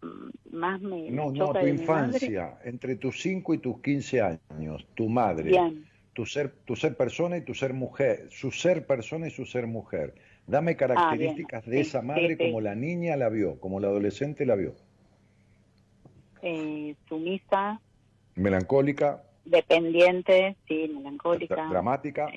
más 0.51 0.81
me 0.81 1.11
No, 1.11 1.25
no, 1.31 1.49
tu 1.49 1.53
madre? 1.53 1.69
infancia, 1.69 2.57
entre 2.63 2.95
tus 2.95 3.21
5 3.21 3.53
y 3.53 3.59
tus 3.59 3.81
15 3.81 4.19
años, 4.21 4.85
tu 4.95 5.09
madre, 5.09 5.43
Bien. 5.51 5.85
tu 6.13 6.25
ser, 6.25 6.51
tu 6.65 6.75
ser 6.75 6.97
persona 6.97 7.37
y 7.37 7.41
tu 7.41 7.53
ser 7.53 7.73
mujer, 7.73 8.29
su 8.31 8.49
ser 8.51 8.87
persona 8.87 9.27
y 9.27 9.31
su 9.31 9.45
ser 9.45 9.67
mujer. 9.67 10.15
Dame 10.47 10.75
características 10.75 11.65
de 11.65 11.75
Sí, 11.75 11.79
esa 11.81 12.01
madre 12.01 12.35
sí. 12.37 12.43
como 12.45 12.61
la 12.61 12.75
niña 12.75 13.15
la 13.17 13.29
vio, 13.29 13.59
como 13.59 13.79
la 13.79 13.87
adolescente 13.87 14.45
la 14.45 14.55
vio. 14.55 14.75
Eh, 16.41 16.95
sumisa, 17.07 17.79
Melancólica, 18.35 19.23
dependiente, 19.45 20.57
sí, 20.67 20.89
melancólica, 20.93 21.55
dra- 21.55 21.69
dramática, 21.69 22.27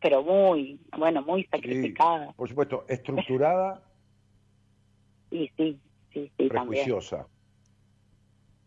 pero 0.00 0.22
muy, 0.22 0.80
bueno, 0.96 1.22
muy 1.22 1.44
sacrificada. 1.50 2.32
por 2.36 2.48
supuesto, 2.48 2.84
estructurada, 2.88 3.82
Y 5.30 5.48
sí, 5.56 5.78
sí, 6.12 6.32
sí, 6.38 6.48
también. 6.48 6.48
prejuiciosa. 6.48 7.26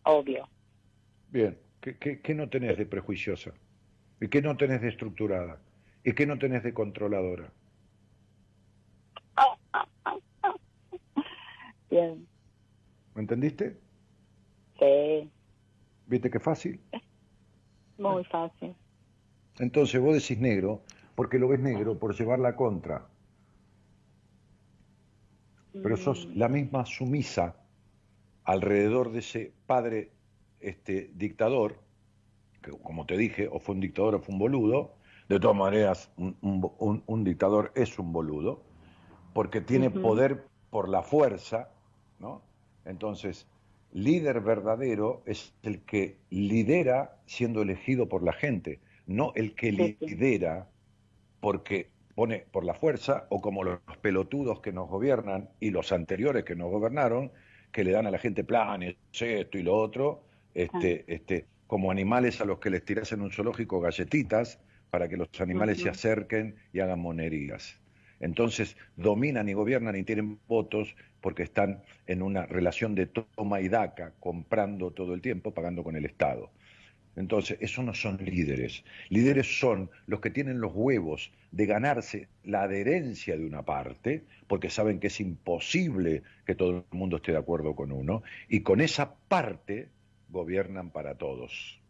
obvio. 0.04 0.48
Bien, 1.28 1.58
¿qué, 1.80 1.96
qué, 1.98 2.20
qué 2.20 2.34
no 2.34 2.48
tenés 2.48 2.78
de 2.78 2.86
prejuiciosa? 2.86 3.52
¿Y 4.20 4.28
qué 4.28 4.40
no 4.42 4.56
tenés 4.56 4.80
de 4.82 4.88
estructurada? 4.88 5.60
¿Y 6.04 6.12
qué 6.14 6.26
no 6.26 6.38
tenés 6.38 6.62
de 6.62 6.72
controladora? 6.74 7.52
Bien, 11.92 12.26
¿Me 13.14 13.20
entendiste? 13.22 13.80
sí, 14.78 15.32
¿Viste 16.06 16.30
qué 16.30 16.38
fácil? 16.38 16.80
muy 17.96 18.24
fácil. 18.24 18.76
Entonces 19.58 19.98
vos 19.98 20.12
decís 20.12 20.38
negro 20.38 20.84
porque 21.14 21.38
lo 21.38 21.48
ves 21.48 21.58
negro 21.60 21.98
por 21.98 22.14
llevar 22.14 22.38
la 22.38 22.54
contra. 22.54 23.08
Pero 25.82 25.96
sos 25.96 26.28
la 26.34 26.48
misma 26.48 26.86
sumisa 26.86 27.56
alrededor 28.44 29.12
de 29.12 29.20
ese 29.20 29.54
padre 29.66 30.12
este, 30.60 31.12
dictador, 31.14 31.80
que 32.62 32.72
como 32.72 33.06
te 33.06 33.16
dije, 33.18 33.48
o 33.52 33.60
fue 33.60 33.76
un 33.76 33.82
dictador 33.82 34.16
o 34.16 34.20
fue 34.20 34.34
un 34.34 34.40
boludo. 34.40 34.98
De 35.28 35.40
todas 35.40 35.56
maneras, 35.56 36.12
un, 36.18 36.36
un- 36.42 37.04
un- 37.06 37.24
dictador 37.24 37.72
es 37.76 37.98
un 37.98 38.12
boludo, 38.12 38.64
porque 39.34 39.60
tiene 39.62 39.90
poder 39.90 40.46
por 40.70 40.88
la 40.90 41.02
fuerza, 41.02 41.71
¿no? 42.22 42.42
Entonces, 42.86 43.46
líder 43.92 44.40
verdadero 44.40 45.22
es 45.26 45.52
el 45.62 45.82
que 45.82 46.16
lidera 46.30 47.16
siendo 47.26 47.60
elegido 47.60 48.08
por 48.08 48.22
la 48.22 48.32
gente, 48.32 48.80
no 49.06 49.32
el 49.34 49.54
que 49.54 49.72
lidera 49.72 50.68
porque 51.40 51.90
pone 52.14 52.46
por 52.50 52.64
la 52.64 52.74
fuerza 52.74 53.26
o 53.30 53.40
como 53.40 53.64
los 53.64 53.80
pelotudos 54.00 54.60
que 54.60 54.72
nos 54.72 54.88
gobiernan 54.88 55.50
y 55.60 55.70
los 55.70 55.92
anteriores 55.92 56.44
que 56.44 56.56
nos 56.56 56.70
gobernaron, 56.70 57.32
que 57.70 57.84
le 57.84 57.90
dan 57.90 58.06
a 58.06 58.10
la 58.10 58.18
gente 58.18 58.44
planes, 58.44 58.96
esto 59.12 59.58
y 59.58 59.62
lo 59.62 59.74
otro, 59.74 60.22
este, 60.54 61.04
este, 61.12 61.46
como 61.66 61.90
animales 61.90 62.40
a 62.40 62.44
los 62.44 62.58
que 62.58 62.70
les 62.70 62.84
tiras 62.84 63.12
en 63.12 63.22
un 63.22 63.30
zoológico 63.30 63.80
galletitas 63.80 64.60
para 64.90 65.08
que 65.08 65.16
los 65.16 65.28
animales 65.40 65.80
se 65.80 65.88
acerquen 65.88 66.54
y 66.72 66.80
hagan 66.80 67.00
monerías. 67.00 67.81
Entonces 68.22 68.76
dominan 68.96 69.48
y 69.48 69.52
gobiernan 69.52 69.96
y 69.96 70.04
tienen 70.04 70.38
votos 70.48 70.96
porque 71.20 71.42
están 71.42 71.82
en 72.06 72.22
una 72.22 72.46
relación 72.46 72.94
de 72.94 73.06
toma 73.06 73.60
y 73.60 73.68
daca, 73.68 74.14
comprando 74.20 74.92
todo 74.92 75.12
el 75.12 75.20
tiempo, 75.20 75.52
pagando 75.52 75.84
con 75.84 75.96
el 75.96 76.06
Estado. 76.06 76.50
Entonces, 77.14 77.58
esos 77.60 77.84
no 77.84 77.92
son 77.92 78.16
líderes. 78.24 78.84
Líderes 79.10 79.58
son 79.58 79.90
los 80.06 80.20
que 80.20 80.30
tienen 80.30 80.60
los 80.60 80.72
huevos 80.74 81.30
de 81.50 81.66
ganarse 81.66 82.28
la 82.44 82.62
adherencia 82.62 83.36
de 83.36 83.44
una 83.44 83.62
parte, 83.62 84.24
porque 84.46 84.70
saben 84.70 84.98
que 84.98 85.08
es 85.08 85.20
imposible 85.20 86.22
que 86.46 86.54
todo 86.54 86.86
el 86.90 86.98
mundo 86.98 87.16
esté 87.16 87.32
de 87.32 87.38
acuerdo 87.38 87.74
con 87.74 87.92
uno, 87.92 88.22
y 88.48 88.60
con 88.60 88.80
esa 88.80 89.14
parte 89.28 89.88
gobiernan 90.30 90.90
para 90.90 91.16
todos. 91.16 91.80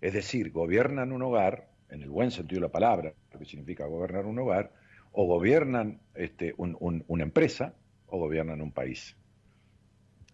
Es 0.00 0.14
decir, 0.14 0.50
gobiernan 0.50 1.12
un 1.12 1.22
hogar, 1.22 1.68
en 1.90 2.02
el 2.02 2.08
buen 2.08 2.30
sentido 2.30 2.60
de 2.60 2.68
la 2.68 2.72
palabra, 2.72 3.12
lo 3.32 3.38
que 3.38 3.44
significa 3.44 3.84
gobernar 3.84 4.24
un 4.24 4.38
hogar, 4.38 4.72
o 5.12 5.26
gobiernan 5.26 6.00
este, 6.14 6.54
un- 6.56 6.76
un- 6.80 7.04
una 7.08 7.22
empresa, 7.24 7.74
o 8.06 8.18
gobiernan 8.18 8.60
un 8.60 8.72
país. 8.72 9.16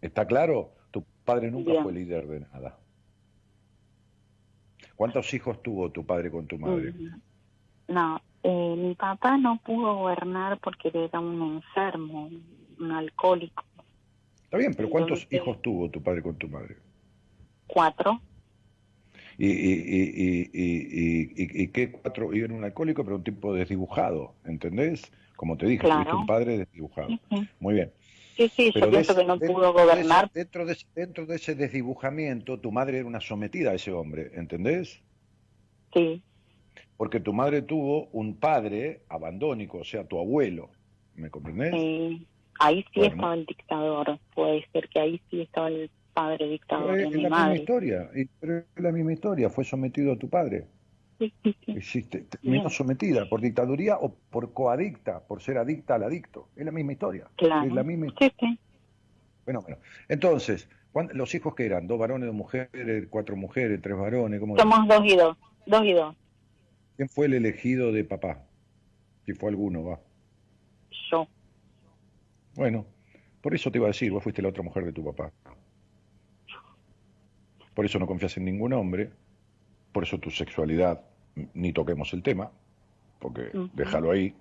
¿Está 0.01 0.27
claro? 0.27 0.73
Tu 0.90 1.05
padre 1.24 1.51
nunca 1.51 1.73
Bien. 1.73 1.82
fue 1.82 1.93
líder 1.93 2.27
de 2.27 2.40
nada. 2.40 2.78
¿Cuántos 4.94 5.32
hijos 5.35 5.62
tuvo 5.62 5.90
tu 5.90 6.05
padre 6.07 6.31
con 6.31 6.47
tu 6.47 6.59
madre? 6.59 6.93
Mm, 6.93 7.20
No, 7.89 8.20
eh, 8.43 8.74
mi 8.77 8.94
papá 8.94 9.36
no 9.36 9.61
pudo 9.65 9.94
gobernar 9.97 10.59
porque 10.61 10.90
era 10.93 11.20
un 11.20 11.57
enfermo, 11.57 12.28
un 12.81 12.90
alcohólico. 12.93 13.62
Está 14.43 14.57
bien, 14.57 14.74
pero 14.74 14.90
¿cuántos 14.90 15.23
Entonces- 15.23 15.40
hijos 15.40 15.62
tuvo 15.62 15.89
tu 15.90 16.03
padre 16.03 16.23
con 16.23 16.36
tu 16.36 16.48
madre? 16.48 16.77
Cuatro. 17.66 18.20
¿Y, 19.39 19.47
y, 19.47 19.51
y, 19.53 20.51
y, 20.53 20.61
y, 20.63 21.43
y- 21.43 21.63
y 21.65 21.69
qué 21.69 21.91
cuatro? 21.93 22.35
Y 22.35 22.41
era 22.41 22.55
un 22.55 22.65
alcohólico, 22.65 23.05
pero 23.05 23.17
un 23.17 23.25
tipo 23.25 23.53
desdibujado, 23.53 24.35
¿entendés? 24.47 25.13
Como 25.37 25.57
te 25.59 25.67
dije, 25.67 25.85
Claro. 25.85 26.21
un 26.21 26.27
padre 26.27 26.59
desdibujado. 26.59 27.09
Muy 27.61 27.75
bien. 27.75 27.93
Sí, 28.37 28.49
sí, 28.49 28.71
Pero 28.73 28.87
yo 28.87 28.91
pienso 28.93 29.13
ese- 29.13 29.21
que 29.21 29.27
no 29.27 29.37
dentro 29.37 29.55
pudo 29.57 29.73
de 29.73 29.79
ese- 29.79 29.85
gobernar. 29.85 30.31
dentro, 30.33 30.65
de, 30.67 30.73
ese- 30.73 30.87
dentro 30.95 31.27
de 31.27 31.37
ese 31.37 31.55
desdibujamiento, 31.55 32.59
tu 32.61 32.73
madre 32.73 32.99
era 32.99 33.07
una 33.07 33.21
sometida 33.21 33.71
a 33.71 33.75
ese 33.75 33.93
hombre, 33.93 34.31
¿entendés? 34.35 35.01
Sí. 35.95 36.23
Porque 36.97 37.21
tu 37.21 37.33
madre 37.35 37.61
tuvo 37.63 38.07
un 38.13 38.37
padre 38.37 39.03
abandónico, 39.09 39.79
o 39.79 39.85
sea, 39.85 40.05
tu 40.05 40.19
abuelo, 40.19 40.71
¿me 41.15 41.29
comprendés? 41.31 41.73
Sí. 41.73 42.27
Ahí 42.59 42.83
sí 42.95 43.01
Bueno. 43.01 43.15
estaba 43.15 43.35
el 43.35 43.45
dictador. 43.47 44.19
Puede 44.35 44.67
ser 44.73 44.89
que 44.89 44.99
ahí 45.01 45.21
sí 45.31 45.43
estaba 45.43 45.69
el 45.69 45.91
padre 46.16 46.48
dictador 46.48 46.97
de 46.97 47.02
es 47.05 47.10
mi 47.10 47.22
la 47.24 47.28
misma 47.28 47.55
historia, 47.55 48.10
es 48.14 48.28
la 48.76 48.90
misma 48.90 49.12
historia, 49.12 49.51
fue 49.51 49.64
sometido 49.64 50.12
a 50.14 50.16
tu 50.18 50.30
padre. 50.30 50.66
Existe, 51.66 52.22
terminó 52.22 52.62
Bien. 52.62 52.70
sometida 52.70 53.28
por 53.28 53.43
dictaduría 53.43 53.97
o 53.98 54.14
por 54.30 54.55
coadicta, 54.55 55.20
por 55.26 55.43
ser 55.43 55.59
adicta 55.59 55.94
al 55.97 56.05
adicto. 56.05 56.48
Es 56.56 56.64
la 56.64 56.72
misma 56.72 56.93
historia. 56.93 57.28
Claro. 57.36 57.66
Es 57.66 57.72
la 57.72 57.82
misma 57.82 58.06
Sí, 58.18 58.32
sí. 58.40 58.59
Bueno, 59.44 59.60
bueno. 59.60 59.76
Entonces, 60.09 60.68
¿cuán- 60.90 61.10
¿los 61.12 61.34
hijos 61.34 61.55
que 61.55 61.66
eran? 61.66 61.86
¿Dos 61.86 61.98
varones, 61.98 62.26
dos 62.26 62.34
mujeres, 62.34 63.06
cuatro 63.10 63.36
mujeres, 63.36 63.80
tres 63.82 63.97
varones? 63.97 64.40
¿Cómo 64.40 64.56
Somos 64.56 64.88
dos 64.88 65.05
y 65.05 65.16
dos. 65.16 65.36
Dos 65.66 65.84
y 65.84 65.93
dos. 65.93 66.16
¿Quién 66.97 67.09
fue 67.10 67.26
el 67.26 67.34
elegido 67.34 67.93
de 67.93 68.05
papá? 68.05 68.43
Si 69.26 69.34
fue 69.34 69.51
alguno, 69.51 69.84
va. 69.84 70.01
Yo. 71.10 71.28
Bueno, 72.55 72.86
por 73.43 73.55
eso 73.55 73.70
te 73.70 73.78
iba 73.78 73.86
a 73.86 73.93
decir, 73.93 74.10
vos 74.10 74.22
fuiste 74.22 74.40
la 74.40 74.48
otra 74.48 74.62
mujer 74.62 74.84
de 74.86 74.93
tu 74.93 75.05
papá. 75.05 75.30
Por 77.77 77.85
eso 77.85 77.98
no 77.98 78.07
confías 78.07 78.35
en 78.39 78.47
ningún 78.47 78.73
hombre, 78.73 79.11
por 79.93 80.03
eso 80.03 80.19
tu 80.19 80.31
sexualidad, 80.31 81.03
n- 81.36 81.51
ni 81.53 81.74
toquemos 81.74 82.11
el 82.15 82.23
tema, 82.23 82.51
porque 83.20 83.51
Ujú. 83.53 83.70
déjalo 83.74 84.11
ahí. 84.12 84.35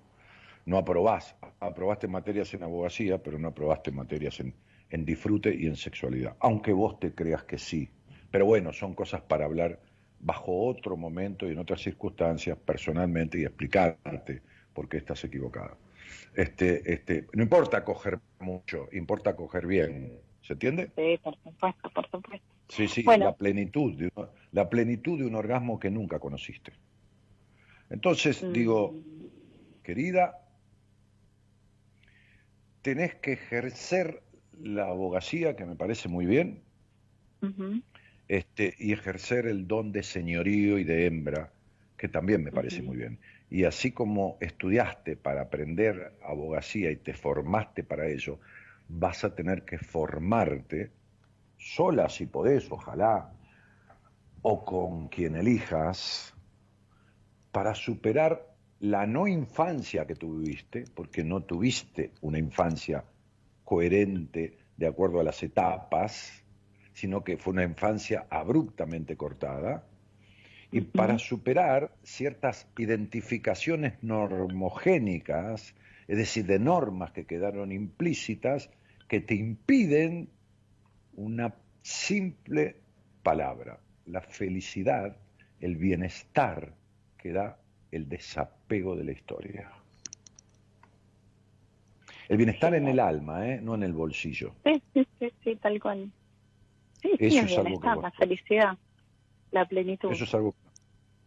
No 0.64 0.78
aprobás, 0.78 1.36
aprobaste 1.60 2.08
materias 2.08 2.54
en 2.54 2.62
abogacía, 2.62 3.22
pero 3.22 3.38
no 3.38 3.48
aprobaste 3.48 3.92
materias 3.92 4.40
en, 4.40 4.54
en 4.88 5.04
disfrute 5.04 5.54
y 5.54 5.66
en 5.66 5.76
sexualidad, 5.76 6.34
aunque 6.40 6.72
vos 6.72 6.98
te 6.98 7.14
creas 7.14 7.44
que 7.44 7.58
sí. 7.58 7.90
Pero 8.30 8.46
bueno, 8.46 8.72
son 8.72 8.94
cosas 8.94 9.20
para 9.20 9.44
hablar 9.44 9.80
bajo 10.18 10.66
otro 10.66 10.96
momento 10.96 11.46
y 11.46 11.52
en 11.52 11.58
otras 11.58 11.82
circunstancias 11.82 12.56
personalmente 12.56 13.38
y 13.38 13.44
explicarte 13.44 14.40
por 14.72 14.88
qué 14.88 14.96
estás 14.96 15.22
equivocada. 15.24 15.76
Este, 16.34 16.90
este, 16.90 17.26
no 17.34 17.42
importa 17.42 17.84
coger 17.84 18.18
mucho, 18.40 18.88
importa 18.92 19.36
coger 19.36 19.66
bien. 19.66 20.20
¿Se 20.40 20.54
entiende? 20.54 20.90
Sí, 20.96 21.18
por 21.22 21.36
supuesto, 21.42 21.90
por 21.90 22.10
supuesto. 22.10 22.55
Sí, 22.68 22.88
sí, 22.88 23.02
Bueno. 23.02 23.26
la 23.26 23.36
plenitud, 23.36 23.96
de 23.96 24.10
un, 24.14 24.28
la 24.52 24.68
plenitud 24.68 25.18
de 25.18 25.26
un 25.26 25.34
orgasmo 25.34 25.78
que 25.78 25.90
nunca 25.90 26.18
conociste. 26.18 26.72
Entonces, 27.90 28.42
Mm. 28.42 28.52
digo, 28.52 28.94
querida, 29.82 30.34
tenés 32.82 33.14
que 33.16 33.32
ejercer 33.32 34.22
la 34.52 34.86
abogacía, 34.88 35.54
que 35.56 35.64
me 35.66 35.76
parece 35.76 36.08
muy 36.08 36.26
bien, 36.26 36.62
este, 38.28 38.74
y 38.78 38.92
ejercer 38.92 39.46
el 39.46 39.66
don 39.68 39.92
de 39.92 40.02
señorío 40.02 40.78
y 40.78 40.84
de 40.84 41.06
hembra, 41.06 41.52
que 41.96 42.08
también 42.08 42.42
me 42.42 42.50
parece 42.50 42.82
muy 42.82 42.96
bien. 42.96 43.20
Y 43.48 43.64
así 43.64 43.92
como 43.92 44.36
estudiaste 44.40 45.16
para 45.16 45.42
aprender 45.42 46.18
abogacía 46.22 46.90
y 46.90 46.96
te 46.96 47.14
formaste 47.14 47.84
para 47.84 48.08
ello, 48.08 48.40
vas 48.88 49.24
a 49.24 49.34
tener 49.34 49.64
que 49.64 49.78
formarte 49.78 50.90
sola 51.56 52.08
si 52.08 52.26
podés, 52.26 52.70
ojalá, 52.70 53.32
o 54.42 54.64
con 54.64 55.08
quien 55.08 55.36
elijas, 55.36 56.34
para 57.52 57.74
superar 57.74 58.54
la 58.80 59.06
no 59.06 59.26
infancia 59.26 60.06
que 60.06 60.14
tuviste, 60.14 60.84
porque 60.94 61.24
no 61.24 61.42
tuviste 61.42 62.12
una 62.20 62.38
infancia 62.38 63.04
coherente 63.64 64.58
de 64.76 64.86
acuerdo 64.86 65.20
a 65.20 65.24
las 65.24 65.42
etapas, 65.42 66.44
sino 66.92 67.24
que 67.24 67.36
fue 67.36 67.54
una 67.54 67.64
infancia 67.64 68.26
abruptamente 68.30 69.16
cortada, 69.16 69.86
y 70.70 70.80
para 70.80 71.18
superar 71.18 71.94
ciertas 72.02 72.68
identificaciones 72.76 74.02
normogénicas, 74.02 75.74
es 76.08 76.18
decir, 76.18 76.44
de 76.46 76.58
normas 76.58 77.12
que 77.12 77.24
quedaron 77.24 77.72
implícitas, 77.72 78.70
que 79.08 79.20
te 79.20 79.34
impiden 79.34 80.28
una 81.16 81.54
simple 81.82 82.76
palabra, 83.22 83.80
la 84.06 84.20
felicidad, 84.20 85.16
el 85.60 85.76
bienestar 85.76 86.74
que 87.18 87.32
da 87.32 87.58
el 87.90 88.08
desapego 88.08 88.94
de 88.96 89.04
la 89.04 89.12
historia. 89.12 89.70
El 92.28 92.36
bienestar 92.36 92.74
en 92.74 92.88
el 92.88 92.98
alma, 93.00 93.48
¿eh? 93.48 93.60
no 93.62 93.74
en 93.74 93.82
el 93.82 93.92
bolsillo. 93.92 94.52
Sí, 94.64 94.82
sí, 94.94 95.06
sí, 95.18 95.32
sí, 95.44 95.56
tal 95.56 95.80
cual. 95.80 96.10
Sí, 97.00 97.10
sí, 97.18 97.38
el 97.38 97.46
es 97.46 97.58
algo 97.58 97.80
que 97.80 97.86
la 97.86 98.10
felicidad, 98.10 98.78
la 99.52 99.64
plenitud. 99.64 100.10
Eso 100.10 100.24
es 100.24 100.34
algo, 100.34 100.54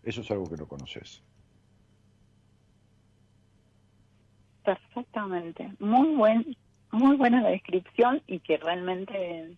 eso 0.03 0.21
es 0.21 0.31
algo 0.31 0.49
que 0.49 0.57
no 0.57 0.67
conoces. 0.67 1.23
Perfectamente. 4.63 5.71
Muy 5.79 6.15
buen, 6.15 6.57
muy 6.91 7.15
buena 7.15 7.41
la 7.41 7.49
descripción 7.49 8.21
y 8.27 8.39
que 8.39 8.57
realmente 8.57 9.55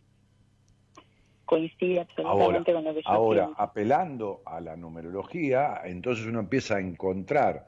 coincide 1.51 1.99
absolutamente 1.99 2.71
con 2.71 2.85
lo 2.85 2.93
que 2.93 3.01
yo 3.01 3.09
ahora 3.09 3.45
pienso. 3.47 3.61
apelando 3.61 4.41
a 4.45 4.61
la 4.61 4.77
numerología, 4.77 5.81
entonces 5.83 6.25
uno 6.25 6.39
empieza 6.39 6.77
a 6.77 6.79
encontrar 6.79 7.67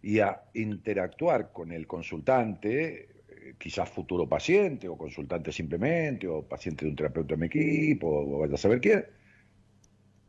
y 0.00 0.20
a 0.20 0.42
interactuar 0.54 1.50
con 1.52 1.72
el 1.72 1.88
consultante, 1.88 3.08
eh, 3.28 3.54
quizás 3.58 3.90
futuro 3.90 4.28
paciente 4.28 4.86
o 4.88 4.96
consultante 4.96 5.50
simplemente, 5.50 6.28
o 6.28 6.42
paciente 6.42 6.84
de 6.84 6.92
un 6.92 6.96
terapeuta 6.96 7.34
en 7.34 7.40
mi 7.40 7.46
equipo, 7.46 8.06
o 8.06 8.38
vaya 8.38 8.54
a 8.54 8.58
saber 8.58 8.80
quién, 8.80 9.04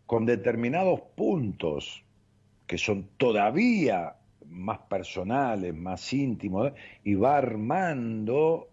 con 0.07 0.25
determinados 0.25 1.01
puntos 1.15 2.03
que 2.65 2.79
son 2.79 3.09
todavía 3.15 4.15
más 4.47 4.79
personales, 4.79 5.75
más 5.75 6.11
íntimos, 6.13 6.73
y 7.03 7.13
va 7.13 7.37
armando 7.37 8.69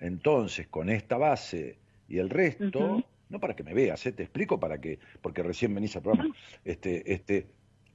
entonces 0.00 0.66
con 0.66 0.90
esta 0.90 1.16
base 1.16 1.78
y 2.08 2.18
el 2.18 2.28
resto, 2.28 3.04
no 3.28 3.40
para 3.40 3.56
que 3.56 3.62
me 3.62 3.74
veas, 3.74 4.04
¿eh? 4.06 4.12
te 4.12 4.22
explico 4.22 4.60
para 4.60 4.80
que, 4.80 4.98
porque 5.20 5.42
recién 5.42 5.74
venís 5.74 5.96
al 5.96 6.02
programa, 6.02 6.34
este, 6.64 7.12
este, 7.12 7.46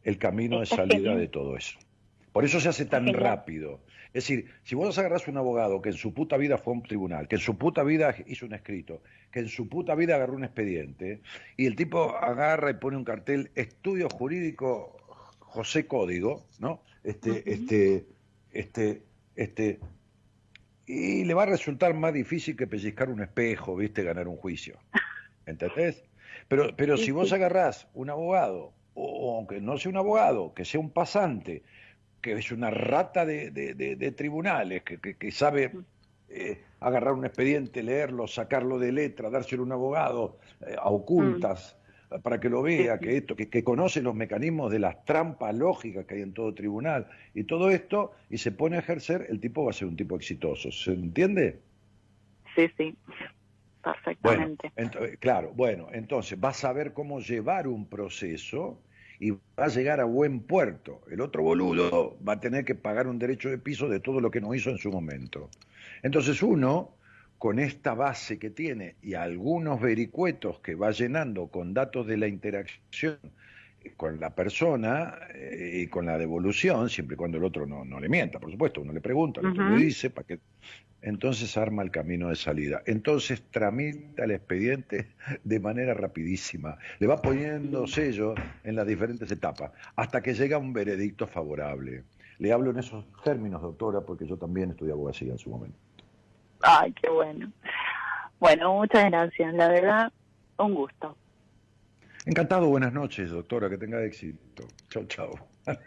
el 0.03 0.17
camino 0.17 0.59
de 0.59 0.65
salida 0.65 1.15
de 1.15 1.27
todo 1.27 1.55
eso. 1.55 1.79
Por 2.31 2.45
eso 2.45 2.59
se 2.59 2.69
hace 2.69 2.85
tan 2.85 3.13
rápido. 3.13 3.81
Es 4.13 4.25
decir, 4.25 4.45
si 4.63 4.75
vos 4.75 4.97
agarrás 4.97 5.27
un 5.27 5.37
abogado 5.37 5.81
que 5.81 5.89
en 5.89 5.95
su 5.95 6.13
puta 6.13 6.37
vida 6.37 6.57
fue 6.57 6.73
a 6.73 6.77
un 6.77 6.83
tribunal, 6.83 7.27
que 7.27 7.35
en 7.35 7.41
su 7.41 7.57
puta 7.57 7.83
vida 7.83 8.15
hizo 8.25 8.45
un 8.45 8.53
escrito, 8.53 9.01
que 9.31 9.39
en 9.39 9.49
su 9.49 9.69
puta 9.69 9.95
vida 9.95 10.15
agarró 10.15 10.35
un 10.35 10.43
expediente, 10.43 11.21
y 11.57 11.65
el 11.65 11.75
tipo 11.75 12.15
agarra 12.17 12.71
y 12.71 12.73
pone 12.75 12.97
un 12.97 13.03
cartel, 13.03 13.51
estudio 13.55 14.09
jurídico 14.09 14.97
José 15.39 15.87
Código, 15.87 16.45
¿no? 16.59 16.81
Este, 17.03 17.51
este, 17.51 18.05
este, 18.51 19.01
este, 19.35 19.79
y 20.85 21.23
le 21.23 21.33
va 21.33 21.43
a 21.43 21.47
resultar 21.47 21.93
más 21.93 22.13
difícil 22.13 22.55
que 22.55 22.67
pellizcar 22.67 23.09
un 23.09 23.21
espejo, 23.21 23.75
¿viste? 23.75 24.03
Ganar 24.03 24.27
un 24.27 24.37
juicio. 24.37 24.77
¿Entendés? 25.45 26.03
Pero, 26.47 26.75
pero 26.75 26.97
si 26.97 27.11
vos 27.11 27.31
agarrás 27.33 27.87
un 27.93 28.09
abogado, 28.09 28.73
o 28.93 29.37
aunque 29.37 29.61
no 29.61 29.77
sea 29.77 29.89
un 29.91 29.97
abogado, 29.97 30.53
que 30.53 30.65
sea 30.65 30.79
un 30.79 30.89
pasante, 30.91 31.63
que 32.21 32.33
es 32.33 32.51
una 32.51 32.69
rata 32.69 33.25
de, 33.25 33.51
de- 33.51 33.73
de- 33.73 33.95
de 33.95 34.11
tribunales, 34.11 34.83
que, 34.83 34.99
que- 34.99 35.15
que 35.17 35.31
sabe 35.31 35.71
eh, 36.29 36.61
agarrar 36.79 37.13
un 37.13 37.25
expediente, 37.25 37.83
leerlo, 37.83 38.27
sacarlo 38.27 38.79
de 38.79 38.91
letra, 38.91 39.29
dárselo 39.29 39.63
a 39.63 39.65
un 39.65 39.71
abogado 39.73 40.37
eh, 40.65 40.75
a 40.79 40.89
ocultas 40.89 41.75
eh, 42.11 42.19
para 42.21 42.39
que 42.39 42.49
lo 42.49 42.61
vea, 42.61 42.99
que 42.99 43.17
esto, 43.17 43.35
que, 43.35 43.49
que 43.49 43.63
conoce 43.63 44.01
los 44.01 44.15
mecanismos 44.15 44.71
de 44.71 44.79
las 44.79 45.03
trampas 45.03 45.55
lógicas 45.55 46.05
que 46.05 46.15
hay 46.15 46.21
en 46.21 46.33
todo 46.33 46.53
tribunal 46.53 47.07
y 47.33 47.43
todo 47.45 47.69
esto, 47.71 48.11
y 48.29 48.37
se 48.37 48.51
pone 48.51 48.75
a 48.77 48.79
ejercer, 48.79 49.25
el 49.29 49.39
tipo 49.39 49.63
va 49.65 49.71
a 49.71 49.73
ser 49.73 49.87
un 49.87 49.95
tipo 49.97 50.15
exitoso. 50.15 50.71
¿Se 50.71 50.91
entiende? 50.93 51.59
Sí, 52.55 52.67
sí, 52.77 52.95
perfectamente. 53.81 54.71
ento- 54.75 55.03
eh, 55.05 55.17
claro, 55.17 55.51
bueno, 55.53 55.87
entonces 55.91 56.37
va 56.43 56.49
a 56.49 56.53
saber 56.53 56.93
cómo 56.93 57.19
llevar 57.19 57.67
un 57.67 57.87
proceso 57.87 58.79
y 59.19 59.31
va 59.31 59.39
a 59.57 59.67
llegar 59.67 59.99
a 59.99 60.05
buen 60.05 60.39
puerto. 60.41 61.01
El 61.11 61.21
otro 61.21 61.43
boludo 61.43 62.17
va 62.27 62.33
a 62.33 62.39
tener 62.39 62.65
que 62.65 62.75
pagar 62.75 63.07
un 63.07 63.19
derecho 63.19 63.49
de 63.49 63.57
piso 63.57 63.87
de 63.87 63.99
todo 63.99 64.19
lo 64.19 64.31
que 64.31 64.41
no 64.41 64.53
hizo 64.55 64.69
en 64.69 64.77
su 64.77 64.91
momento. 64.91 65.49
Entonces 66.01 66.41
uno, 66.41 66.95
con 67.37 67.59
esta 67.59 67.93
base 67.93 68.37
que 68.39 68.49
tiene 68.49 68.95
y 69.01 69.13
algunos 69.13 69.79
vericuetos 69.81 70.59
que 70.59 70.75
va 70.75 70.91
llenando 70.91 71.47
con 71.47 71.73
datos 71.73 72.07
de 72.07 72.17
la 72.17 72.27
interacción 72.27 73.17
con 73.97 74.19
la 74.19 74.33
persona 74.35 75.17
eh, 75.33 75.81
y 75.83 75.87
con 75.87 76.05
la 76.05 76.17
devolución, 76.17 76.89
siempre 76.89 77.15
y 77.15 77.17
cuando 77.17 77.37
el 77.37 77.43
otro 77.43 77.65
no, 77.65 77.83
no 77.83 77.99
le 77.99 78.09
mienta, 78.09 78.39
por 78.39 78.51
supuesto, 78.51 78.81
uno 78.81 78.93
le 78.93 79.01
pregunta, 79.01 79.41
el 79.41 79.47
otro 79.47 79.69
le 79.69 79.77
dice, 79.77 80.09
para 80.09 80.27
que 80.27 80.39
entonces 81.01 81.57
arma 81.57 81.81
el 81.81 81.91
camino 81.91 82.29
de 82.29 82.35
salida. 82.35 82.81
Entonces 82.85 83.43
tramita 83.49 84.23
el 84.23 84.31
expediente 84.31 85.07
de 85.43 85.59
manera 85.59 85.93
rapidísima. 85.93 86.77
Le 86.99 87.07
va 87.07 87.21
poniendo 87.21 87.87
sellos 87.87 88.39
en 88.63 88.75
las 88.75 88.85
diferentes 88.85 89.31
etapas 89.31 89.71
hasta 89.95 90.21
que 90.21 90.33
llega 90.33 90.57
un 90.57 90.73
veredicto 90.73 91.27
favorable. 91.27 92.03
Le 92.37 92.51
hablo 92.51 92.71
en 92.71 92.79
esos 92.79 93.05
términos, 93.23 93.61
doctora, 93.61 94.01
porque 94.01 94.25
yo 94.25 94.37
también 94.37 94.71
estudié 94.71 94.93
abogacía 94.93 95.31
en 95.31 95.37
su 95.37 95.49
momento. 95.49 95.77
Ay, 96.61 96.93
qué 96.93 97.09
bueno. 97.09 97.51
Bueno, 98.39 98.73
muchas 98.73 99.05
gracias. 99.05 99.53
La 99.53 99.67
verdad, 99.67 100.11
un 100.57 100.73
gusto. 100.73 101.15
Encantado, 102.25 102.67
buenas 102.67 102.93
noches, 102.93 103.29
doctora, 103.31 103.69
que 103.69 103.77
tenga 103.77 104.03
éxito. 104.03 104.67
Chau, 104.89 105.05
chau. 105.05 105.33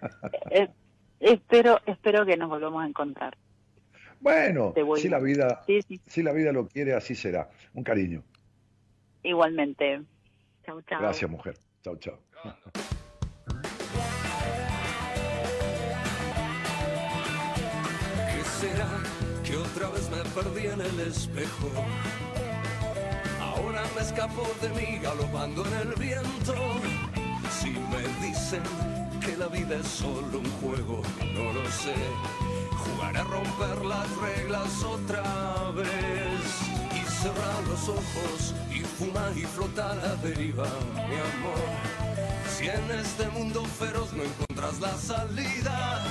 Eh, 0.51 0.69
espero, 1.21 1.81
espero 1.87 2.25
que 2.25 2.37
nos 2.37 2.49
volvamos 2.49 2.83
a 2.83 2.87
encontrar. 2.87 3.37
Bueno, 4.21 4.73
si 4.97 5.09
la 5.09 5.19
vida, 5.19 5.63
Sí, 5.67 5.81
sí, 5.83 6.01
si 6.07 6.23
la 6.23 6.33
vida 6.33 6.53
lo 6.53 6.67
quiere, 6.69 6.95
así 6.95 7.15
será. 7.15 7.51
Un 7.75 7.83
cariño. 7.83 8.23
igualmente. 9.23 10.03
Chau, 10.65 10.81
chau. 10.83 11.01
Gracias, 11.01 11.31
mujer. 11.31 11.59
Chau, 11.83 11.97
chau. 11.97 12.19
¿Qué 18.31 18.43
será 18.45 18.89
que 19.45 19.57
otra 19.57 19.91
vez 19.91 20.11
me 20.11 20.23
perdí 20.35 20.67
en 20.67 20.81
el 20.81 21.01
espejo? 21.09 21.71
Ahora 23.57 23.83
me 23.95 24.03
escapo 24.03 24.47
de 24.61 24.69
mí 24.71 24.99
galopando 25.01 25.65
en 25.67 25.89
el 25.89 25.95
viento. 25.95 26.55
Si 27.61 27.71
me 27.71 28.27
dicen 28.27 28.63
que 29.21 29.37
la 29.37 29.47
vida 29.47 29.77
es 29.77 29.87
solo 29.87 30.41
un 30.41 30.51
juego, 30.61 31.03
no 31.35 31.53
lo 31.53 31.65
sé. 31.71 31.95
Jugar 32.77 33.17
a 33.17 33.23
romper 33.23 33.85
las 33.85 34.11
reglas 34.17 34.83
otra 34.83 35.71
vez. 35.71 36.43
Y 36.95 37.01
cerrar 37.23 37.63
los 37.69 37.89
ojos 37.89 38.55
y 38.75 38.81
fumar 38.81 39.33
y 39.37 39.43
flotar 39.43 39.99
a 40.01 40.17
deriva, 40.17 40.69
mi 40.95 41.15
amor. 41.15 42.05
Si 42.49 42.69
en 42.69 42.91
este 42.99 43.29
mundo 43.29 43.65
feroz 43.65 44.13
no 44.13 44.25
encuentras 44.25 44.81
la 44.81 44.97
salida 44.97 46.03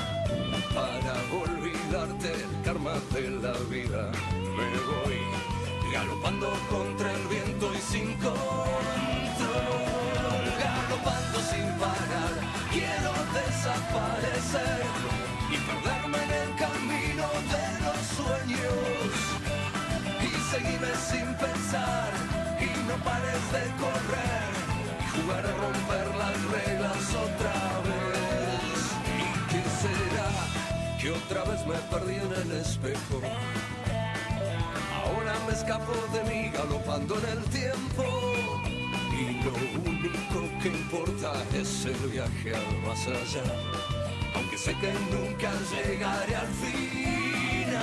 para 0.73 1.13
olvidarte 1.43 2.33
el 2.33 2.63
karma 2.63 2.93
de 3.13 3.29
la 3.29 3.53
vida, 3.69 4.11
me 4.31 4.69
voy 4.91 5.52
galopando 5.93 6.51
contra 6.71 7.11
el 7.13 7.27
viento 7.27 7.71
y 7.71 7.77
sin 7.77 8.13
control, 8.13 8.33
galopando 10.59 11.39
sin 11.51 11.67
parar. 11.77 12.33
Quiero 12.71 13.11
desaparecer 13.37 14.81
y 15.53 15.57
perderme 15.69 16.17
en 16.23 16.31
el 16.41 16.51
camino 16.65 17.27
de 17.53 17.65
los 17.85 18.01
sueños 18.17 19.11
y 20.25 20.29
seguirme 20.51 20.93
sin 21.09 21.27
pensar 21.35 22.09
y 22.59 22.69
no 22.87 22.95
pares 23.05 23.43
de 23.53 23.63
correr 23.83 24.49
y 24.99 25.05
jugar 25.15 25.45
a 25.45 25.53
romper 25.63 26.07
las 26.21 26.37
reglas 26.57 27.03
otra 27.27 27.57
vez. 27.85 28.77
¿Y 29.19 29.25
qué 29.51 29.61
será 29.83 30.29
que 30.99 31.07
otra 31.11 31.43
vez 31.51 31.61
me 31.67 31.77
perdí 31.91 32.15
en 32.15 32.33
el 32.41 32.51
espejo? 32.61 33.21
Escapo 35.53 35.93
de 36.11 36.23
mí 36.23 36.49
galopando 36.49 37.15
en 37.19 37.25
el 37.37 37.43
tiempo. 37.51 38.03
Y 39.13 39.39
lo 39.43 39.53
único 39.87 40.39
que 40.59 40.69
importa 40.69 41.31
es 41.53 41.85
el 41.85 42.09
viaje 42.09 42.55
al 42.55 42.77
más 42.81 43.05
allá. 43.05 43.43
Aunque 44.33 44.57
sé 44.57 44.73
que 44.81 44.91
nunca 45.13 45.51
llegaré 45.71 46.35
al 46.35 46.47
final, 46.47 47.77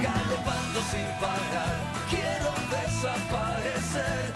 galopando 0.00 0.80
sin 0.92 1.08
parar, 1.20 1.74
quiero 2.08 2.50
desaparecer 2.70 4.32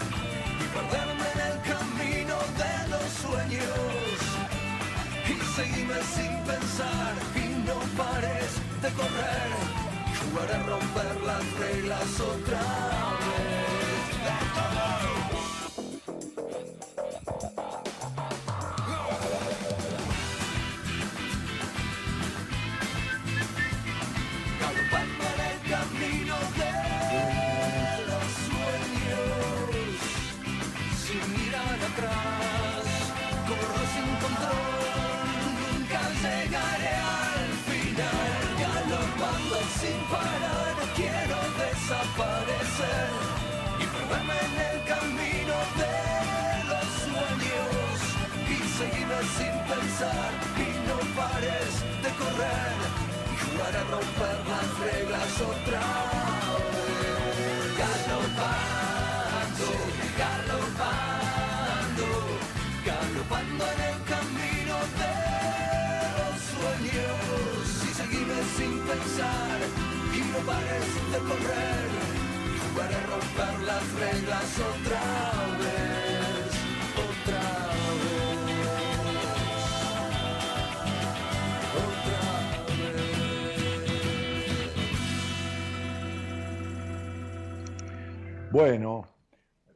y 0.59 0.65
perderme 0.75 1.27
en 1.35 1.39
el 1.49 1.57
camino 1.71 2.35
de 2.61 2.73
los 2.91 3.07
sueños. 3.23 4.19
Y 5.25 5.33
seguirme 5.55 5.99
sin 6.15 6.33
pensar 6.43 7.13
y 7.33 7.45
no 7.65 7.77
pares 7.95 8.51
de 8.81 8.89
correr 8.91 9.78
jugar 10.29 10.51
a 10.51 10.63
romper 10.63 11.21
las 11.25 11.59
reglas 11.59 12.19
otra 12.19 12.59
vez. 12.59 14.68
Sin 49.37 49.55
pensar 49.65 50.31
y 50.55 50.69
no 50.87 50.97
pares 51.17 51.73
de 52.03 52.09
correr 52.21 52.77
y 53.31 53.35
jugar 53.43 53.73
a 53.75 53.83
romper 53.93 54.37
las 54.51 54.67
reglas 54.85 55.31
otra 55.41 55.83
vez, 56.73 57.77
galopando 57.77 58.79
galopando, 60.19 62.07
galopando 62.85 63.63
en 63.73 63.79
el 63.89 63.97
camino 64.13 64.75
de 64.99 65.13
los 66.17 66.35
sueños. 66.53 67.19
Si 67.79 67.89
seguiré 67.99 68.39
sin 68.57 68.73
pensar 68.89 69.57
y 70.13 70.19
no 70.31 70.39
pares 70.49 70.89
de 71.13 71.19
correr, 71.29 71.89
jugaré 72.61 72.95
a 72.95 73.05
romper 73.13 73.55
las 73.69 73.85
reglas 74.03 74.49
otra 74.71 75.03
vez, 75.61 75.88
Bueno, 88.51 89.07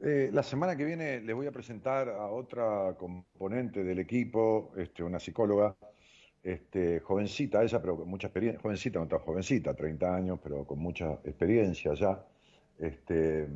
eh, 0.00 0.30
la 0.32 0.42
semana 0.42 0.76
que 0.76 0.84
viene 0.84 1.20
les 1.20 1.36
voy 1.36 1.46
a 1.46 1.52
presentar 1.52 2.08
a 2.08 2.26
otra 2.26 2.96
componente 2.98 3.84
del 3.84 4.00
equipo, 4.00 4.72
este, 4.76 5.04
una 5.04 5.20
psicóloga, 5.20 5.76
este, 6.42 6.98
jovencita 6.98 7.62
ella, 7.62 7.80
pero 7.80 7.96
con 7.96 8.08
mucha 8.08 8.26
experiencia, 8.26 8.60
jovencita, 8.60 8.98
no 8.98 9.06
tan 9.06 9.20
jovencita, 9.20 9.74
30 9.74 10.16
años, 10.16 10.40
pero 10.42 10.66
con 10.66 10.80
mucha 10.80 11.12
experiencia 11.24 11.94
ya, 11.94 12.26
este, 12.78 13.46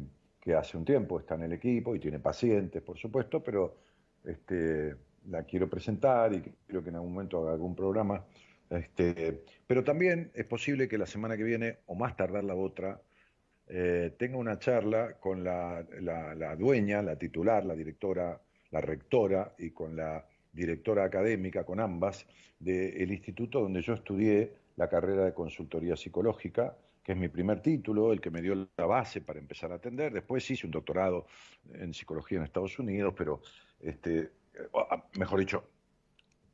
que 0.40 0.54
hace 0.54 0.76
un 0.76 0.84
tiempo 0.84 1.18
está 1.18 1.34
en 1.34 1.42
el 1.42 1.52
equipo 1.52 1.96
y 1.96 1.98
tiene 1.98 2.20
pacientes, 2.20 2.80
por 2.80 2.96
supuesto, 2.96 3.42
pero 3.42 3.76
este, 4.24 4.94
la 5.26 5.42
quiero 5.42 5.68
presentar 5.68 6.32
y 6.32 6.42
quiero 6.64 6.82
que 6.84 6.90
en 6.90 6.94
algún 6.94 7.12
momento 7.14 7.40
haga 7.40 7.54
algún 7.54 7.74
programa. 7.74 8.24
Este, 8.70 9.42
pero 9.66 9.82
también 9.82 10.30
es 10.34 10.44
posible 10.44 10.86
que 10.86 10.96
la 10.96 11.06
semana 11.06 11.36
que 11.36 11.42
viene, 11.42 11.78
o 11.86 11.96
más 11.96 12.16
tardar 12.16 12.44
la 12.44 12.54
otra, 12.54 13.00
eh, 13.68 14.14
tenga 14.18 14.36
una 14.38 14.58
charla 14.58 15.14
con 15.20 15.44
la, 15.44 15.84
la- 16.00 16.56
dueña, 16.56 17.02
la 17.02 17.16
titular, 17.16 17.64
la 17.64 17.74
directora, 17.74 18.40
la 18.70 18.80
rectora 18.80 19.54
y 19.58 19.70
con 19.70 19.96
la 19.96 20.24
directora 20.52 21.04
académica, 21.04 21.64
con 21.64 21.80
ambas, 21.80 22.26
del 22.58 23.10
instituto 23.12 23.60
donde 23.60 23.82
yo 23.82 23.94
estudié 23.94 24.52
la 24.76 24.88
carrera 24.88 25.24
de 25.24 25.34
consultoría 25.34 25.96
psicológica, 25.96 26.76
que 27.02 27.12
es 27.12 27.18
mi 27.18 27.28
primer 27.28 27.60
título, 27.62 28.12
el 28.12 28.20
que 28.20 28.30
me 28.30 28.42
dio 28.42 28.54
la 28.76 28.86
base 28.86 29.20
para 29.20 29.38
empezar 29.38 29.72
a 29.72 29.76
atender. 29.76 30.12
Después 30.12 30.50
hice 30.50 30.66
un 30.66 30.72
doctorado 30.72 31.26
en 31.72 31.94
psicología 31.94 32.38
en 32.38 32.44
Estados 32.44 32.78
Unidos, 32.78 33.14
pero, 33.16 33.40
este, 33.80 34.30
mejor 35.18 35.40
dicho, 35.40 35.64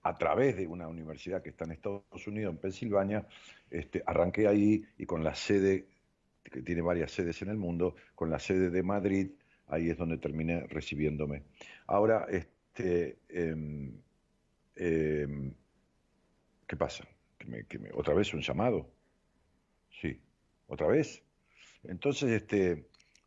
a 0.03 0.17
través 0.19 0.57
de 0.57 0.67
una 0.67 0.87
universidad 0.87 1.43
que 1.43 1.51
está 1.51 1.65
en 1.65 1.73
Estados 1.73 2.27
Unidos, 2.27 2.53
en 2.53 2.59
Pensilvania, 2.61 3.27
este, 3.71 4.03
arranqué 4.07 4.47
ahí 4.47 4.85
y 4.99 5.07
con 5.07 5.25
la 5.25 5.35
sede, 5.35 5.87
que 6.45 6.63
tiene 6.63 6.83
varias 6.83 7.11
sedes 7.13 7.41
en 7.43 7.49
el 7.49 7.57
mundo, 7.57 7.97
con 8.15 8.31
la 8.31 8.39
sede 8.39 8.71
de 8.71 8.83
Madrid, 8.83 9.31
ahí 9.69 9.91
es 9.91 9.97
donde 9.97 10.19
terminé 10.19 10.67
recibiéndome. 10.69 11.43
Ahora, 11.87 12.27
este, 12.31 13.19
em, 13.29 13.93
em, 14.77 15.53
¿qué 16.67 16.77
pasa? 16.77 17.07
¿Que 17.39 17.79
me- 17.79 17.91
¿Otra 17.93 18.15
vez 18.15 18.33
un 18.35 18.41
llamado? 18.41 18.91
Sí, 20.01 20.21
¿otra 20.67 20.87
vez? 20.87 21.23
Entonces, 21.85 22.31
este, 22.31 22.87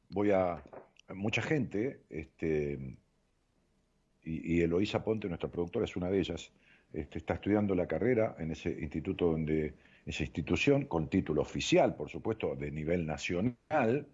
voy 0.09 0.31
a... 0.31 0.63
Mucha 1.15 1.41
gente, 1.41 2.01
este, 2.09 2.97
y, 4.23 4.55
y 4.57 4.61
Eloísa 4.61 5.03
Ponte, 5.05 5.29
nuestra 5.29 5.49
productora, 5.49 5.85
es 5.85 5.95
una 5.95 6.09
de 6.09 6.19
ellas, 6.19 6.51
este, 6.91 7.19
está 7.19 7.35
estudiando 7.35 7.75
la 7.75 7.87
carrera 7.87 8.35
en 8.39 8.51
ese 8.51 8.71
instituto 8.71 9.31
donde, 9.31 9.73
esa 10.07 10.23
institución, 10.23 10.85
con 10.85 11.09
título 11.09 11.41
oficial, 11.41 11.95
por 11.95 12.09
supuesto, 12.09 12.55
de 12.55 12.71
nivel 12.71 13.05
nacional, 13.05 14.07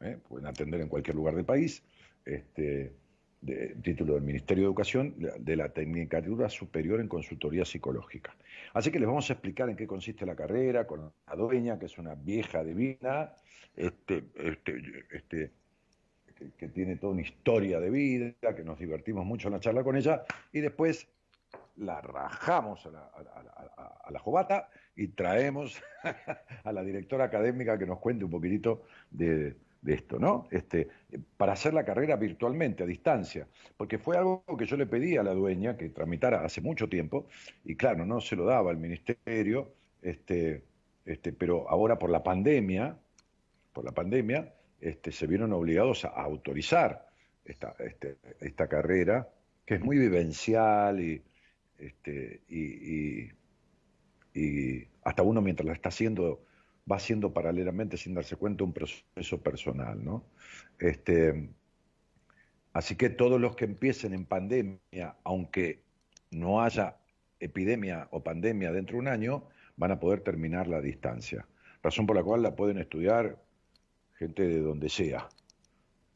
¿eh? 0.00 0.18
pueden 0.26 0.46
atender 0.46 0.80
en 0.80 0.88
cualquier 0.88 1.16
lugar 1.16 1.34
del 1.34 1.44
país, 1.44 1.82
este, 2.24 2.94
de, 3.42 3.76
título 3.82 4.14
del 4.14 4.22
Ministerio 4.22 4.62
de 4.64 4.68
Educación, 4.68 5.14
de, 5.18 5.56
la 5.56 5.68
Tecnicatura 5.68 6.48
Superior 6.48 6.98
en 7.00 7.08
Consultoría 7.08 7.66
Psicológica. 7.66 8.34
Así 8.72 8.90
que 8.90 8.98
les 8.98 9.06
vamos 9.06 9.28
a 9.28 9.34
explicar 9.34 9.68
en 9.68 9.76
qué 9.76 9.86
consiste 9.86 10.24
la 10.24 10.34
carrera 10.34 10.86
con 10.86 11.12
la 11.26 11.36
dueña, 11.36 11.78
que 11.78 11.86
es 11.86 11.98
una 11.98 12.14
vieja 12.14 12.64
divina, 12.64 13.34
este, 13.76 14.24
este, 14.36 15.04
este, 15.12 15.52
que, 16.56 16.68
tiene 16.68 16.96
toda 16.96 17.12
una 17.12 17.22
historia 17.22 17.80
de 17.80 17.90
vida, 17.90 18.54
que 18.56 18.64
nos 18.64 18.78
divertimos 18.78 19.26
mucho 19.26 19.48
en 19.48 19.54
la 19.54 19.60
charla 19.60 19.84
con 19.84 19.94
ella, 19.94 20.24
y 20.52 20.60
después 20.60 21.06
la 21.76 22.00
rajamos 22.00 22.86
a 22.86 22.90
la, 22.90 23.00
a 23.00 23.94
a 24.04 24.10
la 24.10 24.18
jovata 24.18 24.68
y 24.96 25.08
traemos 25.08 25.82
a 26.64 26.72
la 26.72 26.82
directora 26.82 27.24
académica 27.24 27.78
que 27.78 27.86
nos 27.86 27.98
cuente 27.98 28.24
un 28.24 28.30
poquitito 28.30 28.82
de, 29.10 29.56
esto, 29.86 30.18
¿no? 30.18 30.48
Este, 30.50 30.88
para 31.36 31.52
hacer 31.52 31.74
la 31.74 31.84
carrera 31.84 32.16
virtualmente, 32.16 32.82
a 32.82 32.86
distancia, 32.86 33.46
porque 33.76 33.98
fue 33.98 34.16
algo 34.16 34.42
que 34.58 34.64
yo 34.64 34.76
le 34.76 34.86
pedí 34.86 35.16
a 35.16 35.22
la 35.22 35.34
dueña 35.34 35.76
que 35.76 35.90
tramitara 35.90 36.44
hace 36.44 36.60
mucho 36.60 36.88
tiempo, 36.88 37.26
y 37.64 37.76
claro, 37.76 38.06
no 38.06 38.20
se 38.20 38.34
lo 38.34 38.46
daba 38.46 38.70
el 38.70 38.78
ministerio, 38.78 39.74
este, 40.00 40.62
este, 41.04 41.32
pero 41.32 41.68
ahora 41.68 41.98
por 41.98 42.08
la 42.10 42.22
pandemia, 42.22 42.96
por 43.72 43.84
la 43.84 43.92
pandemia, 43.92 44.54
este, 44.80 45.12
se 45.12 45.26
vieron 45.26 45.52
obligados 45.52 46.04
a 46.04 46.08
autorizar 46.08 47.08
esta, 47.44 47.74
este, 47.78 48.16
carrera, 48.68 49.28
que 49.66 49.74
es 49.74 49.80
muy 49.80 49.98
vivencial 49.98 51.00
y, 51.00 51.22
este, 51.78 52.40
y- 52.48 53.28
y 54.34 54.88
hasta 55.04 55.22
uno 55.22 55.40
mientras 55.40 55.66
la 55.66 55.72
está 55.72 55.88
haciendo 55.88 56.44
va 56.90 56.96
haciendo 56.96 57.32
paralelamente 57.32 57.96
sin 57.96 58.14
darse 58.14 58.36
cuenta 58.36 58.64
un 58.64 58.72
proceso 58.72 59.40
personal, 59.42 60.04
¿no? 60.04 60.24
Este, 60.78 61.48
así 62.72 62.96
que 62.96 63.10
todos 63.10 63.40
los 63.40 63.56
que 63.56 63.64
empiecen 63.64 64.12
en 64.12 64.26
pandemia, 64.26 65.16
aunque 65.24 65.82
no 66.30 66.62
haya 66.62 66.96
epidemia 67.40 68.08
o 68.10 68.22
pandemia 68.22 68.72
dentro 68.72 68.96
de 68.96 69.00
un 69.00 69.08
año, 69.08 69.44
van 69.76 69.92
a 69.92 70.00
poder 70.00 70.20
terminar 70.20 70.68
la 70.68 70.80
distancia. 70.80 71.46
Razón 71.82 72.06
por 72.06 72.16
la 72.16 72.22
cual 72.22 72.42
la 72.42 72.54
pueden 72.54 72.78
estudiar 72.78 73.38
gente 74.14 74.46
de 74.46 74.60
donde 74.60 74.88
sea. 74.88 75.28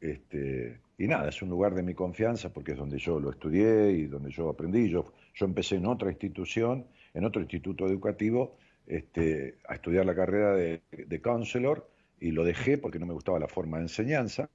Este, 0.00 0.80
y 0.96 1.06
nada, 1.06 1.28
es 1.28 1.42
un 1.42 1.48
lugar 1.48 1.74
de 1.74 1.82
mi 1.82 1.94
confianza 1.94 2.52
porque 2.52 2.72
es 2.72 2.78
donde 2.78 2.98
yo 2.98 3.18
lo 3.18 3.30
estudié 3.30 3.90
y 3.92 4.06
donde 4.06 4.30
yo 4.30 4.48
aprendí. 4.48 4.88
Yo, 4.88 5.12
yo 5.34 5.46
empecé 5.46 5.76
en 5.76 5.86
otra 5.86 6.10
institución, 6.10 6.86
en 7.14 7.24
otro 7.24 7.40
instituto 7.42 7.86
educativo, 7.86 8.56
este, 8.86 9.58
a 9.68 9.74
estudiar 9.74 10.06
la 10.06 10.14
carrera 10.14 10.54
de, 10.54 11.20
counselor 11.22 11.90
y 12.20 12.30
lo 12.30 12.44
dejé 12.44 12.78
porque 12.78 12.98
no 12.98 13.06
me 13.06 13.12
gustaba 13.12 13.38
la 13.38 13.48
forma 13.48 13.78
de 13.78 13.84
enseñanza. 13.84 14.48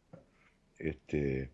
Este, 0.79 1.51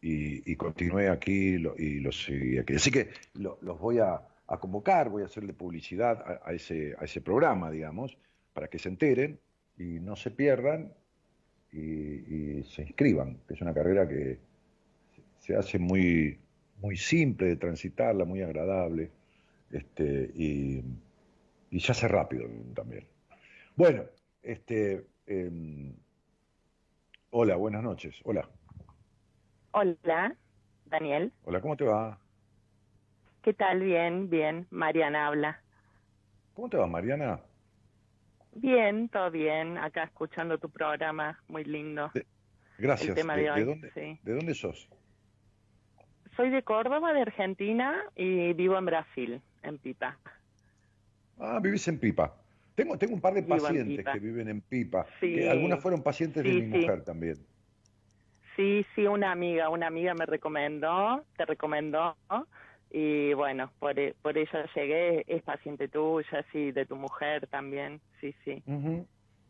y, 0.00 0.54
continué 0.56 1.08
aquí 1.08 1.58
lo- 1.58 1.76
y 1.76 2.00
lo 2.00 2.12
seguí 2.12 2.58
aquí. 2.58 2.74
Así 2.74 2.90
que 2.90 3.10
lo- 3.34 3.58
los 3.62 3.78
voy 3.80 3.98
a, 3.98 4.20
convocar, 4.60 5.08
voy 5.08 5.22
a 5.22 5.26
hacerle 5.26 5.52
publicidad 5.52 6.20
a, 6.22 6.48
a 6.48 6.52
ese, 6.52 6.94
a 6.98 7.04
ese 7.04 7.20
programa, 7.20 7.70
digamos, 7.70 8.16
para 8.52 8.68
que 8.68 8.78
se 8.78 8.88
enteren 8.88 9.40
y 9.78 10.00
no 10.00 10.14
se 10.16 10.30
pierdan 10.30 10.92
y, 11.72 11.80
y 11.80 12.62
se 12.64 12.82
inscriban, 12.82 13.38
que 13.46 13.54
es 13.54 13.60
una 13.60 13.74
carrera 13.74 14.08
que 14.08 14.38
se 15.38 15.56
hace 15.56 15.78
muy, 15.78 16.38
muy 16.80 16.96
simple 16.96 17.48
de 17.48 17.56
transitarla, 17.56 18.24
muy 18.24 18.42
agradable, 18.42 19.10
este, 19.76 20.30
y, 20.34 20.82
y 21.70 21.80
se 21.80 21.92
hace 21.92 22.08
rápido 22.08 22.46
también. 22.74 23.06
Bueno, 23.76 24.04
este, 24.42 25.06
em, 25.26 25.94
hola, 27.30 27.56
buenas 27.56 27.82
noches. 27.82 28.14
Hola, 28.24 28.48
Hola, 29.72 30.34
Daniel. 30.86 31.32
hola, 31.44 31.60
¿cómo 31.60 31.76
te 31.76 31.84
va? 31.84 32.18
¿Qué 33.42 33.52
tal? 33.52 33.80
Bien, 33.80 34.28
bien. 34.30 34.66
Mariana 34.70 35.26
habla. 35.26 35.60
¿Cómo 36.54 36.68
te 36.70 36.78
va, 36.78 36.86
Mariana? 36.86 37.40
Bien, 38.54 39.08
todo 39.10 39.30
bien. 39.30 39.76
Acá 39.76 40.04
escuchando 40.04 40.58
tu 40.58 40.70
programa, 40.70 41.38
muy 41.48 41.64
lindo. 41.64 42.10
Gracias. 42.78 43.10
El 43.10 43.14
tema 43.14 43.36
¿De, 43.36 43.42
de 43.42 43.48
de 43.48 43.52
hoy, 43.52 43.64
dónde, 43.64 43.90
sí. 43.92 44.18
¿De 44.22 44.32
dónde 44.32 44.54
sos? 44.54 44.88
Soy 46.36 46.50
de 46.50 46.62
Córdoba, 46.62 47.12
de 47.12 47.20
Argentina, 47.22 48.02
y 48.14 48.52
vivo 48.54 48.76
en 48.78 48.84
Brasil, 48.86 49.42
en 49.66 49.78
Pipa. 49.78 50.18
Ah, 51.38 51.60
vivís 51.62 51.86
en 51.88 51.98
Pipa. 51.98 52.42
Tengo, 52.74 52.98
tengo 52.98 53.14
un 53.14 53.20
par 53.20 53.34
de 53.34 53.42
Vivo 53.42 53.56
pacientes 53.56 54.04
que 54.04 54.18
viven 54.18 54.48
en 54.48 54.60
Pipa. 54.60 55.06
Sí. 55.20 55.32
que 55.34 55.48
algunas 55.48 55.80
fueron 55.80 56.02
pacientes 56.02 56.44
de 56.44 56.52
mi 56.54 56.62
sí. 56.62 56.78
mujer 56.80 57.04
también. 57.04 57.46
Sí, 58.56 58.86
sí, 58.94 59.06
una 59.06 59.32
amiga, 59.32 59.68
una 59.68 59.86
amiga 59.86 60.14
me 60.14 60.24
recomendó, 60.24 61.26
te 61.36 61.44
recomendó, 61.44 62.16
y 62.90 63.34
bueno, 63.34 63.70
por, 63.78 63.94
por 64.22 64.38
eso 64.38 64.56
llegué, 64.74 65.24
es 65.26 65.42
paciente 65.42 65.88
tuya, 65.88 66.44
sí, 66.52 66.72
de 66.72 66.86
tu 66.86 66.96
mujer 66.96 67.46
también, 67.48 68.00
sí, 68.20 68.34
sí. 68.44 68.62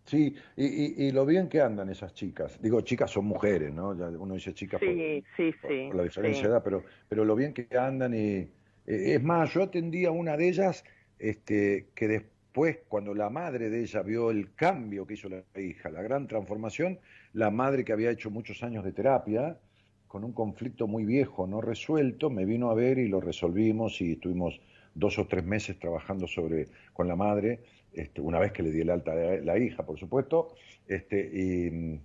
Sí, 0.07 0.35
y, 0.57 0.65
y- 1.05 1.07
y 1.09 1.13
lo 1.13 1.25
bien 1.27 1.49
que 1.49 1.61
andan 1.61 1.89
esas 1.89 2.15
chicas. 2.15 2.61
Digo, 2.61 2.81
chicas 2.81 3.11
son 3.11 3.27
mujeres, 3.27 3.73
¿no? 3.73 3.91
Uno 3.91 4.35
dice 4.35 4.55
chicas 4.55 4.81
por, 4.81 4.89
Sí, 4.89 5.25
sí, 5.37 5.53
sí. 5.63 5.87
por 5.89 5.97
la 5.97 6.03
diferencia 6.05 6.43
de 6.45 6.49
edad, 6.49 6.63
pero, 6.65 6.85
pero 7.09 7.25
lo 7.25 7.35
bien 7.37 7.53
que 7.55 7.69
andan 7.77 8.15
y... 8.15 8.51
eh, 8.87 9.15
es 9.15 9.23
más, 9.23 9.53
yo 9.53 9.65
atendí 9.65 10.05
a 10.05 10.11
una 10.11 10.37
de 10.37 10.49
ellas 10.49 10.85
este, 11.19 11.89
que 11.95 12.09
después, 12.09 12.79
cuando 12.89 13.15
la 13.15 13.31
madre 13.31 13.69
de 13.69 13.83
ella 13.83 14.03
vio 14.03 14.31
el 14.31 14.55
cambio 14.55 15.07
que 15.07 15.15
hizo 15.15 15.29
la 15.29 15.43
hija, 15.61 15.91
la 15.91 16.03
gran 16.03 16.27
transformación, 16.27 16.99
la 17.33 17.51
madre 17.51 17.85
que 17.85 17.93
había 17.93 18.11
hecho 18.11 18.31
muchos 18.31 18.63
años 18.63 18.85
de 18.85 18.93
terapia, 18.93 19.59
con 20.07 20.25
un 20.25 20.33
conflicto 20.33 20.87
muy 20.87 21.05
viejo, 21.05 21.47
no 21.47 21.61
resuelto, 21.61 22.31
me 22.31 22.45
vino 22.45 22.71
a 22.71 22.75
ver 22.75 22.99
y 22.99 23.09
lo 23.09 23.21
resolvimos 23.21 24.01
y 24.01 24.13
estuvimos 24.13 24.61
dos 24.95 25.19
o 25.19 25.27
tres 25.27 25.45
meses 25.45 25.79
trabajando 25.79 26.27
sobre 26.27 26.69
con 26.95 27.09
la 27.09 27.17
madre, 27.17 27.61
este, 27.93 28.21
una 28.21 28.39
vez 28.39 28.53
que 28.53 28.63
le 28.63 28.71
di 28.71 28.81
el 28.81 28.91
alta 28.91 29.13
a 29.13 29.15
la, 29.15 29.59
hija, 29.59 29.85
por 29.85 29.99
supuesto, 29.99 30.55
este, 30.87 32.01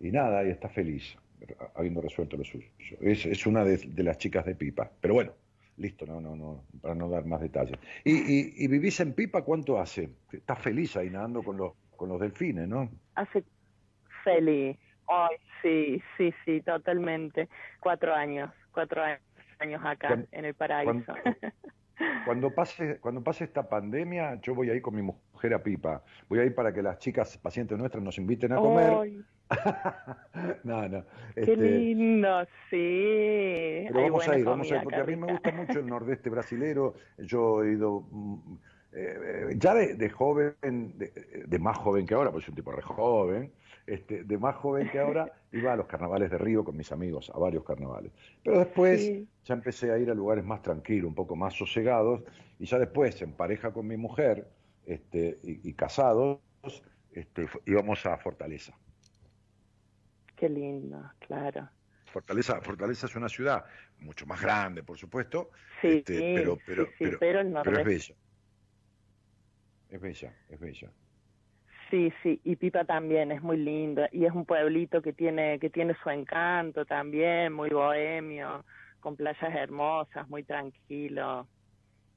y, 0.00 0.10
nada, 0.10 0.44
y 0.44 0.50
está 0.50 0.68
feliz 0.68 1.16
habiendo 1.74 2.00
resuelto 2.00 2.36
lo 2.36 2.44
suyo. 2.44 2.68
Es, 3.00 3.46
una 3.46 3.64
de 3.64 4.02
las 4.02 4.18
chicas 4.18 4.44
de 4.44 4.54
Pipa. 4.54 4.90
Pero 5.00 5.14
bueno, 5.14 5.32
listo, 5.76 6.06
no, 6.06 6.20
no, 6.20 6.36
no, 6.36 6.64
para 6.80 6.94
no 6.94 7.08
dar 7.08 7.24
más 7.24 7.40
detalles. 7.40 7.78
¿Y, 8.04 8.12
y, 8.12 8.52
y 8.56 8.68
vivís 8.68 9.00
en 9.00 9.14
Pipa 9.14 9.42
cuánto 9.42 9.78
hace? 9.78 10.10
Estás 10.32 10.58
feliz 10.60 10.96
ahí 10.96 11.10
nadando 11.10 11.42
con 11.42 11.56
los, 11.56 11.72
con 11.96 12.08
los 12.08 12.20
delfines, 12.20 12.68
¿no? 12.68 12.88
Hace 13.14 13.44
feliz. 14.24 14.76
Ay, 15.08 15.36
sí, 15.62 16.02
sí, 16.16 16.34
sí, 16.44 16.60
totalmente. 16.62 17.48
Cuatro 17.80 18.14
años, 18.14 18.50
cuatro 18.72 19.02
años 19.02 19.80
acá 19.84 20.24
en 20.32 20.44
el 20.44 20.54
paraíso. 20.54 21.14
Cuando 22.24 22.50
pase, 22.50 22.98
cuando 23.00 23.22
pase 23.22 23.44
esta 23.44 23.68
pandemia, 23.68 24.40
yo 24.42 24.54
voy 24.54 24.70
a 24.70 24.74
ir 24.74 24.82
con 24.82 24.94
mi 24.94 25.02
mujer 25.02 25.54
a 25.54 25.62
Pipa. 25.62 26.02
Voy 26.28 26.40
a 26.40 26.44
ir 26.44 26.54
para 26.54 26.72
que 26.72 26.82
las 26.82 26.98
chicas 26.98 27.38
pacientes 27.38 27.78
nuestras 27.78 28.02
nos 28.02 28.18
inviten 28.18 28.52
a 28.52 28.56
comer. 28.56 29.24
No, 30.64 30.88
no. 30.88 31.04
qué 31.34 31.40
este, 31.40 31.56
lindo, 31.56 32.44
sí. 32.68 33.84
Pero 33.86 33.98
Hay 33.98 34.04
vamos 34.10 34.28
a 34.28 34.38
ir, 34.38 34.44
vamos 34.44 34.72
a 34.72 34.76
ir, 34.76 34.82
porque 34.82 35.00
a 35.00 35.04
mí 35.04 35.14
me 35.14 35.32
gusta 35.32 35.52
mucho 35.52 35.78
el 35.78 35.86
nordeste 35.86 36.30
brasilero. 36.30 36.94
Yo 37.18 37.62
he 37.62 37.72
ido, 37.72 38.00
mm, 38.10 38.54
eh, 38.92 39.18
eh, 39.50 39.54
ya 39.56 39.74
de, 39.74 39.94
de 39.94 40.10
joven, 40.10 40.54
de, 40.60 41.44
de 41.46 41.58
más 41.60 41.78
joven 41.78 42.06
que 42.06 42.14
ahora, 42.14 42.32
pues 42.32 42.44
soy 42.44 42.52
un 42.52 42.56
tipo 42.56 42.72
re 42.72 42.82
joven, 42.82 43.52
este, 43.86 44.24
de 44.24 44.38
más 44.38 44.56
joven 44.56 44.88
que 44.90 44.98
ahora, 44.98 45.32
iba 45.52 45.72
a 45.72 45.76
los 45.76 45.86
carnavales 45.86 46.30
de 46.30 46.38
Río 46.38 46.64
con 46.64 46.76
mis 46.76 46.90
amigos, 46.92 47.30
a 47.34 47.38
varios 47.38 47.64
carnavales. 47.64 48.12
Pero 48.42 48.58
después 48.58 49.00
Sí. 49.00 49.28
ya 49.44 49.54
empecé 49.54 49.92
a 49.92 49.98
ir 49.98 50.10
a 50.10 50.14
lugares 50.14 50.44
más 50.44 50.62
tranquilos, 50.62 51.08
un 51.08 51.14
poco 51.14 51.36
más 51.36 51.54
sosegados, 51.54 52.22
y 52.58 52.66
ya 52.66 52.78
después, 52.78 53.20
en 53.22 53.32
pareja 53.32 53.72
con 53.72 53.86
mi 53.86 53.96
mujer 53.96 54.48
este, 54.86 55.38
y, 55.42 55.68
y 55.68 55.72
casados, 55.74 56.40
este, 57.12 57.46
íbamos 57.66 58.04
a 58.06 58.16
Fortaleza. 58.18 58.76
Qué 60.34 60.48
lindo, 60.48 61.02
claro. 61.20 61.68
Fortaleza, 62.06 62.60
Fortaleza 62.60 63.06
es 63.06 63.16
una 63.16 63.28
ciudad 63.28 63.64
mucho 63.98 64.26
más 64.26 64.40
grande, 64.40 64.82
por 64.82 64.96
supuesto, 64.98 65.50
Sí, 65.80 65.98
este, 65.98 66.34
pero, 66.34 66.58
pero, 66.64 66.86
sí, 66.86 66.92
pero, 66.98 67.18
pero 67.18 67.62
pero 67.62 67.78
es 67.78 67.84
bella. 67.84 68.14
Es 69.90 70.00
bella, 70.00 70.34
es 70.48 70.60
bella. 70.60 70.90
Sí, 71.90 72.12
sí, 72.22 72.40
y 72.42 72.56
Pipa 72.56 72.84
también 72.84 73.30
es 73.30 73.42
muy 73.42 73.58
lindo 73.58 74.02
y 74.10 74.24
es 74.24 74.32
un 74.32 74.44
pueblito 74.44 75.00
que 75.02 75.12
tiene 75.12 75.60
que 75.60 75.70
tiene 75.70 75.94
su 76.02 76.10
encanto 76.10 76.84
también, 76.84 77.52
muy 77.52 77.70
bohemio, 77.70 78.64
con 78.98 79.14
playas 79.16 79.54
hermosas, 79.54 80.28
muy 80.28 80.42
tranquilo. 80.42 81.48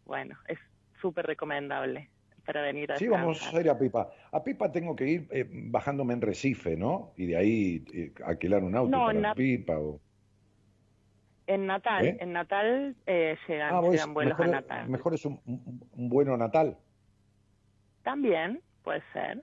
Bueno, 0.06 0.36
es 0.48 0.58
súper 1.02 1.28
recomendable 1.28 2.10
para 2.46 2.64
venir 2.64 2.92
a 2.92 2.98
Sí, 2.98 3.08
vamos 3.08 3.54
a 3.54 3.62
ir 3.62 3.70
a 3.70 3.78
Pipa. 3.78 4.10
A 4.32 4.44
Pipa 4.44 4.72
tengo 4.72 4.96
que 4.96 5.08
ir 5.08 5.28
eh, 5.32 5.46
bajándome 5.50 6.14
en 6.16 6.22
Recife, 6.22 6.76
¿no? 6.76 7.14
Y 7.16 7.28
de 7.28 7.38
ahí 7.38 7.86
eh, 7.94 8.14
alquilar 8.26 8.64
un 8.64 8.76
auto 8.76 8.92
No, 8.92 9.06
para 9.06 9.36
Pipa. 9.36 9.78
O... 9.80 10.02
En 11.46 11.68
Natal, 11.68 12.06
¿Eh? 12.06 12.18
en 12.20 12.34
Natal 12.34 12.96
eh, 13.06 13.38
llegan, 13.48 13.76
Ah, 13.76 13.82
llegan 13.92 14.14
vuelos 14.16 14.38
mejor, 14.40 14.56
a 14.56 14.62
Natal. 14.62 14.90
mejor 14.90 15.14
es 15.14 15.26
un, 15.26 15.40
un- 15.46 15.90
un 15.92 16.10
bueno 16.10 16.36
natal. 16.38 16.78
También 18.04 18.62
puede 18.84 19.04
ser. 19.14 19.42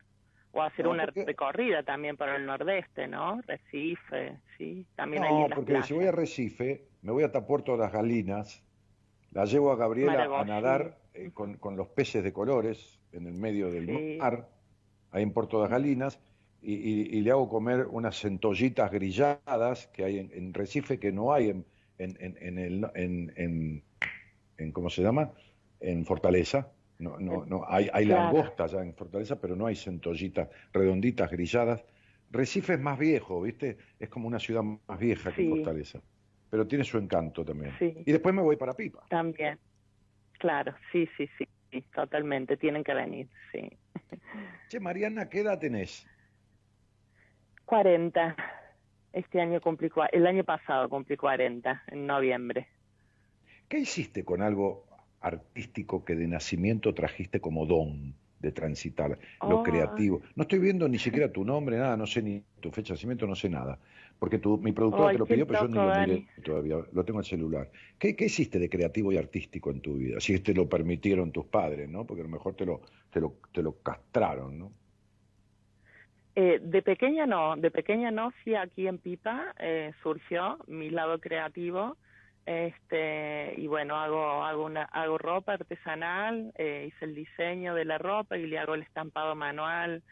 O 0.53 0.63
hacer 0.63 0.85
No, 0.87 0.93
una 0.93 1.05
porque- 1.05 1.25
recorrida 1.25 1.83
también 1.83 2.17
por 2.17 2.29
el 2.29 2.47
nordeste, 2.47 3.07
¿no? 3.09 3.41
Recife, 3.43 4.39
sí. 4.57 4.87
También 4.95 5.25
hay 5.25 5.31
No, 5.33 5.39
lindas 5.41 5.57
porque 5.57 5.73
playas. 5.73 5.87
si 5.89 5.95
voy 5.95 6.07
a 6.07 6.13
Recife, 6.13 6.85
me 7.03 7.13
voy 7.13 7.25
hasta 7.25 7.47
Puerto 7.47 7.73
de 7.73 7.79
las 7.79 7.93
Galinas, 7.93 8.63
la 9.33 9.45
llevo 9.45 9.71
a 9.71 9.77
Gabriela 9.77 10.25
a 10.41 10.45
nadar 10.45 10.99
eh, 11.15 11.31
con, 11.35 11.57
con 11.59 11.77
los 11.77 11.89
peces 11.89 12.23
de 12.25 12.33
colores 12.33 13.01
en 13.13 13.27
el 13.27 13.35
medio 13.35 13.71
del 13.71 13.87
Sí. 13.87 14.17
mar, 14.19 14.49
ahí 15.11 15.23
en 15.23 15.33
Puerto 15.33 15.57
de 15.59 15.63
las 15.65 15.71
Galinas, 15.71 16.21
y, 16.63 16.75
y- 16.75 17.19
y 17.19 17.21
le 17.21 17.31
hago 17.31 17.49
comer 17.49 17.87
unas 17.91 18.19
centollitas 18.19 18.91
grilladas 18.91 19.87
que 19.89 20.05
hay 20.05 20.19
en, 20.19 20.31
en 20.33 20.55
Recife 20.55 20.99
que 20.99 21.13
no 21.13 21.33
hay 21.33 21.51
en, 21.51 21.65
en, 21.99 22.17
en, 22.21 22.37
en 22.41 22.59
el, 22.59 22.87
en, 22.95 23.33
en- 23.37 23.83
en- 24.59 24.73
¿cómo 24.73 24.89
se 24.91 25.03
llama? 25.03 25.33
En 25.81 26.05
Fortaleza. 26.07 26.69
No, 26.99 27.19
no, 27.19 27.45
no, 27.45 27.65
hay, 27.69 27.91
hay 27.93 28.07
Claro. 28.07 28.33
langostas 28.35 28.73
ya 28.73 28.83
en 28.83 28.95
Fortaleza, 28.95 29.39
pero 29.41 29.55
no 29.55 29.67
hay 29.67 29.77
centollitas 29.77 30.49
redonditas, 30.73 31.31
grilladas. 31.31 31.85
Recife 32.31 32.75
es 32.75 32.81
más 32.81 32.99
viejo, 32.99 33.43
¿viste? 33.43 33.77
Es 33.99 34.09
como 34.09 34.27
una 34.27 34.39
ciudad 34.39 34.63
más 34.63 34.99
vieja 34.99 35.33
que. 35.33 35.49
Fortaleza. 35.49 36.01
Pero 36.51 36.67
tiene 36.67 36.85
su 36.85 36.97
encanto 36.99 37.45
también. 37.45 37.73
Sí. 37.79 38.03
Y 38.07 38.13
después 38.13 38.35
me 38.35 38.43
voy 38.43 38.57
para 38.57 38.73
Pipa. 38.75 39.05
También. 39.11 39.59
Claro, 40.39 40.75
sí, 40.93 41.09
sí, 41.17 41.29
sí, 41.39 41.47
sí, 41.71 41.83
totalmente. 41.95 42.57
Tienen 42.57 42.83
que 42.83 42.95
venir, 42.95 43.29
sí. 43.53 43.69
Che, 44.69 44.81
Mariana, 44.81 45.29
¿qué 45.29 45.41
edad 45.41 45.59
tenés? 45.59 46.07
40. 47.67 48.37
Este 49.13 49.41
año 49.41 49.61
cumplí, 49.61 49.91
el 50.13 50.27
año 50.27 50.45
pasado 50.45 50.89
cumplí 50.89 51.17
40, 51.17 51.85
en 51.89 52.07
noviembre. 52.07 52.69
¿Qué 53.69 53.79
hiciste 53.79 54.25
con 54.25 54.43
algo 54.43 54.86
artístico 55.21 56.05
que 56.05 56.15
de 56.15 56.27
nacimiento 56.29 56.95
trajiste 56.95 57.41
como 57.41 57.67
don 57.67 58.15
de 58.39 58.53
transitar, 58.53 59.19
lo 59.43 59.57
Oh. 59.57 59.63
creativo? 59.63 60.21
No 60.35 60.43
estoy 60.43 60.59
viendo 60.59 60.89
ni 60.89 60.99
siquiera 60.99 61.33
tu 61.33 61.45
nombre, 61.45 61.79
nada, 61.79 61.97
no 61.97 62.07
sé 62.07 62.23
ni 62.23 62.43
tu 62.61 62.71
fecha 62.71 62.93
de 62.93 62.99
nacimiento, 62.99 63.27
no 63.27 63.35
sé 63.35 63.49
nada. 63.49 63.79
Porque 64.19 64.39
tu, 64.39 64.57
mi 64.59 64.73
productora 64.73 65.13
te 65.13 65.19
lo 65.19 65.27
pidió, 65.27 65.47
pero 65.47 65.63
yo 65.63 65.69
ni 65.69 65.75
lo 65.75 65.93
miré 65.95 66.27
todavía, 66.43 66.77
lo 66.93 67.05
tengo 67.05 67.19
en 67.21 67.25
el 67.25 67.29
celular. 67.29 67.71
¿Qué, 67.99 68.17
qué 68.17 68.27
hiciste 68.27 68.59
de 68.59 68.69
creativo 68.69 69.13
y 69.13 69.19
artístico 69.19 69.71
en 69.71 69.81
tu 69.81 69.97
vida? 69.97 70.21
Si 70.21 70.39
te 70.41 70.55
lo 70.55 70.69
permitieron 70.69 71.33
tus 71.33 71.47
padres, 71.47 71.89
¿no? 71.89 72.07
Porque 72.07 72.23
a 72.23 72.25
lo 72.25 72.31
mejor 72.31 72.55
te 72.55 72.65
lo, 72.65 72.81
te 73.11 73.21
lo, 73.21 73.35
te 73.53 73.63
lo 73.63 73.83
castraron, 73.83 74.59
¿no? 74.59 74.73
Eh, 76.35 76.61
de 76.63 76.83
pequeña 76.83 77.27
no, 77.27 77.57
de 77.57 77.71
pequeña 77.71 78.11
no, 78.11 78.31
sí, 78.45 78.55
aquí 78.55 78.87
en 78.87 78.99
Pipa 78.99 79.55
eh, 79.59 79.93
surgió 80.03 80.59
mi 80.67 80.91
lado 80.91 81.19
creativo. 81.19 81.97
Este, 82.47 83.55
y 83.57 83.67
bueno, 83.67 83.97
hago, 83.97 84.45
hago, 84.45 84.65
una, 84.65 84.85
hago 84.85 85.19
ropa 85.19 85.55
artesanal, 85.55 86.53
eh, 86.57 86.87
hice 86.89 87.05
el 87.05 87.15
diseño 87.17 87.75
de 87.75 87.85
la 87.85 87.99
ropa 87.99 88.39
y 88.39 88.47
le 88.47 88.57
hago 88.61 88.75
el 88.75 88.83
estampado 88.83 89.35
manual, 89.35 90.05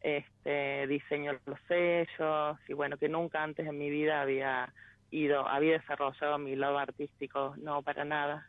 este, 0.00 0.86
diseño 0.86 1.32
los 1.44 1.58
sellos, 1.66 2.58
y 2.68 2.74
bueno, 2.74 2.96
que 2.96 3.08
nunca 3.08 3.42
antes 3.42 3.66
en 3.66 3.76
mi 3.76 3.90
vida 3.90 4.20
había 4.20 4.72
ido, 5.10 5.46
había 5.48 5.72
desarrollado 5.72 6.38
mi 6.38 6.54
lado 6.54 6.78
artístico, 6.78 7.54
no, 7.58 7.82
para 7.82 8.04
nada. 8.04 8.46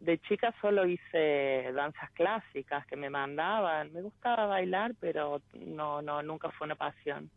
De 0.00 0.18
chica 0.18 0.54
solo 0.60 0.86
hice 0.86 1.72
danzas 1.74 2.10
clásicas 2.12 2.86
que 2.86 2.94
me 2.94 3.10
mandaban. 3.10 3.92
Me 3.92 4.02
gustaba 4.02 4.46
bailar, 4.46 4.94
pero 5.00 5.42
no, 5.54 6.02
no, 6.02 6.22
nunca 6.22 6.50
fue 6.50 6.66
una 6.66 6.76
pasión. 6.76 7.30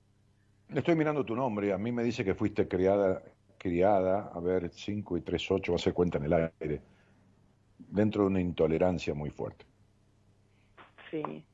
Estoy 0.70 0.96
mirando 0.96 1.26
tu 1.26 1.36
nombre, 1.36 1.74
a 1.74 1.78
mí 1.78 1.92
me 1.92 2.04
dice 2.04 2.24
que 2.24 2.36
fuiste 2.36 2.68
criada, 2.68 3.22
criada, 3.62 4.32
a 4.34 4.40
ver, 4.40 4.72
5 4.72 5.18
y 5.18 5.22
3, 5.22 5.52
8, 5.52 5.74
va 5.74 5.76
a 5.76 5.80
ser 5.80 5.94
cuenta 5.94 6.18
en 6.18 6.24
el 6.26 6.34
aire, 6.34 6.82
dentro 7.78 8.24
de 8.24 8.28
una 8.30 8.42
intolerancia 8.42 9.14
muy 9.14 9.30
fuerte. 9.30 9.66
Sí, 11.12 11.46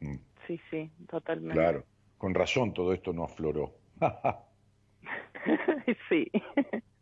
Mm, 0.00 0.16
sí, 0.46 0.60
sí, 0.70 0.90
totalmente. 1.08 1.54
claro, 1.54 1.84
con 2.18 2.34
razón 2.34 2.74
todo 2.74 2.92
esto 2.92 3.12
no 3.12 3.24
afloró. 3.24 3.72
sí. 6.08 6.30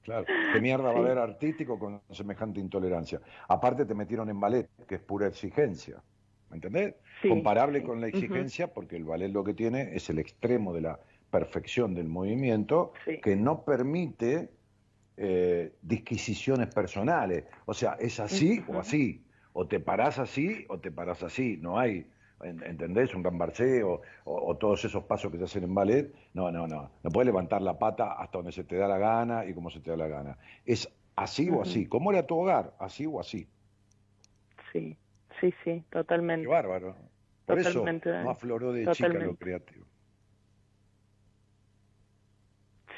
Claro, 0.02 0.26
qué 0.52 0.60
mierda 0.60 0.92
va 0.92 0.98
a 0.98 1.02
haber 1.02 1.18
artístico 1.18 1.78
con 1.78 2.00
semejante 2.10 2.60
intolerancia. 2.60 3.20
Aparte 3.48 3.84
te 3.84 3.94
metieron 3.94 4.28
en 4.30 4.40
ballet, 4.40 4.68
que 4.86 4.96
es 4.96 5.00
pura 5.00 5.26
exigencia, 5.26 6.02
¿me 6.50 6.56
entendés? 6.56 6.94
Sí, 7.20 7.28
Comparable 7.28 7.80
sí. 7.80 7.86
con 7.86 8.00
la 8.00 8.08
exigencia, 8.08 8.72
porque 8.72 8.96
el 8.96 9.04
ballet 9.04 9.30
lo 9.30 9.44
que 9.44 9.54
tiene 9.54 9.94
es 9.94 10.08
el 10.10 10.18
extremo 10.18 10.72
de 10.72 10.80
la 10.82 11.00
perfección 11.32 11.94
del 11.94 12.06
movimiento, 12.08 12.92
Sí. 13.04 13.20
que 13.20 13.34
no 13.34 13.64
permite 13.64 14.50
eh, 15.16 15.72
disquisiciones 15.82 16.68
personales. 16.74 17.44
O 17.66 17.74
sea, 17.74 17.96
es 18.00 18.18
así 18.20 18.62
o 18.68 18.78
así. 18.78 19.24
O 19.52 19.66
te 19.66 19.78
parás 19.80 20.18
así 20.18 20.64
o 20.68 20.78
te 20.78 20.90
parás 20.90 21.22
así. 21.22 21.58
No 21.60 21.78
hay, 21.78 22.06
en- 22.42 22.62
¿entendés? 22.62 23.14
Un 23.14 23.22
gambarché 23.22 23.82
o, 23.82 24.00
o, 24.24 24.48
o 24.50 24.56
todos 24.56 24.84
esos 24.84 25.04
pasos 25.04 25.30
que 25.30 25.38
se 25.38 25.44
hacen 25.44 25.64
en 25.64 25.74
ballet. 25.74 26.12
No, 26.34 26.50
no, 26.50 26.66
no. 26.66 26.90
No 27.02 27.10
puedes 27.10 27.26
levantar 27.26 27.60
la 27.62 27.78
pata 27.78 28.12
hasta 28.12 28.38
donde 28.38 28.52
se 28.52 28.64
te 28.64 28.76
da 28.76 28.88
la 28.88 28.98
gana 28.98 29.44
y 29.44 29.52
como 29.54 29.68
se 29.70 29.80
te 29.80 29.90
da 29.90 29.96
la 29.96 30.08
gana. 30.08 30.38
Es 30.64 30.88
así 31.16 31.48
o 31.50 31.60
así. 31.62 31.86
¿Cómo 31.86 32.10
era 32.12 32.26
tu 32.26 32.38
hogar? 32.38 32.74
Así 32.78 33.04
o 33.06 33.20
así. 33.20 33.46
Sí, 34.72 34.96
sí, 35.40 35.52
sí, 35.64 35.84
totalmente. 35.90 36.44
Qué 36.46 36.48
bárbaro. 36.50 36.96
Por 37.46 37.58
eso 37.58 37.70
Totalmente, 37.70 38.08
Dani. 38.10 38.24
no 38.24 38.30
afloró 38.30 38.72
de 38.72 38.86
chica 38.92 39.08
lo 39.08 39.12
Totalmente. 39.14 39.44
creativo. 39.44 39.86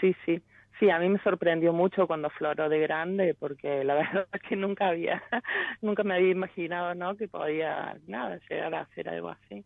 Sí, 0.04 0.14
sí. 0.26 0.42
Sí, 0.78 0.90
a 0.90 0.98
mí 0.98 1.08
me 1.08 1.18
sorprendió 1.20 1.72
mucho 1.72 2.06
cuando 2.06 2.28
floró 2.28 2.68
de 2.68 2.78
grande, 2.80 3.34
porque 3.34 3.84
la 3.84 3.94
verdad 3.94 4.28
es 4.32 4.42
que 4.42 4.54
nunca 4.54 4.88
había, 4.88 5.22
nunca 5.80 6.02
me 6.02 6.14
había 6.14 6.30
imaginado, 6.30 6.94
¿no? 6.94 7.16
Que 7.16 7.26
podía, 7.26 7.98
nada, 8.06 8.38
llegar 8.50 8.74
a 8.74 8.80
hacer 8.82 9.08
algo 9.08 9.30
así. 9.30 9.64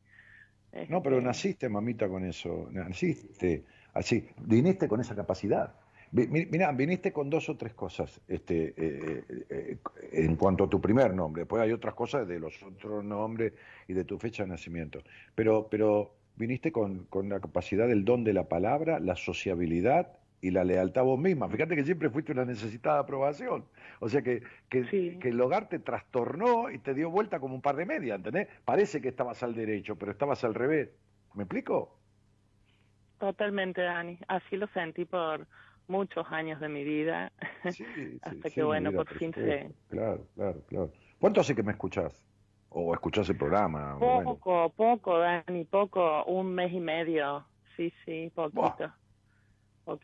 No, 0.89 1.03
pero 1.03 1.17
Este, 1.17 1.27
naciste, 1.27 1.69
mamita, 1.69 2.09
con 2.09 2.25
eso. 2.25 2.69
Naciste 2.71 3.65
así. 3.95 4.29
Viniste 4.37 4.87
con 4.87 5.01
esa 5.01 5.17
capacidad. 5.17 5.75
Mirá, 6.13 6.71
viniste 6.73 7.13
con 7.13 7.29
dos 7.29 7.49
o 7.49 7.57
tres 7.57 7.75
cosas 7.75 8.21
este, 8.29 8.69
eh, 8.77 9.25
eh, 9.29 9.47
eh, 9.51 9.79
en 10.13 10.37
cuanto 10.37 10.65
a 10.65 10.69
tu 10.69 10.81
primer 10.81 11.15
nombre. 11.15 11.43
Después 11.43 11.63
hay 11.63 11.73
otras 11.73 11.95
cosas 11.95 12.29
de 12.29 12.39
los 12.39 12.63
otros 12.63 13.05
nombres 13.05 13.55
y 13.89 13.93
de 13.93 14.05
tu 14.05 14.19
fecha 14.19 14.45
de 14.45 14.51
nacimiento. 14.51 15.01
Pero, 15.35 15.69
pero 15.69 16.15
viniste 16.37 16.71
con, 16.71 17.07
con 17.07 17.29
la 17.29 17.41
capacidad 17.41 17.89
del 17.89 18.05
don 18.05 18.23
de 18.25 18.35
la 18.35 18.49
palabra, 18.49 19.01
la 19.01 19.17
sociabilidad 19.17 20.18
y 20.41 20.51
la 20.51 20.65
lealtad 20.65 21.03
a 21.03 21.05
vos 21.05 21.19
misma. 21.19 21.49
Fíjate 21.49 21.75
que 21.75 21.85
siempre 21.85 22.11
fuiste 22.11 22.33
una 22.33 22.45
necesitada 22.45 23.01
aprobación. 23.01 23.65
O 24.01 24.09
sea 24.09 24.23
que, 24.23 24.43
que, 24.69 25.19
que 25.19 25.29
el 25.29 25.41
hogar 25.41 25.69
te 25.69 25.79
trastornó 25.79 26.71
y 26.71 26.79
te 26.79 26.95
dio 26.95 27.11
vuelta 27.11 27.41
como 27.41 27.55
un 27.55 27.63
par 27.63 27.77
de 27.77 27.87
media, 27.87 28.15
¿entendés? 28.15 28.49
Parece 28.65 29.01
que 29.01 29.09
estabas 29.09 29.43
al 29.43 29.55
derecho, 29.55 29.97
pero 29.97 30.13
estabas 30.13 30.45
al 30.45 30.55
revés. 30.55 30.91
¿Me 31.35 31.43
explico? 31.45 31.99
Totalmente, 33.19 33.83
Dani. 33.83 34.19
Así 34.29 34.57
lo 34.57 34.69
sentí 34.69 35.05
por 35.05 35.47
muchos 35.89 36.27
años 36.31 36.61
de 36.61 36.69
mi 36.69 36.85
vida. 36.85 37.33
Hasta 38.23 38.51
que, 38.51 38.63
bueno, 38.63 38.93
por 38.93 39.09
fin 39.19 39.33
se... 39.35 39.73
Claro, 39.89 40.27
claro, 40.35 40.61
claro. 40.69 40.93
¿Cuánto 41.19 41.41
hace 41.41 41.55
que 41.55 41.63
me 41.63 41.73
escuchás? 41.73 42.25
¿O 42.71 42.95
escuchás 42.95 43.29
el 43.31 43.37
programa? 43.37 43.95
Bueno, 43.95 44.25
Poco, 44.25 44.73
poco, 44.77 45.19
Dani, 45.19 45.65
poco. 45.65 46.25
Un 46.25 46.55
mes 46.55 46.73
y 46.73 46.81
medio. 46.81 47.45
Sí, 47.77 47.93
sí, 48.05 48.31
poquito. 48.35 48.93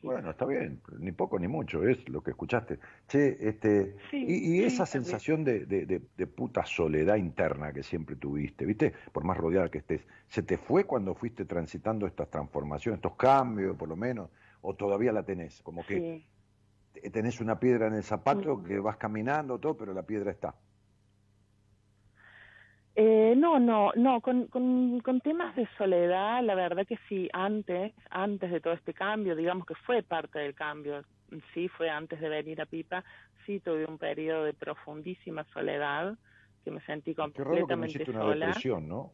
Bueno, 0.03 0.31
está 0.31 0.47
bien, 0.47 0.81
ni 0.99 1.13
poco 1.13 1.39
ni 1.39 1.47
mucho, 1.49 1.87
es 1.87 2.09
lo 2.09 2.23
que 2.23 2.31
escuchaste. 2.31 2.79
Che, 3.07 3.37
este, 3.49 3.97
Sí, 4.11 4.25
y, 4.27 4.33
y 4.35 4.59
sí, 4.61 4.65
esa 4.65 4.87
sensación 4.87 5.45
de, 5.45 5.67
de, 5.67 5.85
de- 5.87 6.03
de 6.17 6.27
puta 6.27 6.65
soledad 6.65 7.17
interna 7.17 7.73
que 7.73 7.83
siempre 7.83 8.17
tuviste, 8.17 8.65
¿viste? 8.65 8.95
Por 9.13 9.25
más 9.25 9.37
rodeada 9.37 9.71
que 9.71 9.79
estés, 9.79 10.07
¿se 10.29 10.43
te 10.43 10.57
fue 10.57 10.85
cuando 10.85 11.15
fuiste 11.15 11.45
transitando 11.45 12.07
estas 12.07 12.31
transformaciones, 12.31 12.99
estos 12.99 13.17
cambios, 13.17 13.77
por 13.77 13.89
lo 13.89 13.97
menos? 13.97 14.31
¿O 14.63 14.75
todavía 14.75 15.13
la 15.13 15.23
tenés? 15.25 15.61
Como 15.63 15.85
que 15.85 16.25
Sí. 16.95 17.11
tenés 17.11 17.41
una 17.41 17.59
piedra 17.61 17.89
en 17.89 17.95
el 17.95 18.03
zapato 18.03 18.63
que 18.63 18.79
vas 18.79 18.97
caminando, 18.97 19.59
todo, 19.59 19.77
pero 19.77 19.93
la 19.93 20.05
piedra 20.05 20.31
está. 20.31 20.55
Eh, 22.97 23.35
no, 23.37 23.59
no, 23.59 23.93
no, 23.97 24.21
con, 24.21 24.47
con, 24.49 25.01
con 25.01 25.21
temas 25.21 25.57
de 25.57 25.69
soledad, 25.77 26.43
la 26.45 26.55
verdad 26.55 26.87
que 26.87 26.97
sí, 27.09 27.29
antes, 27.33 27.93
antes 28.11 28.53
de 28.53 28.61
todo 28.61 28.73
este 28.75 28.95
cambio, 28.95 29.35
digamos 29.35 29.67
que 29.67 29.75
fue 29.85 30.05
parte 30.05 30.39
del 30.39 30.55
cambio, 30.55 31.03
sí, 31.53 31.69
fue 31.69 31.91
antes 31.91 32.21
de 32.21 32.29
venir 32.29 32.61
a 32.61 32.67
Pipa, 32.67 33.05
sí 33.47 33.59
tuve 33.61 33.85
un 33.87 33.99
periodo 33.99 34.45
de 34.45 34.55
profundísima 34.55 35.45
soledad, 35.53 36.17
que 36.65 36.71
me 36.71 36.81
sentí 36.83 37.15
Qué 37.17 37.43
raro 37.45 37.67
que 37.67 37.75
completamente 37.75 37.87
hiciste 37.87 38.11
una 38.13 38.21
sola. 38.21 38.47
depresión, 38.47 38.89
¿no? 38.89 39.13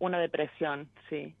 Una 0.00 0.18
depresión, 0.18 0.90
sí. 1.08 1.36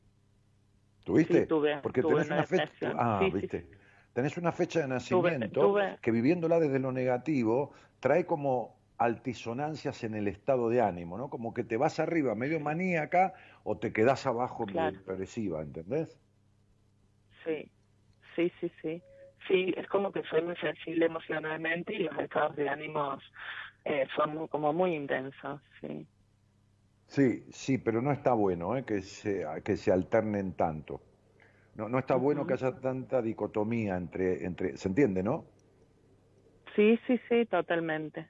¿Tuviste? 1.04 1.42
Sí, 1.42 1.46
tuve, 1.48 1.80
Porque 1.82 2.02
tuve 2.02 2.14
tenés 2.14 2.26
una 2.30 2.36
una 2.36 2.44
fecha. 2.44 2.92
Ah, 2.98 3.18
Sí, 3.18 3.30
sí, 3.40 3.46
viste. 3.46 3.70
Tenés 4.12 4.36
una 4.36 4.52
fecha 4.52 4.80
de 4.80 4.88
nacimiento 4.88 5.60
tuve- 5.60 5.98
que 6.02 6.10
viviéndola 6.10 6.58
desde 6.58 6.78
lo 6.78 6.92
negativo 6.92 7.72
trae 8.00 8.26
como 8.26 8.77
altisonancias 8.98 10.04
en 10.04 10.14
el 10.14 10.28
estado 10.28 10.68
de 10.70 10.80
ánimo, 10.82 11.18
¿no? 11.18 11.30
Como 11.30 11.54
que 11.54 11.64
te 11.64 11.76
vas 11.76 12.00
arriba 12.00 12.34
medio 12.34 12.60
maníaca 12.60 13.34
o 13.64 13.78
te 13.78 13.92
quedás 13.92 14.26
abajo 14.26 14.66
Claro. 14.66 14.98
depresiva, 15.06 15.62
¿entendés? 15.62 16.20
Sí, 17.44 17.72
sí, 18.36 18.52
sí, 18.60 18.72
sí. 18.82 19.04
Sí, 19.48 19.74
es 19.76 19.86
como 19.88 20.12
que 20.12 20.22
soy 20.24 20.42
muy 20.42 20.56
sensible 20.56 21.06
emocionalmente 21.06 21.94
y 21.94 22.00
los 22.04 22.18
estados 22.18 22.56
de 22.56 22.68
ánimos 22.68 23.22
eh, 23.84 24.06
son 24.16 24.34
muy- 24.36 24.48
como 24.48 24.72
muy 24.72 24.94
intensos, 24.94 25.62
sí. 25.80 26.08
Sí, 27.08 27.46
sí, 27.50 27.78
pero 27.78 28.00
no 28.02 28.12
está 28.12 28.34
bueno 28.34 28.76
¿eh? 28.76 28.84
que, 28.84 29.00
se, 29.02 29.44
que 29.64 29.76
se 29.76 29.90
alternen 29.92 30.52
tanto. 30.54 31.00
No, 31.74 31.88
no 31.88 31.98
está 31.98 32.16
bueno 32.16 32.46
que 32.46 32.54
haya 32.54 32.80
tanta 32.80 33.22
dicotomía 33.22 33.96
entre, 33.96 34.44
entre, 34.46 34.76
¿se 34.76 34.88
entiende, 34.88 35.22
no? 35.22 35.46
Sí, 36.76 36.98
sí, 37.06 37.18
sí, 37.28 37.46
totalmente. 37.46 38.28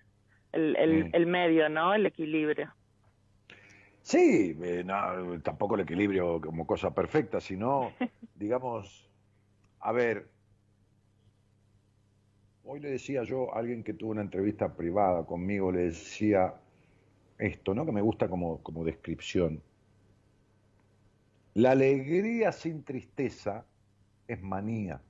El, 0.53 0.77
el, 0.77 1.05
Mm. 1.05 1.11
el 1.13 1.27
medio, 1.27 1.69
¿no? 1.69 1.95
El 1.95 2.07
equilibrio. 2.07 2.75
Sí, 4.03 4.57
eh, 4.63 4.83
no, 4.85 5.41
tampoco 5.43 5.75
el 5.75 5.83
equilibrio 5.83 6.41
como 6.41 6.67
cosa 6.67 6.95
perfecta, 6.95 7.41
sino, 7.41 7.93
digamos, 8.35 9.11
a 9.81 9.93
ver, 9.93 10.29
hoy 12.65 12.81
le 12.81 12.91
decía 12.91 13.23
yo 13.25 13.55
a 13.55 13.59
alguien 13.59 13.83
que 13.85 13.95
tuvo 13.95 14.11
una 14.13 14.23
entrevista 14.23 14.75
privada 14.75 15.25
conmigo, 15.27 15.71
le 15.73 15.81
decía 15.87 16.55
esto, 17.39 17.75
¿no? 17.75 17.85
Que 17.87 17.93
me 17.93 18.01
gusta 18.03 18.29
como, 18.29 18.63
como 18.63 18.85
descripción. 18.85 19.63
La 21.55 21.73
alegría 21.73 22.53
sin 22.53 22.85
tristeza 22.85 23.67
es 24.27 24.41
manía. 24.43 25.03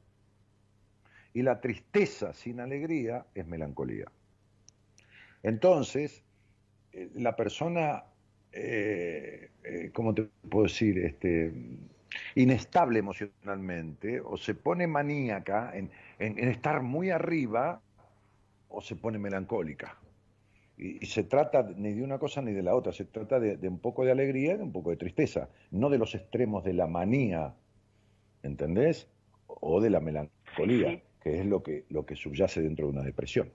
Y 1.35 1.43
la 1.43 1.61
tristeza 1.61 2.33
sin 2.33 2.61
alegría 2.61 3.27
es 3.35 3.47
melancolía. 3.47 4.11
Entonces, 5.43 6.25
eh, 6.93 7.11
la 7.15 7.37
persona, 7.37 8.05
eh, 8.53 9.51
eh, 9.65 9.91
¿cómo 9.93 10.15
te 10.15 10.25
puedo 10.49 10.65
decir? 10.65 10.99
Este, 10.99 11.53
inestable 12.35 12.99
emocionalmente, 12.99 14.21
o 14.21 14.37
se 14.37 14.55
pone 14.55 14.87
maníaca 14.87 15.77
en, 15.77 15.91
en- 16.19 16.39
en 16.39 16.49
estar 16.49 16.83
muy 16.83 17.11
arriba, 17.11 17.81
o 18.69 18.81
se 18.81 18.97
pone 18.97 19.19
melancólica. 19.19 19.97
Y, 20.77 21.03
y 21.03 21.07
se 21.07 21.25
trata 21.25 21.63
ni 21.77 21.93
de 21.93 22.03
una 22.03 22.19
cosa 22.19 22.41
ni 22.43 22.53
de 22.53 22.63
la 22.63 22.75
otra, 22.75 22.93
se 22.93 23.05
trata 23.05 23.41
de, 23.41 23.57
de 23.57 23.69
un 23.69 23.79
poco 23.81 24.05
de 24.05 24.13
alegría 24.13 24.55
y 24.55 24.57
de 24.59 24.63
un 24.63 24.73
poco 24.73 24.91
de 24.91 24.97
tristeza, 24.97 25.49
no 25.71 25.91
de 25.91 25.99
los 25.99 26.15
extremos 26.15 26.65
de 26.65 26.73
la 26.75 26.87
manía, 26.87 27.55
¿entendés? 28.43 29.09
O 29.47 29.81
de 29.81 29.91
la 29.91 30.01
melancolía, 30.01 31.03
que 31.23 31.41
es 31.41 31.47
lo 31.47 31.63
que, 31.63 31.85
lo 31.91 32.07
que 32.07 32.15
subyace 32.17 32.61
dentro 32.63 32.87
de 32.87 32.93
una 32.93 33.03
depresión. 33.03 33.51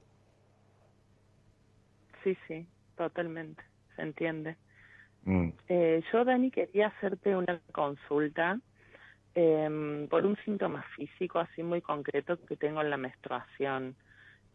Sí, 2.23 2.37
sí, 2.47 2.65
totalmente. 2.97 3.63
Se 3.95 4.01
entiende. 4.01 4.55
Mm. 5.23 5.49
Eh, 5.69 6.03
yo, 6.11 6.25
Dani, 6.25 6.51
quería 6.51 6.87
hacerte 6.87 7.35
una 7.35 7.59
consulta 7.71 8.59
em, 9.35 10.07
por 10.09 10.25
un 10.25 10.35
síntoma 10.45 10.83
físico 10.95 11.39
así 11.39 11.63
muy 11.63 11.81
concreto 11.81 12.37
que 12.45 12.55
tengo 12.55 12.81
en 12.81 12.89
la 12.89 12.97
menstruación. 12.97 13.95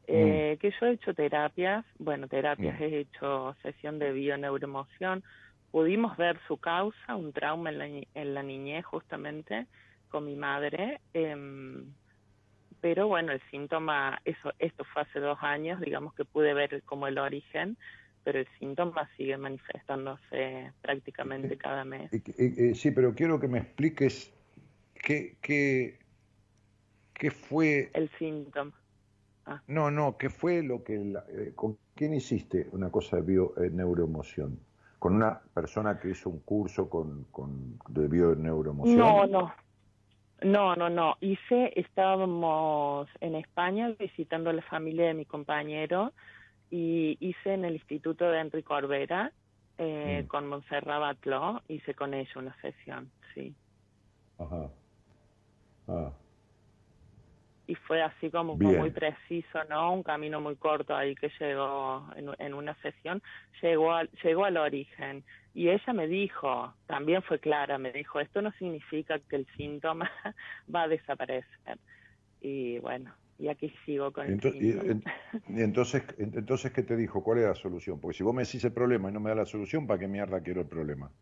Eh, 0.07 0.57
Que 0.61 0.71
yo 0.71 0.87
he 0.87 0.93
hecho 0.93 1.13
terapias, 1.15 1.85
bueno, 1.99 2.29
terapias, 2.29 2.79
Mm. 2.79 2.83
he 2.83 2.99
hecho 3.01 3.55
sesión 3.63 3.99
de 3.99 4.13
bioneuroemoción. 4.13 5.23
Pudimos 5.71 6.17
ver 6.17 6.39
su 6.47 6.57
causa, 6.57 7.15
un 7.17 7.33
trauma 7.33 7.69
en 7.71 7.79
la, 7.79 7.87
en 7.87 8.35
la 8.35 8.43
niñez 8.43 8.85
justamente 8.87 9.67
con 10.09 10.25
mi 10.25 10.35
madre. 10.37 11.01
em, 11.13 11.93
pero 12.81 13.09
bueno, 13.09 13.33
el 13.33 13.41
síntoma, 13.51 14.21
eso, 14.25 14.53
esto 14.59 14.85
fue 14.93 15.03
hace 15.03 15.21
dos 15.21 15.39
años, 15.43 15.81
digamos 15.81 16.15
que 16.15 16.25
pude 16.25 16.55
ver 16.55 16.83
como 16.85 17.07
el 17.07 17.19
origen, 17.19 17.77
pero 18.25 18.39
el 18.39 18.49
síntoma 18.59 19.09
sigue 19.17 19.37
manifestándose 19.37 20.73
prácticamente 20.81 21.57
cada 21.57 21.85
mes. 21.85 22.13
Eh, 22.13 22.23
eh, 22.39 22.75
sí, 22.75 22.91
pero 22.91 23.15
quiero 23.15 23.41
que 23.41 23.49
me 23.49 23.59
expliques 23.59 24.33
qué, 24.95 25.37
qué, 25.41 25.99
qué 27.15 27.31
fue... 27.31 27.91
El 27.95 28.11
síntoma. 28.19 28.73
No, 29.67 29.91
no, 29.91 30.17
qué 30.19 30.29
fue 30.31 30.63
lo 30.63 30.85
que... 30.85 30.99
la- 30.99 31.25
eh, 31.31 31.53
¿Con 31.55 31.79
quién 31.95 32.15
hiciste 32.15 32.69
una 32.73 32.91
cosa 32.91 33.17
de 33.17 33.23
bio, 33.23 33.55
eh, 33.63 33.71
neuroemoción? 33.71 34.61
¿Con 34.99 35.15
una 35.15 35.41
persona 35.55 35.99
que 35.99 36.11
hizo 36.11 36.29
un 36.29 36.41
curso 36.41 36.91
con, 36.91 37.25
con, 37.31 37.79
de 37.89 38.09
bioneuroemoción? 38.09 38.99
No, 38.99 39.27
no. 39.27 39.55
No, 40.43 40.77
no, 40.77 40.89
no. 40.89 41.17
Hice, 41.21 41.73
estábamos 41.77 43.09
en 43.21 43.35
España 43.35 43.95
visitando 43.99 44.51
a 44.51 44.53
la 44.53 44.63
familia 44.63 45.07
de 45.07 45.15
mi 45.15 45.25
compañero 45.25 46.13
y 46.71 47.17
hice 47.21 47.55
en 47.55 47.65
el 47.65 47.75
Instituto 47.75 48.31
de 48.31 48.41
Enrique 48.41 48.65
Corbera 48.65 49.33
eh, 49.79 50.25
con 50.29 50.49
Montserrat 50.49 51.01
Batló, 51.01 51.63
hice 51.69 51.95
con 51.95 52.13
ella 52.15 52.31
una 52.37 52.55
sesión, 52.61 53.11
sí. 53.35 53.55
Ajá. 54.39 54.71
Ah. 55.89 56.13
Y 57.69 57.75
fue 57.77 58.03
así 58.03 58.31
como, 58.31 58.57
muy 58.57 58.91
preciso, 58.93 59.63
¿no? 59.69 59.93
Un 59.93 60.03
camino 60.03 60.41
muy 60.41 60.57
corto 60.57 60.97
ahí 60.97 61.15
que 61.15 61.31
llegó 61.39 62.09
en, 62.17 62.31
en 62.39 62.55
una 62.55 62.75
sesión, 62.83 63.23
llegó 63.63 63.93
al, 63.93 64.11
llegó 64.25 64.47
al 64.47 64.57
origen. 64.57 65.25
Y 65.55 65.69
ella 65.69 65.93
me 65.93 66.09
dijo, 66.09 66.75
también 66.87 67.23
fue 67.23 67.41
clara, 67.41 67.79
me 67.79 67.93
dijo, 67.93 68.21
esto 68.21 68.43
no 68.43 68.53
significa 68.53 69.21
que 69.21 69.37
el 69.37 69.47
síntoma 69.57 70.11
va 70.75 70.85
a 70.85 70.89
desaparecer. 70.89 71.79
Y 72.41 72.79
bueno, 72.81 73.17
y 73.39 73.49
aquí 73.49 73.73
sigo 73.87 74.13
con 74.13 74.27
el 74.27 74.37
Ento- 74.37 74.57
y, 74.61 74.69
síntoma. 74.69 75.01
y 75.59 75.63
entonces, 75.63 76.03
en- 76.19 76.37
entonces, 76.39 76.73
¿qué 76.73 76.83
te 76.83 76.97
dijo? 76.97 77.23
¿Cuál 77.25 77.39
es 77.39 77.47
la 77.47 77.55
solución? 77.55 78.01
Porque 78.01 78.17
si 78.19 78.23
vos 78.25 78.35
me 78.35 78.45
decís 78.45 78.65
el 78.65 78.73
problema 78.73 79.11
y 79.11 79.13
no 79.13 79.21
me 79.21 79.31
da 79.31 79.37
la 79.37 79.47
solución, 79.47 79.87
¿para 79.87 79.99
qué 80.01 80.09
mierda 80.09 80.43
quiero 80.43 80.61
el 80.63 80.69
problema? 80.69 81.13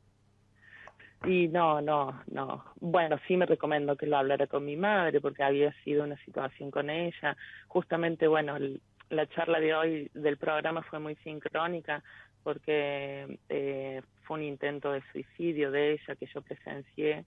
Y 1.24 1.48
no, 1.48 1.80
no, 1.80 2.22
no. 2.26 2.64
Bueno, 2.80 3.18
sí 3.26 3.36
me 3.36 3.46
recomiendo 3.46 3.96
que 3.96 4.06
lo 4.06 4.18
hablara 4.18 4.46
con 4.46 4.64
mi 4.64 4.76
madre 4.76 5.20
porque 5.20 5.42
había 5.42 5.72
sido 5.82 6.04
una 6.04 6.16
situación 6.24 6.70
con 6.70 6.90
ella. 6.90 7.36
Justamente, 7.68 8.28
bueno, 8.28 8.56
la 9.08 9.26
charla 9.28 9.60
de 9.60 9.74
hoy 9.74 10.10
del 10.14 10.36
programa 10.36 10.82
fue 10.82 10.98
muy 10.98 11.16
sincrónica 11.16 12.02
porque 12.42 13.38
eh, 13.48 14.02
fue 14.22 14.38
un 14.38 14.44
intento 14.44 14.92
de 14.92 15.02
suicidio 15.12 15.70
de 15.70 15.94
ella 15.94 16.14
que 16.16 16.26
yo 16.26 16.42
presencié 16.42 17.24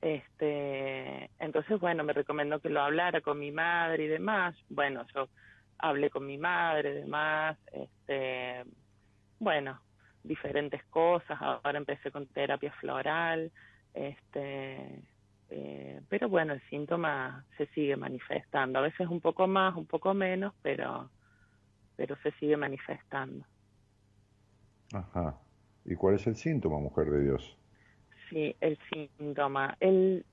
Este, 0.00 1.30
entonces, 1.38 1.78
bueno, 1.80 2.04
me 2.04 2.12
recomendó 2.12 2.60
que 2.60 2.70
lo 2.70 2.80
hablara 2.80 3.20
con 3.20 3.38
mi 3.38 3.52
madre 3.52 4.04
y 4.04 4.08
demás. 4.08 4.56
Bueno, 4.68 5.04
yo 5.14 5.28
hablé 5.78 6.10
con 6.10 6.26
mi 6.26 6.38
madre 6.38 6.90
y 6.90 6.94
demás. 6.94 7.58
Este, 7.72 8.64
bueno, 9.38 9.80
diferentes 10.24 10.82
cosas. 10.84 11.40
Ahora 11.40 11.78
empecé 11.78 12.10
con 12.10 12.26
terapia 12.26 12.72
floral. 12.72 13.50
Este, 13.94 15.02
eh, 15.50 16.00
pero 16.08 16.28
bueno, 16.28 16.54
el 16.54 16.62
síntoma 16.70 17.44
se 17.56 17.66
sigue 17.68 17.96
manifestando. 17.96 18.78
A 18.78 18.82
veces 18.82 19.08
un 19.08 19.20
poco 19.20 19.46
más, 19.46 19.76
un 19.76 19.86
poco 19.86 20.14
menos, 20.14 20.54
pero, 20.62 21.10
pero 21.96 22.16
se 22.22 22.32
sigue 22.32 22.56
manifestando. 22.56 23.44
Ajá. 24.92 25.38
¿Y 25.84 25.94
cuál 25.94 26.14
es 26.14 26.26
el 26.26 26.36
síntoma, 26.36 26.78
mujer 26.78 27.10
de 27.10 27.22
Dios? 27.24 27.58
Sí, 28.30 28.54
el 28.60 28.78
síntoma. 28.90 29.76
El, 29.80 30.24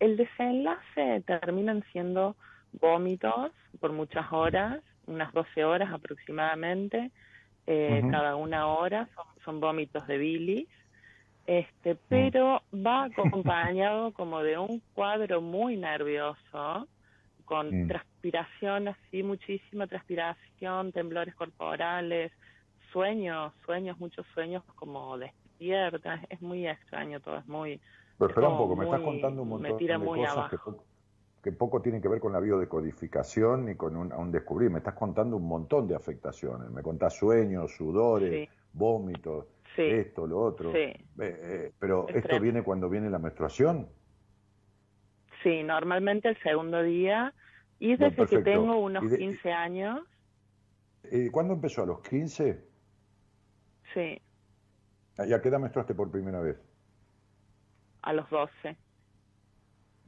el 0.00 0.16
desenlace 0.16 1.22
terminan 1.26 1.84
siendo 1.92 2.36
vómitos 2.72 3.52
por 3.80 3.92
muchas 3.92 4.30
horas, 4.32 4.82
unas 5.06 5.32
12 5.32 5.64
horas 5.64 5.92
aproximadamente, 5.92 7.10
eh, 7.70 8.02
cada 8.10 8.34
una 8.34 8.66
hora, 8.66 9.06
son, 9.14 9.26
son 9.44 9.60
vómitos 9.60 10.06
de 10.06 10.16
bilis, 10.16 10.68
este, 11.46 11.96
pero 12.08 12.62
va 12.74 13.04
acompañado 13.04 14.12
como 14.14 14.42
de 14.42 14.56
un 14.56 14.82
cuadro 14.94 15.42
muy 15.42 15.76
nervioso, 15.76 16.88
con 17.44 17.84
Mm. 17.84 17.88
transpiración 17.88 18.88
así, 18.88 19.22
muchísima 19.22 19.86
transpiración, 19.86 20.92
temblores 20.92 21.34
corporales, 21.34 22.32
sueños, 22.90 23.52
sueños, 23.66 23.98
muchos 23.98 24.26
sueños 24.32 24.62
como 24.76 25.18
despiertas, 25.18 26.20
es 26.30 26.40
muy 26.40 26.66
extraño 26.66 27.20
todo, 27.20 27.36
es 27.36 27.46
muy... 27.46 27.80
Pero 28.18 28.26
es 28.26 28.30
espera 28.30 28.48
un 28.48 28.58
poco, 28.58 28.76
me 28.76 28.84
estás 28.86 29.00
contando 29.00 29.42
un 29.42 29.48
me 29.48 29.54
montón 29.56 29.78
tira 29.78 29.98
de 29.98 30.04
muy 30.04 30.20
cosas 30.20 30.50
que 30.50 30.56
abajo. 30.56 30.84
Que 31.42 31.52
poco 31.52 31.80
tienen 31.80 32.02
que 32.02 32.08
ver 32.08 32.20
con 32.20 32.32
la 32.32 32.40
biodecodificación 32.40 33.66
ni 33.66 33.74
con 33.76 33.96
un, 33.96 34.12
un 34.12 34.32
descubrir. 34.32 34.70
Me 34.70 34.78
estás 34.78 34.94
contando 34.94 35.36
un 35.36 35.46
montón 35.46 35.86
de 35.86 35.94
afectaciones. 35.94 36.70
Me 36.70 36.82
contás 36.82 37.14
sueños, 37.14 37.74
sudores, 37.76 38.48
Sí. 38.48 38.52
vómitos, 38.72 39.46
Sí. 39.76 39.82
esto, 39.82 40.26
lo 40.26 40.40
otro. 40.40 40.72
Sí. 40.72 40.78
Eh, 40.78 40.96
eh, 41.18 41.72
pero 41.78 42.08
Es 42.08 42.16
esto 42.16 42.40
viene 42.40 42.62
cuando 42.62 42.88
viene 42.88 43.08
la 43.10 43.18
menstruación. 43.18 43.88
Sí, 45.42 45.62
normalmente 45.62 46.28
el 46.28 46.38
segundo 46.42 46.82
día, 46.82 47.32
y 47.78 47.96
Bien, 47.96 48.10
desde 48.10 48.26
que 48.26 48.38
tengo 48.42 48.78
unos 48.78 49.04
Y 49.04 49.08
de- 49.08 49.18
15 49.18 49.52
años, 49.52 50.00
Eh, 51.04 51.30
¿Cuándo 51.30 51.54
empezó? 51.54 51.82
¿A 51.82 51.86
los 51.86 52.00
15? 52.02 52.64
sí, 53.94 54.20
¿Y 55.26 55.32
a 55.32 55.40
qué 55.40 55.48
edad 55.48 55.60
menstruaste 55.60 55.94
por 55.94 56.10
primera 56.10 56.40
vez? 56.40 56.56
a 58.02 58.12
los 58.12 58.28
12, 58.30 58.76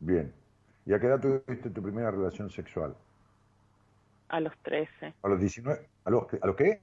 Bien. 0.00 0.34
¿Y 0.90 0.92
a 0.92 0.98
qué 0.98 1.06
edad 1.06 1.20
tuviste 1.20 1.70
tu 1.70 1.80
primera 1.84 2.10
relación 2.10 2.50
sexual? 2.50 2.96
a 4.28 4.40
los 4.40 4.58
13, 4.62 5.14
¿A 5.22 5.28
los 5.28 5.38
19? 5.38 5.88
¿A 6.04 6.10
los, 6.10 6.24
¿A 6.42 6.46
los 6.48 6.56
qué? 6.56 6.80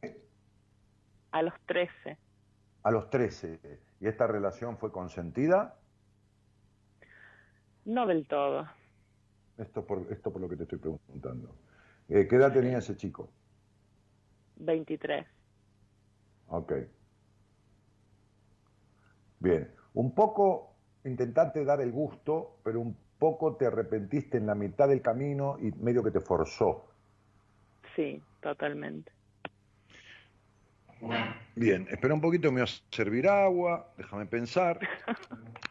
a 1.31 1.41
los 1.41 1.53
13. 1.65 2.17
A 2.83 2.91
los 2.91 3.09
13. 3.09 3.59
¿Y 3.99 4.07
esta 4.07 4.25
relación 4.27 4.77
fue 4.77 4.93
consentida? 4.93 5.75
No 7.85 8.05
del 8.05 8.27
todo, 8.27 8.67
Esto 9.57 9.85
por, 9.85 10.09
esto 10.09 10.31
por 10.31 10.41
lo 10.41 10.47
que 10.47 10.55
te 10.55 10.63
estoy 10.63 10.79
preguntando. 10.79 11.53
Eh, 12.07 12.27
¿Qué 12.29 12.37
edad 12.37 12.53
tenía 12.53 12.77
ese 12.77 12.95
chico? 12.95 13.29
23. 14.57 15.25
Ok. 16.47 16.73
Bien. 19.39 19.73
Un 19.93 20.13
poco 20.13 20.75
intentaste 21.03 21.63
dar 21.65 21.81
el 21.81 21.91
gusto, 21.91 22.59
pero 22.63 22.81
un 22.81 22.97
poco 23.19 23.55
te 23.55 23.65
arrepentiste 23.65 24.37
en 24.37 24.47
la 24.47 24.55
mitad 24.55 24.87
del 24.87 25.01
camino 25.01 25.57
y 25.59 25.71
medio 25.71 26.03
que 26.03 26.11
te 26.11 26.21
forzó. 26.21 26.85
Sí, 27.95 28.21
totalmente. 28.41 29.11
Bien, 31.55 31.87
espera 31.89 32.13
un 32.13 32.21
poquito, 32.21 32.51
me 32.51 32.61
voy 32.61 32.69
a 32.69 32.95
servir 32.95 33.27
agua, 33.27 33.91
déjame 33.97 34.25
pensar. 34.25 34.79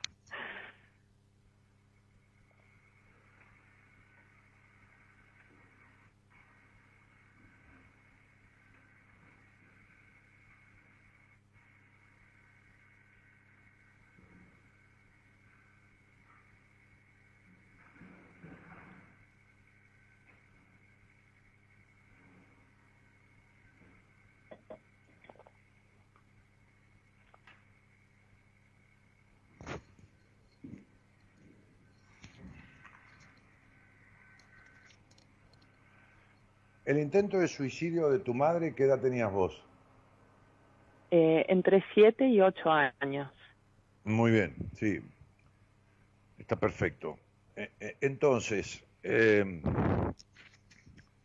El 36.96 37.02
intento 37.02 37.38
de 37.38 37.46
suicidio 37.46 38.08
de 38.08 38.20
tu 38.20 38.32
madre, 38.32 38.74
¿qué 38.74 38.84
edad 38.84 38.98
tenías 38.98 39.30
vos? 39.30 39.62
Eh, 41.10 41.44
entre 41.50 41.84
7 41.92 42.26
y 42.26 42.40
8 42.40 42.70
años. 42.70 43.30
Muy 44.04 44.30
bien, 44.30 44.56
sí. 44.72 45.00
Está 46.38 46.56
perfecto. 46.56 47.18
Eh, 47.54 47.68
eh, 47.80 47.96
entonces, 48.00 48.82
eh, 49.02 49.60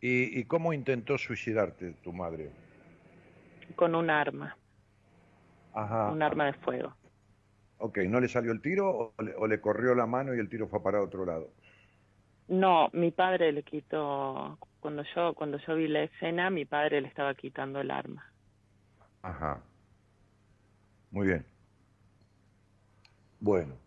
¿y, 0.02 0.40
y 0.40 0.44
cómo 0.44 0.74
intentó 0.74 1.16
suicidarte 1.16 1.94
tu 2.04 2.12
madre? 2.12 2.50
con 3.74 3.94
un 3.94 4.10
arma, 4.10 4.54
Ajá. 5.72 6.12
un 6.12 6.22
arma 6.22 6.44
de 6.44 6.52
fuego. 6.52 6.94
Ok, 7.78 7.96
¿no 8.08 8.20
le 8.20 8.28
salió 8.28 8.52
el 8.52 8.60
tiro 8.60 8.90
o 9.16 9.22
le, 9.22 9.34
o 9.36 9.46
le 9.46 9.58
corrió 9.58 9.94
la 9.94 10.04
mano 10.06 10.34
y 10.34 10.38
el 10.38 10.50
tiro 10.50 10.68
fue 10.68 10.82
para 10.82 11.02
otro 11.02 11.24
lado? 11.24 11.48
No, 12.52 12.88
mi 12.92 13.10
padre 13.10 13.50
le 13.50 13.64
quitó, 13.64 14.60
cuando 14.78 15.02
yo, 15.14 15.34
cuando 15.34 15.58
yo 15.58 15.74
vi 15.74 15.88
la 15.88 16.04
escena, 16.04 16.50
mi 16.50 16.64
padre 16.64 17.00
le 17.00 17.08
estaba 17.08 17.34
quitando 17.34 17.80
el 17.80 17.90
arma. 17.90 18.32
Ajá. 19.22 19.66
Muy 21.10 21.26
bien. 21.28 21.46
Bueno, 23.40 23.78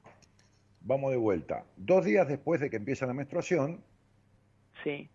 vamos 0.82 1.12
de 1.12 1.18
vuelta. 1.18 1.66
Dos 1.78 2.06
días 2.06 2.28
después 2.28 2.62
de 2.62 2.70
que 2.70 2.78
empieza 2.78 3.06
la 3.08 3.14
menstruación, 3.14 3.84
Sí, 4.84 5.10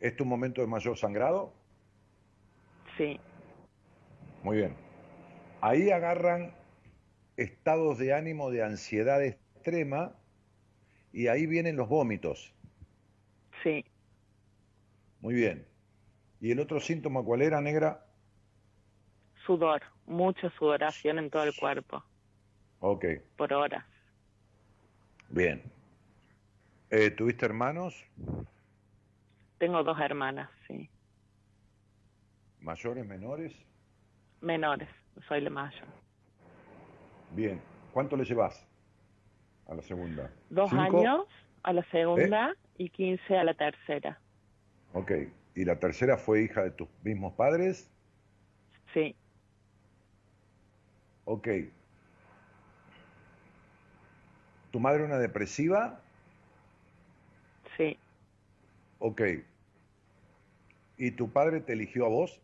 ¿es 0.00 0.16
tu 0.16 0.24
momento 0.24 0.62
de 0.62 0.66
mayor 0.68 0.96
sangrado? 0.96 1.52
sí, 2.96 3.20
Muy 4.42 4.58
bien. 4.58 4.76
Ahí 5.60 5.90
agarran 5.90 6.56
estados 7.36 7.98
de 7.98 8.14
ánimo 8.14 8.50
de 8.50 8.62
ansiedad 8.64 9.22
extrema 9.24 10.20
y 11.12 11.28
ahí 11.28 11.46
vienen 11.46 11.76
los 11.76 11.88
vómitos. 11.88 12.55
Sí. 13.62 13.84
Muy 15.20 15.34
bien. 15.34 15.66
¿Y 16.40 16.50
el 16.52 16.60
otro 16.60 16.80
síntoma 16.80 17.22
cuál 17.22 17.42
era, 17.42 17.60
negra? 17.60 18.06
Sudor, 19.46 19.82
mucha 20.06 20.50
sudoración 20.58 21.18
en 21.18 21.30
todo 21.30 21.44
el 21.44 21.54
cuerpo, 21.54 22.04
Ok, 22.80 23.04
por 23.36 23.52
horas. 23.52 23.84
bien. 25.28 25.62
Eh, 26.90 27.10
¿Tuviste 27.10 27.44
hermanos 27.46 27.94
Tengo 29.58 29.82
dos 29.82 29.98
hermanas, 30.00 30.50
sí, 30.68 30.88
mayores, 32.60 33.06
menores? 33.06 33.52
menores, 34.40 34.88
soy 35.28 35.40
la 35.40 35.50
mayor. 35.50 35.86
Bien. 37.30 37.60
¿Cuánto 37.92 38.16
le 38.16 38.24
llevas 38.24 38.66
a 39.66 39.74
la 39.74 39.82
segunda? 39.82 40.30
Dos 40.50 40.70
¿Cinco? 40.70 41.02
¿Eh? 41.02 41.06
años 41.06 41.26
a 41.62 41.72
la 41.72 41.82
segunda 41.90 42.54
y 42.78 42.90
15 42.90 43.36
a 43.36 43.44
la 43.44 43.54
tercera. 43.54 44.22
Ok. 44.92 45.12
¿Y 45.54 45.64
la 45.64 45.78
tercera 45.78 46.18
fue 46.18 46.42
hija 46.42 46.62
de 46.64 46.70
tus 46.72 46.88
mismos 47.04 47.34
padres? 47.34 47.88
Sí, 48.92 49.16
Ok. 51.26 51.48
¿Tu 54.70 54.78
madre 54.80 55.04
una 55.04 55.18
depresiva? 55.18 56.00
sí, 57.76 58.00
Ok. 58.98 59.20
¿Y 60.98 61.12
tu 61.12 61.32
padre 61.32 61.60
te 61.62 61.72
eligió 61.72 62.04
a 62.04 62.08
vos? 62.10 62.42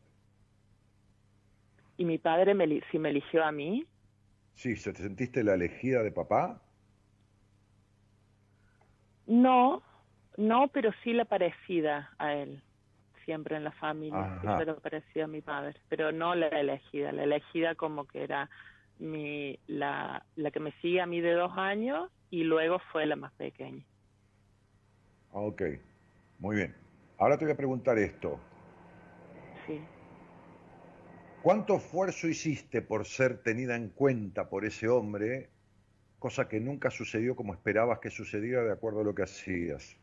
y 1.96 2.04
mi 2.04 2.18
padre 2.18 2.54
me, 2.54 2.80
si 2.90 2.98
me 2.98 3.09
eligió 3.10 3.42
a 3.44 3.50
mí, 3.52 3.88
Sí, 4.54 4.76
¿se 4.76 4.94
te 4.94 5.02
sentiste 5.02 5.44
la 5.44 5.52
elegida 5.54 6.02
de 6.02 6.10
papá? 6.10 6.62
no, 9.26 9.82
no, 10.36 10.68
pero 10.68 10.90
sí 11.02 11.12
la 11.12 11.24
parecida 11.24 12.10
a 12.18 12.34
él, 12.34 12.62
siempre 13.24 13.56
en 13.56 13.64
la 13.64 13.72
familia, 13.72 14.40
siempre 14.40 14.66
la 14.66 14.76
parecida 14.76 15.24
a 15.24 15.28
mi 15.28 15.40
padre, 15.42 15.74
pero 15.88 16.12
no 16.12 16.34
la 16.34 16.48
elegida, 16.48 17.12
la 17.12 17.24
elegida 17.24 17.74
como 17.74 18.06
que 18.06 18.24
era 18.24 18.50
mi, 18.98 19.59
la, 19.66 20.24
la 20.36 20.50
que 20.50 20.60
me 20.60 20.72
sigue 20.80 21.00
a 21.00 21.06
mí 21.06 21.20
de 21.20 21.32
dos 21.32 21.52
años 21.56 22.10
y 22.30 22.44
luego 22.44 22.80
fue 22.92 23.06
la 23.06 23.16
más 23.16 23.32
pequeña. 23.34 23.84
Ok, 25.32 25.62
muy 26.38 26.56
bien. 26.56 26.74
Ahora 27.18 27.38
te 27.38 27.44
voy 27.44 27.54
a 27.54 27.56
preguntar 27.56 27.98
esto. 27.98 28.38
Sí. 29.66 29.80
¿Cuánto 31.42 31.76
esfuerzo 31.76 32.28
hiciste 32.28 32.82
por 32.82 33.04
ser 33.04 33.42
tenida 33.42 33.74
en 33.76 33.88
cuenta 33.88 34.48
por 34.48 34.64
ese 34.64 34.88
hombre, 34.88 35.50
cosa 36.18 36.48
que 36.48 36.60
nunca 36.60 36.90
sucedió 36.90 37.34
como 37.34 37.52
esperabas 37.52 37.98
que 37.98 38.10
sucediera 38.10 38.62
de 38.62 38.72
acuerdo 38.72 39.00
a 39.00 39.04
lo 39.04 39.14
que 39.14 39.22
hacías? 39.22 39.96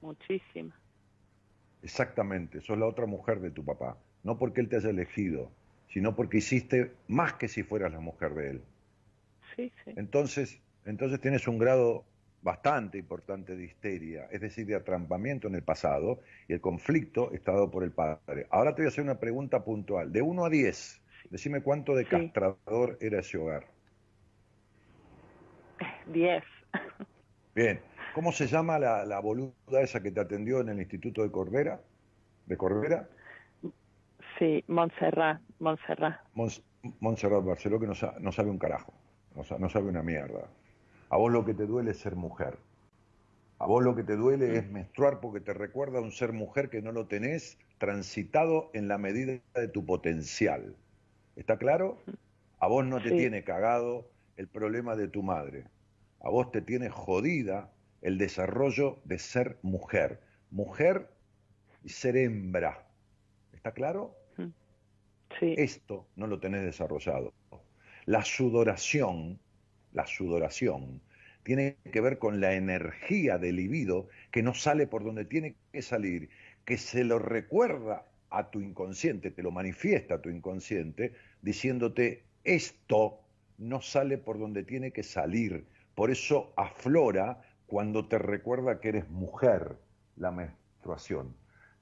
Muchísima. 0.00 0.74
Exactamente, 1.82 2.60
sos 2.60 2.78
la 2.78 2.86
otra 2.86 3.06
mujer 3.06 3.40
de 3.40 3.50
tu 3.50 3.64
papá. 3.64 3.96
No 4.24 4.38
porque 4.38 4.60
él 4.60 4.68
te 4.68 4.76
haya 4.76 4.90
elegido, 4.90 5.50
sino 5.88 6.14
porque 6.16 6.38
hiciste 6.38 6.92
más 7.06 7.34
que 7.34 7.48
si 7.48 7.62
fueras 7.62 7.92
la 7.92 8.00
mujer 8.00 8.34
de 8.34 8.50
él. 8.50 8.62
Sí, 9.56 9.72
sí. 9.84 9.92
Entonces, 9.96 10.60
entonces 10.84 11.20
tienes 11.20 11.46
un 11.48 11.58
grado 11.58 12.04
bastante 12.42 12.98
importante 12.98 13.56
de 13.56 13.64
histeria, 13.64 14.28
es 14.30 14.40
decir, 14.40 14.66
de 14.66 14.76
atrampamiento 14.76 15.48
en 15.48 15.54
el 15.54 15.62
pasado, 15.62 16.20
y 16.46 16.52
el 16.52 16.60
conflicto 16.60 17.32
está 17.32 17.52
dado 17.52 17.70
por 17.70 17.84
el 17.84 17.92
padre. 17.92 18.46
Ahora 18.50 18.74
te 18.74 18.82
voy 18.82 18.86
a 18.86 18.88
hacer 18.88 19.04
una 19.04 19.18
pregunta 19.18 19.64
puntual. 19.64 20.12
De 20.12 20.22
1 20.22 20.44
a 20.44 20.50
10, 20.50 21.02
decime 21.30 21.62
cuánto 21.62 21.94
de 21.94 22.06
castrador 22.06 22.96
era 23.00 23.20
ese 23.20 23.38
hogar. 23.38 23.66
10. 26.06 26.44
Bien. 27.54 27.80
¿Cómo 28.14 28.32
se 28.32 28.46
llama 28.46 28.78
la, 28.78 29.04
la 29.04 29.20
boluda 29.20 29.80
esa 29.82 30.02
que 30.02 30.10
te 30.10 30.20
atendió 30.20 30.60
en 30.60 30.70
el 30.70 30.78
Instituto 30.80 31.22
de 31.22 31.30
Cordera? 31.30 31.80
¿De 32.46 32.56
Cordera? 32.56 33.08
Sí, 34.38 34.64
Montserrat, 34.68 35.40
Montserrat. 35.58 36.20
Mons- 36.34 36.62
Montserrat 37.00 37.44
Barceló, 37.44 37.78
que 37.78 37.86
no, 37.86 37.94
no 38.20 38.32
sabe 38.32 38.50
un 38.50 38.58
carajo, 38.58 38.92
no, 39.34 39.44
sa- 39.44 39.58
no 39.58 39.68
sabe 39.68 39.88
una 39.88 40.02
mierda. 40.02 40.48
A 41.10 41.16
vos 41.16 41.32
lo 41.32 41.44
que 41.44 41.54
te 41.54 41.66
duele 41.66 41.90
es 41.92 41.98
ser 41.98 42.16
mujer. 42.16 42.58
A 43.58 43.66
vos 43.66 43.82
lo 43.82 43.94
que 43.96 44.04
te 44.04 44.14
duele 44.16 44.56
es 44.56 44.70
menstruar 44.70 45.18
porque 45.20 45.40
te 45.40 45.52
recuerda 45.52 45.98
a 45.98 46.02
un 46.02 46.12
ser 46.12 46.32
mujer 46.32 46.70
que 46.70 46.80
no 46.80 46.92
lo 46.92 47.06
tenés 47.06 47.58
transitado 47.78 48.70
en 48.72 48.86
la 48.86 48.98
medida 48.98 49.40
de 49.54 49.68
tu 49.68 49.84
potencial. 49.84 50.76
¿Está 51.34 51.56
claro? 51.58 51.98
A 52.60 52.68
vos 52.68 52.84
no 52.84 53.00
te 53.02 53.10
Sí. 53.10 53.16
tiene 53.16 53.42
cagado 53.42 54.08
el 54.36 54.46
problema 54.48 54.94
de 54.94 55.08
tu 55.08 55.22
madre. 55.24 55.64
A 56.20 56.30
vos 56.30 56.52
te 56.52 56.62
tiene 56.62 56.88
jodida 56.88 57.72
el 58.02 58.18
desarrollo 58.18 59.00
de 59.04 59.18
ser 59.18 59.58
mujer. 59.62 60.20
Mujer 60.50 61.10
y 61.84 61.90
ser 61.90 62.16
hembra. 62.16 62.86
¿Está 63.52 63.72
claro? 63.72 64.14
Sí. 65.38 65.54
Esto 65.58 66.06
no 66.16 66.26
lo 66.26 66.40
tenés 66.40 66.62
desarrollado. 66.62 67.34
La 68.06 68.24
sudoración, 68.24 69.38
la 69.92 70.06
sudoración, 70.06 71.02
tiene 71.42 71.76
que 71.92 72.00
ver 72.00 72.18
con 72.18 72.40
la 72.40 72.54
energía 72.54 73.38
del 73.38 73.56
libido 73.56 74.08
que 74.30 74.42
no 74.42 74.54
sale 74.54 74.86
por 74.86 75.04
donde 75.04 75.24
tiene 75.24 75.54
que 75.72 75.82
salir, 75.82 76.30
que 76.64 76.76
se 76.76 77.04
lo 77.04 77.18
recuerda 77.18 78.06
a 78.30 78.50
tu 78.50 78.60
inconsciente, 78.60 79.30
te 79.30 79.42
lo 79.42 79.50
manifiesta 79.50 80.16
a 80.16 80.22
tu 80.22 80.28
inconsciente, 80.28 81.14
diciéndote, 81.42 82.24
esto 82.44 83.20
no 83.58 83.80
sale 83.80 84.18
por 84.18 84.38
donde 84.38 84.62
tiene 84.62 84.92
que 84.92 85.02
salir. 85.02 85.64
Por 85.94 86.10
eso 86.10 86.52
aflora 86.56 87.42
cuando 87.68 88.08
te 88.08 88.18
recuerda 88.18 88.80
que 88.80 88.88
eres 88.88 89.10
mujer, 89.10 89.76
la 90.16 90.30
menstruación. 90.30 91.36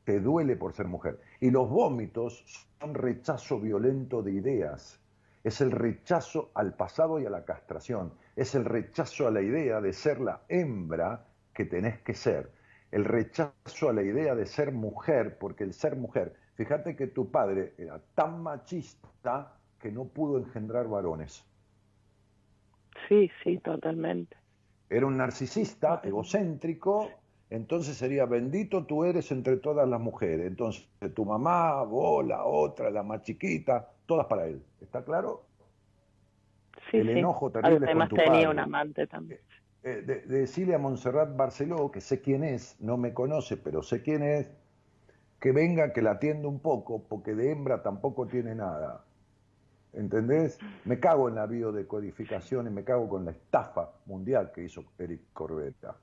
Te 0.04 0.20
duele 0.20 0.56
por 0.56 0.72
ser 0.72 0.88
mujer. 0.88 1.20
Y 1.40 1.50
los 1.50 1.70
vómitos 1.70 2.44
son 2.80 2.94
rechazo 2.94 3.60
violento 3.60 4.20
de 4.20 4.32
ideas. 4.32 5.00
Es 5.44 5.60
el 5.60 5.70
rechazo 5.70 6.50
al 6.54 6.74
pasado 6.74 7.20
y 7.20 7.26
a 7.26 7.30
la 7.30 7.44
castración. 7.44 8.12
Es 8.34 8.56
el 8.56 8.64
rechazo 8.64 9.28
a 9.28 9.30
la 9.30 9.42
idea 9.42 9.80
de 9.80 9.92
ser 9.92 10.20
la 10.20 10.42
hembra 10.48 11.24
que 11.54 11.64
tenés 11.64 12.00
que 12.00 12.14
ser. 12.14 12.50
El 12.90 13.04
rechazo 13.04 13.88
a 13.88 13.92
la 13.92 14.02
idea 14.02 14.34
de 14.34 14.46
ser 14.46 14.72
mujer, 14.72 15.38
porque 15.38 15.62
el 15.62 15.72
ser 15.72 15.94
mujer, 15.94 16.34
fíjate 16.54 16.96
que 16.96 17.06
tu 17.06 17.30
padre 17.30 17.74
era 17.78 18.00
tan 18.16 18.42
machista 18.42 19.56
que 19.78 19.92
no 19.92 20.06
pudo 20.06 20.38
engendrar 20.38 20.88
varones. 20.88 21.44
Sí, 23.08 23.30
sí, 23.44 23.58
totalmente. 23.58 24.36
Era 24.90 25.06
un 25.06 25.16
narcisista, 25.16 26.00
egocéntrico, 26.04 27.22
entonces 27.50 27.96
sería 27.96 28.24
bendito 28.26 28.86
tú 28.86 29.04
eres 29.04 29.30
entre 29.32 29.56
todas 29.58 29.88
las 29.88 30.00
mujeres. 30.00 30.46
Entonces 30.46 30.88
tu 31.14 31.24
mamá, 31.24 31.82
vos, 31.84 32.24
la 32.26 32.44
otra, 32.44 32.90
la 32.90 33.02
más 33.02 33.22
chiquita, 33.22 33.94
todas 34.06 34.26
para 34.26 34.46
él. 34.46 34.62
¿Está 34.80 35.04
claro? 35.04 35.50
Sí, 36.90 36.98
El 36.98 37.10
sí. 37.12 37.18
enojo 37.18 37.50
terrible 37.50 37.88
con 37.88 37.88
Además 37.88 38.08
tu 38.08 38.16
tenía 38.16 38.48
padre. 38.48 38.48
un 38.50 38.58
amante 38.58 39.06
también. 39.06 39.40
Eh, 39.82 40.02
de, 40.02 40.20
de 40.22 40.38
decirle 40.40 40.74
a 40.74 40.78
Montserrat 40.78 41.36
Barceló, 41.36 41.90
que 41.90 42.00
sé 42.00 42.20
quién 42.20 42.44
es, 42.44 42.76
no 42.80 42.96
me 42.96 43.14
conoce, 43.14 43.56
pero 43.56 43.82
sé 43.82 44.02
quién 44.02 44.22
es, 44.22 44.50
que 45.40 45.52
venga, 45.52 45.92
que 45.94 46.02
la 46.02 46.12
atienda 46.12 46.48
un 46.48 46.60
poco, 46.60 47.08
porque 47.08 47.34
de 47.34 47.52
hembra 47.52 47.82
tampoco 47.82 48.28
tiene 48.28 48.54
nada. 48.56 49.05
¿Entendés? 49.96 50.58
Me 50.84 51.00
cago 51.00 51.28
en 51.28 51.36
la 51.36 51.46
biodecodificación 51.46 52.66
y 52.66 52.70
me 52.70 52.84
cago 52.84 53.08
con 53.08 53.24
la 53.24 53.30
estafa 53.30 53.92
mundial 54.04 54.52
que 54.54 54.64
hizo 54.64 54.84
Eric 54.98 55.32
Corbetta. 55.32 55.96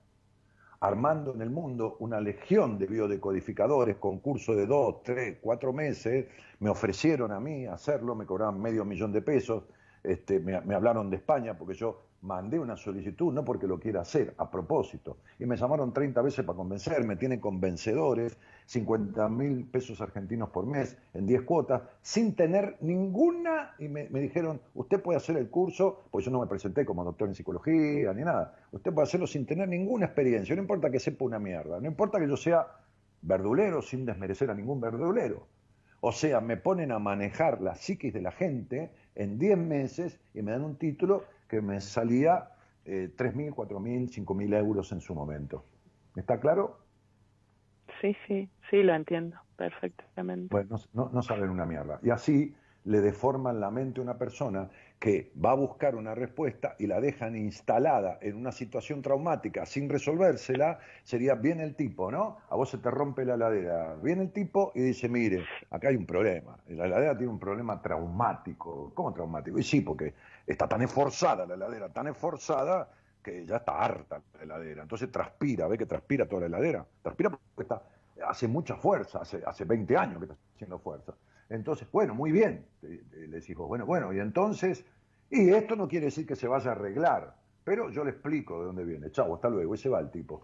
Armando 0.80 1.34
en 1.36 1.41
el 1.41 1.52
mundo 1.52 1.98
una 1.99 2.20
legión 2.20 2.80
de 2.80 2.88
biodecodificadores, 2.88 3.98
concurso 3.98 4.56
de 4.56 4.65
dos, 4.65 5.03
tres, 5.03 5.38
cuatro 5.40 5.72
meses, 5.72 6.26
me 6.60 6.72
ofrecieron 6.72 7.32
a 7.32 7.40
mí 7.40 7.68
hacerlo, 7.68 8.15
me 8.15 8.26
cobraban 8.26 8.60
medio 8.60 8.84
millón 8.84 9.14
de 9.14 9.22
pesos, 9.22 9.64
este, 10.03 10.40
me, 10.40 10.60
me 10.61 10.74
hablaron 10.74 11.11
de 11.11 11.18
España 11.18 11.56
porque 11.56 11.76
yo 11.76 12.02
mandé 12.23 12.57
una 12.57 12.75
solicitud, 12.75 13.31
no 13.33 13.43
porque 13.43 13.67
lo 13.67 13.79
quiera 13.79 14.01
hacer, 14.01 14.33
a 14.37 14.49
propósito. 14.49 15.17
Y 15.39 15.45
me 15.45 15.57
llamaron 15.57 15.93
30 15.93 16.21
veces 16.21 16.45
para 16.45 16.55
convencerme, 16.55 17.17
tiene 17.17 17.39
convencedores, 17.39 18.37
50 18.65 19.29
mil 19.29 19.65
pesos 19.65 19.99
argentinos 20.01 20.49
por 20.49 20.65
mes 20.65 20.97
en 21.13 21.25
10 21.25 21.41
cuotas, 21.43 21.81
sin 22.01 22.35
tener 22.35 22.77
ninguna, 22.81 23.75
y 23.77 23.89
me, 23.89 24.09
me 24.09 24.21
dijeron, 24.21 24.61
usted 24.73 25.01
puede 25.01 25.17
hacer 25.17 25.37
el 25.37 25.49
curso, 25.49 26.03
pues 26.11 26.25
yo 26.25 26.31
no 26.31 26.39
me 26.39 26.47
presenté 26.47 26.85
como 26.85 27.03
doctor 27.03 27.27
en 27.27 27.35
psicología 27.35 28.13
ni 28.13 28.23
nada, 28.23 28.55
usted 28.71 28.93
puede 28.93 29.07
hacerlo 29.07 29.27
sin 29.27 29.45
tener 29.45 29.67
ninguna 29.67 30.05
experiencia, 30.05 30.55
no 30.55 30.61
importa 30.61 30.89
que 30.89 30.99
sepa 30.99 31.25
una 31.25 31.39
mierda, 31.39 31.79
no 31.79 31.87
importa 31.87 32.19
que 32.19 32.27
yo 32.27 32.37
sea 32.37 32.65
verdulero 33.21 33.81
sin 33.81 34.05
desmerecer 34.05 34.49
a 34.49 34.53
ningún 34.53 34.79
verdulero. 34.79 35.47
O 36.05 36.11
sea, 36.11 36.41
me 36.41 36.57
ponen 36.57 36.91
a 36.91 36.99
manejar 36.99 37.61
la 37.61 37.75
psiquis 37.75 38.13
de 38.13 38.21
la 38.21 38.31
gente 38.31 38.91
en 39.15 39.39
10 39.39 39.57
meses 39.57 40.19
y 40.33 40.41
me 40.41 40.51
dan 40.51 40.63
un 40.63 40.75
título 40.75 41.23
que 41.53 41.61
me 41.61 41.80
salía 41.81 42.49
eh, 42.84 43.11
3.000, 43.15 43.53
4.000, 43.53 44.25
5.000 44.25 44.57
euros 44.57 44.91
en 44.91 45.01
su 45.01 45.13
momento. 45.13 45.63
¿Está 46.15 46.39
claro? 46.39 46.80
Sí, 48.01 48.17
sí, 48.25 48.49
sí, 48.71 48.81
lo 48.81 48.95
entiendo 48.95 49.38
perfectamente. 49.55 50.47
Bueno, 50.49 50.77
no, 50.93 51.11
no 51.13 51.21
saben 51.21 51.51
una 51.51 51.67
mierda. 51.67 51.99
Y 52.01 52.09
así 52.09 52.55
le 52.85 53.01
deforman 53.01 53.59
la 53.59 53.69
mente 53.69 53.99
a 53.99 54.03
una 54.03 54.17
persona 54.17 54.67
que 54.99 55.31
va 55.43 55.51
a 55.51 55.55
buscar 55.55 55.95
una 55.95 56.15
respuesta 56.15 56.75
y 56.80 56.88
la 56.88 56.99
dejan 56.99 57.35
instalada 57.35 58.17
en 58.21 58.35
una 58.35 58.51
situación 58.51 59.01
traumática 59.01 59.65
sin 59.65 59.89
resolvérsela, 59.89 60.80
sería 61.03 61.35
bien 61.35 61.59
el 61.59 61.75
tipo, 61.75 62.09
¿no? 62.09 62.38
A 62.49 62.55
vos 62.55 62.69
se 62.69 62.77
te 62.77 62.89
rompe 62.89 63.25
la 63.25 63.35
heladera, 63.35 63.95
viene 64.01 64.23
el 64.23 64.31
tipo 64.31 64.71
y 64.75 64.81
dice, 64.81 65.09
mire, 65.09 65.43
acá 65.69 65.89
hay 65.89 65.97
un 65.97 66.05
problema, 66.05 66.57
la 66.67 66.85
heladera 66.85 67.17
tiene 67.17 67.31
un 67.31 67.39
problema 67.39 67.81
traumático. 67.81 68.91
¿Cómo 68.93 69.13
traumático? 69.13 69.59
Y 69.59 69.63
sí, 69.63 69.81
porque 69.81 70.13
está 70.45 70.68
tan 70.68 70.82
esforzada 70.82 71.45
la 71.45 71.56
heladera, 71.56 71.90
tan 71.91 72.07
esforzada 72.07 72.90
que 73.22 73.45
ya 73.45 73.57
está 73.57 73.80
harta 73.80 74.22
la 74.36 74.44
heladera. 74.44 74.82
Entonces 74.84 75.11
transpira, 75.11 75.68
ve 75.68 75.78
que 75.78 75.86
transpira 75.86 76.28
toda 76.28 76.41
la 76.41 76.48
heladera. 76.48 76.86
Transpira 77.02 77.30
porque 77.30 77.64
está, 77.64 77.82
hace 78.28 78.48
mucha 78.48 78.76
fuerza, 78.76 79.20
hace, 79.22 79.41
hace 79.45 79.65
20 79.65 79.95
años 79.98 80.20
que 80.20 80.26
está 80.26 80.38
haciendo 80.56 80.80
fuerza. 80.80 81.14
Entonces, 81.49 81.90
bueno, 81.91 82.15
muy 82.15 82.32
bien, 82.32 82.65
te- 82.82 83.03
les 83.28 83.45
dijo, 83.48 83.68
bueno, 83.68 83.86
bueno, 83.86 84.14
y 84.14 84.20
entonces, 84.20 84.86
y 85.30 85.49
esto 85.52 85.76
no 85.76 85.88
quiere 85.88 86.06
decir 86.07 86.26
que 86.26 86.36
se 86.36 86.48
vaya 86.48 86.72
a 86.72 86.74
arreglar, 86.74 87.36
pero 87.64 87.90
yo 87.90 88.03
le 88.03 88.11
explico 88.11 88.60
de 88.60 88.65
dónde 88.68 88.84
viene. 88.86 89.11
Chau, 89.11 89.34
hasta 89.36 89.49
luego, 89.49 89.74
y 89.76 89.78
se 89.78 89.90
va 89.90 89.99
el 89.99 90.11
tipo. 90.11 90.41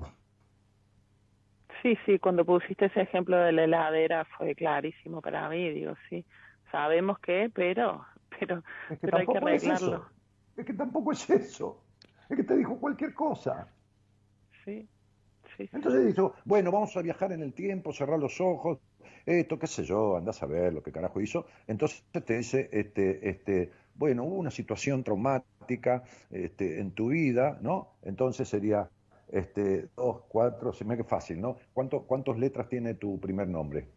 Sí, 1.81 1.97
sí, 2.05 2.19
cuando 2.19 2.45
pusiste 2.45 2.85
ese 2.85 3.01
ejemplo 3.01 3.37
de 3.37 3.51
la 3.53 3.63
heladera 3.63 4.25
fue 4.37 4.53
clarísimo 4.55 5.21
para 5.21 5.47
mí, 5.49 5.69
digo, 5.71 5.93
sí, 6.09 6.25
sabemos 6.71 7.19
que, 7.19 7.49
pero, 7.53 8.05
pero, 8.39 8.63
Es 8.89 8.99
que 8.99 9.07
pero 9.07 9.17
hay 9.17 9.27
que 9.27 9.39
tampoco 9.39 9.49
es 9.53 9.67
arreglarlo. 9.67 9.97
eso. 9.97 10.05
Es 10.57 10.65
que 10.65 10.73
tampoco 10.73 11.11
es 11.11 11.29
eso. 11.29 11.85
Es 12.29 12.37
que 12.37 12.43
te 12.43 12.57
dijo 12.57 12.79
cualquier 12.79 13.13
cosa. 13.13 13.73
Sí, 14.65 14.87
sí. 15.57 15.69
Entonces 15.71 16.05
dijo, 16.07 16.35
bueno, 16.45 16.71
vamos 16.71 16.95
a 16.97 17.01
viajar 17.01 17.31
en 17.31 17.41
el 17.41 17.53
tiempo, 17.53 17.93
cerrar 17.93 18.19
los 18.19 18.39
ojos, 18.41 18.79
esto, 19.25 19.59
qué 19.59 19.67
sé 19.67 19.83
yo, 19.83 20.17
andás 20.17 20.41
a 20.43 20.47
ver 20.47 20.73
lo 20.73 20.83
que 20.83 20.91
carajo 20.91 21.21
hizo. 21.21 21.45
Entonces 21.67 22.03
te 22.25 22.37
dice, 22.37 22.69
este, 22.71 23.29
este, 23.29 23.71
bueno, 23.95 24.23
hubo 24.23 24.35
una 24.37 24.51
situación 24.51 25.03
traumática 25.03 26.03
este, 26.31 26.79
en 26.79 26.91
tu 26.93 27.09
vida, 27.09 27.59
¿no? 27.61 27.97
Entonces 28.03 28.47
sería, 28.49 28.89
este, 29.27 29.89
dos, 29.95 30.23
cuatro, 30.29 30.73
se 30.73 30.85
me 30.85 30.97
que 30.97 31.03
fácil, 31.03 31.41
¿no? 31.41 31.57
¿Cuánto, 31.73 32.03
¿Cuántas 32.05 32.37
letras 32.37 32.67
tiene 32.69 32.95
tu 32.95 33.19
primer 33.19 33.47
nombre? 33.47 33.87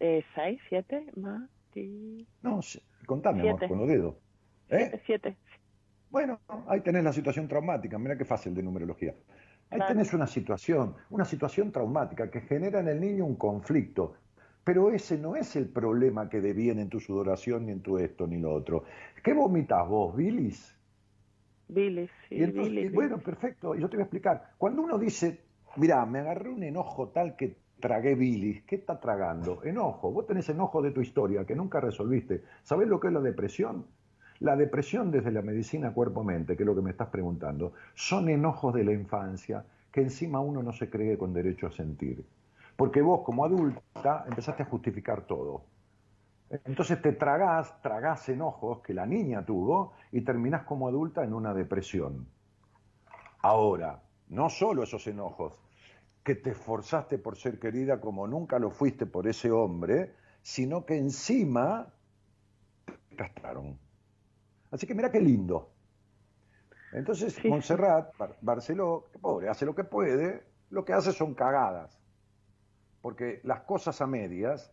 Eh, 0.00 0.22
¿Seis, 0.34 0.60
siete, 0.68 1.06
más? 1.16 1.48
No, 2.42 2.60
contame, 3.06 3.42
amor, 3.42 3.58
Siete. 3.58 3.68
con 3.68 3.78
los 3.78 3.88
dedos. 3.88 4.16
¿Eh? 4.70 5.00
Siete. 5.06 5.36
Bueno, 6.10 6.40
ahí 6.66 6.80
tenés 6.80 7.04
la 7.04 7.12
situación 7.12 7.46
traumática, 7.48 7.98
mira 7.98 8.16
qué 8.16 8.24
fácil 8.24 8.54
de 8.54 8.62
numerología. 8.62 9.14
Ahí 9.70 9.78
Claro. 9.78 9.94
tenés 9.94 10.14
una 10.14 10.26
situación, 10.26 10.94
una 11.10 11.24
situación 11.24 11.70
traumática 11.70 12.30
que 12.30 12.40
genera 12.40 12.80
en 12.80 12.88
el 12.88 13.00
niño 13.00 13.26
un 13.26 13.36
conflicto. 13.36 14.14
Pero 14.64 14.90
ese 14.90 15.18
no 15.18 15.36
es 15.36 15.56
el 15.56 15.68
problema 15.68 16.28
que 16.28 16.40
deviene 16.40 16.82
en 16.82 16.88
tu 16.88 17.00
sudoración, 17.00 17.66
ni 17.66 17.72
en 17.72 17.80
tu 17.82 17.98
esto, 17.98 18.26
ni 18.26 18.38
lo 18.38 18.52
otro. 18.52 18.84
¿Qué 19.22 19.32
vomitas 19.32 19.86
vos, 19.88 20.14
bilis? 20.16 20.74
Bilis, 21.68 22.10
sí, 22.28 22.36
Y 22.36 22.42
entonces, 22.44 22.72
bilis, 22.72 22.92
y 22.92 22.94
bueno, 22.94 23.18
perfecto, 23.18 23.74
yo 23.74 23.88
te 23.88 23.96
voy 23.96 24.02
a 24.02 24.04
explicar. 24.04 24.52
Cuando 24.58 24.82
uno 24.82 24.98
dice, 24.98 25.40
mira, 25.76 26.04
me 26.06 26.18
agarré 26.20 26.48
un 26.50 26.62
enojo 26.62 27.08
tal 27.10 27.36
que 27.36 27.56
tragué 27.80 28.14
bilis, 28.14 28.62
¿qué 28.64 28.76
está 28.76 29.00
tragando? 29.00 29.62
Enojo, 29.62 30.10
vos 30.10 30.26
tenés 30.26 30.48
enojo 30.48 30.82
de 30.82 30.90
tu 30.90 31.00
historia 31.00 31.44
que 31.44 31.54
nunca 31.54 31.80
resolviste. 31.80 32.42
¿Sabés 32.62 32.88
lo 32.88 32.98
que 33.00 33.08
es 33.08 33.12
la 33.12 33.20
depresión? 33.20 33.86
La 34.40 34.56
depresión 34.56 35.10
desde 35.10 35.32
la 35.32 35.42
medicina 35.42 35.92
cuerpo-mente, 35.92 36.56
que 36.56 36.62
es 36.62 36.66
lo 36.66 36.74
que 36.74 36.82
me 36.82 36.90
estás 36.90 37.08
preguntando, 37.08 37.72
son 37.94 38.28
enojos 38.28 38.74
de 38.74 38.84
la 38.84 38.92
infancia 38.92 39.64
que 39.90 40.00
encima 40.00 40.40
uno 40.40 40.62
no 40.62 40.72
se 40.72 40.90
cree 40.90 41.18
con 41.18 41.32
derecho 41.32 41.66
a 41.66 41.72
sentir. 41.72 42.24
Porque 42.76 43.02
vos 43.02 43.22
como 43.24 43.44
adulta 43.44 44.24
empezaste 44.28 44.62
a 44.62 44.66
justificar 44.66 45.22
todo. 45.22 45.64
Entonces 46.50 47.02
te 47.02 47.12
tragás, 47.12 47.82
tragás 47.82 48.28
enojos 48.28 48.80
que 48.80 48.94
la 48.94 49.06
niña 49.06 49.44
tuvo 49.44 49.92
y 50.12 50.22
terminás 50.22 50.62
como 50.62 50.88
adulta 50.88 51.24
en 51.24 51.34
una 51.34 51.52
depresión. 51.52 52.26
Ahora, 53.42 54.02
no 54.28 54.48
solo 54.48 54.82
esos 54.82 55.06
enojos, 55.06 55.58
que 56.28 56.34
te 56.34 56.50
esforzaste 56.50 57.16
por 57.16 57.38
ser 57.38 57.58
querida 57.58 58.02
como 58.02 58.26
nunca 58.26 58.58
lo 58.58 58.70
fuiste 58.70 59.06
por 59.06 59.26
ese 59.26 59.50
hombre, 59.50 60.12
sino 60.42 60.84
que 60.84 60.94
encima 60.98 61.86
te 63.08 63.16
castraron. 63.16 63.78
Así 64.70 64.86
que 64.86 64.94
mira 64.94 65.10
qué 65.10 65.22
lindo. 65.22 65.70
Entonces, 66.92 67.42
Montserrat, 67.46 68.14
Bar- 68.18 68.36
Barceló, 68.42 69.06
que 69.10 69.18
pobre, 69.18 69.48
hace 69.48 69.64
lo 69.64 69.74
que 69.74 69.84
puede, 69.84 70.42
lo 70.68 70.84
que 70.84 70.92
hace 70.92 71.12
son 71.12 71.32
cagadas. 71.32 71.98
Porque 73.00 73.40
las 73.44 73.62
cosas 73.62 73.98
a 74.02 74.06
medias 74.06 74.70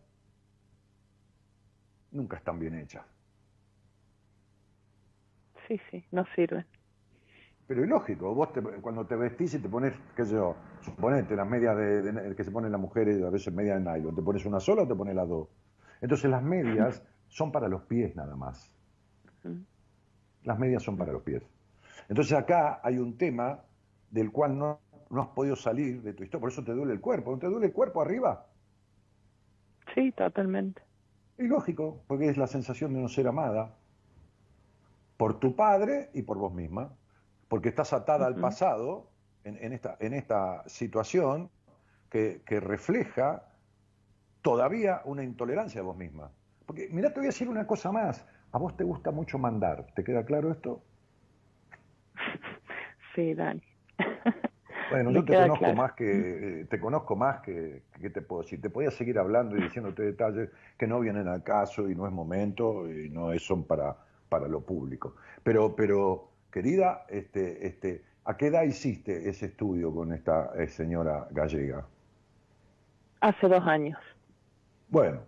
nunca 2.10 2.36
están 2.36 2.58
bien 2.58 2.74
hechas. 2.74 3.06
Sí, 5.66 5.80
sí, 5.90 6.04
no 6.10 6.26
sirven. 6.34 6.66
Pero 7.66 7.82
es 7.82 7.88
lógico, 7.88 8.34
vos 8.34 8.52
te- 8.52 8.62
cuando 8.62 9.06
te 9.06 9.16
vestís 9.16 9.54
y 9.54 9.58
te 9.58 9.68
pones, 9.68 9.94
qué 10.14 10.24
sé 10.24 10.34
yo, 10.34 10.54
suponete 10.82 11.34
las 11.36 11.48
medias 11.48 11.76
de, 11.76 12.02
de- 12.02 12.36
que 12.36 12.44
se 12.44 12.50
ponen 12.52 12.70
las 12.72 12.80
mujeres, 12.80 13.22
a 13.22 13.30
veces 13.30 13.52
medias 13.52 13.82
de 13.82 13.90
nylon, 13.92 14.14
¿te 14.14 14.22
pones 14.22 14.44
una 14.46 14.60
sola 14.60 14.82
o 14.82 14.88
te 14.88 14.94
pones 14.94 15.14
las 15.16 15.28
dos? 15.28 15.48
Entonces 16.00 16.30
las 16.30 16.42
medias 16.42 17.02
son 17.28 17.50
para 17.52 17.68
los 17.68 17.82
pies 17.82 18.14
nada 18.14 18.36
más. 18.36 18.72
Las 20.44 20.58
medias 20.58 20.82
son 20.82 20.96
para 20.96 21.12
los 21.12 21.22
pies. 21.22 21.42
Entonces 22.08 22.32
acá 22.38 22.80
hay 22.82 22.98
un 22.98 23.18
tema 23.18 23.64
del 24.10 24.32
cual 24.32 24.58
no, 24.58 24.80
no 25.10 25.22
has 25.22 25.28
podido 25.28 25.56
salir 25.56 26.02
de 26.02 26.14
tu 26.14 26.24
historia, 26.24 26.40
por 26.40 26.50
eso 26.50 26.64
te 26.64 26.72
duele 26.72 26.92
el 26.94 27.00
cuerpo. 27.00 27.32
¿No 27.32 27.38
te 27.38 27.48
duele 27.48 27.66
el 27.66 27.72
cuerpo 27.72 28.00
arriba? 28.00 28.46
Sí, 29.94 30.12
totalmente. 30.12 30.82
Y 31.38 31.44
lógico, 31.46 32.04
porque 32.08 32.28
es 32.28 32.36
la 32.36 32.46
sensación 32.46 32.92
de 32.92 33.00
no 33.00 33.08
ser 33.08 33.26
amada 33.26 33.78
por 35.16 35.38
tu 35.40 35.54
padre 35.56 36.10
y 36.14 36.22
por 36.22 36.38
vos 36.38 36.52
misma, 36.54 36.96
porque 37.48 37.68
estás 37.68 37.92
atada 37.92 38.26
al 38.26 38.36
pasado 38.36 39.10
en, 39.44 39.56
en 39.62 39.72
esta, 39.72 39.96
en 40.00 40.14
esta 40.14 40.62
situación 40.68 41.50
que, 42.10 42.42
que 42.46 42.60
refleja 42.60 43.44
todavía 44.42 45.02
una 45.04 45.22
intolerancia 45.24 45.80
de 45.80 45.86
vos 45.86 45.96
misma. 45.96 46.30
Porque, 46.66 46.88
mira, 46.90 47.10
te 47.10 47.20
voy 47.20 47.26
a 47.26 47.28
decir 47.28 47.48
una 47.48 47.66
cosa 47.66 47.92
más. 47.92 48.26
A 48.52 48.58
vos 48.58 48.76
te 48.76 48.84
gusta 48.84 49.10
mucho 49.10 49.38
mandar. 49.38 49.86
¿Te 49.94 50.04
queda 50.04 50.24
claro 50.24 50.50
esto? 50.50 50.82
Sí, 53.14 53.34
Dani. 53.34 53.62
Bueno, 54.88 55.10
Me 55.10 55.16
yo 55.16 55.24
te 55.24 55.34
conozco 55.34 55.58
claro. 55.58 55.74
más 55.74 55.92
que 55.94 56.60
eh, 56.60 56.64
te 56.66 56.78
conozco 56.78 57.16
más 57.16 57.40
que, 57.40 57.82
que 58.00 58.08
te 58.08 58.22
puedo 58.22 58.42
decir. 58.42 58.60
Te 58.60 58.70
podía 58.70 58.92
seguir 58.92 59.18
hablando 59.18 59.56
y 59.56 59.62
diciéndote 59.62 60.02
detalles 60.04 60.50
que 60.78 60.86
no 60.86 61.00
vienen 61.00 61.26
al 61.26 61.42
caso 61.42 61.90
y 61.90 61.96
no 61.96 62.06
es 62.06 62.12
momento 62.12 62.88
y 62.88 63.08
no 63.10 63.32
es, 63.32 63.42
son 63.42 63.64
para, 63.64 63.96
para 64.28 64.46
lo 64.46 64.60
público. 64.60 65.16
Pero, 65.42 65.74
pero, 65.74 66.30
querida, 66.56 67.04
este, 67.10 67.66
este, 67.66 68.02
¿a 68.24 68.34
qué 68.38 68.46
edad 68.46 68.62
hiciste 68.62 69.28
ese 69.28 69.44
estudio 69.46 69.94
con 69.94 70.14
esta 70.14 70.52
eh, 70.56 70.68
señora 70.68 71.28
gallega? 71.30 71.86
Hace 73.20 73.46
dos 73.48 73.62
años. 73.66 73.98
Bueno. 74.88 75.26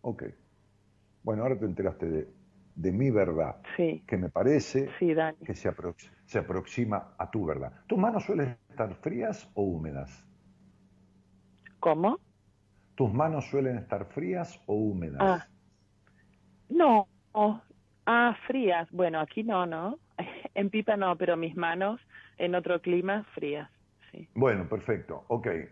Ok. 0.00 0.22
Bueno, 1.22 1.42
ahora 1.42 1.58
te 1.58 1.66
enteraste 1.66 2.06
de, 2.06 2.28
de 2.74 2.92
mi 2.92 3.10
verdad, 3.10 3.56
Sí, 3.76 4.02
que 4.06 4.16
me 4.16 4.30
parece 4.30 4.88
sí, 4.98 5.14
que 5.44 5.54
se, 5.54 5.70
aprox- 5.70 6.10
se 6.24 6.38
aproxima 6.38 7.14
a 7.18 7.30
tu 7.30 7.44
verdad. 7.44 7.72
¿Tus 7.86 7.98
manos 7.98 8.24
suelen 8.24 8.56
estar 8.70 8.94
frías 8.96 9.48
o 9.54 9.62
húmedas? 9.64 10.26
¿Cómo? 11.80 12.18
¿Tus 12.94 13.12
manos 13.12 13.44
suelen 13.50 13.76
estar 13.76 14.06
frías 14.06 14.58
o 14.66 14.74
húmedas? 14.74 15.20
Ah, 15.20 15.46
no. 16.70 17.08
Ah, 18.06 18.36
frías. 18.46 18.88
Bueno, 18.90 19.20
aquí 19.20 19.42
no, 19.44 19.66
¿no? 19.66 19.98
En 20.54 20.68
Pipa 20.68 20.96
no, 20.96 21.16
pero 21.16 21.36
mis 21.36 21.56
manos 21.56 22.00
en 22.36 22.54
otro 22.54 22.80
clima 22.82 23.24
frías. 23.34 23.70
Sí. 24.10 24.28
Bueno, 24.34 24.68
perfecto. 24.68 25.24
Ok. 25.28 25.46
Eh, 25.46 25.70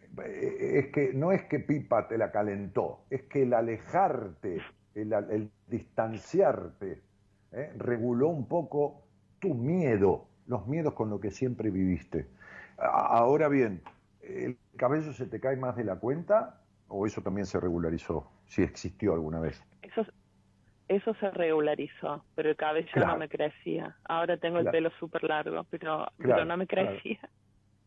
Es 0.79 0.87
que 0.93 1.13
no 1.13 1.33
es 1.33 1.43
que 1.45 1.59
Pipa 1.61 2.09
te 2.09 2.17
la 2.17 2.31
calentó, 2.33 3.05
es 3.11 3.23
que 3.25 3.43
el 3.43 3.53
alejarte, 3.53 4.63
el, 4.95 5.13
el 5.13 5.51
distanciarte, 5.67 7.03
¿eh? 7.53 7.73
reguló 7.77 8.29
un 8.29 8.47
poco 8.49 9.03
tu 9.39 9.55
miedo, 9.55 10.27
los 10.47 10.67
miedos 10.67 10.95
con 10.95 11.11
los 11.11 11.21
que 11.21 11.31
siempre 11.31 11.71
viviste. 11.71 12.27
Ahora 12.79 13.49
bien, 13.49 13.83
¿el 14.23 14.57
cabello 14.77 15.13
se 15.13 15.27
te 15.27 15.41
cae 15.41 15.57
más 15.57 15.77
de 15.77 15.85
la 15.85 15.97
cuenta 15.97 16.61
o 16.89 17.07
eso 17.07 17.21
también 17.23 17.47
se 17.47 17.61
regularizó, 17.61 18.31
si 18.47 18.63
existió 18.63 19.13
alguna 19.13 19.41
vez? 19.41 19.63
Eso, 19.83 20.05
eso 20.91 21.15
se 21.15 21.31
regularizó, 21.31 22.25
pero 22.35 22.51
el 22.51 22.57
cabello 22.57 22.89
Claro. 22.93 23.13
no 23.13 23.19
me 23.19 23.29
crecía. 23.29 23.97
Ahora 24.05 24.37
tengo 24.39 24.59
el 24.59 24.65
Claro. 24.65 24.77
pelo 24.77 24.91
súper 24.99 25.23
largo, 25.23 25.65
pero, 25.71 25.89
Claro, 25.89 26.13
pero 26.19 26.45
no 26.45 26.57
me 26.57 26.67
crecía. 26.67 27.21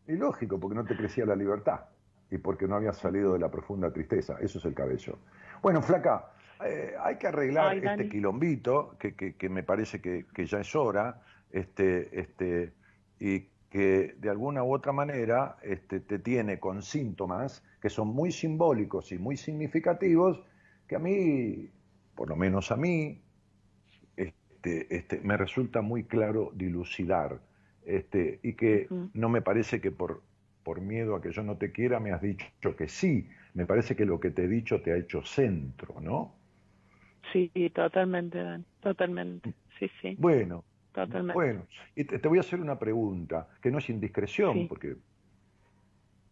Y 0.08 0.12
lógico, 0.12 0.58
porque 0.58 0.74
no 0.74 0.84
te 0.86 0.96
crecía 0.96 1.26
la 1.26 1.36
libertad 1.36 1.80
y 2.30 2.38
porque 2.38 2.66
no 2.66 2.76
habías 2.76 2.96
salido 2.96 3.34
de 3.34 3.38
la 3.38 3.50
profunda 3.50 3.92
tristeza. 3.92 4.38
Eso 4.40 4.58
es 4.58 4.64
el 4.64 4.74
cabello. 4.74 5.18
Bueno, 5.62 5.82
flaca, 5.82 6.30
eh, 6.64 6.94
hay 6.98 7.16
que 7.18 7.26
arreglar 7.26 7.72
Ay, 7.72 7.82
este 7.84 8.08
quilombito, 8.08 8.96
que, 8.98 9.14
que- 9.14 9.34
que 9.36 9.48
me 9.50 9.62
parece 9.62 10.00
que, 10.00 10.24
que 10.34 10.46
ya 10.46 10.60
es 10.60 10.74
hora, 10.74 11.20
este, 11.50 12.18
este, 12.18 12.72
y 13.18 13.50
que 13.68 14.14
de 14.18 14.30
alguna 14.30 14.62
u 14.62 14.72
otra 14.72 14.92
manera 14.92 15.56
este, 15.62 16.00
te 16.00 16.18
tiene 16.20 16.58
con 16.58 16.80
síntomas 16.80 17.62
que 17.82 17.90
son 17.90 18.08
muy 18.08 18.30
simbólicos 18.32 19.12
y 19.12 19.18
muy 19.18 19.36
significativos, 19.36 20.42
que 20.88 20.96
a 20.96 20.98
mí, 20.98 21.70
por 22.14 22.28
lo 22.28 22.36
menos 22.36 22.70
a 22.70 22.76
mí, 22.76 23.20
este, 24.16 24.94
este, 24.94 25.20
me 25.20 25.36
resulta 25.36 25.82
muy 25.82 26.04
claro 26.04 26.50
dilucidar. 26.54 27.40
Este, 27.84 28.40
y 28.42 28.54
que 28.54 28.88
no 29.12 29.28
me 29.28 29.42
parece 29.42 29.80
que 29.80 29.90
por, 29.90 30.22
por 30.62 30.80
miedo 30.80 31.16
a 31.16 31.20
que 31.20 31.32
yo 31.32 31.42
no 31.42 31.56
te 31.58 31.70
quiera 31.70 32.00
me 32.00 32.12
has 32.12 32.22
dicho 32.22 32.48
que 32.76 32.88
sí. 32.88 33.28
Me 33.52 33.66
parece 33.66 33.94
que 33.94 34.04
lo 34.06 34.18
que 34.18 34.30
te 34.30 34.44
he 34.44 34.48
dicho 34.48 34.80
te 34.80 34.92
ha 34.92 34.96
hecho 34.96 35.22
centro, 35.22 36.00
¿no? 36.00 36.34
Sí, 37.32 37.50
totalmente, 37.74 38.38
Dani. 38.42 38.64
Totalmente. 38.80 39.52
Sí, 39.78 39.90
sí. 40.00 40.16
Bueno, 40.18 40.64
Totalmente. 40.92 41.34
bueno. 41.34 41.66
Y 41.94 42.04
te, 42.04 42.18
te 42.18 42.28
voy 42.28 42.38
a 42.38 42.40
hacer 42.40 42.60
una 42.60 42.78
pregunta, 42.78 43.48
que 43.60 43.70
no 43.70 43.78
es 43.78 43.90
indiscreción, 43.90 44.54
Sí. 44.54 44.66
porque 44.68 44.96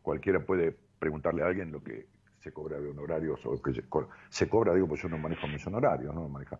cualquiera 0.02 0.44
puede 0.44 0.76
preguntarle 0.98 1.42
a 1.42 1.46
alguien 1.46 1.70
lo 1.72 1.82
que 1.82 2.06
se 2.42 2.52
cobra 2.52 2.80
de 2.80 2.90
honorarios 2.90 3.44
o 3.46 3.60
que 3.62 3.72
se, 3.72 3.88
co- 3.88 4.08
se 4.28 4.48
cobra, 4.48 4.74
digo, 4.74 4.88
pues 4.88 5.00
yo 5.02 5.08
no 5.08 5.16
manejo 5.18 5.46
mis 5.46 5.64
honorarios, 5.66 6.14
¿no? 6.14 6.28
Maneja, 6.28 6.58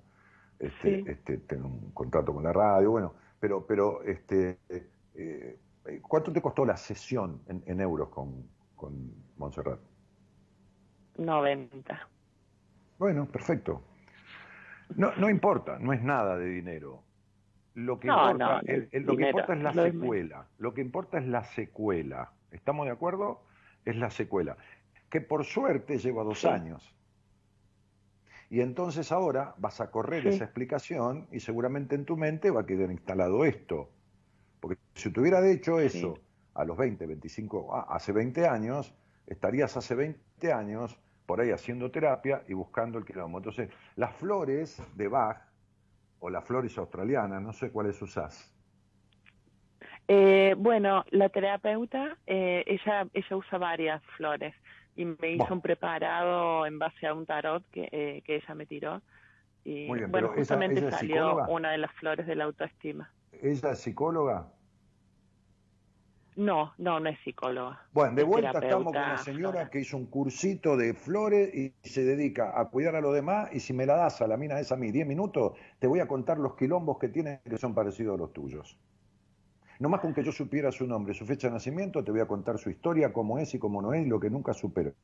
este, 0.59 1.03
Sí. 1.03 1.05
este, 1.09 1.39
tengo 1.39 1.67
un 1.69 1.91
contrato 1.93 2.33
con 2.33 2.45
la 2.45 2.53
radio, 2.53 2.91
bueno, 2.93 3.15
pero, 3.41 3.67
pero 3.67 4.03
este, 4.05 4.59
eh, 5.15 5.59
¿cuánto 6.03 6.33
te 6.33 6.41
costó 6.41 6.65
la 6.65 6.77
sesión 6.77 7.43
en, 7.49 7.63
en 7.67 7.81
euros 7.81 8.09
con, 8.11 8.47
con 8.77 9.13
Montserrat? 9.37 9.81
90. 11.19 12.09
Bueno, 12.99 13.27
perfecto. 13.27 13.83
No, 14.97 15.15
no 15.17 15.29
importa, 15.29 15.79
no 15.79 15.93
es 15.93 16.03
nada 16.03 16.37
de 16.37 16.47
dinero. 16.47 17.03
Lo 17.75 17.99
que, 17.99 18.07
No, 18.09 18.31
importa, 18.31 18.55
no, 18.57 18.61
el- 18.67 18.89
el- 18.93 19.03
lo 19.05 19.17
que 19.17 19.27
importa 19.27 19.55
es 19.55 19.63
la 19.63 19.73
lo 19.73 19.83
secuela. 19.85 20.47
Lo 20.59 20.75
que 20.75 20.81
importa 20.83 21.19
es 21.19 21.27
la 21.27 21.45
secuela. 21.45 22.33
¿Estamos 22.51 22.87
de 22.87 22.93
acuerdo? 22.93 23.43
Es 23.85 23.97
la 23.97 24.11
secuela. 24.11 24.57
Que 25.13 25.21
por 25.21 25.45
suerte 25.45 25.99
lleva 25.99 26.25
dos 26.25 26.41
Sí. 26.41 26.47
años. 26.49 26.97
Y 28.49 28.63
entonces 28.63 29.13
ahora 29.13 29.55
vas 29.59 29.83
a 29.83 29.91
correr 29.91 30.23
Sí. 30.23 30.29
esa 30.31 30.45
explicación 30.45 31.29
y 31.31 31.41
seguramente 31.41 31.95
en 31.95 32.07
tu 32.07 32.17
mente 32.17 32.51
va 32.51 32.63
a 32.63 32.67
quedar 32.67 32.91
instalado 32.91 33.45
esto. 33.45 33.91
Porque 34.59 34.79
si 34.95 35.13
te 35.13 35.21
hubiera 35.21 35.47
hecho 35.47 35.79
eso 35.81 36.15
a 36.55 36.65
los 36.65 36.79
20, 36.79 37.07
25, 37.07 37.75
ah, 37.75 37.87
hace 37.91 38.13
20 38.13 38.47
años, 38.49 38.95
estarías 39.27 39.77
hace 39.77 39.95
20 39.95 40.51
años 40.51 40.99
por 41.27 41.43
ahí 41.43 41.51
haciendo 41.51 41.91
terapia 41.91 42.43
y 42.49 42.55
buscando 42.55 42.99
el 42.99 43.05
quilombo. 43.05 43.37
Entonces, 43.37 43.69
las 43.97 44.15
flores 44.17 44.83
de 44.95 45.09
Bach 45.09 45.43
o 46.21 46.31
la 46.31 46.41
Floris 46.41 46.79
australiana, 46.79 47.39
no 47.39 47.53
sé 47.53 47.71
cuáles 47.71 48.01
usás. 48.01 48.51
Eh, 50.09 50.55
bueno, 50.59 51.05
la 51.11 51.29
terapeuta, 51.29 52.17
eh, 52.27 52.65
ella, 52.67 53.07
ella 53.13 53.37
usa 53.37 53.59
varias 53.59 54.03
flores 54.17 54.55
y 54.97 55.05
me 55.05 55.33
hizo 55.33 55.53
un 55.53 55.61
preparado 55.61 56.67
en 56.67 56.79
base 56.79 57.07
a 57.07 57.15
un 57.15 57.27
tarot 57.27 57.65
que, 57.71 57.89
eh, 57.93 58.23
que 58.25 58.37
ella 58.37 58.55
me 58.55 58.67
tiró. 58.67 59.03
Y 59.65 59.87
Muy 59.87 59.99
bien, 60.01 60.11
bueno, 60.11 60.29
pero 60.29 60.39
justamente 60.39 60.91
salió 60.91 61.29
psicóloga. 61.29 61.49
una 61.49 61.71
de 61.71 61.79
las 61.79 61.93
flores 61.93 62.27
de 62.27 62.35
la 62.35 62.45
autoestima. 62.45 63.13
¿Ella 63.41 63.71
es 63.71 63.79
psicóloga? 63.79 64.53
No, 66.35 66.73
no, 66.79 66.99
no 66.99 67.11
es 67.11 67.19
psicóloga. 67.21 67.87
Bueno, 67.93 68.15
de 68.15 68.23
vuelta 68.23 68.59
estamos 68.59 68.93
con 68.93 69.03
una 69.03 69.19
señora 69.19 69.69
que 69.69 69.81
hizo 69.81 69.97
un 69.99 70.07
cursito 70.07 70.77
de 70.77 70.95
flores 70.95 71.55
y 71.55 71.75
se 71.83 72.05
dedica 72.05 72.59
a 72.59 72.71
cuidar 72.71 72.97
a 72.97 73.01
los 73.03 73.15
demás 73.15 73.51
y 73.53 73.61
si 73.61 73.75
me 73.75 73.85
la 73.85 73.97
das 73.97 74.23
a 74.23 74.27
la 74.27 74.39
mina 74.39 74.59
esa 74.59 74.75
a 74.75 74.79
mí 74.79 74.91
10 74.91 75.07
minutos, 75.07 75.53
te 75.79 75.87
voy 75.87 76.01
a 76.01 76.09
contar 76.09 76.39
los 76.39 76.57
quilombos 76.57 76.99
que 76.99 77.09
tiene 77.09 77.41
que 77.49 77.59
son 77.59 77.75
parecidos 77.75 78.15
a 78.15 78.19
los 78.19 78.33
tuyos. 78.33 78.79
No 79.83 79.89
más 79.89 80.01
con 80.01 80.15
que 80.15 80.23
yo 80.23 80.31
supiera 80.31 80.71
su 80.71 80.87
nombre, 80.87 81.13
su 81.13 81.27
fecha 81.27 81.49
de 81.49 81.55
nacimiento, 81.55 82.05
te 82.05 82.13
voy 82.13 82.21
a 82.21 82.27
contar 82.29 82.57
su 82.57 82.71
historia, 82.71 83.13
cómo 83.13 83.41
es 83.41 83.53
y 83.53 83.59
cómo 83.59 83.83
no 83.83 83.93
es, 83.93 84.07
y 84.07 84.09
lo 84.09 84.21
que 84.21 84.31
nunca 84.31 84.55
superó. 84.55 84.95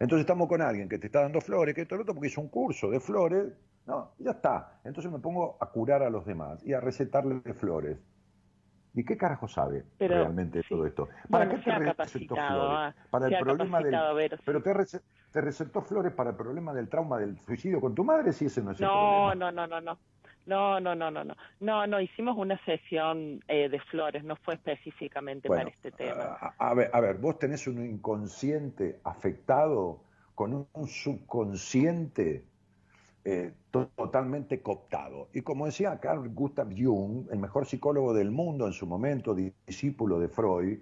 Entonces 0.00 0.22
estamos 0.22 0.48
con 0.48 0.60
alguien 0.60 0.88
que 0.88 0.98
te 0.98 1.06
está 1.06 1.20
dando 1.20 1.40
flores, 1.40 1.76
que 1.76 1.86
todo 1.86 1.98
lo 1.98 2.02
otro, 2.02 2.14
porque 2.14 2.26
hizo 2.26 2.40
un 2.40 2.48
curso 2.48 2.90
de 2.90 2.98
flores, 2.98 3.52
no, 3.86 4.10
ya 4.18 4.32
está. 4.32 4.80
Entonces 4.82 5.12
me 5.12 5.20
pongo 5.20 5.56
a 5.60 5.70
curar 5.70 6.02
a 6.02 6.10
los 6.10 6.26
demás 6.26 6.60
y 6.66 6.72
a 6.72 6.80
recetarle 6.80 7.40
flores. 7.54 7.98
¿Y 8.94 9.04
qué 9.04 9.16
carajo 9.16 9.46
sabe 9.46 9.84
Pero, 9.96 10.16
realmente 10.16 10.64
todo 10.68 10.84
esto? 10.86 11.08
¿Para 11.30 11.44
Bueno, 11.46 11.62
qué 11.64 11.70
te 11.70 11.78
recetó 11.78 12.34
flores? 12.34 12.48
ah, 12.50 12.94
Para 13.12 13.28
el 13.28 13.38
problema 13.38 13.80
del... 13.80 13.94
sí. 13.94 14.36
Pero 14.44 14.60
te, 14.60 14.74
rece- 14.74 15.02
te 15.30 15.40
recetó 15.40 15.82
flores 15.82 16.12
para 16.14 16.30
el 16.30 16.36
problema 16.36 16.74
del 16.74 16.88
trauma 16.88 17.20
del 17.20 17.38
suicidio 17.38 17.80
con 17.80 17.94
tu 17.94 18.02
madre, 18.02 18.32
si 18.32 18.46
ese 18.46 18.60
no 18.60 18.72
es 18.72 18.80
el 18.80 18.88
problema. 18.88 19.34
no, 19.36 19.52
no, 19.52 19.66
no, 19.68 19.80
no. 19.80 19.80
No, 19.80 20.00
no, 20.46 20.80
no, 20.80 20.94
no, 20.94 21.10
no. 21.10 21.34
No, 21.60 21.86
no, 21.86 22.00
hicimos 22.00 22.36
una 22.36 22.58
sesión 22.64 23.40
eh, 23.48 23.68
de 23.68 23.80
flores, 23.80 24.24
no 24.24 24.36
fue 24.36 24.54
específicamente 24.54 25.48
Bueno, 25.48 25.64
para 25.64 25.70
este 25.70 25.92
tema. 25.92 26.24
A, 26.40 26.70
a 26.70 26.74
ver, 26.74 26.90
a 26.92 27.00
ver, 27.00 27.18
vos 27.18 27.38
tenés 27.38 27.66
un 27.66 27.84
inconsciente 27.84 29.00
afectado 29.04 30.04
con 30.34 30.54
un, 30.54 30.68
un 30.72 30.86
subconsciente 30.88 32.44
eh, 33.24 33.52
to- 33.70 33.88
totalmente 33.96 34.62
cooptado. 34.62 35.28
Y 35.34 35.42
como 35.42 35.66
decía 35.66 35.98
Carl 36.00 36.28
Gustav 36.30 36.68
Jung, 36.76 37.28
el 37.30 37.38
mejor 37.38 37.66
psicólogo 37.66 38.14
del 38.14 38.30
mundo 38.30 38.66
en 38.66 38.72
su 38.72 38.86
momento, 38.86 39.34
di- 39.34 39.52
discípulo 39.66 40.18
de 40.20 40.28
Freud, 40.28 40.78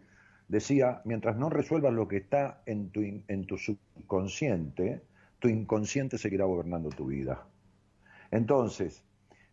decía, 0.48 1.02
mientras 1.04 1.36
no 1.36 1.50
resuelvas 1.50 1.92
lo 1.94 2.08
que 2.08 2.18
está 2.18 2.62
en 2.66 2.90
tu, 2.90 3.02
in- 3.02 3.24
en 3.28 3.46
tu 3.46 3.58
subconsciente, 3.58 5.02
tu 5.40 5.48
inconsciente 5.48 6.18
seguirá 6.18 6.44
gobernando 6.46 6.90
tu 6.90 7.06
vida. 7.06 7.46
Entonces, 8.30 9.04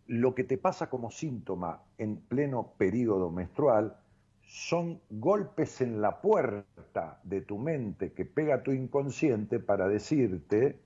lo 0.07 0.35
que 0.35 0.43
te 0.43 0.57
pasa 0.57 0.89
como 0.89 1.09
síntoma 1.11 1.81
en 1.97 2.17
pleno 2.17 2.73
periodo 2.77 3.31
menstrual 3.31 3.97
son 4.43 5.01
golpes 5.09 5.81
en 5.81 6.01
la 6.01 6.21
puerta 6.21 7.19
de 7.23 7.41
tu 7.41 7.57
mente 7.57 8.13
que 8.13 8.25
pega 8.25 8.61
tu 8.61 8.71
inconsciente 8.71 9.59
para 9.59 9.87
decirte, 9.87 10.79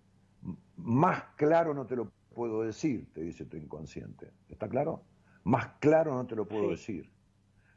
"M- 0.44 0.56
más 0.78 1.24
claro 1.36 1.74
no 1.74 1.86
te 1.86 1.98
lo 1.98 2.12
puedo 2.34 2.62
decir, 2.64 3.12
te 3.14 3.22
dice 3.22 3.46
tu 3.46 3.58
inconsciente. 3.58 4.32
¿Está 4.48 4.70
claro? 4.70 5.04
Más 5.44 5.68
claro 5.80 6.14
no 6.14 6.26
te 6.26 6.36
lo 6.36 6.46
puedo 6.48 6.70
decir. 6.72 7.10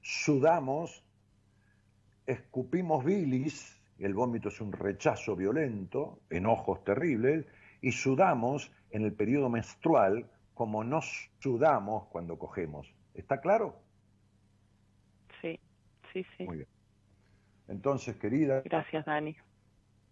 Sudamos, 0.02 1.04
escupimos 2.26 3.04
bilis, 3.04 3.80
el 3.98 4.14
vómito 4.14 4.48
es 4.48 4.60
un 4.60 4.72
rechazo 4.72 5.34
violento, 5.34 6.20
enojos 6.30 6.84
terribles, 6.84 7.46
y 7.80 7.92
sudamos 7.92 8.70
en 8.90 9.02
el 9.02 9.12
periodo 9.12 9.48
menstrual 9.48 10.30
como 10.54 10.84
no 10.84 11.00
sudamos 11.40 12.06
cuando 12.08 12.38
cogemos. 12.38 12.92
¿Está 13.14 13.40
claro? 13.40 13.76
Sí, 15.40 15.58
sí, 16.12 16.24
sí. 16.36 16.44
Muy 16.44 16.58
bien. 16.58 16.68
Entonces, 17.68 18.16
querida, 18.16 18.62
Gracias, 18.62 19.04
Dani. 19.06 19.36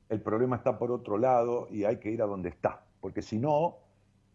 el 0.09 0.21
problema 0.21 0.57
está 0.57 0.79
por 0.79 0.91
otro 0.91 1.19
lado 1.19 1.69
y 1.71 1.85
hay 1.85 1.99
que 1.99 2.11
ir 2.11 2.23
a 2.23 2.27
donde 2.27 2.49
está, 2.49 2.85
porque 3.01 3.23
si 3.23 3.39
no, 3.39 3.79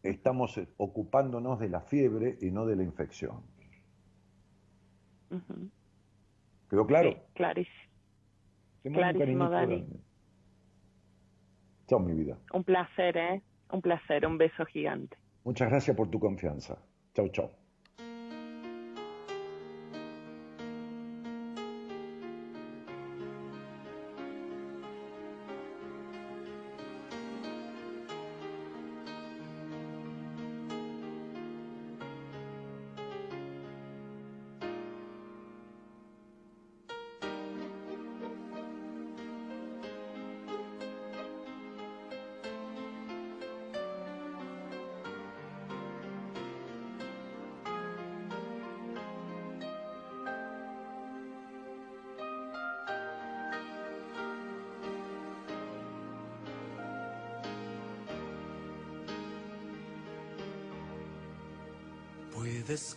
estamos 0.04 0.58
eh, 0.58 0.68
ocupándonos 0.78 1.60
de 1.60 1.70
la 1.70 1.82
fiebre 1.82 2.38
y 2.42 2.52
no 2.52 2.66
de 2.66 2.76
la 2.76 2.84
infección. 2.84 3.42
¿Quedó 6.70 6.86
claro? 6.86 7.12
Sí, 7.12 7.18
clarísimo. 7.34 7.76
Dani. 9.50 9.88
Chao, 11.88 12.00
mi 12.00 12.14
vida. 12.14 12.38
Un 12.54 12.64
placer, 12.64 13.18
¿eh? 13.18 13.42
Un 13.72 13.82
placer, 13.82 14.26
un 14.26 14.38
beso 14.38 14.66
gigante. 14.66 15.18
Muchas 15.46 15.70
gracias 15.70 15.96
por 15.96 16.10
tu 16.10 16.20
confianza. 16.20 16.78
Chau, 17.14 17.30
chau. 17.30 17.65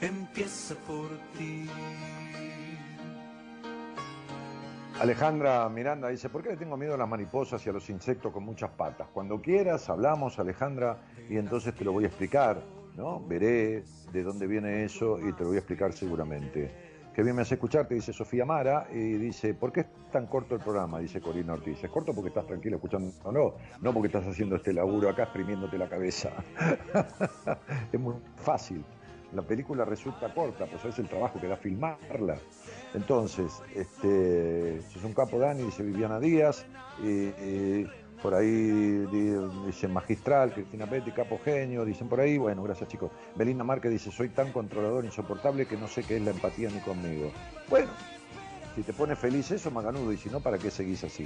empieza 0.00 0.74
por 0.86 1.08
ti. 1.36 1.68
Alejandra 5.00 5.66
Miranda 5.70 6.08
dice, 6.08 6.28
¿por 6.28 6.42
qué 6.42 6.50
le 6.50 6.56
tengo 6.58 6.76
miedo 6.76 6.94
a 6.94 6.98
las 6.98 7.08
mariposas 7.08 7.64
y 7.64 7.70
a 7.70 7.72
los 7.72 7.88
insectos 7.88 8.30
con 8.32 8.44
muchas 8.44 8.70
patas? 8.70 9.08
Cuando 9.14 9.40
quieras, 9.40 9.88
hablamos, 9.88 10.38
Alejandra, 10.38 10.98
y 11.28 11.38
entonces 11.38 11.74
te 11.74 11.86
lo 11.86 11.92
voy 11.92 12.04
a 12.04 12.08
explicar, 12.08 12.62
¿no? 12.96 13.18
Veré 13.26 13.82
de 14.12 14.22
dónde 14.22 14.46
viene 14.46 14.84
eso 14.84 15.18
y 15.18 15.32
te 15.32 15.42
lo 15.42 15.48
voy 15.48 15.56
a 15.56 15.60
explicar 15.60 15.94
seguramente. 15.94 16.90
Qué 17.14 17.22
bien 17.22 17.34
me 17.34 17.42
hace 17.42 17.54
escucharte, 17.54 17.94
dice 17.94 18.12
Sofía 18.12 18.44
Mara, 18.44 18.88
y 18.92 19.14
dice, 19.14 19.54
¿por 19.54 19.72
qué 19.72 19.80
es 19.80 19.86
tan 20.12 20.26
corto 20.26 20.54
el 20.54 20.60
programa? 20.60 20.98
Dice 20.98 21.20
Corina 21.20 21.54
Ortiz. 21.54 21.82
Es 21.82 21.90
corto 21.90 22.12
porque 22.14 22.28
estás 22.28 22.46
tranquilo 22.46 22.76
escuchando, 22.76 23.10
no, 23.32 23.54
no 23.80 23.94
porque 23.94 24.08
estás 24.08 24.26
haciendo 24.26 24.56
este 24.56 24.74
laburo 24.74 25.08
acá 25.08 25.22
exprimiéndote 25.22 25.78
la 25.78 25.88
cabeza. 25.88 26.30
es 27.92 27.98
muy 27.98 28.14
fácil. 28.36 28.84
La 29.32 29.42
película 29.42 29.84
resulta 29.84 30.28
corta, 30.34 30.66
pues 30.66 30.84
es 30.84 30.98
el 30.98 31.08
trabajo 31.08 31.40
que 31.40 31.46
da 31.46 31.56
filmarla. 31.56 32.36
Entonces, 32.94 33.62
este, 33.76 34.78
es 34.78 35.04
un 35.04 35.12
capo 35.12 35.38
Dani, 35.38 35.62
dice 35.62 35.82
Viviana 35.84 36.18
Díaz, 36.18 36.64
y, 37.02 37.86
por 38.20 38.34
ahí 38.34 38.50
di- 38.50 39.36
dice 39.66 39.88
magistral, 39.88 40.52
Cristina 40.52 40.86
Petty, 40.86 41.12
capo 41.12 41.38
genio, 41.44 41.84
dicen 41.84 42.08
por 42.08 42.20
ahí, 42.20 42.36
bueno, 42.38 42.62
gracias 42.64 42.88
chicos. 42.88 43.10
Belinda 43.36 43.64
Márquez 43.64 43.92
dice, 43.92 44.10
soy 44.10 44.28
tan 44.30 44.52
controlador, 44.52 45.04
insoportable 45.04 45.66
que 45.66 45.76
no 45.76 45.86
sé 45.86 46.02
qué 46.02 46.16
es 46.16 46.22
la 46.22 46.32
empatía 46.32 46.68
ni 46.68 46.80
conmigo. 46.80 47.30
Bueno, 47.68 47.90
si 48.74 48.82
te 48.82 48.92
pone 48.92 49.14
feliz 49.16 49.50
eso, 49.52 49.70
maganudo, 49.70 50.12
y 50.12 50.16
si 50.16 50.28
no, 50.28 50.40
¿para 50.40 50.58
qué 50.58 50.70
seguís 50.70 51.04
así? 51.04 51.24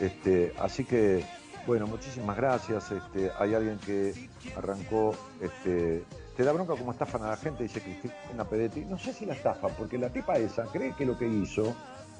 Este, 0.00 0.52
así 0.58 0.84
que, 0.84 1.22
bueno, 1.66 1.86
muchísimas 1.86 2.36
gracias. 2.36 2.90
Este, 2.90 3.30
hay 3.38 3.54
alguien 3.54 3.78
que 3.78 4.12
arrancó, 4.56 5.14
este, 5.40 6.04
te 6.36 6.44
da 6.44 6.52
bronca 6.52 6.74
como 6.74 6.92
estafan 6.92 7.22
a 7.22 7.28
la 7.30 7.36
gente, 7.36 7.64
dice 7.64 7.80
Cristina 7.80 8.44
Pedetti. 8.44 8.84
No 8.84 8.98
sé 8.98 9.12
si 9.12 9.26
la 9.26 9.34
estafa, 9.34 9.68
porque 9.68 9.98
la 9.98 10.10
tipa 10.10 10.38
esa 10.38 10.64
cree 10.64 10.94
que 10.94 11.04
lo 11.04 11.18
que 11.18 11.26
hizo 11.26 11.74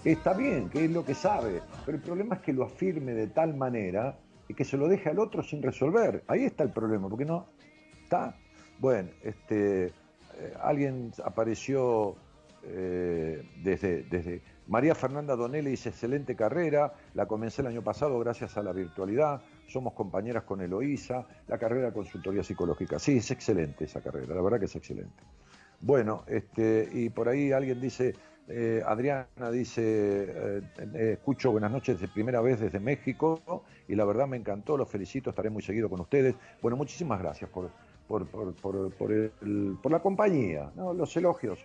está 0.05 0.33
bien, 0.33 0.69
que 0.69 0.85
es 0.85 0.91
lo 0.91 1.05
que 1.05 1.15
sabe, 1.15 1.63
pero 1.85 1.97
el 1.97 2.03
problema 2.03 2.37
es 2.37 2.43
que 2.43 2.53
lo 2.53 2.65
afirme 2.65 3.13
de 3.13 3.27
tal 3.29 3.55
manera 3.55 4.19
y 4.49 4.55
que 4.55 4.65
se 4.65 4.77
lo 4.77 4.89
deje 4.89 5.11
al 5.11 5.19
otro 5.19 5.43
sin 5.43 5.63
resolver. 5.63 6.25
Ahí 6.27 6.45
está 6.45 6.65
el 6.65 6.71
problema, 6.71 7.09
porque 7.09 7.25
no 7.25 7.47
está. 8.03 8.37
Bueno, 8.79 9.11
este, 9.23 9.87
eh, 9.87 10.55
alguien 10.61 11.13
apareció 11.25 12.17
eh, 12.63 13.43
desde, 13.63 14.03
desde 14.05 14.43
María 14.67 14.95
Fernanda 14.95 15.35
Donelli 15.35 15.71
dice 15.71 15.89
excelente 15.89 16.37
carrera, 16.37 16.93
la 17.15 17.27
comencé 17.27 17.63
el 17.63 17.69
año 17.69 17.83
pasado 17.83 18.19
gracias 18.19 18.57
a 18.57 18.63
la 18.63 18.73
virtualidad, 18.73 19.41
somos 19.71 19.95
compañeras 19.95 20.43
con 20.45 20.61
Eloísa, 20.61 21.27
la 21.47 21.59
carrera 21.59 21.87
de 21.87 21.93
consultoría 21.93 22.43
psicológica. 22.43 22.99
Sí, 22.99 23.19
es 23.19 23.31
excelente 23.31 23.85
esa 23.85 24.01
carrera, 24.01 24.35
la 24.35 24.43
verdad 24.43 24.59
que 24.59 24.65
es 24.67 24.77
excelente. 24.77 25.23
Bueno, 25.81 26.25
este, 26.27 26.89
y 26.93 27.09
por 27.09 27.29
ahí 27.29 27.53
alguien 27.53 27.81
dice, 27.81 28.15
eh, 28.49 28.83
Adriana 28.85 29.51
dice, 29.53 29.83
eh, 29.83 30.63
eh, 30.95 31.13
escucho 31.15 31.53
buenas 31.53 31.71
noches 31.71 32.01
de 32.01 32.09
primera 32.09 32.41
vez 32.41 32.61
desde 32.61 32.81
México 32.81 33.41
y 33.89 33.95
la 33.95 34.05
verdad 34.05 34.27
me 34.27 34.37
encantó, 34.37 34.77
los 34.77 34.89
felicito, 34.91 35.31
estaré 35.31 35.49
muy 35.51 35.63
seguido 35.63 35.89
con 35.89 36.01
ustedes. 36.01 36.35
Bueno, 36.61 36.77
muchísimas 36.77 37.21
gracias 37.21 37.49
por, 37.49 37.71
por, 38.09 38.27
por, 38.27 38.53
por, 38.55 38.91
por 38.93 39.93
la 39.93 40.01
compañía, 40.01 40.71
¿no? 40.75 40.93
los 40.93 41.17
elogios. 41.17 41.65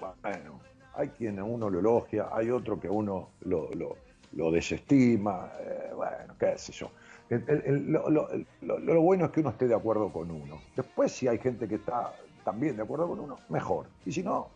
Bueno, 0.00 0.60
hay 0.94 1.08
quien 1.10 1.38
a 1.38 1.44
uno 1.44 1.70
lo 1.70 1.78
elogia, 1.78 2.28
hay 2.32 2.50
otro 2.50 2.80
que 2.80 2.88
uno 2.88 3.28
lo, 3.42 3.70
lo- 3.74 3.96
lo 4.34 4.50
desestima, 4.50 5.52
bueno, 5.94 6.34
qué 6.40 6.56
sé 6.56 6.72
yo. 6.72 6.90
Lo, 7.30 9.02
bueno 9.02 9.26
es 9.26 9.30
que 9.30 9.40
uno 9.40 9.50
esté 9.50 9.66
de 9.66 9.74
acuerdo 9.74 10.12
con 10.12 10.30
uno. 10.30 10.60
Después, 10.76 11.12
si 11.12 11.28
hay 11.28 11.38
gente 11.38 11.66
que 11.68 11.76
está 11.76 12.12
también 12.44 12.76
de 12.76 12.82
acuerdo 12.82 13.08
con 13.08 13.20
uno, 13.20 13.38
mejor. 13.48 13.86
Y 14.04 14.12
si 14.12 14.22
no, 14.22 14.48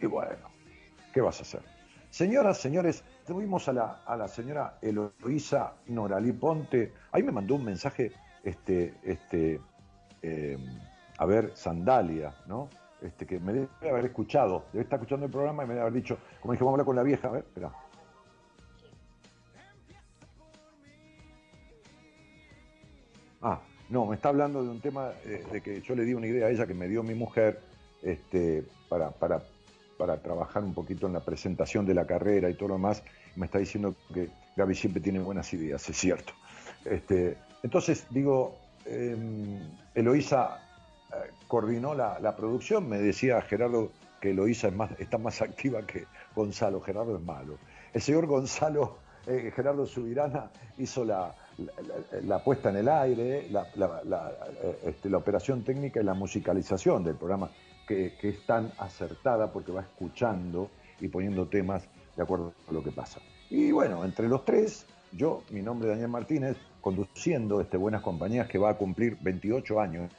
y 0.00 0.06
bueno, 0.06 0.48
¿qué 1.12 1.20
vas 1.20 1.38
a 1.40 1.42
hacer? 1.42 1.62
Señoras, 2.10 2.58
señores, 2.58 3.04
tuvimos 3.26 3.68
a 3.68 3.72
la, 3.72 4.28
señora 4.28 4.78
Eloísa 4.82 5.74
Noralí 5.86 6.32
Ponte. 6.32 6.92
Ahí 7.10 7.22
me 7.22 7.32
mandó 7.32 7.54
un 7.54 7.64
mensaje, 7.64 8.12
este, 8.44 8.94
este, 9.02 9.60
eh, 10.20 10.58
a 11.18 11.26
ver, 11.26 11.52
Sandalia, 11.54 12.34
¿no? 12.46 12.68
Este, 13.00 13.26
que 13.26 13.40
me 13.40 13.52
debe 13.52 13.68
haber 13.90 14.04
escuchado, 14.04 14.66
debe 14.72 14.84
estar 14.84 14.98
escuchando 14.98 15.26
el 15.26 15.32
programa 15.32 15.64
y 15.64 15.66
me 15.66 15.74
debe 15.74 15.86
haber 15.88 15.94
dicho, 15.94 16.18
como 16.40 16.52
dije, 16.52 16.62
vamos 16.64 16.72
a 16.72 16.82
hablar 16.82 16.86
con 16.86 16.96
la 16.96 17.02
vieja, 17.02 17.28
a 17.28 17.30
ver, 17.32 17.42
espera. 17.42 17.72
Ah, 23.42 23.60
no, 23.90 24.06
me 24.06 24.14
está 24.16 24.28
hablando 24.28 24.62
de 24.62 24.70
un 24.70 24.80
tema 24.80 25.10
eh, 25.24 25.44
de 25.52 25.60
que 25.60 25.80
yo 25.82 25.94
le 25.94 26.04
di 26.04 26.14
una 26.14 26.26
idea 26.26 26.46
a 26.46 26.50
ella 26.50 26.66
que 26.66 26.74
me 26.74 26.88
dio 26.88 27.02
mi 27.02 27.14
mujer 27.14 27.60
este, 28.02 28.64
para, 28.88 29.10
para, 29.10 29.42
para 29.98 30.16
trabajar 30.22 30.64
un 30.64 30.74
poquito 30.74 31.06
en 31.06 31.12
la 31.12 31.20
presentación 31.20 31.84
de 31.84 31.94
la 31.94 32.06
carrera 32.06 32.48
y 32.48 32.54
todo 32.54 32.70
lo 32.70 32.74
demás. 32.74 33.02
Me 33.36 33.46
está 33.46 33.58
diciendo 33.58 33.94
que 34.12 34.28
Gaby 34.56 34.74
siempre 34.74 35.02
tiene 35.02 35.18
buenas 35.18 35.52
ideas, 35.52 35.88
es 35.88 35.96
cierto. 35.96 36.32
Este, 36.84 37.36
entonces, 37.62 38.06
digo, 38.10 38.56
eh, 38.86 39.16
Eloísa 39.94 40.58
eh, 41.12 41.30
coordinó 41.48 41.94
la, 41.94 42.18
la 42.20 42.36
producción, 42.36 42.88
me 42.88 42.98
decía 42.98 43.40
Gerardo 43.42 43.90
que 44.20 44.30
Eloísa 44.30 44.68
es 44.68 44.74
más, 44.74 44.90
está 45.00 45.18
más 45.18 45.42
activa 45.42 45.82
que 45.86 46.06
Gonzalo, 46.34 46.80
Gerardo 46.80 47.16
es 47.16 47.22
malo. 47.22 47.58
El 47.92 48.00
señor 48.00 48.26
Gonzalo, 48.26 48.98
eh, 49.26 49.52
Gerardo 49.54 49.84
Subirana, 49.84 50.50
hizo 50.78 51.04
la, 51.04 51.34
la, 51.58 52.20
la- 52.22 52.38
puesta 52.44 52.70
en 52.70 52.76
el 52.76 52.88
aire, 52.88 53.46
eh, 53.46 54.78
este, 54.86 55.10
la 55.10 55.18
operación 55.18 55.62
técnica 55.64 56.00
y 56.00 56.04
la 56.04 56.14
musicalización 56.14 57.04
del 57.04 57.16
programa, 57.16 57.50
que, 57.86 58.14
que 58.20 58.30
es 58.30 58.46
tan 58.46 58.72
acertada 58.78 59.52
porque 59.52 59.72
va 59.72 59.82
escuchando 59.82 60.70
y 61.00 61.08
poniendo 61.08 61.46
temas 61.46 61.88
de 62.16 62.22
acuerdo 62.22 62.52
a 62.68 62.72
lo 62.72 62.82
que 62.82 62.92
pasa. 62.92 63.20
Y 63.50 63.70
bueno, 63.72 64.04
entre 64.04 64.28
los 64.28 64.44
tres, 64.44 64.86
yo, 65.12 65.42
mi 65.50 65.62
nombre 65.62 65.88
es 65.88 65.94
Daniel 65.94 66.10
Martínez, 66.10 66.56
conduciendo 66.80 67.60
este 67.60 67.76
Buenas 67.76 68.02
Compañías 68.02 68.48
que 68.48 68.58
va 68.58 68.70
a 68.70 68.74
cumplir 68.74 69.16
28 69.20 69.80
años 69.80 70.10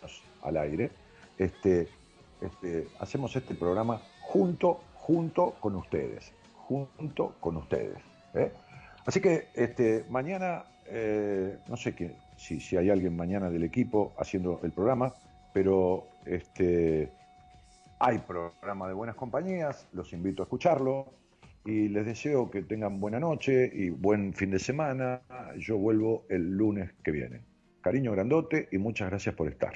al 0.44 0.58
aire, 0.58 0.92
este, 1.38 1.88
este, 2.42 2.88
hacemos 3.00 3.36
este 3.36 3.56
programa 3.56 4.02
junto, 4.22 4.82
junto 4.96 5.56
con 5.60 5.76
ustedes, 5.76 6.32
junto 6.56 7.34
con 7.40 7.58
ustedes. 7.58 7.98
¿eh? 8.34 8.52
Así 9.06 9.20
que 9.20 9.48
este, 9.56 10.06
mañana, 10.10 10.64
eh, 10.88 11.58
no 11.68 11.78
sé 11.78 11.94
qué, 11.96 12.16
si, 12.38 12.60
si 12.60 12.78
hay 12.78 12.90
alguien 12.90 13.16
mañana 13.16 13.50
del 13.50 13.64
equipo 13.64 14.14
haciendo 14.18 14.60
el 14.64 14.72
programa, 14.72 15.14
pero 15.54 16.08
este, 16.26 17.10
hay 18.00 18.20
programa 18.20 18.88
de 18.88 18.94
buenas 18.94 19.16
compañías, 19.16 19.88
los 19.94 20.12
invito 20.14 20.44
a 20.44 20.46
escucharlo 20.46 21.06
y 21.66 21.88
les 21.88 22.06
deseo 22.06 22.52
que 22.52 22.62
tengan 22.64 23.00
buena 23.00 23.20
noche 23.20 23.72
y 23.74 23.90
buen 23.90 24.34
fin 24.34 24.52
de 24.52 24.60
semana. 24.60 25.22
Yo 25.58 25.78
vuelvo 25.78 26.26
el 26.30 26.58
lunes 26.58 26.92
que 27.04 27.12
viene. 27.12 27.42
Cariño 27.82 28.12
grandote 28.12 28.68
y 28.72 28.78
muchas 28.78 29.10
gracias 29.10 29.36
por 29.36 29.48
estar. 29.48 29.74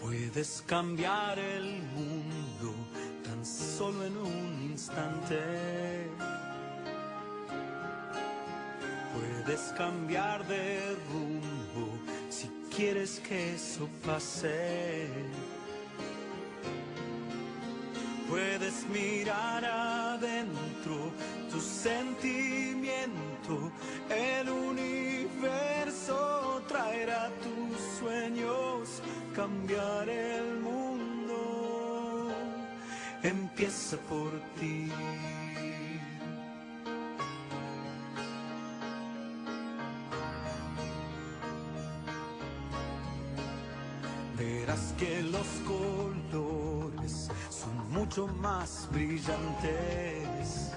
Puedes 0.00 0.62
cambiar 0.66 1.38
el 1.38 1.82
mundo 1.94 2.74
tan 3.24 3.44
solo 3.44 4.04
en 4.04 4.16
un 4.16 4.62
instante. 4.70 6.08
Puedes 9.14 9.72
cambiar 9.76 10.46
de 10.46 10.96
rumbo 11.10 11.98
si 12.30 12.48
quieres 12.74 13.20
que 13.20 13.54
eso 13.54 13.88
pase. 14.04 15.08
Puedes 18.28 18.86
mirar 18.88 19.64
adentro 19.64 21.12
tu 21.50 21.60
sentimiento, 21.60 23.72
el 24.10 24.50
universo 24.50 24.67
por 34.08 34.32
ti. 34.58 34.90
Verás 44.36 44.94
que 44.98 45.22
los 45.22 45.46
colores 45.66 47.30
son 47.50 47.90
mucho 47.90 48.26
más 48.26 48.88
brillantes. 48.92 50.72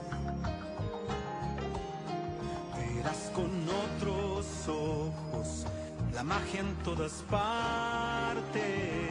Verás 2.78 3.32
con 3.34 3.52
otros 3.86 4.46
ojos 4.68 5.66
la 6.14 6.24
magia 6.24 6.60
en 6.62 6.76
todas 6.84 7.24
partes. 7.30 9.11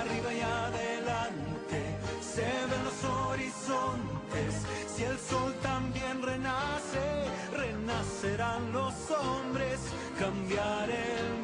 arriba 0.00 0.32
y 0.32 0.40
adelante 0.40 1.80
se 2.20 2.42
ven 2.42 2.84
los 2.84 3.04
horizontes. 3.04 4.52
Si 4.94 5.02
el 5.04 5.18
sol 5.18 5.54
también 5.62 6.22
renace, 6.22 7.26
renacerán 7.56 8.72
los 8.72 8.94
hombres, 9.10 9.78
cambiar 10.18 10.90
el 10.90 11.35